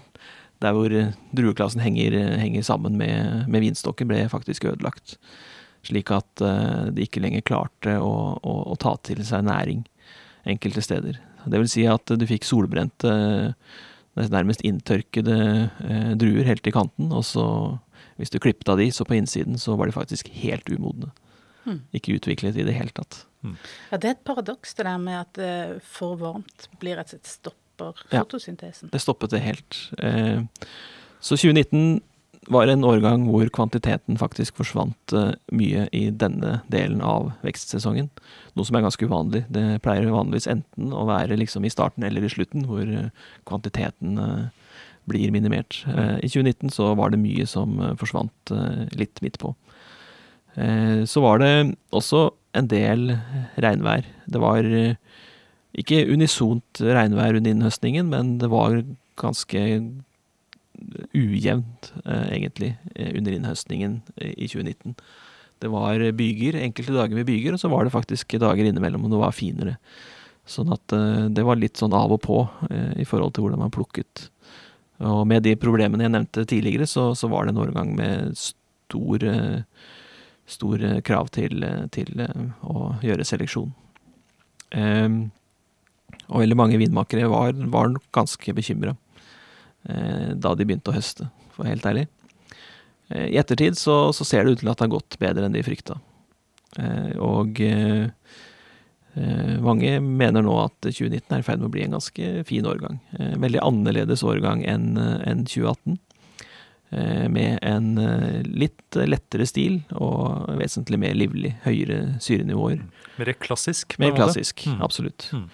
der 0.63 0.75
hvor 0.75 0.93
eh, 0.95 1.15
drueklassen 1.37 1.83
henger, 1.83 2.17
eh, 2.19 2.39
henger 2.41 2.67
sammen 2.67 2.99
med, 2.99 3.47
med, 3.49 3.63
vinstokken, 3.63 4.09
ble 4.11 4.25
faktisk 4.31 4.67
ødelagt. 4.71 5.17
Slik 5.87 6.11
at 6.11 6.43
de 6.93 7.05
ikke 7.05 7.23
lenger 7.23 7.45
klarte 7.47 7.95
å, 8.03 8.11
å, 8.43 8.55
å, 8.67 8.75
ta 8.83 8.97
til 9.07 9.23
seg 9.25 9.45
næring 9.47 9.85
enkelte 10.51 10.83
steder. 10.83 11.21
Det 11.47 11.61
vil 11.63 11.71
si 11.71 11.85
at 11.89 12.11
du 12.19 12.25
fikk 12.27 12.45
solbrente, 12.45 13.13
nærmest 14.19 14.65
inntørkede 14.67 15.39
druer 16.19 16.51
helt 16.51 16.67
i 16.67 16.75
kanten, 16.75 17.13
og 17.15 17.23
så, 17.25 17.47
hvis 18.19 18.35
du 18.35 18.41
klippet 18.43 18.69
av 18.75 18.83
de, 18.83 18.91
så 18.93 19.07
på 19.07 19.17
innsiden, 19.17 19.57
så 19.63 19.79
var 19.79 19.89
de 19.89 19.95
faktisk 19.95 20.29
helt 20.43 20.67
umodne. 20.69 21.13
Mm. 21.69 21.81
Ikke 21.93 22.17
utviklet 22.17 22.57
i 22.57 22.65
det 22.67 22.75
hele 22.77 22.95
tatt. 22.97 23.23
Mm. 23.45 23.57
Ja, 23.91 23.99
Det 23.99 24.09
er 24.09 24.17
et 24.17 24.27
paradoks 24.27 24.75
det 24.75 24.87
der 24.89 24.99
med 24.99 25.21
at 25.21 25.41
uh, 25.41 25.79
for 25.85 26.19
varmt 26.21 26.69
blir 26.81 26.99
et 26.99 27.13
sett 27.13 27.27
stopper 27.29 28.05
fotosyntesen. 28.11 28.89
Ja, 28.89 28.95
det 28.97 29.05
stoppet 29.05 29.31
det 29.31 29.45
helt. 29.45 29.77
Eh, 30.03 30.43
så 31.21 31.37
2019 31.39 32.01
var 32.51 32.67
en 32.67 32.83
årgang 32.83 33.29
hvor 33.29 33.47
kvantiteten 33.55 34.19
faktisk 34.19 34.57
forsvant 34.59 35.13
eh, 35.15 35.37
mye 35.55 35.85
i 35.95 36.09
denne 36.11 36.57
delen 36.73 36.99
av 37.05 37.29
vekstsesongen. 37.47 38.09
Noe 38.59 38.67
som 38.67 38.75
er 38.75 38.83
ganske 38.83 39.07
uvanlig. 39.07 39.45
Det 39.53 39.79
pleier 39.85 40.11
vanligvis 40.11 40.51
enten 40.51 40.91
å 40.91 41.05
være 41.07 41.39
liksom 41.39 41.69
i 41.69 41.71
starten 41.71 42.03
eller 42.09 42.27
i 42.27 42.33
slutten 42.33 42.67
hvor 42.67 42.91
kvantiteten 43.47 44.19
blir 45.09 45.31
minimert. 45.31 45.85
I 45.87 46.27
2019 46.27 46.75
så 46.75 46.91
var 46.99 47.15
det 47.15 47.23
mye 47.23 47.47
som 47.49 47.79
forsvant 48.01 48.53
litt 48.99 49.23
midt 49.23 49.39
på. 49.41 49.55
Så 50.59 51.21
var 51.23 51.39
det 51.39 51.51
også 51.95 52.23
en 52.59 52.67
del 52.67 53.13
regnvær. 53.63 54.09
Det 54.27 54.41
var 54.43 54.67
ikke 55.79 56.01
unisont 56.11 56.81
regnvær 56.83 57.39
under 57.39 57.53
innhøstningen, 57.55 58.09
men 58.11 58.33
det 58.43 58.51
var 58.51 58.81
ganske 59.21 59.63
ujevnt, 61.15 61.93
eh, 62.05 62.29
egentlig, 62.37 62.77
eh, 62.95 63.13
under 63.19 63.33
innhøstningen 63.33 64.03
i 64.17 64.47
2019. 64.47 64.95
Det 65.61 65.71
var 65.71 65.99
byger, 66.13 66.55
enkelte 66.63 66.95
dager 66.95 67.15
med 67.15 67.27
byger, 67.27 67.53
og 67.53 67.61
så 67.61 67.71
var 67.71 67.85
det 67.85 67.93
faktisk 67.93 68.39
dager 68.39 68.65
innimellom 68.65 69.05
og 69.05 69.11
det 69.11 69.19
var 69.19 69.33
finere. 69.33 69.77
Sånn 70.47 70.73
at 70.73 70.93
eh, 70.93 71.29
det 71.29 71.45
var 71.45 71.57
litt 71.57 71.77
sånn 71.77 71.93
av 71.93 72.13
og 72.13 72.23
på 72.23 72.49
i 72.97 73.05
forhold 73.05 73.35
til 73.35 73.45
hvordan 73.45 73.59
man 73.59 73.75
plukket. 73.75 74.31
Og 75.01 75.27
med 75.27 75.43
de 75.43 75.55
problemene 75.57 76.07
jeg 76.07 76.15
nevnte 76.15 76.47
tidligere, 76.47 76.87
så, 76.87 77.15
så 77.15 77.29
var 77.29 77.45
det 77.45 77.55
en 77.55 77.63
årgang 77.63 77.95
med 77.97 78.37
stor, 78.39 79.19
stor 80.49 80.83
krav 81.05 81.29
til, 81.35 81.65
til 81.95 82.23
å 82.65 82.93
gjøre 83.05 83.27
seleksjon. 83.29 83.75
Um, 84.75 85.19
og 86.29 86.43
veldig 86.43 86.59
mange 86.59 86.81
vinmakere 86.81 87.29
var, 87.31 87.57
var 87.73 87.95
ganske 88.15 88.53
bekymra 88.57 88.95
eh, 89.89 90.35
da 90.37 90.55
de 90.55 90.67
begynte 90.67 90.93
å 90.93 90.97
høste, 90.97 91.29
for 91.55 91.69
helt 91.69 91.87
ærlig. 91.89 92.07
Eh, 93.09 93.31
I 93.33 93.39
ettertid 93.41 93.79
så, 93.81 94.11
så, 94.17 94.27
ser 94.29 94.45
det 94.45 94.57
ut 94.57 94.63
til 94.63 94.71
at 94.73 94.81
det 94.81 94.89
har 94.89 94.97
gått 94.99 95.19
bedre 95.21 95.49
enn 95.49 95.57
de 95.57 95.65
frykta. 95.65 95.99
Eh, 96.81 97.15
og 97.25 97.61
eh, 97.65 98.11
eh, 99.17 99.55
mange 99.65 99.95
mener 100.05 100.45
nå 100.45 100.59
at 100.67 100.77
2019 100.85 101.33
er 101.33 101.41
i 101.45 101.47
ferd 101.47 101.63
med 101.63 101.71
å 101.71 101.75
bli 101.77 101.87
en 101.87 101.97
ganske 101.97 102.35
fin 102.49 102.69
årgang. 102.69 103.01
Eh, 103.17 103.35
veldig 103.41 103.65
annerledes 103.65 104.25
årgang 104.27 104.65
enn 104.69 104.93
en 104.99 105.47
2018 105.49 105.97
med 106.91 107.59
en 107.69 107.89
litt 108.49 108.97
lettere 108.97 109.45
stil 109.45 109.75
og 109.93 110.47
vesentlig 110.57 110.97
mer 111.03 111.17
livlig, 111.19 111.51
høyere 111.67 112.15
syrenivåer. 112.25 112.81
Mer 113.19 113.33
klassisk? 113.45 113.99
Mer 114.01 114.15
klassisk, 114.17 114.65
mm. 114.65 114.79
absolutt. 114.87 115.27
Mm. 115.37 115.49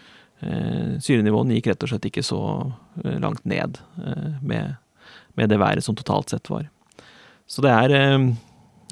Eh, 0.45 0.99
syrenivåene 1.01 1.57
gikk 1.57 1.71
rett 1.71 1.85
og 1.87 1.93
slett 1.93 2.09
ikke 2.11 2.25
så 2.27 2.41
eh, 3.05 3.17
langt 3.23 3.45
ned 3.49 3.79
eh, 4.03 4.33
med, 4.43 4.75
med, 5.39 5.49
det 5.49 5.61
været 5.63 5.85
som 5.87 5.97
totalt 5.97 6.35
sett 6.35 6.51
var. 6.51 6.67
Så 7.47 7.63
det 7.65 7.71
er 7.71 7.93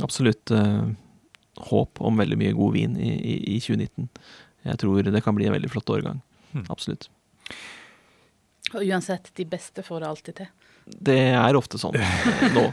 absolutt 0.05 0.51
håp 1.70 2.01
om 2.05 2.18
veldig 2.20 2.36
mye 2.36 2.57
god 2.57 2.74
vin 2.74 2.99
i, 3.01 3.12
i, 3.16 3.36
i, 3.55 3.61
2019. 3.64 4.11
Jeg 4.68 4.80
tror 4.82 5.09
det 5.09 5.22
kan 5.24 5.36
bli 5.38 5.47
en 5.49 5.55
veldig 5.55 5.70
flott 5.72 5.88
årgang. 5.95 6.20
Mm. 6.53 6.66
Absolutt. 6.68 7.09
Og 8.74 8.84
uansett, 8.84 9.30
de 9.40 9.47
beste 9.49 9.84
får 9.86 10.05
det 10.05 10.11
alltid 10.11 10.38
til. 10.43 10.51
Det 10.85 11.18
er 11.33 11.59
ofte 11.59 11.78
sånn 11.80 11.97
nå. 12.57 12.64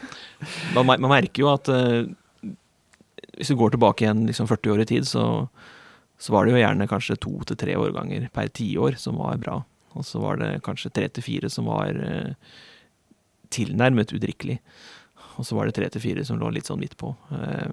Man, 0.74 0.88
man 0.88 1.12
merker 1.12 1.43
jo 1.43 1.51
at 1.51 1.68
hvis 1.70 3.51
du 3.51 3.57
går 3.60 3.74
tilbake 3.76 4.05
igjen 4.05 4.26
liksom 4.28 4.47
40 4.49 4.74
år 4.74 4.84
i 4.84 4.88
tid, 4.89 5.07
så 5.07 5.26
så 6.20 6.36
var 6.36 6.45
det 6.45 6.53
jo 6.53 6.60
gjerne 6.60 6.88
kanskje 6.91 7.16
to 7.24 7.32
til 7.47 7.57
tre 7.60 7.78
årganger 7.80 8.28
per 8.36 8.49
tiår 8.51 8.97
som 8.99 9.20
var 9.22 9.39
bra. 9.39 9.62
Og 9.95 10.03
så 10.05 10.20
var 10.20 10.39
det 10.41 10.57
kanskje 10.66 10.91
tre 10.91 11.07
til 11.07 11.24
fire 11.24 11.49
som 11.51 11.70
var 11.72 11.95
uh, 11.95 12.34
tilnærmet 13.55 14.12
udrikkelig. 14.12 14.57
Og 15.39 15.47
så 15.47 15.55
var 15.55 15.70
det 15.70 15.78
tre 15.78 15.88
til 15.88 16.03
fire 16.03 16.26
som 16.28 16.41
lå 16.41 16.51
litt 16.51 16.68
sånn 16.68 16.82
midt 16.84 16.97
på. 16.99 17.14
Uh, 17.32 17.72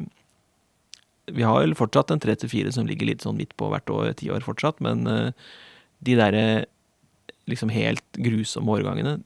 vi 1.35 1.43
har 1.43 1.59
vel 1.59 1.75
fortsatt 1.75 2.15
en 2.15 2.23
tre 2.23 2.37
til 2.39 2.53
fire 2.53 2.71
som 2.71 2.87
ligger 2.87 3.11
litt 3.11 3.27
sånn 3.27 3.39
midt 3.41 3.57
på 3.59 3.67
hvert 3.73 3.91
år, 3.91 4.13
tiår 4.15 4.47
fortsatt, 4.47 4.79
men 4.85 5.01
eh, 5.11 5.49
de 6.07 6.15
derre 6.15 6.45
liksom 7.51 7.73
helt 7.75 8.21
grusomme 8.23 8.77
årgangene, 8.77 9.17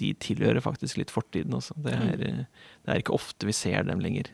de 0.00 0.14
tilhører 0.24 0.64
faktisk 0.64 0.98
litt 0.98 1.12
fortiden 1.12 1.54
også. 1.58 1.76
Det 1.84 1.94
er, 1.94 2.16
mm. 2.16 2.42
det 2.86 2.94
er 2.94 3.02
ikke 3.02 3.16
ofte 3.16 3.48
vi 3.48 3.56
ser 3.56 3.84
dem 3.86 4.02
lenger. 4.02 4.32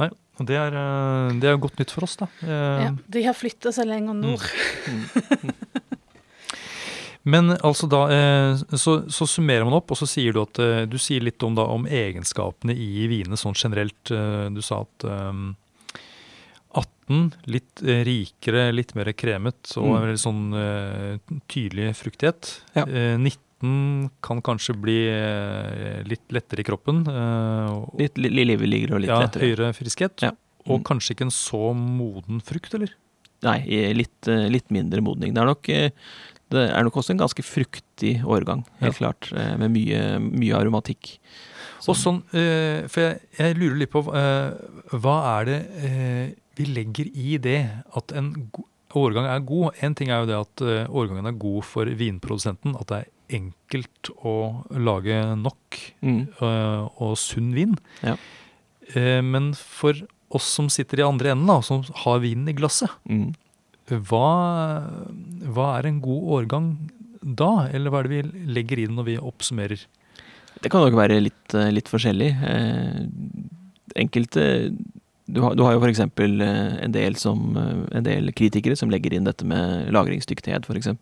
Nei, 0.00 0.10
og 0.36 0.48
det 0.48 0.56
er, 0.60 0.76
eh, 0.76 1.34
det 1.40 1.48
er 1.48 1.60
godt 1.60 1.78
nytt 1.80 1.92
for 1.94 2.04
oss, 2.06 2.18
da. 2.20 2.28
Eh, 2.44 2.84
ja, 2.84 2.92
de 2.92 3.24
har 3.24 3.36
flytta 3.36 3.72
seg 3.72 3.88
lenger 3.88 4.16
nord. 4.18 4.44
Mm. 4.90 5.04
Men 7.32 7.56
altså 7.56 7.88
da, 7.90 8.02
eh, 8.14 8.64
så, 8.78 9.00
så, 9.10 9.26
summerer 9.26 9.64
man 9.66 9.78
opp, 9.80 9.90
og 9.90 9.98
så 9.98 10.06
sier 10.06 10.36
du 10.36 10.42
at 10.44 10.60
du 10.86 10.98
sier 11.02 11.24
litt 11.24 11.42
om, 11.42 11.56
da, 11.58 11.64
om 11.72 11.88
egenskapene 11.88 12.76
i 12.76 13.08
vinene 13.10 13.40
sånn 13.40 13.56
generelt. 13.56 14.12
Du 14.54 14.60
sa 14.62 14.84
at 14.84 15.08
18 16.76 17.32
litt 17.50 17.82
rikere, 17.82 18.68
litt 18.76 18.94
mer 18.98 19.10
kremet 19.16 19.72
og 19.80 19.96
mm. 20.04 20.14
sånn 20.22 20.44
tydelig 21.50 21.96
fruktighet. 21.98 22.52
Ja. 22.76 22.84
19 23.16 23.45
kan 23.60 24.42
kanskje 24.44 24.74
bli 24.76 24.96
eh, 25.08 26.02
litt 26.04 26.32
lettere 26.34 26.60
i 26.60 26.66
kroppen. 26.66 27.02
Eh, 27.08 27.76
litt 28.02 28.18
livligere 28.20 28.96
og 28.96 29.02
litt 29.02 29.12
ja, 29.12 29.20
lettere. 29.22 29.48
Høyere 29.48 29.72
friskhet. 29.76 30.20
Ja. 30.24 30.34
Mm. 30.66 30.74
Og 30.74 30.84
kanskje 30.84 31.14
ikke 31.14 31.28
en 31.28 31.34
så 31.34 31.70
moden 31.76 32.42
frukt, 32.44 32.74
eller? 32.76 32.92
Nei, 33.46 33.60
litt, 33.96 34.28
eh, 34.28 34.48
litt 34.52 34.68
mindre 34.74 35.00
modning. 35.04 35.32
Det 35.32 35.40
er, 35.40 35.48
nok, 35.48 35.70
det 36.52 36.66
er 36.66 36.86
nok 36.86 37.00
også 37.00 37.14
en 37.14 37.24
ganske 37.24 37.46
fruktig 37.46 38.18
årgang, 38.26 38.66
helt 38.82 38.92
ja. 38.92 38.98
klart. 39.06 39.30
Med 39.60 39.72
mye, 39.72 40.04
mye 40.20 40.60
aromatikk. 40.60 41.16
Og 41.86 41.94
sånn, 41.94 42.22
For 42.32 43.02
jeg, 43.02 43.18
jeg, 43.38 43.56
lurer 43.60 43.76
litt 43.78 43.92
på 43.92 44.02
hva 44.02 45.18
er 45.36 45.46
det 45.46 45.58
vi 46.56 46.66
legger 46.72 47.12
i 47.12 47.36
det 47.38 47.60
at 47.94 48.14
en 48.16 48.32
årgang 48.96 49.28
er 49.30 49.44
god? 49.46 49.76
En 49.86 49.94
ting 49.94 50.10
er 50.10 50.24
jo 50.24 50.30
det 50.32 50.40
at 50.40 50.64
årgangen 50.88 51.28
er 51.30 51.38
god 51.38 51.68
for 51.68 51.86
vinprodusenten. 52.00 52.74
At 52.80 52.90
det 52.90 52.98
er 53.04 53.12
enkelt 53.32 54.10
å 54.26 54.34
lage 54.70 55.16
nok 55.40 55.78
mm. 56.04 56.20
uh, 56.40 56.86
og 57.02 57.16
sunn 57.20 57.52
vin. 57.56 57.74
Ja. 58.02 58.16
Uh, 58.94 59.22
men 59.24 59.50
for 59.58 59.98
oss 60.34 60.48
som 60.56 60.70
sitter 60.72 61.02
i 61.02 61.06
andre 61.06 61.32
enden, 61.34 61.48
da, 61.50 61.60
som 61.64 61.84
har 62.04 62.22
vinen 62.24 62.50
i 62.50 62.56
glasset, 62.56 62.92
mm. 63.08 63.28
hva, 64.08 64.30
hva, 65.46 65.68
er 65.76 65.90
en 65.90 66.00
god 66.04 66.32
årgang 66.40 66.72
da? 67.22 67.68
Eller 67.74 67.92
hva 67.92 68.02
er 68.02 68.08
det 68.08 68.16
vi 68.16 68.50
legger 68.58 68.82
i 68.82 68.88
den 68.88 68.98
når 68.98 69.10
vi 69.10 69.20
oppsummerer? 69.22 69.86
Det 70.62 70.70
kan 70.72 70.82
nok 70.82 70.96
være 70.96 71.18
litt, 71.20 71.54
eh, 71.54 71.72
litt 71.74 71.90
forskjellig. 71.90 72.30
Eh, 72.48 73.00
enkelte 74.02 74.46
du 75.26 75.40
har, 75.42 75.56
du 75.58 75.64
har 75.66 75.74
jo 75.74 75.82
f.eks. 75.82 76.00
En, 76.06 76.92
del 76.94 77.16
en 77.18 78.06
del 78.06 78.30
kritikere 78.36 78.76
som 78.78 78.92
legger 78.92 79.16
inn 79.16 79.26
dette 79.26 79.46
med 79.48 79.90
lagringsdyktighet, 79.94 80.68
f.eks. 80.70 80.92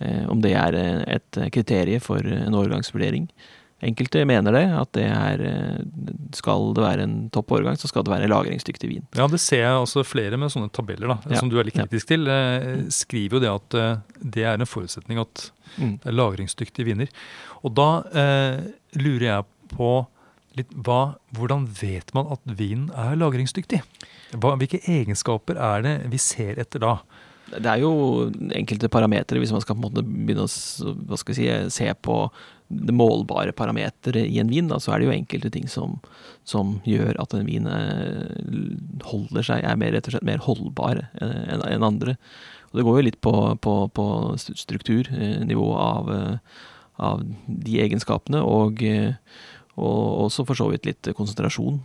Om 0.00 0.40
det 0.44 0.54
er 0.56 0.76
et 1.18 1.38
kriterium 1.52 2.00
for 2.00 2.24
en 2.24 2.56
årgangsvurdering. 2.56 3.26
Enkelte 3.84 4.22
mener 4.28 4.52
det, 4.52 4.62
at 4.76 4.90
det 4.96 5.06
er 5.08 5.42
Skal 6.36 6.70
det 6.76 6.84
være 6.84 7.04
en 7.04 7.14
topp 7.32 7.52
årgang, 7.56 7.76
så 7.80 7.88
skal 7.88 8.04
det 8.04 8.12
være 8.12 8.28
lagringsdyktig 8.28 8.88
vin. 8.90 9.06
Ja, 9.16 9.26
det 9.28 9.40
ser 9.40 9.64
jeg 9.64 9.82
også 9.82 10.04
flere 10.04 10.40
med 10.40 10.52
sånne 10.52 10.72
tabeller, 10.72 11.12
da, 11.12 11.18
ja. 11.28 11.40
som 11.40 11.52
du 11.52 11.58
er 11.60 11.68
litt 11.68 11.76
kritisk 11.76 12.08
ja. 12.08 12.16
til. 12.16 12.90
Skriver 12.92 13.38
jo 13.38 13.42
det 13.44 13.52
at 13.52 13.78
det 14.36 14.44
er 14.48 14.56
en 14.56 14.68
forutsetning 14.68 15.20
at 15.20 15.46
mm. 15.76 15.94
det 16.02 16.12
er 16.12 16.16
lagringsdyktige 16.16 16.88
viner. 16.88 17.12
Og 17.64 17.76
da 17.76 17.88
eh, 18.16 18.60
lurer 19.00 19.26
jeg 19.26 19.48
på 19.74 19.92
litt 20.58 20.70
hva, 20.86 21.16
Hvordan 21.36 21.66
vet 21.80 22.12
man 22.16 22.30
at 22.34 22.42
vinen 22.58 22.90
er 22.98 23.18
lagringsdyktig? 23.18 23.82
Hva, 24.36 24.54
hvilke 24.58 24.82
egenskaper 24.82 25.58
er 25.60 25.84
det 25.86 25.96
vi 26.12 26.20
ser 26.22 26.58
etter 26.62 26.82
da? 26.82 26.96
Det 27.56 27.66
er 27.66 27.82
jo 27.82 28.30
enkelte 28.54 28.90
parametere 28.92 29.42
hvis 29.42 29.52
man 29.54 29.62
skal 29.64 29.76
på 29.76 29.82
en 29.82 29.86
måte 29.88 30.06
begynne 30.06 30.46
å 30.46 30.94
hva 31.10 31.18
skal 31.20 31.36
si, 31.36 31.48
se 31.74 31.88
på 32.06 32.22
det 32.70 32.94
målbare 32.94 33.54
parameteret 33.56 34.28
i 34.30 34.38
en 34.42 34.50
vin. 34.52 34.70
Da, 34.70 34.78
så 34.78 34.94
er 34.94 35.00
det 35.00 35.08
jo 35.08 35.16
enkelte 35.16 35.50
ting 35.54 35.66
som, 35.70 35.98
som 36.46 36.76
gjør 36.86 37.18
at 37.22 37.34
en 37.34 37.48
vin 37.48 37.66
eh, 37.66 38.98
holder 39.10 39.46
seg, 39.46 39.66
er 39.66 39.78
mer, 39.80 39.94
rett 39.96 40.06
og 40.06 40.14
slett 40.14 40.28
mer 40.28 40.42
holdbar 40.44 41.02
enn 41.18 41.66
en 41.66 41.86
andre. 41.88 42.18
Og 42.70 42.78
det 42.78 42.86
går 42.86 43.00
jo 43.00 43.06
litt 43.08 43.22
på, 43.26 43.34
på, 43.64 43.78
på 43.98 44.10
strukturnivå 44.38 45.70
av 45.74 46.12
av 47.00 47.24
de 47.46 47.80
egenskapene, 47.80 48.42
og, 48.44 48.82
eh, 48.84 49.16
og 49.80 50.26
også 50.26 50.44
for 50.48 50.58
så 50.58 50.68
vidt 50.72 50.88
litt 50.88 51.10
konsentrasjon. 51.16 51.80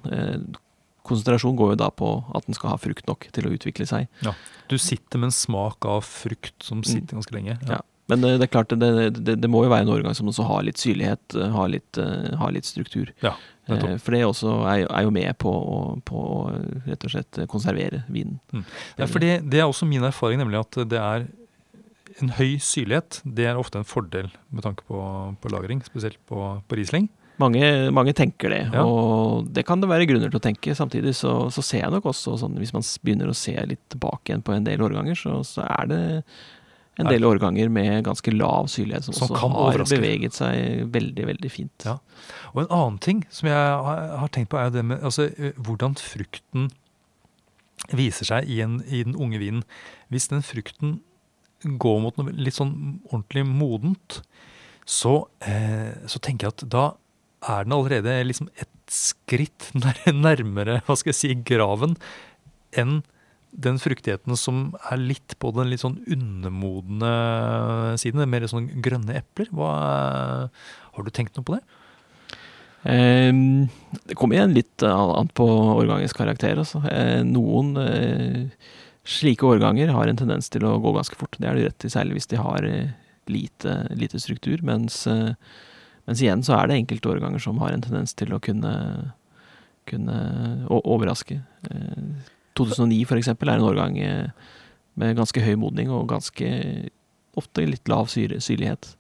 Eh, 1.06 1.08
konsentrasjon 1.08 1.58
går 1.58 1.74
jo 1.74 1.82
da 1.84 1.90
på 1.94 2.12
at 2.36 2.46
den 2.48 2.58
skal 2.58 2.74
ha 2.74 2.78
frukt 2.82 3.08
nok 3.08 3.28
til 3.36 3.48
å 3.48 3.54
utvikle 3.56 3.88
seg. 3.90 4.08
Ja, 4.26 4.34
Du 4.70 4.78
sitter 4.78 5.20
med 5.20 5.30
en 5.30 5.36
smak 5.36 5.86
av 5.86 6.02
frukt 6.02 6.56
som 6.64 6.82
mm. 6.82 6.88
sitter 6.90 7.20
ganske 7.20 7.36
lenge. 7.36 7.60
Ja. 7.68 7.78
ja. 7.78 7.82
Men 8.08 8.22
det, 8.22 8.36
det, 8.38 8.46
er 8.46 8.54
klart, 8.54 8.70
det, 8.70 8.90
det, 9.18 9.36
det, 9.42 9.50
må 9.50 9.64
jo 9.66 9.72
være 9.72 9.82
en 9.82 9.94
årgang 9.96 10.14
som 10.14 10.28
også 10.30 10.46
har 10.46 10.66
litt 10.66 10.78
syrlighet, 10.78 11.36
eh, 11.38 11.50
har 11.50 11.72
litt, 11.74 11.98
har 12.38 12.54
litt 12.54 12.68
struktur. 12.68 13.10
Ja, 13.24 13.34
For 13.66 14.14
det 14.14 14.22
også 14.28 14.60
er, 14.70 14.84
er 14.86 15.08
jo 15.08 15.14
med 15.14 15.32
på, 15.42 15.54
på, 16.06 16.26
å 16.36 16.44
rett 16.86 17.08
og 17.08 17.16
slett 17.16 17.42
konservere 17.50 18.04
vinen. 18.06 18.38
Mm. 18.54 18.68
Ja, 19.00 19.10
for 19.10 19.26
det, 19.26 19.58
er 19.58 19.66
også 19.66 19.90
min 19.90 20.06
erfaring, 20.06 20.38
nemlig 20.42 20.62
at 20.62 20.78
det 20.92 21.02
er 21.02 21.26
en 22.22 22.32
høy 22.38 22.56
syrlighet 22.64 23.20
det 23.26 23.50
er 23.50 23.58
ofte 23.60 23.82
en 23.82 23.88
fordel 23.88 24.30
med 24.54 24.64
tanke 24.64 24.86
på, 24.88 25.00
på 25.42 25.52
lagring, 25.52 25.82
spesielt 25.84 26.22
på, 26.30 26.46
på 26.68 26.78
Riesling. 26.78 27.10
Mange, 27.42 27.68
mange, 27.92 28.14
tenker 28.16 28.54
det, 28.54 28.62
ja. 28.72 28.84
og 28.88 29.50
det 29.52 29.66
kan 29.68 29.82
det 29.82 29.90
være 29.92 30.08
grunner 30.08 30.32
til 30.32 30.40
å 30.40 30.44
tenke. 30.44 30.76
Samtidig 30.78 31.12
så, 31.20 31.34
så 31.52 31.64
ser 31.66 31.82
jeg 31.84 31.92
nok 31.92 32.08
også, 32.14 32.38
sånn, 32.40 32.56
hvis 32.62 32.72
man 32.76 32.86
begynner 33.04 33.32
å 33.32 33.36
se 33.36 33.56
litt 33.68 33.82
tilbake 33.92 34.32
igjen 34.32 34.46
på 34.46 34.56
en 34.56 34.68
del 34.68 34.84
årganger, 34.86 35.20
så, 35.20 35.42
så 35.48 35.66
er 35.68 35.90
det 35.92 36.00
en 36.96 37.10
del 37.12 37.28
årganger 37.28 37.68
med 37.76 38.06
ganske 38.08 38.32
lav 38.32 38.70
syrlighet 38.72 39.08
som, 39.10 39.18
som 39.18 39.28
også 39.28 39.42
har 39.42 39.58
overraske. 39.66 40.00
beveget 40.00 40.38
seg 40.38 40.86
veldig, 40.94 41.28
veldig 41.34 41.52
fint. 41.52 41.88
Ja. 41.88 41.98
Og 42.54 42.64
en 42.64 42.72
annen 42.72 43.00
ting 43.04 43.26
som 43.28 43.50
jeg 43.52 43.60
har 43.60 44.32
tenkt 44.32 44.54
på, 44.54 44.60
er 44.62 44.72
det 44.72 44.86
med 44.88 45.04
altså, 45.04 45.28
hvordan 45.60 45.98
frukten 46.00 46.70
viser 47.92 48.32
seg 48.32 48.48
i, 48.50 48.62
en, 48.64 48.80
i 48.88 49.04
den 49.04 49.18
unge 49.20 49.42
vinen. 49.42 49.66
Hvis 50.14 50.30
den 50.32 50.46
frukten 50.46 51.02
går 51.66 52.00
mot 52.04 52.18
noe 52.20 52.32
litt 52.32 52.56
sånn 52.56 53.02
ordentlig 53.10 53.44
modent, 53.50 54.22
så, 54.88 55.26
eh, 55.44 55.92
så 56.08 56.22
tenker 56.22 56.48
jeg 56.48 56.56
at 56.56 56.66
da 56.72 56.86
er 57.50 57.66
den 57.66 57.76
allerede 57.76 58.16
liksom 58.28 58.50
et 58.62 58.72
skritt 58.92 59.72
nærmere 60.28 60.82
hva 60.86 60.98
skal 60.98 61.14
jeg 61.14 61.20
si, 61.20 61.34
graven 61.48 61.96
enn 62.76 63.02
den 63.56 63.78
fruktigheten 63.80 64.36
som 64.36 64.74
er 64.92 65.00
litt 65.00 65.38
på 65.40 65.54
den 65.56 65.70
litt 65.72 65.80
sånn 65.80 66.02
undermodne 66.12 67.12
siden. 68.02 68.26
Mer 68.28 68.44
sånn 68.52 68.68
grønne 68.84 69.16
epler. 69.22 69.48
Hva, 69.56 69.72
har 70.52 71.06
du 71.06 71.12
tenkt 71.14 71.40
noe 71.40 71.48
på 71.48 71.56
det? 71.56 71.64
Um, 72.86 73.66
det 74.06 74.18
kommer 74.20 74.38
igjen 74.38 74.58
litt 74.58 74.84
an 74.86 75.32
på 75.34 75.48
årgangens 75.48 76.14
karakter. 76.18 76.60
Altså. 76.62 76.84
Eh, 76.92 77.24
noen 77.26 77.72
eh, 77.80 78.44
Slike 79.06 79.46
årganger 79.46 79.94
har 79.94 80.10
en 80.10 80.18
tendens 80.18 80.50
til 80.50 80.66
å 80.66 80.78
gå 80.82 80.92
ganske 80.96 81.18
fort. 81.18 81.38
Det 81.38 81.48
er 81.48 81.58
det 81.58 81.68
rett 81.68 81.86
i, 81.86 81.94
særlig 81.94 82.18
hvis 82.18 82.32
de 82.32 82.42
har 82.42 82.66
eh, 82.66 82.94
lite, 83.30 83.78
lite 83.94 84.22
struktur. 84.22 84.64
Mens, 84.66 85.04
eh, 85.08 85.36
mens, 86.06 86.22
igjen 86.22 86.44
så 86.46 86.56
er 86.58 86.70
det 86.70 86.80
enkelte 86.80 87.12
årganger 87.14 87.42
som 87.44 87.60
har 87.64 87.74
en 87.76 87.84
tendens 87.86 88.14
til 88.18 88.34
å 88.36 88.42
kunne, 88.44 88.74
kunne 89.90 90.18
overraske. 90.70 91.40
2009 92.56 93.02
f.eks. 93.02 93.10
for 93.10 93.22
eksempel 93.22 93.52
er 93.52 93.60
en 93.60 93.68
årgang 93.68 94.00
med 94.96 95.18
ganske 95.18 95.42
høy 95.44 95.56
modning 95.60 95.90
og 95.92 96.08
ganske 96.14 96.48
ofte 97.36 97.66
litt 97.68 97.90
lav 97.92 98.08
syre, 98.12 98.40
syrlighet. 98.40 98.94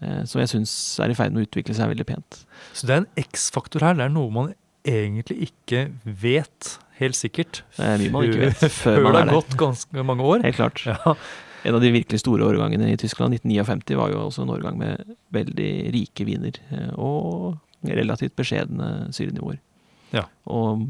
Så 0.00 0.40
jeg 0.40 0.50
syns 0.52 0.72
er 1.00 1.12
i 1.12 1.16
ferd 1.16 1.32
med 1.32 1.42
å 1.42 1.46
utvikle 1.48 1.76
seg 1.76 1.90
veldig 1.92 2.06
pent. 2.08 2.42
Så 2.76 2.88
det 2.88 2.94
er 2.96 3.02
en 3.02 3.10
X-faktor 3.20 3.84
her. 3.84 3.96
Det 3.96 4.06
er 4.06 4.12
noe 4.12 4.32
man 4.32 4.52
egentlig 4.88 5.50
ikke 5.50 5.86
vet 6.04 6.74
helt 7.00 7.16
sikkert. 7.16 7.62
Det 7.76 7.84
er 7.84 8.00
mye 8.00 8.12
man 8.14 8.28
ikke 8.28 8.46
vet 8.48 8.64
før, 8.72 9.00
man 9.04 9.16
det 9.16 9.22
har 9.22 9.32
gått 9.38 9.56
ganske 9.60 10.04
mange 10.08 10.24
år. 10.24 10.44
Helt 10.44 10.60
klart. 10.60 10.84
Ja. 10.88 11.14
En 11.64 11.76
av 11.76 11.82
de 11.82 11.92
virkelig 11.92 12.22
store 12.22 12.46
årgangene 12.46 12.92
i 12.92 12.98
Tyskland, 13.00 13.36
1959, 13.36 13.98
var 14.00 14.14
jo 14.14 14.24
også 14.26 14.44
en 14.44 14.54
årgang 14.54 14.78
med 14.80 15.16
veldig 15.34 15.72
rike 15.96 16.26
viner. 16.28 16.60
Eh, 16.72 16.92
og 16.96 17.58
relativt 17.86 18.36
beskjedne 18.38 19.10
syrenivåer. 19.16 19.60
Ja. 20.14 20.26
Og 20.50 20.86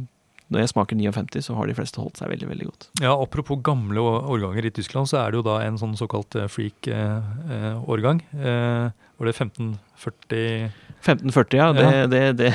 når 0.51 0.65
jeg 0.65 0.73
smaker 0.73 0.99
59, 0.99 1.45
så 1.47 1.55
har 1.55 1.69
de 1.71 1.77
fleste 1.79 2.03
holdt 2.03 2.19
seg 2.19 2.33
veldig 2.33 2.49
veldig 2.51 2.67
godt. 2.67 2.89
Ja, 3.05 3.13
Apropos 3.15 3.61
gamle 3.63 4.03
årganger 4.03 4.67
i 4.67 4.73
Tyskland, 4.75 5.07
så 5.11 5.21
er 5.21 5.31
det 5.31 5.39
jo 5.39 5.47
da 5.47 5.61
en 5.63 5.79
sånn 5.79 5.95
såkalt 5.99 6.35
eh, 6.35 6.51
freak-årgang. 6.51 8.23
Eh, 8.35 8.91
var 9.21 9.31
det 9.31 9.37
1540 9.37 10.71
1540, 11.01 11.57
ja. 11.57 11.71
Det. 11.73 11.85
Det, 12.11 12.23
det, 12.37 12.51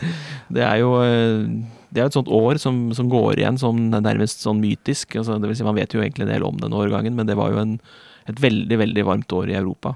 det, 0.56 0.64
er 0.64 0.80
jo 0.80 0.94
det 1.94 2.02
er 2.02 2.10
et 2.10 2.16
sånt 2.16 2.30
år 2.32 2.58
som, 2.58 2.88
som 2.96 3.08
går 3.10 3.38
igjen 3.38 3.58
som 3.60 3.78
nærmest 3.92 4.42
sånn 4.42 4.58
mytisk. 4.62 5.14
Altså, 5.20 5.38
det 5.38 5.50
vil 5.50 5.58
si, 5.58 5.66
man 5.66 5.78
vet 5.78 5.94
jo 5.94 6.02
egentlig 6.02 6.26
en 6.26 6.32
del 6.32 6.46
om 6.46 6.58
denne 6.58 6.78
årgangen, 6.78 7.14
men 7.14 7.28
det 7.28 7.36
var 7.38 7.54
jo 7.54 7.60
en, 7.62 7.76
et 8.30 8.40
veldig, 8.42 8.78
veldig 8.80 9.04
varmt 9.06 9.34
år 9.36 9.52
i 9.52 9.58
Europa. 9.60 9.94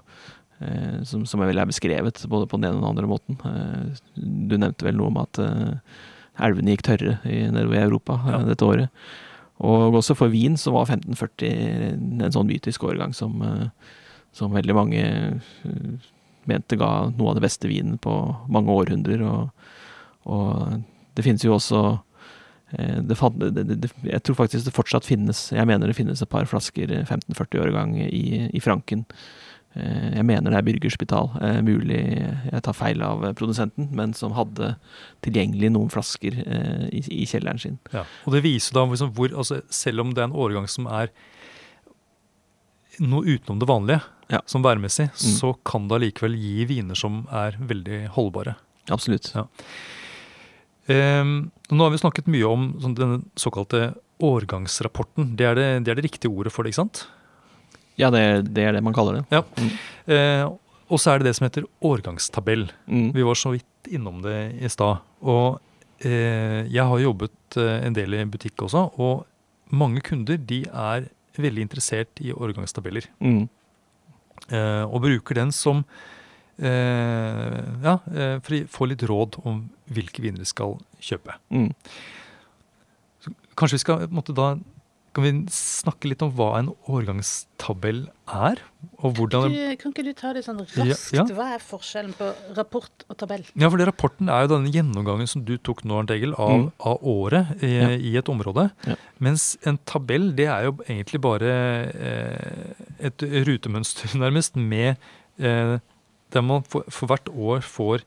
Eh, 0.59 1.03
som, 1.07 1.23
som 1.27 1.43
vel 1.43 1.59
er 1.59 1.71
beskrevet 1.71 2.19
både 2.31 2.49
på 2.51 2.59
den 2.59 2.69
ene 2.69 2.81
og 2.81 2.83
den 2.83 2.91
andre 2.91 3.11
måten. 3.11 3.39
Eh, 3.47 3.99
du 4.19 4.57
nevnte 4.59 4.87
vel 4.87 4.99
noe 4.99 5.13
om 5.13 5.21
at 5.23 5.39
eh, 5.43 5.97
elvene 6.47 6.75
gikk 6.75 6.85
tørre 6.87 7.17
i, 7.27 7.45
nedover 7.47 7.79
i 7.79 7.85
Europa 7.85 8.19
ja. 8.27 8.43
dette 8.47 8.67
året. 8.67 9.09
Og 9.59 9.99
også 9.99 10.15
for 10.19 10.31
Wien 10.31 10.55
så 10.59 10.71
var 10.75 10.87
1540 10.87 12.23
en 12.23 12.35
sånn 12.35 12.47
mytisk 12.47 12.85
årgang 12.87 13.11
som, 13.11 13.41
som 14.31 14.55
veldig 14.55 14.77
mange 14.77 15.01
mente 16.47 16.79
ga 16.79 17.09
noe 17.11 17.33
av 17.33 17.41
det 17.41 17.43
beste 17.43 17.67
vinen 17.67 17.97
på 17.99 18.13
mange 18.55 18.71
århundrer. 18.71 19.25
Og, 19.27 19.73
og 20.31 20.79
det 21.19 21.25
finnes 21.27 21.43
jo 21.43 21.57
også 21.57 21.83
eh, 22.79 23.01
det, 23.03 23.19
det, 23.67 23.91
Jeg 24.07 24.23
tror 24.23 24.39
faktisk 24.45 24.69
det 24.69 24.77
fortsatt 24.77 25.09
finnes 25.09 25.49
Jeg 25.51 25.67
mener 25.67 25.91
det 25.91 25.99
finnes 25.99 26.23
et 26.23 26.31
par 26.31 26.47
flasker 26.47 26.93
15-40 27.03 27.63
år 27.63 27.71
i, 27.71 27.75
gang 27.75 27.95
i 28.07 28.63
Franken. 28.63 29.03
Eh, 29.75 30.15
jeg 30.15 30.27
mener 30.29 30.55
det 30.55 30.61
er 30.61 30.69
Bürgerspital. 30.69 31.33
Eh, 31.43 31.59
mulig 31.67 31.99
jeg 31.99 32.63
tar 32.65 32.77
feil 32.77 33.03
av 33.03 33.27
produsenten, 33.39 33.91
men 33.99 34.15
som 34.15 34.37
hadde 34.39 34.77
tilgjengelig 35.27 35.73
noen 35.75 35.91
flasker 35.93 36.39
i, 36.95 37.03
i 37.03 37.27
kjelleren 37.27 37.59
sin. 37.63 37.81
Ja, 37.95 38.07
og 38.25 38.37
det 38.37 38.45
viser 38.47 38.79
da 38.79 38.87
liksom 38.87 39.11
hvor, 39.17 39.35
altså, 39.35 39.61
Selv 39.75 40.07
om 40.07 40.15
det 40.15 40.23
er 40.23 40.31
en 40.31 40.39
årgang 40.39 40.71
som 40.71 40.87
er 40.87 41.11
noe 42.99 43.27
utenom 43.27 43.59
det 43.61 43.69
vanlige, 43.71 44.01
ja. 44.33 44.41
som 44.47 44.65
værmessig, 44.65 45.07
mm. 45.13 45.35
så 45.39 45.53
kan 45.67 45.87
det 45.89 45.99
allikevel 45.99 46.35
gi 46.39 46.65
viner 46.67 46.99
som 46.99 47.23
er 47.35 47.59
veldig 47.59 48.09
holdbare. 48.17 48.57
Absolutt. 48.91 49.31
Ja. 49.37 49.47
Um, 50.89 51.51
nå 51.69 51.85
har 51.85 51.93
vi 51.93 52.01
snakket 52.01 52.31
mye 52.33 52.49
om 52.49 52.69
sånn, 52.81 52.95
denne 52.97 53.21
såkalte 53.39 53.93
årgangsrapporten. 54.25 55.35
Det 55.39 55.47
er 55.47 55.59
det, 55.59 55.67
det 55.85 55.93
er 55.93 56.01
det, 56.01 56.07
riktige 56.09 56.33
ordet 56.33 56.53
for 56.55 56.65
det, 56.65 56.73
ikke 56.73 56.81
sant? 56.81 57.03
Ja, 58.01 58.09
det, 58.15 58.23
det 58.57 58.65
er 58.65 58.77
det 58.77 58.83
man 58.87 58.97
kaller 58.97 59.19
det. 59.19 59.25
Ja. 59.35 59.43
Mm. 59.59 59.71
Eh, 60.15 60.45
og 60.89 61.03
så 61.03 61.13
er 61.13 61.21
det 61.21 61.29
det 61.29 61.37
som 61.37 61.45
heter 61.45 61.69
årgangstabell. 61.85 62.69
Mm. 62.89 63.11
Vi 63.15 63.27
var 63.27 63.37
så 63.37 63.53
vidt 63.53 63.93
innom 63.93 64.23
det 64.25 64.39
i 64.65 64.71
stad. 64.73 65.05
Og 65.21 65.61
eh, 66.01 66.65
jeg 66.65 66.89
har 66.89 67.05
jobbet 67.05 67.59
uh, 67.61 67.77
en 67.85 67.97
del 67.97 68.17
i 68.17 68.25
butikk 68.31 68.65
også, 68.65 68.89
og 68.97 69.27
mange 69.69 70.01
kunder 70.01 70.41
de 70.41 70.63
er 70.73 71.11
veldig 71.39 71.67
interessert 71.69 72.23
i 72.25 72.33
årgangstabeller. 72.33 73.05
Mm. 73.21 73.45
og 74.89 75.03
bruker 75.03 75.37
den 75.37 75.51
som 75.53 75.83
Eh, 75.83 76.18
ja, 76.59 77.99
eh, 78.15 78.39
for 78.43 78.57
å 78.59 78.63
få 78.69 78.89
litt 78.91 79.05
råd 79.07 79.39
om 79.47 79.63
hvilke 79.95 80.23
viner 80.25 80.43
vi 80.43 80.49
skal 80.51 80.79
kjøpe. 81.01 81.37
Mm. 81.55 81.71
kanskje 83.59 83.75
vi 83.79 83.83
skal 83.83 84.09
måtte, 84.15 84.35
da 84.37 84.53
kan 85.17 85.25
vi 85.25 85.31
snakke 85.51 86.07
litt 86.13 86.21
om 86.23 86.31
hva 86.37 86.59
en 86.61 86.69
årgangstabell 86.87 88.05
er? 88.31 88.61
Og 89.03 89.17
hvordan 89.17 89.49
Du, 89.51 89.57
kan 89.81 89.91
ikke 89.91 90.05
du 90.07 90.13
ta 90.15 90.31
det 90.37 90.45
sånn 90.47 90.61
Ja, 90.77 90.85
raskt? 90.85 91.13
ja. 91.17 91.25
Hva 91.35 91.47
er 91.57 91.59
forskjellen 91.65 92.13
på 92.15 92.29
rapport 92.55 93.03
og 93.09 93.17
tabell? 93.19 93.43
Ja, 93.59 93.71
for 93.73 93.79
det 93.81 93.89
Rapporten 93.89 94.29
er 94.31 94.45
jo 94.47 94.53
denne 94.53 94.71
gjennomgangen 94.71 95.27
som 95.27 95.43
du 95.49 95.57
tok 95.59 95.83
nå, 95.89 95.99
Arnt 95.99 96.11
Egil, 96.15 96.35
av, 96.39 96.53
Mm. 96.61 96.73
av 96.93 96.99
året 97.03 97.63
i, 97.65 97.73
Ja. 97.81 97.89
i 97.97 98.17
et 98.17 98.29
område. 98.29 98.71
Ja. 98.87 98.95
Mens 99.19 99.57
en 99.67 99.79
tabell 99.79 100.31
det 100.37 100.47
er 100.47 100.65
jo 100.69 100.73
egentlig 100.87 101.21
bare 101.21 101.51
eh, 101.95 102.75
et 103.01 103.19
rutemønster, 103.19 104.15
nærmest, 104.23 104.55
med 104.55 104.97
eh, 105.41 105.79
der 106.35 106.45
man 106.45 106.65
for, 106.69 106.85
for 106.93 107.11
hvert 107.11 107.29
år 107.33 107.63
får 107.65 108.05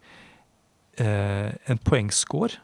eh, 1.02 1.54
en 1.72 1.82
poengscore 1.88 2.60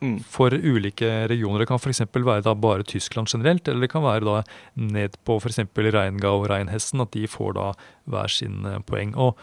Mm. 0.00 0.22
for 0.24 0.48
ulike 0.48 1.28
regioner. 1.28 1.60
Det 1.60 1.66
kan 1.68 1.76
f.eks. 1.76 2.00
være 2.14 2.40
da 2.46 2.54
bare 2.56 2.86
Tyskland 2.88 3.28
generelt, 3.28 3.68
eller 3.68 3.84
det 3.84 3.90
kan 3.92 4.00
være 4.02 4.24
da 4.24 4.38
ned 4.80 5.18
på 5.28 5.36
f.eks. 5.36 5.58
Reingau 5.76 6.38
og 6.38 6.46
Reinhessen, 6.48 7.02
at 7.04 7.12
de 7.12 7.26
får 7.28 7.52
da 7.58 7.66
hver 8.08 8.32
sin 8.32 8.64
eh, 8.64 8.78
poeng. 8.80 9.12
Og 9.20 9.36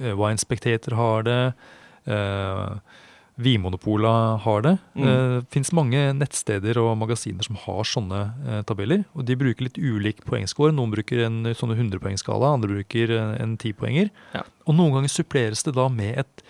eh, 0.00 0.14
Winespektator 0.16 0.96
har 0.96 1.28
det. 1.28 1.42
Eh, 2.08 2.78
Vinmonopolet 3.38 4.40
har 4.42 4.62
det. 4.66 4.74
Mm. 4.98 5.04
Det 5.06 5.52
fins 5.54 5.70
mange 5.76 6.00
nettsteder 6.18 6.80
og 6.82 6.96
magasiner 6.98 7.46
som 7.46 7.58
har 7.62 7.86
sånne 7.86 8.22
eh, 8.42 8.62
tabeller. 8.66 9.04
og 9.14 9.28
De 9.28 9.36
bruker 9.38 9.68
litt 9.68 9.78
ulik 9.78 10.24
poengscore. 10.26 10.74
Noen 10.74 10.90
bruker 10.94 11.22
en 11.28 11.52
sånne 11.54 11.76
100-poengsskala, 11.78 12.50
andre 12.56 12.80
bruker 12.80 13.12
en, 13.14 13.36
en 13.38 13.52
10-poenger. 13.54 14.10
Ja. 14.34 14.42
Og 14.66 14.78
noen 14.78 14.96
ganger 14.96 15.14
suppleres 15.14 15.62
det 15.66 15.76
da 15.78 15.86
med 15.92 16.18
et, 16.24 16.42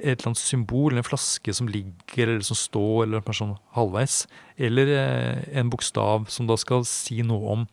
et 0.00 0.16
eller 0.16 0.32
annet 0.32 0.42
symbol, 0.42 0.88
eller 0.90 1.04
en 1.04 1.10
flaske 1.12 1.54
som 1.54 1.70
ligger, 1.70 2.24
eller 2.26 2.42
som 2.48 2.58
står, 2.58 3.04
eller 3.06 3.38
sånn 3.38 3.54
halvveis. 3.78 4.24
Eller 4.58 4.90
eh, 4.96 5.44
en 5.62 5.70
bokstav 5.70 6.26
som 6.32 6.50
da 6.50 6.58
skal 6.58 6.82
si 6.88 7.20
noe 7.26 7.54
om 7.54 7.68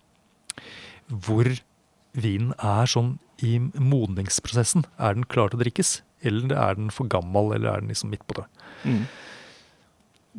hvor 1.09 1.49
vinen 2.13 2.53
er 2.61 2.89
sånn 2.89 3.15
i 3.45 3.57
modningsprosessen. 3.57 4.85
Er 5.01 5.17
den 5.17 5.25
klar 5.29 5.49
til 5.49 5.59
å 5.59 5.63
drikkes, 5.63 5.99
eller 6.25 6.55
er 6.55 6.77
den 6.79 6.91
for 6.93 7.09
gammel, 7.11 7.53
eller 7.55 7.71
er 7.71 7.83
den 7.83 7.93
liksom 7.93 8.11
midt 8.13 8.25
på 8.27 8.39
det? 8.39 8.45
Mm. 8.83 9.03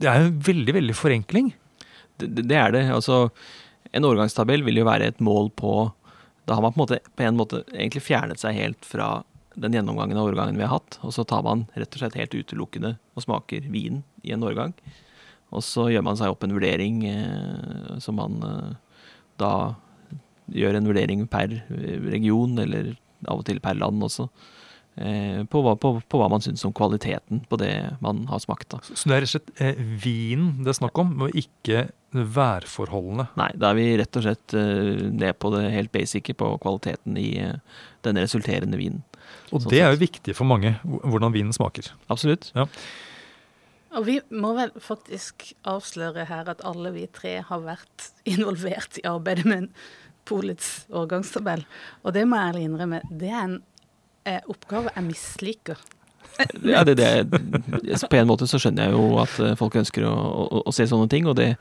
Det 0.01 0.11
er 0.11 0.27
en 0.27 0.39
veldig, 0.51 0.75
veldig 0.77 0.97
forenkling. 0.97 1.51
Det, 2.21 2.29
det 2.37 2.47
det 2.51 2.59
er 2.61 2.75
det. 2.77 2.85
Altså, 2.95 3.29
en 3.93 4.07
årgangstabell 4.07 4.65
vil 4.67 4.81
jo 4.81 4.89
være 4.89 5.11
et 5.11 5.25
mål 5.25 5.51
på 5.57 5.91
Da 6.49 6.57
har 6.57 6.63
man 6.65 6.73
på 6.73 6.81
en 6.81 6.83
måte, 6.83 6.99
på 7.17 7.23
en 7.23 7.37
måte 7.39 7.65
egentlig 7.69 8.03
fjernet 8.03 8.41
seg 8.41 8.57
helt 8.57 8.87
fra 8.87 9.21
den 9.61 9.75
gjennomgangen 9.75 10.19
av 10.19 10.31
årgangen 10.31 10.57
vi 10.57 10.65
har 10.65 10.73
hatt. 10.73 10.99
Og 11.07 11.13
så 11.15 11.25
tar 11.29 11.45
man 11.47 11.67
rett 11.75 11.95
og 11.95 12.03
slett 12.03 12.17
helt 12.19 12.35
utelukkende 12.35 12.97
og 13.15 13.25
smaker 13.25 13.69
vin 13.71 14.01
i 14.27 14.33
en 14.35 14.47
årgang. 14.47 14.73
Og 15.55 15.63
så 15.67 15.89
gjør 15.91 16.05
man 16.07 16.19
seg 16.19 16.33
opp 16.33 16.47
en 16.47 16.55
vurdering 16.55 17.05
eh, 17.11 17.99
som 18.03 18.19
man 18.19 18.39
eh, 18.47 18.73
da 19.41 19.53
gjør 20.51 20.79
en 20.79 20.89
vurdering 20.91 21.27
per 21.31 21.53
eh, 21.59 22.01
region, 22.11 22.57
eller 22.63 22.95
av 23.27 23.43
og 23.43 23.47
til 23.49 23.61
per 23.63 23.79
land 23.79 24.03
også. 24.07 24.29
Eh, 24.99 25.45
på, 25.49 25.61
hva, 25.65 25.77
på, 25.79 25.95
på 26.03 26.19
hva 26.19 26.27
man 26.29 26.43
syns 26.45 26.65
om 26.67 26.73
kvaliteten 26.77 27.45
på 27.49 27.59
det 27.61 27.73
man 28.05 28.25
har 28.29 28.41
smakt. 28.43 28.69
da. 28.73 28.81
Så 28.85 29.09
det 29.09 29.17
er 29.17 29.23
rett 29.25 29.31
og 29.31 29.37
slett 29.37 29.63
eh, 29.63 29.85
vinen 30.03 30.65
det 30.65 30.73
er 30.75 30.81
snakk 30.81 30.99
om, 31.01 31.15
og 31.25 31.37
ikke 31.39 31.87
værforholdene. 32.11 33.29
Nei, 33.39 33.53
da 33.55 33.71
er 33.71 33.79
vi 33.79 33.87
rett 34.01 34.19
og 34.19 34.27
slett 34.27 34.57
eh, 34.59 35.07
ned 35.15 35.39
på 35.39 35.53
det 35.55 35.69
helt 35.73 35.93
basice 35.95 36.35
på 36.37 36.51
kvaliteten 36.63 37.21
i 37.21 37.31
eh, 37.45 37.87
den 38.07 38.19
resulterende 38.19 38.81
vinen. 38.81 39.05
Og 39.55 39.63
Sånn 39.63 39.71
det 39.73 39.85
er 39.85 39.95
jo 39.95 40.03
viktig 40.03 40.35
for 40.35 40.49
mange, 40.51 40.75
hvordan 40.83 41.33
vinen 41.35 41.55
smaker. 41.55 41.93
Absolutt. 42.11 42.51
Og 43.95 44.05
vi 44.07 44.19
må 44.35 44.53
vel 44.59 44.75
faktisk 44.83 45.53
avsløre 45.71 46.27
her 46.29 46.51
at 46.51 46.63
alle 46.67 46.93
vi 46.95 47.07
tre 47.15 47.39
har 47.47 47.65
vært 47.65 48.11
involvert 48.35 49.01
i 49.01 49.09
arbeidet 49.09 49.47
med 49.49 49.65
en 49.65 49.75
Polets 50.29 50.85
årgangstabell. 50.95 51.65
Og 52.05 52.13
det 52.15 52.27
må 52.29 52.39
jeg 52.39 52.53
ærlig 52.53 52.65
innrømme, 52.69 53.01
det 53.09 53.31
er 53.33 53.43
en 53.47 53.61
eh, 54.31 54.45
oppgave 54.51 54.95
jeg 54.95 55.07
misliker. 55.09 55.81
Ja, 56.65 56.85
det, 56.87 56.95
det, 56.95 57.11
på 58.11 58.17
en 58.17 58.29
måte 58.31 58.47
så 58.49 58.61
skjønner 58.61 58.89
jeg 58.89 58.97
jo 58.97 59.21
at 59.21 59.35
eh, 59.43 59.57
folk 59.59 59.77
ønsker 59.81 60.07
å, 60.09 60.13
å, 60.13 60.63
å 60.71 60.75
se 60.75 60.87
sånne 60.89 61.09
ting, 61.13 61.29
og 61.29 61.37
det, 61.41 61.53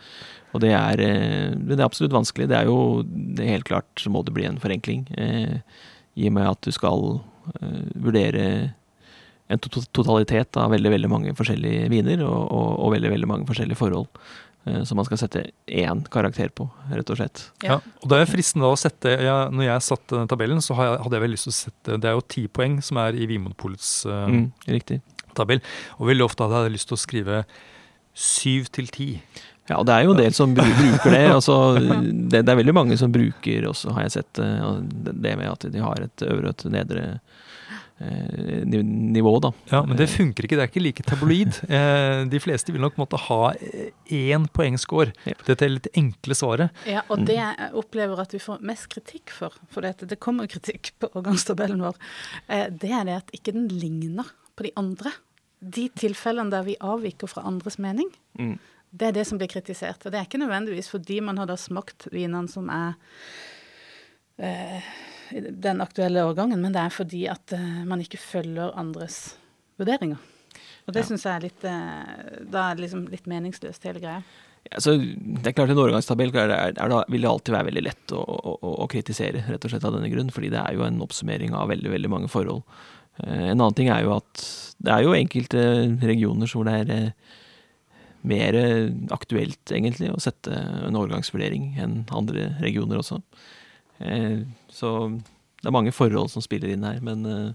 og 0.54 0.64
det, 0.64 0.74
er, 0.76 1.04
eh, 1.04 1.48
det 1.54 1.78
er 1.78 1.86
absolutt 1.88 2.16
vanskelig. 2.16 2.50
Det 2.52 2.58
er 2.58 2.70
jo 2.70 3.04
helt 3.38 3.68
klart 3.68 3.90
så 4.02 4.12
må 4.14 4.24
det 4.26 4.36
bli 4.36 4.48
en 4.50 4.60
forenkling, 4.62 5.06
eh, 5.20 5.60
i 6.20 6.30
og 6.30 6.36
med 6.38 6.52
at 6.52 6.62
du 6.66 6.76
skal 6.76 7.20
eh, 7.60 7.82
vurdere 7.96 8.46
en 9.50 9.62
totalitet 9.66 10.58
av 10.62 10.70
veldig 10.76 10.92
veldig 10.94 11.10
mange 11.10 11.34
forskjellige 11.38 11.90
viner, 11.90 12.22
og, 12.26 12.42
og, 12.54 12.70
og 12.86 12.94
veldig 12.94 13.14
veldig 13.16 13.30
mange 13.32 13.50
forskjellige 13.50 13.80
forhold. 13.80 14.10
Eh, 14.66 14.84
Som 14.84 14.98
man 15.00 15.06
skal 15.08 15.18
sette 15.22 15.44
én 15.68 16.02
karakter 16.12 16.50
på, 16.56 16.70
rett 16.92 17.10
og 17.14 17.18
slett. 17.20 17.44
Ja. 17.64 17.80
Og 18.04 18.10
da 18.12 18.20
er 18.22 18.26
fristende 18.30 18.66
da 18.68 18.74
å 18.74 18.80
sette, 18.80 19.14
ja, 19.24 19.38
Når 19.52 19.66
jeg 19.68 19.82
satte 19.88 20.18
den 20.20 20.28
tabellen, 20.32 20.62
så 20.62 20.76
hadde 20.80 21.12
jeg 21.16 21.22
vel 21.26 21.32
lyst 21.36 21.48
til 21.48 21.54
å 21.54 21.60
sette 21.60 22.00
Det 22.02 22.10
er 22.12 22.18
jo 22.18 22.26
ti 22.28 22.48
poeng 22.48 22.80
som 22.84 22.98
er 23.04 23.14
i 23.16 23.28
Vinmonopolets 23.30 24.06
uh, 24.10 24.26
Mm, 24.30 24.52
riktig. 24.68 25.02
tabell. 25.38 25.62
Og 26.00 26.08
veldig 26.10 26.26
ofte 26.26 26.44
hadde 26.44 26.66
jeg 26.68 26.76
lyst 26.80 26.88
til 26.90 26.98
å 26.98 27.04
skrive 27.06 27.44
syv 28.14 28.68
til 28.76 28.88
ti. 28.92 29.08
Ja, 29.70 29.78
og 29.78 29.86
det 29.86 29.94
er 29.94 30.08
jo 30.08 30.16
en 30.16 30.18
del 30.20 30.34
som 30.34 30.54
bruker 30.58 31.14
det. 31.14 31.26
Altså, 31.30 31.56
det. 32.32 32.42
Det 32.44 32.50
er 32.52 32.58
veldig 32.58 32.74
mange 32.76 32.98
som 33.00 33.12
bruker 33.14 33.68
også, 33.70 33.94
har 33.96 34.08
jeg 34.08 34.16
sett, 34.18 34.40
eh, 34.42 34.72
det 35.14 35.36
med 35.38 35.46
at 35.52 35.68
de 35.72 35.84
har 35.84 36.02
et 36.08 36.24
øvre 36.26 36.50
og 36.50 36.56
et 36.58 36.66
nedre 36.74 37.04
eh, 37.14 37.46
nivå, 38.00 39.34
da. 39.44 39.52
Ja, 39.72 39.82
Men 39.86 39.98
det 40.00 40.08
funker 40.10 40.46
ikke. 40.48 40.56
Det 40.56 40.64
er 40.66 40.72
ikke 40.72 40.84
like 40.86 41.04
tabloid. 41.04 41.60
Eh, 41.70 42.26
de 42.32 42.40
fleste 42.42 42.72
vil 42.74 42.82
nok 42.82 42.96
måtte 42.98 43.18
ha 43.28 43.52
eh, 43.54 43.92
én 44.16 44.48
poengscore. 44.56 45.12
Dette 45.46 45.66
er 45.66 45.74
litt 45.74 45.90
enkle 46.00 46.36
svaret. 46.38 46.80
Ja, 46.90 47.04
og 47.12 47.26
det 47.28 47.36
jeg 47.38 47.70
opplever 47.78 48.20
at 48.24 48.34
vi 48.34 48.40
får 48.42 48.64
mest 48.66 48.88
kritikk 48.94 49.34
for, 49.36 49.54
for 49.74 49.86
det, 49.86 49.98
det 50.10 50.18
kommer 50.24 50.48
kritikk 50.50 50.94
på 51.00 51.12
årgangstabellen 51.20 51.84
vår, 51.84 52.00
eh, 52.48 52.68
det 52.72 52.92
er 52.96 53.06
det 53.08 53.18
at 53.20 53.34
ikke 53.36 53.54
den 53.56 53.68
ligner 53.72 54.32
på 54.56 54.66
de 54.68 54.74
andre. 54.80 55.12
De 55.60 55.90
tilfellene 56.00 56.52
der 56.54 56.64
vi 56.68 56.78
avviker 56.80 57.28
fra 57.32 57.44
andres 57.48 57.78
mening, 57.80 58.10
Mm. 58.40 58.58
det 58.96 59.08
er 59.10 59.12
det 59.20 59.28
som 59.28 59.38
blir 59.38 59.50
kritisert. 59.52 60.06
Og 60.06 60.12
det 60.14 60.20
er 60.22 60.26
ikke 60.28 60.40
nødvendigvis 60.42 60.88
fordi 60.90 61.20
man 61.22 61.38
har 61.38 61.50
da 61.50 61.58
smakt 61.60 62.08
vinene 62.14 62.48
som 62.50 62.70
er 62.72 62.94
eh, 64.40 64.82
den 65.32 65.82
aktuelle 65.84 66.24
årgangen, 66.26 66.62
men 66.62 66.74
det 66.76 66.82
er 66.82 66.94
fordi 66.94 67.24
at 67.32 67.54
eh, 67.56 67.84
man 67.88 68.02
ikke 68.04 68.20
følger 68.22 68.76
andres 68.78 69.36
vurderinger. 69.80 70.20
Og 70.88 70.94
det 70.94 71.04
Ja. 71.04 71.08
synes 71.08 71.24
jeg 71.24 71.36
er 71.36 71.44
litt 71.46 71.64
eh, 71.70 72.46
Da 72.50 72.70
er 72.70 72.76
det 72.76 72.86
liksom 72.88 73.08
litt 73.12 73.28
meningsløst, 73.30 73.84
hele 73.86 74.02
greia. 74.02 74.24
Ja, 74.70 74.80
så 74.84 74.98
det 74.98 75.48
er 75.48 75.56
klart 75.56 75.70
En 75.72 75.80
årgangstabell 75.80 76.34
er, 76.36 76.50
er, 76.52 76.74
er 76.76 77.06
vil 77.08 77.22
det 77.22 77.30
alltid 77.30 77.54
være 77.56 77.70
veldig 77.70 77.84
lett 77.86 78.12
å, 78.12 78.20
å, 78.20 78.58
å, 78.84 78.88
kritisere, 78.92 79.44
rett 79.48 79.64
og 79.66 79.72
slett 79.72 79.86
av 79.88 79.94
denne 79.96 80.10
grunn. 80.12 80.32
Fordi 80.34 80.50
det 80.52 80.60
er 80.60 80.76
jo 80.76 80.84
en 80.88 81.00
oppsummering 81.06 81.54
av 81.56 81.70
veldig 81.72 81.94
veldig 81.94 82.10
mange 82.12 82.32
forhold. 82.32 82.64
Eh, 83.24 83.52
en 83.52 83.60
annen 83.60 83.78
ting 83.78 83.92
er 83.94 84.04
jo 84.04 84.16
at 84.18 84.44
det 84.80 84.96
er 84.96 85.06
jo 85.06 85.16
enkelte 85.16 85.64
regioner 86.02 86.50
hvor 86.50 86.66
det 86.68 86.76
er 86.82 87.14
mer 88.28 88.56
aktuelt, 89.16 89.72
egentlig, 89.72 90.10
å 90.12 90.20
sette 90.20 90.52
en 90.52 90.98
årgangsvurdering 91.00 91.78
enn 91.80 92.02
andre 92.12 92.50
regioner 92.60 93.00
også. 93.00 93.22
Eh, 94.00 94.42
så 94.72 94.94
det 95.60 95.68
er 95.70 95.76
mange 95.76 95.92
forhold 95.96 96.30
som 96.32 96.44
spiller 96.46 96.72
inn 96.74 96.86
her. 96.88 97.00
Men 97.04 97.26
eh, 97.26 97.50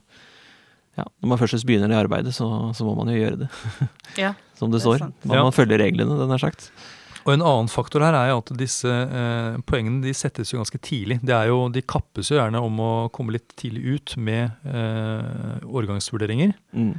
ja, 0.99 1.07
når 1.23 1.29
man 1.35 1.41
først 1.41 1.65
begynner 1.67 1.89
det 1.91 1.97
arbeidet, 1.99 2.35
så, 2.37 2.49
så 2.77 2.85
må 2.87 2.93
man 2.99 3.09
jo 3.13 3.17
gjøre 3.21 3.41
det, 3.45 3.49
Ja. 4.25 4.35
som 4.59 4.71
det, 4.71 4.79
Det 4.83 4.85
står. 4.87 5.07
Man, 5.25 5.39
Ja. 5.41 5.47
følger 5.51 5.81
reglene, 5.83 6.19
den 6.21 6.31
er 6.37 6.39
sagt. 6.43 6.69
Og 7.25 7.33
En 7.33 7.41
annen 7.41 7.71
faktor 7.73 8.03
her 8.05 8.13
er 8.13 8.29
jo 8.35 8.43
at 8.43 8.51
disse 8.61 8.85
eh, 8.93 9.55
poengene 9.65 10.03
de 10.05 10.13
settes 10.13 10.53
jo 10.53 10.59
ganske 10.61 10.77
tidlig. 10.85 11.23
Det 11.25 11.33
er 11.33 11.49
jo, 11.49 11.71
de 11.73 11.81
kappes 11.81 12.29
jo 12.29 12.37
gjerne 12.37 12.61
om 12.61 12.77
å 12.85 12.91
komme 13.17 13.33
litt 13.33 13.55
tidlig 13.57 13.95
ut 13.97 14.13
med 14.21 14.53
eh, 14.69 15.65
årgangsvurderinger. 15.65 16.53
Mm. 16.77 16.93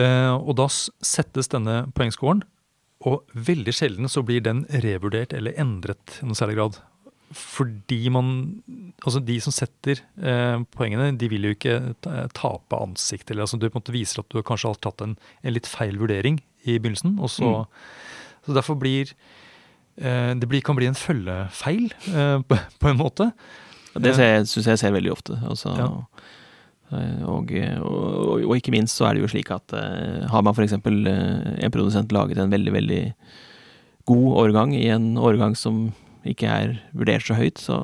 Eh, 0.00 0.32
og 0.34 0.56
da 0.58 0.64
settes 0.72 1.52
denne 1.52 1.82
poengscoren, 1.94 2.40
og 3.04 3.20
veldig 3.36 3.74
sjelden 3.76 4.08
så 4.08 4.22
blir 4.24 4.40
den 4.40 4.64
revurdert 4.80 5.34
eller 5.36 5.52
endret 5.60 6.16
i 6.22 6.24
noen 6.24 6.38
særlig 6.40 6.56
grad. 6.56 6.80
Fordi 7.32 8.10
man 8.12 8.28
Altså, 9.04 9.20
de 9.24 9.38
som 9.42 9.52
setter 9.52 10.00
eh, 10.22 10.58
poengene, 10.76 11.10
de 11.18 11.28
vil 11.28 11.42
jo 11.48 11.54
ikke 11.54 11.94
tape 12.32 12.78
ansikt. 12.78 13.30
Eller 13.30 13.44
altså, 13.44 13.58
du 13.58 13.66
på 13.68 13.74
en 13.76 13.82
måte 13.82 13.92
viser 13.94 14.20
at 14.22 14.28
du 14.32 14.42
kanskje 14.42 14.70
har 14.70 14.78
tatt 14.80 15.02
en, 15.04 15.16
en 15.42 15.52
litt 15.54 15.66
feil 15.68 15.98
vurdering 16.00 16.38
i 16.64 16.78
begynnelsen, 16.78 17.18
og 17.20 17.30
så 17.30 17.50
Mm. 17.54 17.66
Så 18.44 18.52
derfor 18.52 18.76
blir 18.76 19.08
eh, 19.96 20.34
Det 20.36 20.46
blir, 20.48 20.60
kan 20.60 20.76
bli 20.76 20.86
en 20.86 20.94
følgefeil, 20.94 21.92
eh, 22.12 22.38
på, 22.44 22.58
på 22.80 22.88
en 22.90 22.98
måte. 23.00 23.30
Det 23.94 24.14
syns 24.16 24.56
jeg 24.66 24.72
jeg 24.74 24.78
ser 24.82 24.92
veldig 24.92 25.12
ofte. 25.12 25.38
Altså, 25.48 25.72
Ja. 25.78 25.86
eh, 26.92 27.22
og, 27.24 27.50
og, 27.80 28.44
og 28.44 28.56
ikke 28.56 28.70
minst 28.74 28.96
så 28.96 29.06
er 29.08 29.14
det 29.14 29.22
jo 29.24 29.28
slik 29.32 29.50
at 29.50 29.72
eh, 29.72 30.26
har 30.28 30.42
man 30.42 30.52
f.eks. 30.54 30.72
en 30.76 31.72
produsent 31.72 32.12
laget 32.12 32.38
en 32.38 32.50
veldig, 32.52 32.72
veldig 32.72 33.02
god 34.06 34.32
årgang 34.44 34.74
i 34.76 34.88
en 34.92 35.14
årgang 35.16 35.56
som 35.56 35.92
ikke 36.32 36.48
er 36.48 36.76
vurdert 36.96 37.26
så 37.26 37.36
høyt, 37.38 37.58
så, 37.60 37.76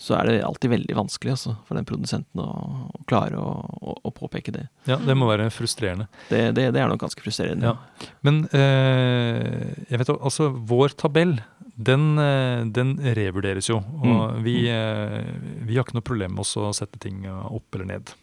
så 0.00 0.16
er 0.18 0.28
det 0.30 0.36
alltid 0.46 0.72
veldig 0.72 0.96
vanskelig 0.96 1.34
altså, 1.36 1.54
for 1.68 1.78
den 1.78 1.86
produsenten 1.88 2.40
å, 2.42 2.48
å 2.90 3.02
klare 3.10 3.38
å, 3.40 3.52
å, 3.80 3.96
å 4.08 4.12
påpeke 4.16 4.54
det. 4.56 4.64
Ja, 4.90 4.96
Det 5.00 5.16
må 5.16 5.28
være 5.30 5.50
frustrerende. 5.54 6.08
Det, 6.30 6.46
det. 6.56 6.70
det 6.74 6.82
er 6.82 6.88
nok 6.90 7.02
ganske 7.04 7.22
frustrerende. 7.24 7.74
Ja. 7.74 8.08
Men 8.26 8.44
eh, 8.56 9.74
jeg 9.90 10.00
vet 10.02 10.14
altså, 10.16 10.50
vår 10.72 10.96
tabell 11.00 11.36
den, 11.74 12.12
eh, 12.22 12.64
den 12.70 12.96
revurderes 13.16 13.68
jo. 13.70 13.80
Og 14.00 14.04
Mm. 14.04 14.42
vi, 14.44 14.56
eh, 14.70 15.24
vi 15.66 15.76
har 15.76 15.84
ikke 15.84 15.96
noe 15.98 16.06
problem 16.06 16.36
med 16.38 16.44
å 16.46 16.70
sette 16.76 16.98
ting 17.02 17.24
opp 17.30 17.74
eller 17.74 17.88
ned. 17.94 18.14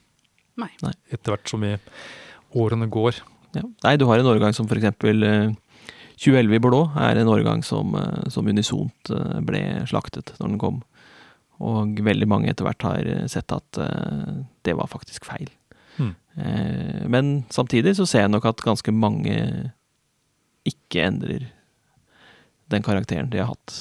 Nei. 0.61 0.69
Etter 1.11 1.33
hvert 1.33 1.49
som 1.49 1.61
vi, 1.63 1.75
årene 2.55 2.87
går. 2.91 3.21
Ja. 3.55 3.63
Nei, 3.83 3.95
du 3.97 4.05
har 4.07 4.19
en 4.21 4.27
årgang 4.31 4.53
som 4.55 4.67
f.eks. 4.67 4.91
Uh, 5.03 5.51
2011 6.21 6.55
i 6.55 6.61
blå 6.61 6.81
er 7.01 7.17
en 7.17 7.29
årgang 7.31 7.63
som, 7.65 7.95
eh, 7.95 8.29
som 8.29 8.47
unisont 8.47 9.09
eh, 9.09 9.39
ble 9.45 9.61
slaktet 9.89 10.33
når 10.37 10.51
den 10.51 10.59
kom. 10.61 10.81
Og 11.61 11.97
veldig 12.05 12.27
mange 12.29 12.51
etter 12.51 12.67
hvert 12.67 12.85
har 12.85 13.07
eh, 13.09 13.25
sett 13.29 13.53
at 13.53 13.79
uh, 13.81 14.41
det 14.65 14.75
var 14.77 14.89
faktisk 14.89 15.25
feil. 15.29 15.49
Mm. 15.97 16.13
Men 17.11 17.31
samtidig 17.51 17.97
så 17.97 18.05
ser 18.07 18.23
jeg 18.23 18.31
nok 18.31 18.45
at 18.47 18.63
ganske 18.63 18.93
mange 18.95 19.33
ikke 20.65 21.03
endrer 21.03 21.49
den 22.71 22.85
karakteren 22.85 23.29
de 23.33 23.41
har 23.41 23.49
hatt. 23.51 23.75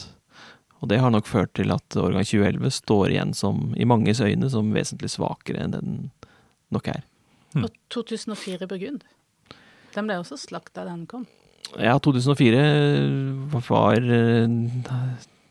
Og 0.83 0.91
det 0.91 0.99
har 1.01 1.13
nok 1.15 1.29
ført 1.31 1.55
til 1.55 1.71
at 1.73 1.97
årgang 1.97 2.27
2011 2.27 2.75
står 2.75 3.15
igjen 3.15 3.33
som, 3.39 3.71
i 3.79 3.87
manges 3.87 4.21
øyne 4.21 4.51
som 4.51 4.73
vesentlig 4.75 5.13
svakere 5.15 5.63
enn 5.63 5.77
den 5.77 5.95
nok 6.75 6.91
er. 6.91 7.05
Mm. 7.55 7.69
Og 7.69 7.79
2004 7.95 8.67
Burgund. 8.67 9.07
Den 9.95 10.11
ble 10.11 10.19
også 10.19 10.41
slakta 10.41 10.83
da 10.83 10.91
den 10.91 11.07
kom. 11.11 11.29
Ja, 11.79 11.99
2004 12.03 12.63
var 13.53 14.07
eh, 14.11 14.47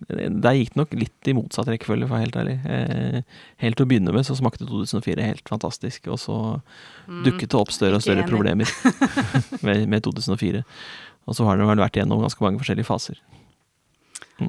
Der 0.09 0.55
gikk 0.57 0.73
det 0.73 0.79
nok 0.79 0.93
litt 0.99 1.27
i 1.29 1.35
motsatt 1.37 1.67
rekkefølge, 1.71 2.07
for 2.07 2.15
å 2.15 2.17
være 2.17 2.25
helt 2.25 2.39
ærlig. 2.39 2.57
Eh, 2.65 3.21
helt 3.63 3.77
til 3.79 3.85
å 3.85 3.89
begynne 3.89 4.13
med 4.15 4.25
så 4.27 4.35
smakte 4.37 4.67
2004 4.67 5.25
helt 5.25 5.47
fantastisk, 5.51 6.07
og 6.11 6.19
så 6.19 6.37
Mm. 7.09 7.23
dukket 7.25 7.49
det 7.49 7.57
opp 7.57 7.71
større 7.73 7.95
og 7.97 8.03
større 8.05 8.21
problemer 8.29 8.69
med, 9.65 9.87
med 9.89 10.03
2004. 10.03 10.63
Og 11.25 11.35
så 11.35 11.45
har 11.47 11.57
den 11.57 11.65
vært 11.67 11.97
gjennom 11.97 12.21
ganske 12.21 12.41
mange 12.43 12.59
forskjellige 12.61 12.85
faser. 12.85 13.17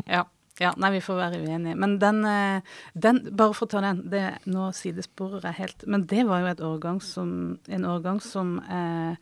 Ja. 0.06 0.24
Ja. 0.60 0.70
Nei, 0.80 0.90
vi 0.98 1.00
får 1.04 1.16
være 1.18 1.38
uenige. 1.42 1.74
Men 1.80 1.94
den, 2.02 2.18
eh, 2.28 2.60
den 2.94 3.22
Bare 3.32 3.54
for 3.56 3.66
å 3.66 3.70
ta 3.72 3.80
den, 3.84 4.02
det, 4.12 4.22
nå 4.52 4.68
sidesporer 4.76 5.42
jeg 5.48 5.56
helt. 5.58 5.86
Men 5.88 6.04
det 6.10 6.26
var 6.28 6.42
jo 6.44 6.50
et 6.52 6.60
årgang 6.60 7.00
som, 7.04 7.32
en 7.68 7.86
årgang 7.88 8.20
som 8.24 8.58
eh, 8.68 9.16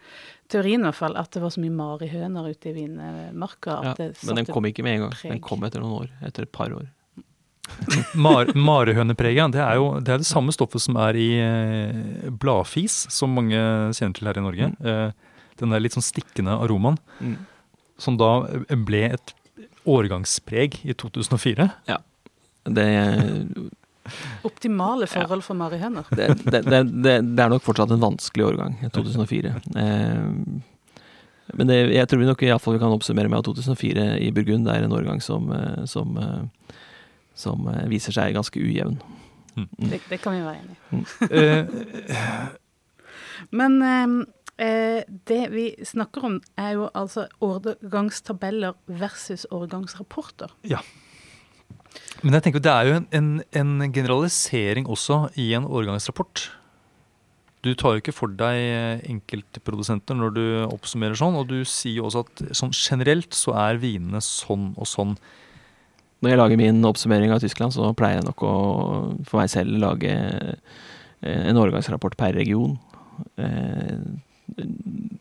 Teorien 0.51 0.81
i 0.83 0.89
hvert 0.89 0.97
fall, 0.99 1.17
at 1.21 1.31
det 1.37 1.43
var 1.45 1.53
så 1.55 1.61
mye 1.63 1.75
marihøner 1.77 2.51
ute 2.51 2.71
i 2.71 2.77
vinmarka. 2.81 3.79
Ja, 3.85 3.95
men 4.27 4.41
den 4.43 4.47
kom 4.49 4.67
ikke 4.69 4.83
med 4.87 4.97
en 4.99 5.03
gang. 5.07 5.17
preg. 5.17 5.33
Den 5.37 5.43
kom 5.45 5.65
etter 5.69 5.85
noen 5.85 6.03
år. 6.07 6.13
Etter 6.27 6.47
et 6.49 6.53
par 6.53 6.73
år. 6.73 6.87
Mar 8.17 8.49
Marihønepreget 8.57 9.53
det 9.53 9.61
er 9.61 9.77
jo 9.77 9.89
det, 10.01 10.15
er 10.15 10.23
det 10.23 10.29
samme 10.29 10.55
stoffet 10.57 10.81
som 10.81 10.97
er 11.05 11.19
i 11.21 11.29
eh, 11.37 12.31
bladfis, 12.33 13.03
som 13.13 13.35
mange 13.37 13.59
kjenner 13.93 14.17
til 14.17 14.31
her 14.31 14.41
i 14.41 14.45
Norge. 14.47 14.71
Eh, 14.81 15.11
den 15.61 15.75
der 15.75 15.83
litt 15.83 15.97
sånn 15.97 16.07
stikkende 16.07 16.57
aromaen, 16.63 16.97
Mm. 17.21 17.37
som 17.99 18.17
da 18.17 18.47
ble 18.87 19.01
et 19.13 19.33
årgangspreg 19.89 20.81
i 20.85 20.95
2004. 20.97 21.69
Det, 22.69 22.87
Optimale 24.49 25.09
forhold 25.11 25.45
for 25.45 25.59
marihøner. 25.59 26.09
det, 26.11 26.31
det, 26.45 26.63
det, 26.65 26.83
det, 27.05 27.15
det 27.37 27.45
er 27.45 27.53
nok 27.53 27.65
fortsatt 27.65 27.93
en 27.95 28.03
vanskelig 28.03 28.47
årgang, 28.51 28.77
2004. 28.95 29.55
Eh, 29.77 30.75
men 31.57 31.71
det, 31.71 31.79
jeg 31.95 32.09
tror 32.09 32.21
vi 32.21 32.29
nok 32.29 32.43
i 32.45 32.51
alle 32.53 32.61
fall 32.61 32.77
vi 32.77 32.83
kan 32.83 32.95
oppsummere 32.95 33.31
med 33.33 33.41
at 33.41 33.49
2004 33.49 34.09
i 34.25 34.31
Burgund 34.37 34.69
er 34.69 34.85
en 34.85 34.97
årgang 34.97 35.23
som, 35.25 35.49
eh, 35.53 35.85
som, 35.89 36.17
eh, 36.21 36.75
som 37.39 37.69
eh, 37.73 37.87
viser 37.93 38.17
seg 38.17 38.37
ganske 38.37 38.61
ujevn. 38.61 38.99
Mm. 39.57 39.69
Det, 39.91 40.01
det 40.11 40.21
kan 40.23 40.37
vi 40.37 40.45
være 40.45 40.61
enig 40.63 40.77
i. 40.77 41.05
Eh, 41.31 42.49
Men 43.59 43.79
eh, 43.83 44.07
eh, 44.59 45.03
det 45.31 45.43
vi 45.55 45.67
snakker 45.87 46.27
om, 46.29 46.39
er 46.59 46.77
jo 46.77 46.89
altså 46.95 47.29
årgangstabeller 47.45 48.79
versus 48.87 49.47
årgangsrapporter. 49.55 50.55
men 52.23 52.35
jeg 52.35 52.49
tenker 52.49 52.63
det 52.63 52.73
er 52.73 52.89
jo 52.89 52.95
en, 52.99 53.09
en, 53.17 53.43
en 53.83 53.93
generalisering 53.95 54.89
også 54.91 55.29
i 55.39 55.53
en 55.57 55.67
årgangsrapport. 55.67 56.49
Du 57.67 57.73
tar 57.75 57.95
jo 57.95 58.03
ikke 58.03 58.15
for 58.15 58.35
deg 58.39 58.59
eh, 58.59 59.03
enkeltprodusenter 59.11 60.19
når 60.19 60.35
du 60.37 60.45
oppsummerer 60.69 61.19
sånn, 61.19 61.39
og 61.39 61.49
du 61.51 61.61
sier 61.67 62.01
jo 62.01 62.09
også 62.09 62.25
at 62.27 62.43
sånn 62.59 62.75
generelt 62.75 63.35
så 63.35 63.55
er 63.59 63.81
vinene 63.83 64.23
sånn 64.25 64.73
og 64.79 64.87
sånn. 64.91 65.17
Når 66.23 66.33
jeg 66.33 66.41
lager 66.41 66.59
min 66.59 66.87
oppsummering 66.87 67.35
av 67.35 67.43
Tyskland, 67.43 67.75
så 67.75 67.93
pleier 67.99 68.21
jeg 68.21 68.27
nok 68.27 68.43
å 68.47 68.55
for 69.27 69.41
meg 69.41 69.51
selv 69.53 69.79
lage 69.83 70.15
eh, 70.15 71.43
en 71.51 71.59
årgangsrapport 71.59 72.19
per 72.19 72.35
region. 72.39 72.79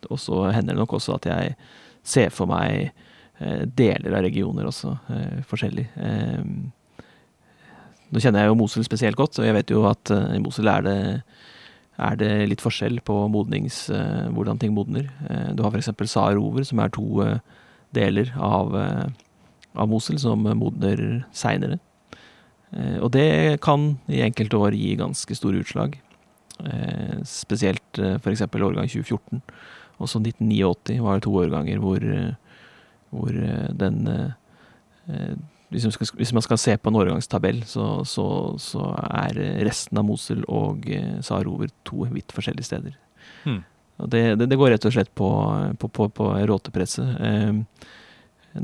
Og 0.08 0.20
så 0.22 0.48
hender 0.56 0.76
det 0.76 0.82
nok 0.82 0.96
også 0.98 1.18
at 1.18 1.28
jeg 1.30 1.54
ser 2.08 2.32
for 2.34 2.50
meg 2.50 2.90
eh, 3.42 3.64
deler 3.68 4.18
av 4.18 4.26
regioner 4.26 4.70
også, 4.70 4.94
eh, 5.14 5.38
forskjellig. 5.48 5.88
Eh, 6.00 7.04
nå 8.08 8.24
kjenner 8.24 8.46
jeg 8.46 8.54
jo 8.54 8.60
Mosul 8.62 8.88
spesielt 8.88 9.20
godt, 9.20 9.40
og 9.42 9.48
jeg 9.48 9.58
vet 9.58 9.74
jo 9.74 9.84
at 9.90 10.14
i 10.16 10.40
Mosul 10.40 10.70
er 10.72 10.86
det, 10.86 11.00
er 12.00 12.20
det 12.22 12.32
litt 12.48 12.64
forskjell 12.64 13.02
på 13.04 13.18
modnings, 13.34 13.90
hvordan 14.32 14.62
ting 14.62 14.72
modner. 14.72 15.10
Du 15.58 15.66
har 15.66 15.76
f.eks. 15.76 15.92
Sarover, 16.08 16.64
som 16.64 16.80
er 16.80 16.94
to 16.96 17.26
deler 17.92 18.32
av, 18.40 18.72
av 19.76 19.92
Mosul 19.92 20.22
som 20.24 20.48
modner 20.56 21.04
seinere. 21.36 21.82
Og 23.04 23.12
det 23.12 23.60
kan 23.66 23.98
i 24.08 24.24
enkelte 24.24 24.56
år 24.56 24.80
gi 24.80 24.96
ganske 25.04 25.36
store 25.36 25.66
utslag. 25.66 26.00
Eh, 26.66 27.18
spesielt 27.28 28.00
eh, 28.02 28.16
f.eks. 28.18 28.42
årgang 28.56 28.88
2014. 28.90 29.42
Også 30.02 30.22
1989 30.22 31.00
var 31.06 31.18
det 31.18 31.26
to 31.28 31.34
årganger 31.38 31.82
hvor, 31.82 32.02
eh, 32.02 32.34
hvor 33.14 33.30
eh, 33.34 33.70
den 33.78 34.02
hvis 35.72 35.86
man, 35.88 35.94
skal, 35.96 36.10
hvis 36.20 36.34
man 36.36 36.44
skal 36.44 36.60
se 36.60 36.74
på 36.78 36.92
en 36.92 36.98
årgangstabell, 37.00 37.62
så, 37.68 38.04
så, 38.04 38.26
så 38.60 38.90
er 39.08 39.38
resten 39.64 40.00
av 40.00 40.04
Mosul 40.08 40.42
og 40.52 40.84
Sarover 41.24 41.72
to 41.88 42.04
vidt 42.12 42.34
forskjellige 42.36 42.68
steder. 42.68 42.98
Hmm. 43.46 43.62
Det, 44.12 44.24
det, 44.40 44.50
det 44.52 44.58
går 44.60 44.74
rett 44.76 44.88
og 44.90 44.94
slett 44.98 45.14
på, 45.16 45.30
på, 45.80 45.90
på, 45.96 46.10
på 46.12 46.28
råtepresset. 46.52 47.08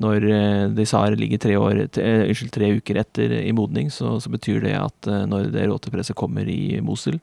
Når 0.03 0.27
de 0.75 0.85
SAR 0.89 1.15
ligger 1.19 1.41
tre, 1.43 1.55
år, 1.59 1.85
t- 1.95 2.03
eh, 2.03 2.25
unnskyld, 2.27 2.51
tre 2.55 2.71
uker 2.79 2.99
etter 3.03 3.37
i 3.39 3.55
modning, 3.55 3.91
så, 3.93 4.17
så 4.19 4.31
betyr 4.33 4.63
det 4.67 4.75
at 4.79 5.09
når 5.29 5.47
det 5.53 5.67
råtepresset 5.71 6.17
kommer 6.19 6.47
i 6.49 6.79
Mosul, 6.83 7.19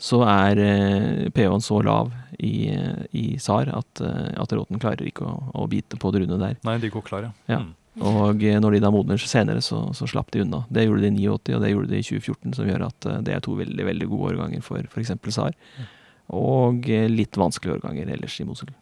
så 0.00 0.20
er 0.26 0.60
eh, 0.60 1.30
pH-en 1.34 1.62
så 1.62 1.78
lav 1.84 2.10
i, 2.38 2.68
eh, 2.72 3.04
i 3.14 3.24
SAR 3.40 3.70
at, 3.72 4.02
eh, 4.02 4.34
at 4.40 4.52
råten 4.52 4.82
klarer 4.82 5.06
ikke 5.06 5.26
å, 5.28 5.36
å 5.54 5.66
bite 5.70 5.98
på 6.00 6.10
druene 6.14 6.38
der. 6.40 6.58
Nei, 6.66 6.76
de 6.82 6.90
går 6.92 7.04
klar, 7.06 7.28
ja. 7.28 7.32
Ja. 7.50 7.62
Mm. 7.62 7.72
Og 8.02 8.42
når 8.58 8.74
de 8.74 8.80
da 8.82 8.90
modner 8.90 9.22
senere, 9.22 9.62
så, 9.62 9.84
så 9.94 10.08
slapp 10.10 10.32
de 10.34 10.42
unna. 10.42 10.64
Det 10.66 10.82
gjorde 10.82 11.04
de 11.04 11.12
i 11.14 11.28
89, 11.30 11.54
og 11.54 11.62
det 11.62 11.70
gjorde 11.70 11.92
de 11.92 12.00
i 12.00 12.06
2014, 12.08 12.56
som 12.58 12.66
gjør 12.66 12.88
at 12.88 13.06
det 13.22 13.36
er 13.36 13.44
to 13.44 13.54
veldig 13.54 13.86
veldig 13.86 14.08
gode 14.10 14.32
årganger 14.32 14.64
for 14.66 14.88
f.eks. 14.90 15.12
SAR. 15.30 15.54
Og 16.34 16.88
litt 17.12 17.38
vanskelige 17.38 17.78
årganger 17.78 18.10
ellers 18.16 18.40
i 18.42 18.48
Mosul. 18.48 18.72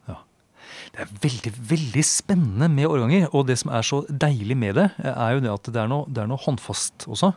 Det 0.96 1.04
er 1.04 1.12
veldig 1.20 1.52
veldig 1.74 2.06
spennende 2.08 2.70
med 2.72 2.88
årganger. 2.88 3.28
Og 3.36 3.50
det 3.50 3.58
som 3.60 3.74
er 3.76 3.84
så 3.84 4.00
deilig 4.08 4.56
med 4.56 4.80
det, 4.80 4.88
er 5.04 5.36
jo 5.36 5.44
det 5.44 5.52
at 5.52 5.72
det 5.76 5.84
er 5.84 5.92
noe, 5.92 6.08
det 6.08 6.24
er 6.24 6.32
noe 6.32 6.40
håndfast 6.40 7.04
også. 7.04 7.34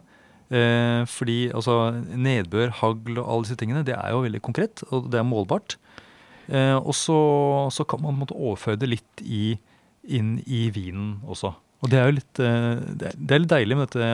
Eh, 0.54 1.02
fordi 1.10 1.50
altså, 1.56 1.90
nedbør, 2.14 2.70
hagl 2.82 3.18
og 3.18 3.26
alle 3.26 3.48
disse 3.48 3.58
tingene, 3.58 3.86
det 3.86 3.96
er 3.98 4.14
jo 4.14 4.24
veldig 4.26 4.42
konkret, 4.46 4.84
og 4.92 5.10
det 5.14 5.20
er 5.22 5.28
målbart. 5.28 5.78
Eh, 6.48 6.76
og 6.78 6.94
så, 6.94 7.18
så 7.74 7.86
kan 7.90 8.04
man 8.04 8.20
måtte 8.20 8.38
overføre 8.38 8.78
det 8.78 8.92
litt 8.92 9.24
i, 9.26 9.56
inn 10.06 10.36
i 10.46 10.68
vinen 10.74 11.16
også. 11.26 11.56
Og 11.84 11.92
det 11.92 11.98
er 12.00 12.08
jo 12.08 12.18
litt, 12.18 12.40
eh, 12.42 12.76
det 12.98 13.12
er- 13.12 13.40
litt 13.42 13.52
deilig 13.52 13.78
med 13.78 13.90
dette 13.90 14.10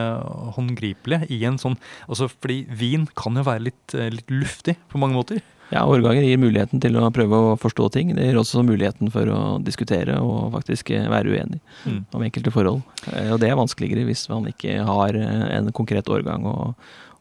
håndgripelige 0.56 1.28
i 1.30 1.44
en 1.48 1.56
sånn 1.60 1.76
altså 2.08 2.28
Fordi 2.28 2.66
vin 2.68 3.06
kan 3.16 3.36
jo 3.38 3.44
være 3.46 3.68
litt, 3.68 3.94
eh, 3.94 4.10
litt 4.10 4.28
luftig 4.32 4.76
på 4.90 4.98
mange 5.00 5.16
måter. 5.16 5.42
Ja, 5.72 5.86
årganger 5.88 6.20
gir 6.26 6.36
muligheten 6.42 6.80
til 6.84 6.98
å 7.00 7.06
prøve 7.14 7.38
å 7.38 7.52
forstå 7.56 7.86
ting. 7.94 8.10
Det 8.16 8.26
gir 8.28 8.36
også 8.40 8.60
muligheten 8.66 9.08
for 9.14 9.24
å 9.32 9.38
diskutere 9.64 10.18
og 10.20 10.50
faktisk 10.58 10.90
eh, 10.92 11.08
være 11.08 11.32
uenig 11.32 11.60
Mm. 11.86 12.04
om 12.12 12.22
enkelte 12.22 12.52
forhold. 12.52 12.82
Eh, 13.12 13.30
Og 13.32 13.40
det 13.40 13.48
er 13.50 13.56
vanskeligere 13.56 14.04
hvis 14.06 14.28
man 14.28 14.44
ikke 14.50 14.84
har 14.84 15.16
eh, 15.16 15.56
en 15.56 15.72
konkret 15.72 16.04
årgang 16.12 16.44
å, 16.44 16.74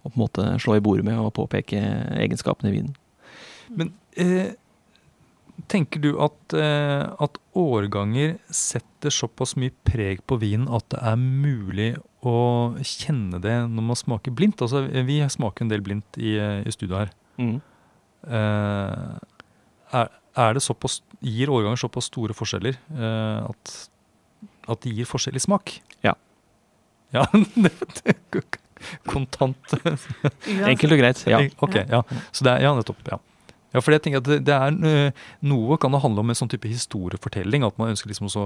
å 0.04 0.10
på 0.10 0.12
en 0.18 0.24
måte 0.26 0.50
slå 0.60 0.76
i 0.78 0.84
bordet 0.84 1.06
med 1.08 1.18
og 1.18 1.32
påpeke 1.34 1.80
egenskapene 2.20 2.70
i 2.74 2.76
vinen. 2.76 2.96
Men 3.72 3.94
eh, 4.20 4.52
tenker 5.72 6.02
du 6.04 6.12
at, 6.20 6.54
eh, 6.58 7.08
at 7.24 7.38
årganger 7.56 8.36
setter 8.52 9.10
såpass 9.16 9.56
mye 9.56 9.72
preg 9.88 10.20
på 10.28 10.38
vinen 10.42 10.68
at 10.68 10.90
det 10.92 11.00
er 11.02 11.16
mulig 11.16 11.92
å 12.22 12.76
kjenne 12.84 13.40
det 13.42 13.56
når 13.72 13.88
man 13.94 13.96
smaker 13.98 14.36
blindt? 14.36 14.60
Altså, 14.62 14.84
vi 15.08 15.22
smaker 15.32 15.64
en 15.66 15.72
del 15.72 15.82
blindt 15.82 16.20
i, 16.20 16.36
i 16.38 16.72
studioet 16.76 17.06
her. 17.08 17.14
Eh, 17.40 17.60
er, 18.28 20.12
er 20.38 20.54
det 20.56 20.64
såpass, 20.64 21.02
gir 21.22 21.52
årganger 21.52 21.80
såpass 21.82 22.10
store 22.12 22.36
forskjeller 22.38 22.78
eh, 22.78 23.50
at, 23.50 23.74
at 24.72 24.84
de 24.86 24.94
gir 25.00 25.10
forskjellig 25.10 25.44
smak? 25.48 25.80
Ja. 26.06 26.18
Ja, 27.12 27.26
det, 27.36 27.74
det, 28.06 28.14
kontant 29.04 29.74
Enkelt 29.76 30.94
og 30.96 31.02
greit, 31.02 31.24
ja. 31.28 31.42
Ok, 31.60 31.76
ja. 31.76 32.00
Så 32.32 32.46
det 32.48 32.54
er, 32.54 32.64
ja, 32.64 32.72
nettopp. 32.78 33.02
Ja. 33.04 33.18
ja, 33.74 33.82
for 33.82 33.92
jeg 33.92 34.06
tenker 34.06 34.22
at 34.22 34.30
det, 34.30 34.38
det 34.48 34.56
er 34.56 34.72
øh, 34.72 35.26
Noe 35.52 35.76
kan 35.76 35.92
det 35.92 36.00
handle 36.06 36.24
om 36.24 36.32
en 36.32 36.40
sånn 36.40 36.54
type 36.54 36.72
historiefortelling. 36.72 37.66
At 37.68 37.76
man 37.82 37.92
ønsker 37.92 38.08
liksom 38.14 38.30
å 38.30 38.32
så, 38.32 38.46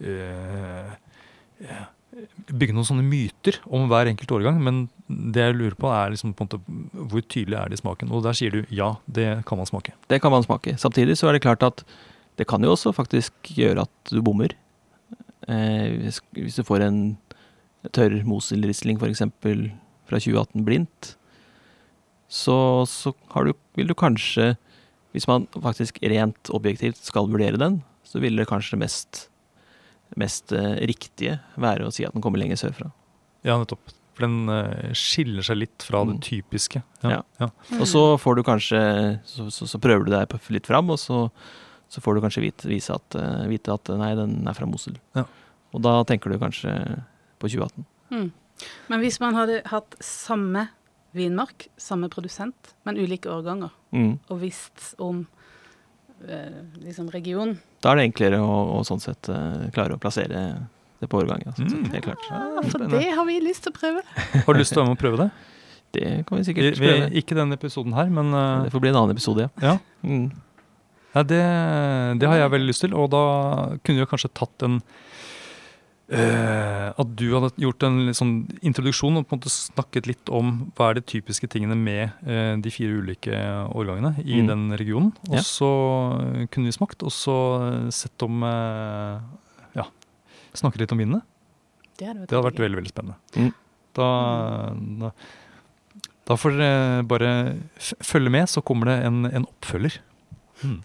øh, 0.00 0.96
bygge 2.50 2.74
noen 2.74 2.86
sånne 2.86 3.04
myter 3.06 3.58
om 3.66 3.88
hver 3.90 4.08
enkelt 4.10 4.32
årgang, 4.36 4.58
men 4.62 4.84
det 5.08 5.48
jeg 5.48 5.56
lurer 5.58 5.76
på 5.78 5.90
er 5.92 6.12
liksom 6.14 6.34
på 6.36 6.46
måte 6.46 6.60
hvor 7.10 7.24
tydelig 7.26 7.58
er 7.58 7.70
det 7.70 7.78
i 7.78 7.82
smaken. 7.82 8.12
Og 8.14 8.24
der 8.26 8.36
sier 8.38 8.54
du 8.54 8.74
ja, 8.74 8.94
det 9.06 9.28
kan 9.48 9.60
man 9.60 9.68
smake. 9.68 9.94
Det 10.10 10.20
kan 10.22 10.32
man 10.34 10.44
smake. 10.46 10.76
Samtidig 10.80 11.18
så 11.20 11.28
er 11.28 11.36
det 11.36 11.44
klart 11.44 11.64
at 11.66 11.84
det 12.38 12.46
kan 12.50 12.62
jo 12.64 12.74
også 12.74 12.94
faktisk 12.94 13.54
gjøre 13.54 13.86
at 13.86 14.12
du 14.12 14.22
bommer. 14.24 14.54
Eh, 15.48 15.90
hvis, 16.02 16.20
hvis, 16.38 16.58
du 16.58 16.66
får 16.66 16.86
en 16.86 17.00
tørr 17.94 18.22
Moselrisling 18.26 18.98
f.eks. 19.00 19.24
fra 19.34 20.20
2018 20.20 20.64
blindt, 20.66 21.14
så, 22.28 22.56
så 22.88 23.12
du, 23.46 23.52
vil 23.76 23.90
du 23.90 23.94
kanskje, 23.94 24.54
hvis 25.12 25.28
man 25.30 25.46
faktisk 25.54 26.00
rent 26.02 26.50
objektivt 26.50 26.98
skal 27.04 27.28
vurdere 27.30 27.60
den, 27.60 27.82
så 28.02 28.22
vil 28.22 28.38
det 28.38 28.48
kanskje 28.50 28.80
mest 28.80 29.28
mest 30.20 30.54
uh, 30.54 30.74
riktige 30.88 31.38
være 31.60 31.88
å 31.88 31.92
si 31.94 32.06
at 32.06 32.14
den 32.14 32.24
kommer 32.24 32.42
lenger 32.42 32.60
sørfra. 32.60 32.90
Ja, 33.46 33.58
nettopp. 33.60 33.92
For 34.14 34.26
den 34.26 34.50
uh, 34.50 34.92
skiller 34.96 35.46
seg 35.46 35.60
litt 35.62 35.86
fra 35.86 36.04
det 36.06 36.18
mm. 36.18 36.22
typiske. 36.24 36.84
Ja. 37.04 37.20
ja. 37.40 37.50
Og 37.80 37.86
så 37.90 38.04
får 38.20 38.38
du 38.38 38.44
kanskje 38.46 38.80
Så, 39.28 39.48
så, 39.54 39.68
så 39.70 39.80
prøver 39.82 40.06
du 40.06 40.14
deg 40.14 40.36
litt 40.54 40.70
fram, 40.70 40.92
og 40.94 41.00
så, 41.02 41.26
så 41.90 42.04
får 42.04 42.16
du 42.16 42.24
kanskje 42.24 42.44
vite, 42.46 42.78
at, 42.94 43.18
vite, 43.50 43.74
at, 43.74 43.92
nei, 44.00 44.14
den 44.18 44.40
er 44.48 44.56
fra 44.56 44.68
Mosul. 44.70 44.96
Ja. 45.18 45.26
Og 45.74 45.82
da 45.82 45.98
tenker 46.06 46.30
du 46.30 46.38
kanskje 46.38 46.72
på 47.42 47.50
2018. 47.50 47.86
Mm. 48.14 48.30
Men 48.88 49.02
hvis 49.02 49.18
man 49.22 49.34
hadde 49.34 49.62
hatt 49.66 49.96
samme 50.04 50.68
vinmark, 51.14 51.68
samme 51.78 52.08
produsent, 52.10 52.74
men 52.86 52.98
ulike 52.98 53.30
årganger, 53.30 53.72
mm. 53.94 54.12
og 54.30 54.40
visst 54.42 54.92
om 55.02 55.24
liksom 56.84 57.10
region. 57.12 57.56
da 57.84 57.92
er 57.92 58.00
det 58.00 58.06
enklere 58.10 58.40
å, 58.42 58.54
å 58.76 58.84
sånn 58.86 59.02
sett 59.02 59.28
uh, 59.32 59.66
klare 59.74 59.96
å 59.96 60.00
plassere 60.00 60.44
det 61.00 61.08
på 61.10 61.20
årgangen. 61.20 61.50
Altså. 61.52 61.66
Mm. 61.66 61.90
Helt 61.92 62.06
klart. 62.06 62.28
Ja, 62.30 62.62
så 62.70 62.80
det 62.88 63.08
har 63.16 63.26
vi 63.28 63.40
lyst 63.44 63.66
til 63.66 63.74
å 63.74 63.76
prøve. 63.76 64.04
har 64.46 64.56
du 64.56 64.60
lyst 64.60 64.74
til 64.74 64.80
å 64.80 64.84
være 64.84 64.92
med 64.92 64.98
og 64.98 65.02
prøve 65.02 65.20
det? 65.20 65.28
Det 65.94 66.08
kan 66.26 66.40
vi 66.40 66.46
sikkert 66.48 66.80
vi, 66.80 66.88
prøve. 66.88 67.10
Ikke 67.20 67.38
denne 67.38 67.58
episoden 67.58 67.94
her, 67.96 68.10
men 68.10 68.32
uh, 68.34 68.64
Det 68.64 68.74
får 68.74 68.84
bli 68.84 68.92
en 68.92 69.00
annen 69.02 69.14
episode, 69.14 69.46
ja. 69.46 69.74
ja. 69.74 69.76
Mm. 70.02 70.28
ja 71.14 71.26
det, 71.34 71.42
det, 72.22 72.30
har 72.30 72.40
jeg 72.40 72.54
veldig 72.56 72.70
lyst 72.72 72.86
til, 72.86 72.96
og 72.98 73.10
da 73.14 73.24
kunne 73.84 74.02
vi 74.02 74.10
kanskje 74.10 74.32
tatt 74.34 74.66
en 74.66 74.80
Uh, 76.04 76.92
at 77.00 77.12
du 77.16 77.30
hadde 77.32 77.48
gjort 77.62 77.84
en 77.86 78.10
sånn 78.12 78.32
introduksjon 78.60 79.16
og 79.16 79.24
på 79.24 79.32
en 79.32 79.40
måte 79.40 79.52
snakket 79.52 80.08
litt 80.10 80.28
om 80.28 80.66
hva 80.76 80.90
er 80.90 80.98
de 80.98 81.02
typiske 81.14 81.48
tingene 81.48 81.78
med 81.80 82.12
uh, 82.28 82.60
de 82.60 82.72
fire 82.72 82.98
ulike 83.00 83.38
årgangene 83.72 84.12
i 84.20 84.42
mm. 84.42 84.50
den 84.50 84.66
regionen. 84.76 85.14
Og 85.30 85.38
ja. 85.38 85.44
så 85.48 85.70
kunne 86.52 86.68
vi 86.68 86.76
smakt, 86.76 87.06
og 87.06 87.14
så 87.14 87.36
sett 87.94 88.26
om 88.26 88.44
uh, 88.44 89.16
Ja, 89.78 89.88
snakke 90.52 90.82
litt 90.82 90.92
om 90.92 91.00
vinene. 91.00 91.22
Det, 91.94 92.10
det 92.10 92.28
hadde 92.28 92.46
vært 92.50 92.60
veldig 92.60 92.82
veldig 92.82 92.92
spennende. 92.92 93.16
Mm. 93.38 93.50
Da, 93.94 94.08
da, 95.00 95.12
da, 96.26 96.36
får 96.36 96.58
dere 96.58 97.04
bare 97.08 97.34
følge 97.78 98.32
med, 98.34 98.50
så 98.50 98.60
kommer 98.66 98.92
det 98.92 99.00
en, 99.08 99.24
en 99.30 99.48
oppfølger. 99.48 100.02
Mm. 100.60 100.82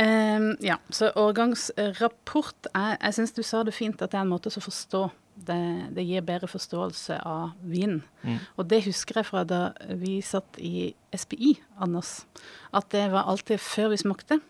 Um, 0.00 0.54
ja, 0.64 0.78
så 0.88 1.10
årgangsrapport 1.18 2.70
er, 2.72 2.94
Jeg 3.02 3.16
syns 3.18 3.34
du 3.36 3.42
sa 3.44 3.60
det 3.66 3.74
fint, 3.76 4.00
at 4.00 4.12
det 4.12 4.16
er 4.16 4.24
en 4.24 4.32
måte 4.32 4.48
å 4.48 4.62
forstå. 4.62 5.08
Det, 5.40 5.56
det 5.96 6.04
gir 6.04 6.24
bedre 6.24 6.48
forståelse 6.48 7.18
av 7.24 7.52
vin. 7.64 7.98
Mm. 8.24 8.38
Og 8.60 8.68
det 8.68 8.82
husker 8.84 9.20
jeg 9.20 9.28
fra 9.28 9.42
da 9.48 9.60
vi 9.96 10.18
satt 10.24 10.58
i 10.60 10.90
SPI, 11.16 11.54
Anders. 11.80 12.22
At 12.76 12.90
det 12.92 13.06
var 13.12 13.28
alltid 13.28 13.60
før 13.60 13.92
vi 13.92 14.00
smakte. 14.02 14.40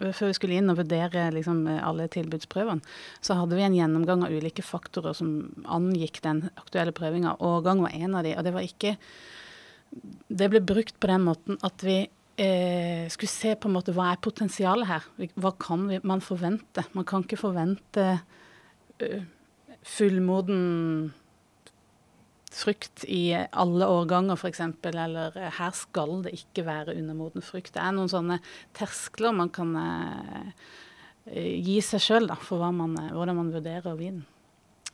Før 0.00 0.30
vi 0.30 0.36
skulle 0.36 0.56
inn 0.58 0.72
og 0.72 0.80
vurdere 0.80 1.28
liksom, 1.36 1.62
alle 1.70 2.08
tilbudsprøvene, 2.10 2.82
så 3.24 3.36
hadde 3.38 3.56
vi 3.56 3.64
en 3.66 3.76
gjennomgang 3.76 4.24
av 4.26 4.34
ulike 4.34 4.64
faktorer 4.66 5.14
som 5.16 5.36
angikk 5.70 6.18
den 6.24 6.48
aktuelle 6.58 6.92
prøvinga. 6.96 7.36
Årgang 7.44 7.84
var 7.84 7.94
en 7.94 8.18
av 8.18 8.26
de, 8.26 8.34
og 8.34 8.44
det 8.44 8.54
var 8.56 8.66
ikke 8.66 8.96
Det 10.26 10.48
ble 10.50 10.58
brukt 10.58 10.96
på 10.98 11.06
den 11.06 11.22
måten 11.22 11.60
at 11.62 11.84
vi 11.86 12.00
eh, 12.36 13.08
skulle 13.10 13.30
se 13.30 13.54
på 13.56 13.68
en 13.68 13.76
måte 13.76 13.94
hva 13.94 14.10
er 14.12 14.22
potensialet 14.22 14.88
her. 14.88 15.06
Hva 15.40 15.54
kan 15.60 15.88
vi, 15.90 16.00
man 16.06 16.22
forvente? 16.24 16.86
Man 16.96 17.06
kan 17.08 17.24
ikke 17.24 17.40
forvente 17.40 18.06
uh, 19.02 19.20
fullmoden 19.84 21.12
frukt 22.54 23.04
i 23.10 23.34
alle 23.34 23.88
årganger, 23.90 24.38
f.eks. 24.38 24.62
Eller 24.90 25.38
uh, 25.38 25.48
her 25.58 25.76
skal 25.78 26.20
det 26.26 26.34
ikke 26.38 26.66
være 26.66 26.96
undermoden 26.98 27.44
frukt. 27.44 27.74
Det 27.74 27.82
er 27.82 27.94
noen 27.96 28.10
sånne 28.12 28.40
terskler 28.76 29.34
man 29.36 29.52
kan 29.54 29.74
uh, 29.78 30.50
gi 31.34 31.78
seg 31.84 32.02
sjøl 32.02 32.30
for 32.44 32.66
man, 32.74 32.98
hvordan 33.14 33.40
man 33.40 33.54
vurderer 33.54 33.96
vinen. 33.98 34.26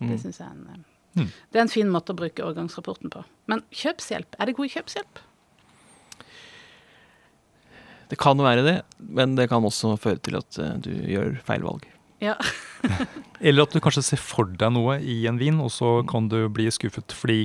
Mm. 0.01 0.13
Det 0.13 0.21
syns 0.23 0.39
jeg 0.41 0.47
er 0.47 0.55
en, 0.55 0.85
mm. 1.19 1.27
det 1.53 1.59
er 1.59 1.65
en 1.67 1.73
fin 1.73 1.91
måte 1.93 2.15
å 2.15 2.17
bruke 2.17 2.45
årgangsrapporten 2.47 3.13
på. 3.13 3.25
Men 3.51 3.65
kjøpshjelp, 3.75 4.39
er 4.39 4.49
det 4.49 4.57
god 4.57 4.73
kjøpshjelp? 4.77 5.21
Det 8.11 8.19
kan 8.19 8.41
være 8.43 8.67
det, 8.67 8.77
men 8.99 9.37
det 9.39 9.49
kan 9.51 9.65
også 9.67 9.95
føre 10.01 10.21
til 10.25 10.39
at 10.41 10.59
uh, 10.59 10.75
du 10.83 10.91
gjør 10.91 11.37
feil 11.47 11.65
valg. 11.67 11.87
Ja. 12.21 12.35
Eller 13.47 13.65
at 13.65 13.75
du 13.75 13.81
kanskje 13.83 14.05
ser 14.05 14.21
for 14.21 14.51
deg 14.51 14.75
noe 14.75 14.99
i 15.01 15.23
en 15.31 15.39
vin, 15.41 15.61
og 15.63 15.71
så 15.73 16.01
kan 16.09 16.29
du 16.31 16.43
bli 16.53 16.69
skuffet 16.75 17.15
fordi 17.17 17.45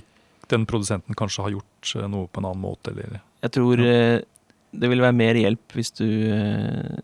den 0.52 0.66
produsenten 0.70 1.18
kanskje 1.18 1.46
har 1.46 1.54
gjort 1.56 1.92
eh, 1.98 2.08
noe 2.12 2.28
på 2.30 2.42
en 2.42 2.50
annen 2.52 2.62
måte, 2.62 2.92
eller 2.92 3.22
Jeg 3.46 3.54
tror 3.56 3.82
ja. 3.82 3.94
uh, 4.20 4.52
det 4.76 4.90
vil 4.92 5.02
være 5.02 5.16
mer 5.16 5.38
hjelp 5.40 5.78
hvis 5.78 5.94
du, 5.96 6.06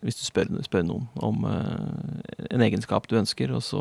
hvis 0.04 0.18
du 0.18 0.26
spør, 0.26 0.50
spør, 0.60 0.82
noen 0.84 1.06
om 1.24 1.46
en 1.48 2.64
egenskap 2.66 3.06
du 3.08 3.14
ønsker, 3.16 3.54
og 3.56 3.62
så 3.64 3.80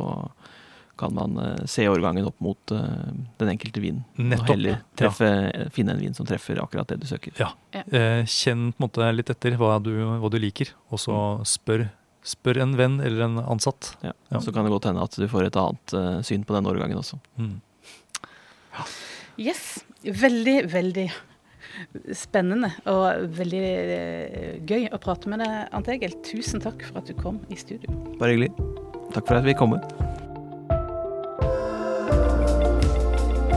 kan 1.01 1.13
man 1.15 1.37
uh, 1.39 1.65
se 1.69 1.87
årgangen 1.89 2.27
opp 2.29 2.37
mot 2.43 2.73
uh, 2.75 3.09
den 3.41 3.53
enkelte 3.53 3.81
vinen. 3.83 4.03
Nettopp. 4.15 4.43
Og 4.45 4.53
heller 4.53 4.83
treffe, 4.99 5.29
ja. 5.49 5.69
finne 5.73 5.95
en 5.95 6.03
vin 6.03 6.13
som 6.17 6.27
treffer 6.29 6.61
akkurat 6.63 6.91
det 6.91 7.01
du 7.01 7.07
søker. 7.09 7.33
Ja. 7.41 7.51
ja. 7.75 7.85
Uh, 7.89 8.21
kjenn 8.29 8.69
på 8.75 8.81
en 8.81 8.87
måte 8.87 9.09
litt 9.15 9.31
etter 9.33 9.57
hva 9.59 9.77
du, 9.83 9.93
hva 10.21 10.31
du 10.31 10.37
liker, 10.41 10.73
og 10.93 11.01
så 11.01 11.17
mm. 11.17 11.47
spør, 11.53 11.87
spør, 12.33 12.61
en 12.65 12.77
venn 12.79 12.99
eller 13.01 13.25
en 13.27 13.41
ansatt. 13.43 13.95
Ja. 14.05 14.13
Så 14.37 14.53
kan 14.53 14.67
det 14.67 14.75
godt 14.75 14.89
hende 14.91 15.03
at 15.05 15.17
du 15.17 15.27
får 15.31 15.49
et 15.49 15.59
annet 15.59 15.97
syn 16.27 16.45
på 16.45 16.55
den 16.57 16.69
årgangen 16.69 17.01
også. 17.01 17.19
Mm. 17.41 17.57
Yes. 19.41 19.81
Veldig, 20.01 20.57
veldig 20.71 21.09
spennende 22.17 22.71
og 22.89 23.27
veldig 23.37 23.63
gøy 24.69 24.87
å 24.91 24.99
prate 25.01 25.31
med 25.31 25.43
deg, 25.43 25.67
Ant 25.75 25.91
Egil. 25.91 26.15
Tusen 26.25 26.63
takk 26.63 26.85
for 26.89 27.01
at 27.01 27.09
du 27.09 27.15
kom 27.17 27.41
i 27.49 27.59
studio. 27.59 27.91
Bare 28.21 28.35
hyggelig. 28.35 28.53
Takk 29.11 29.27
for 29.27 29.41
at 29.41 29.47
vi 29.47 29.57
kom. 29.57 29.77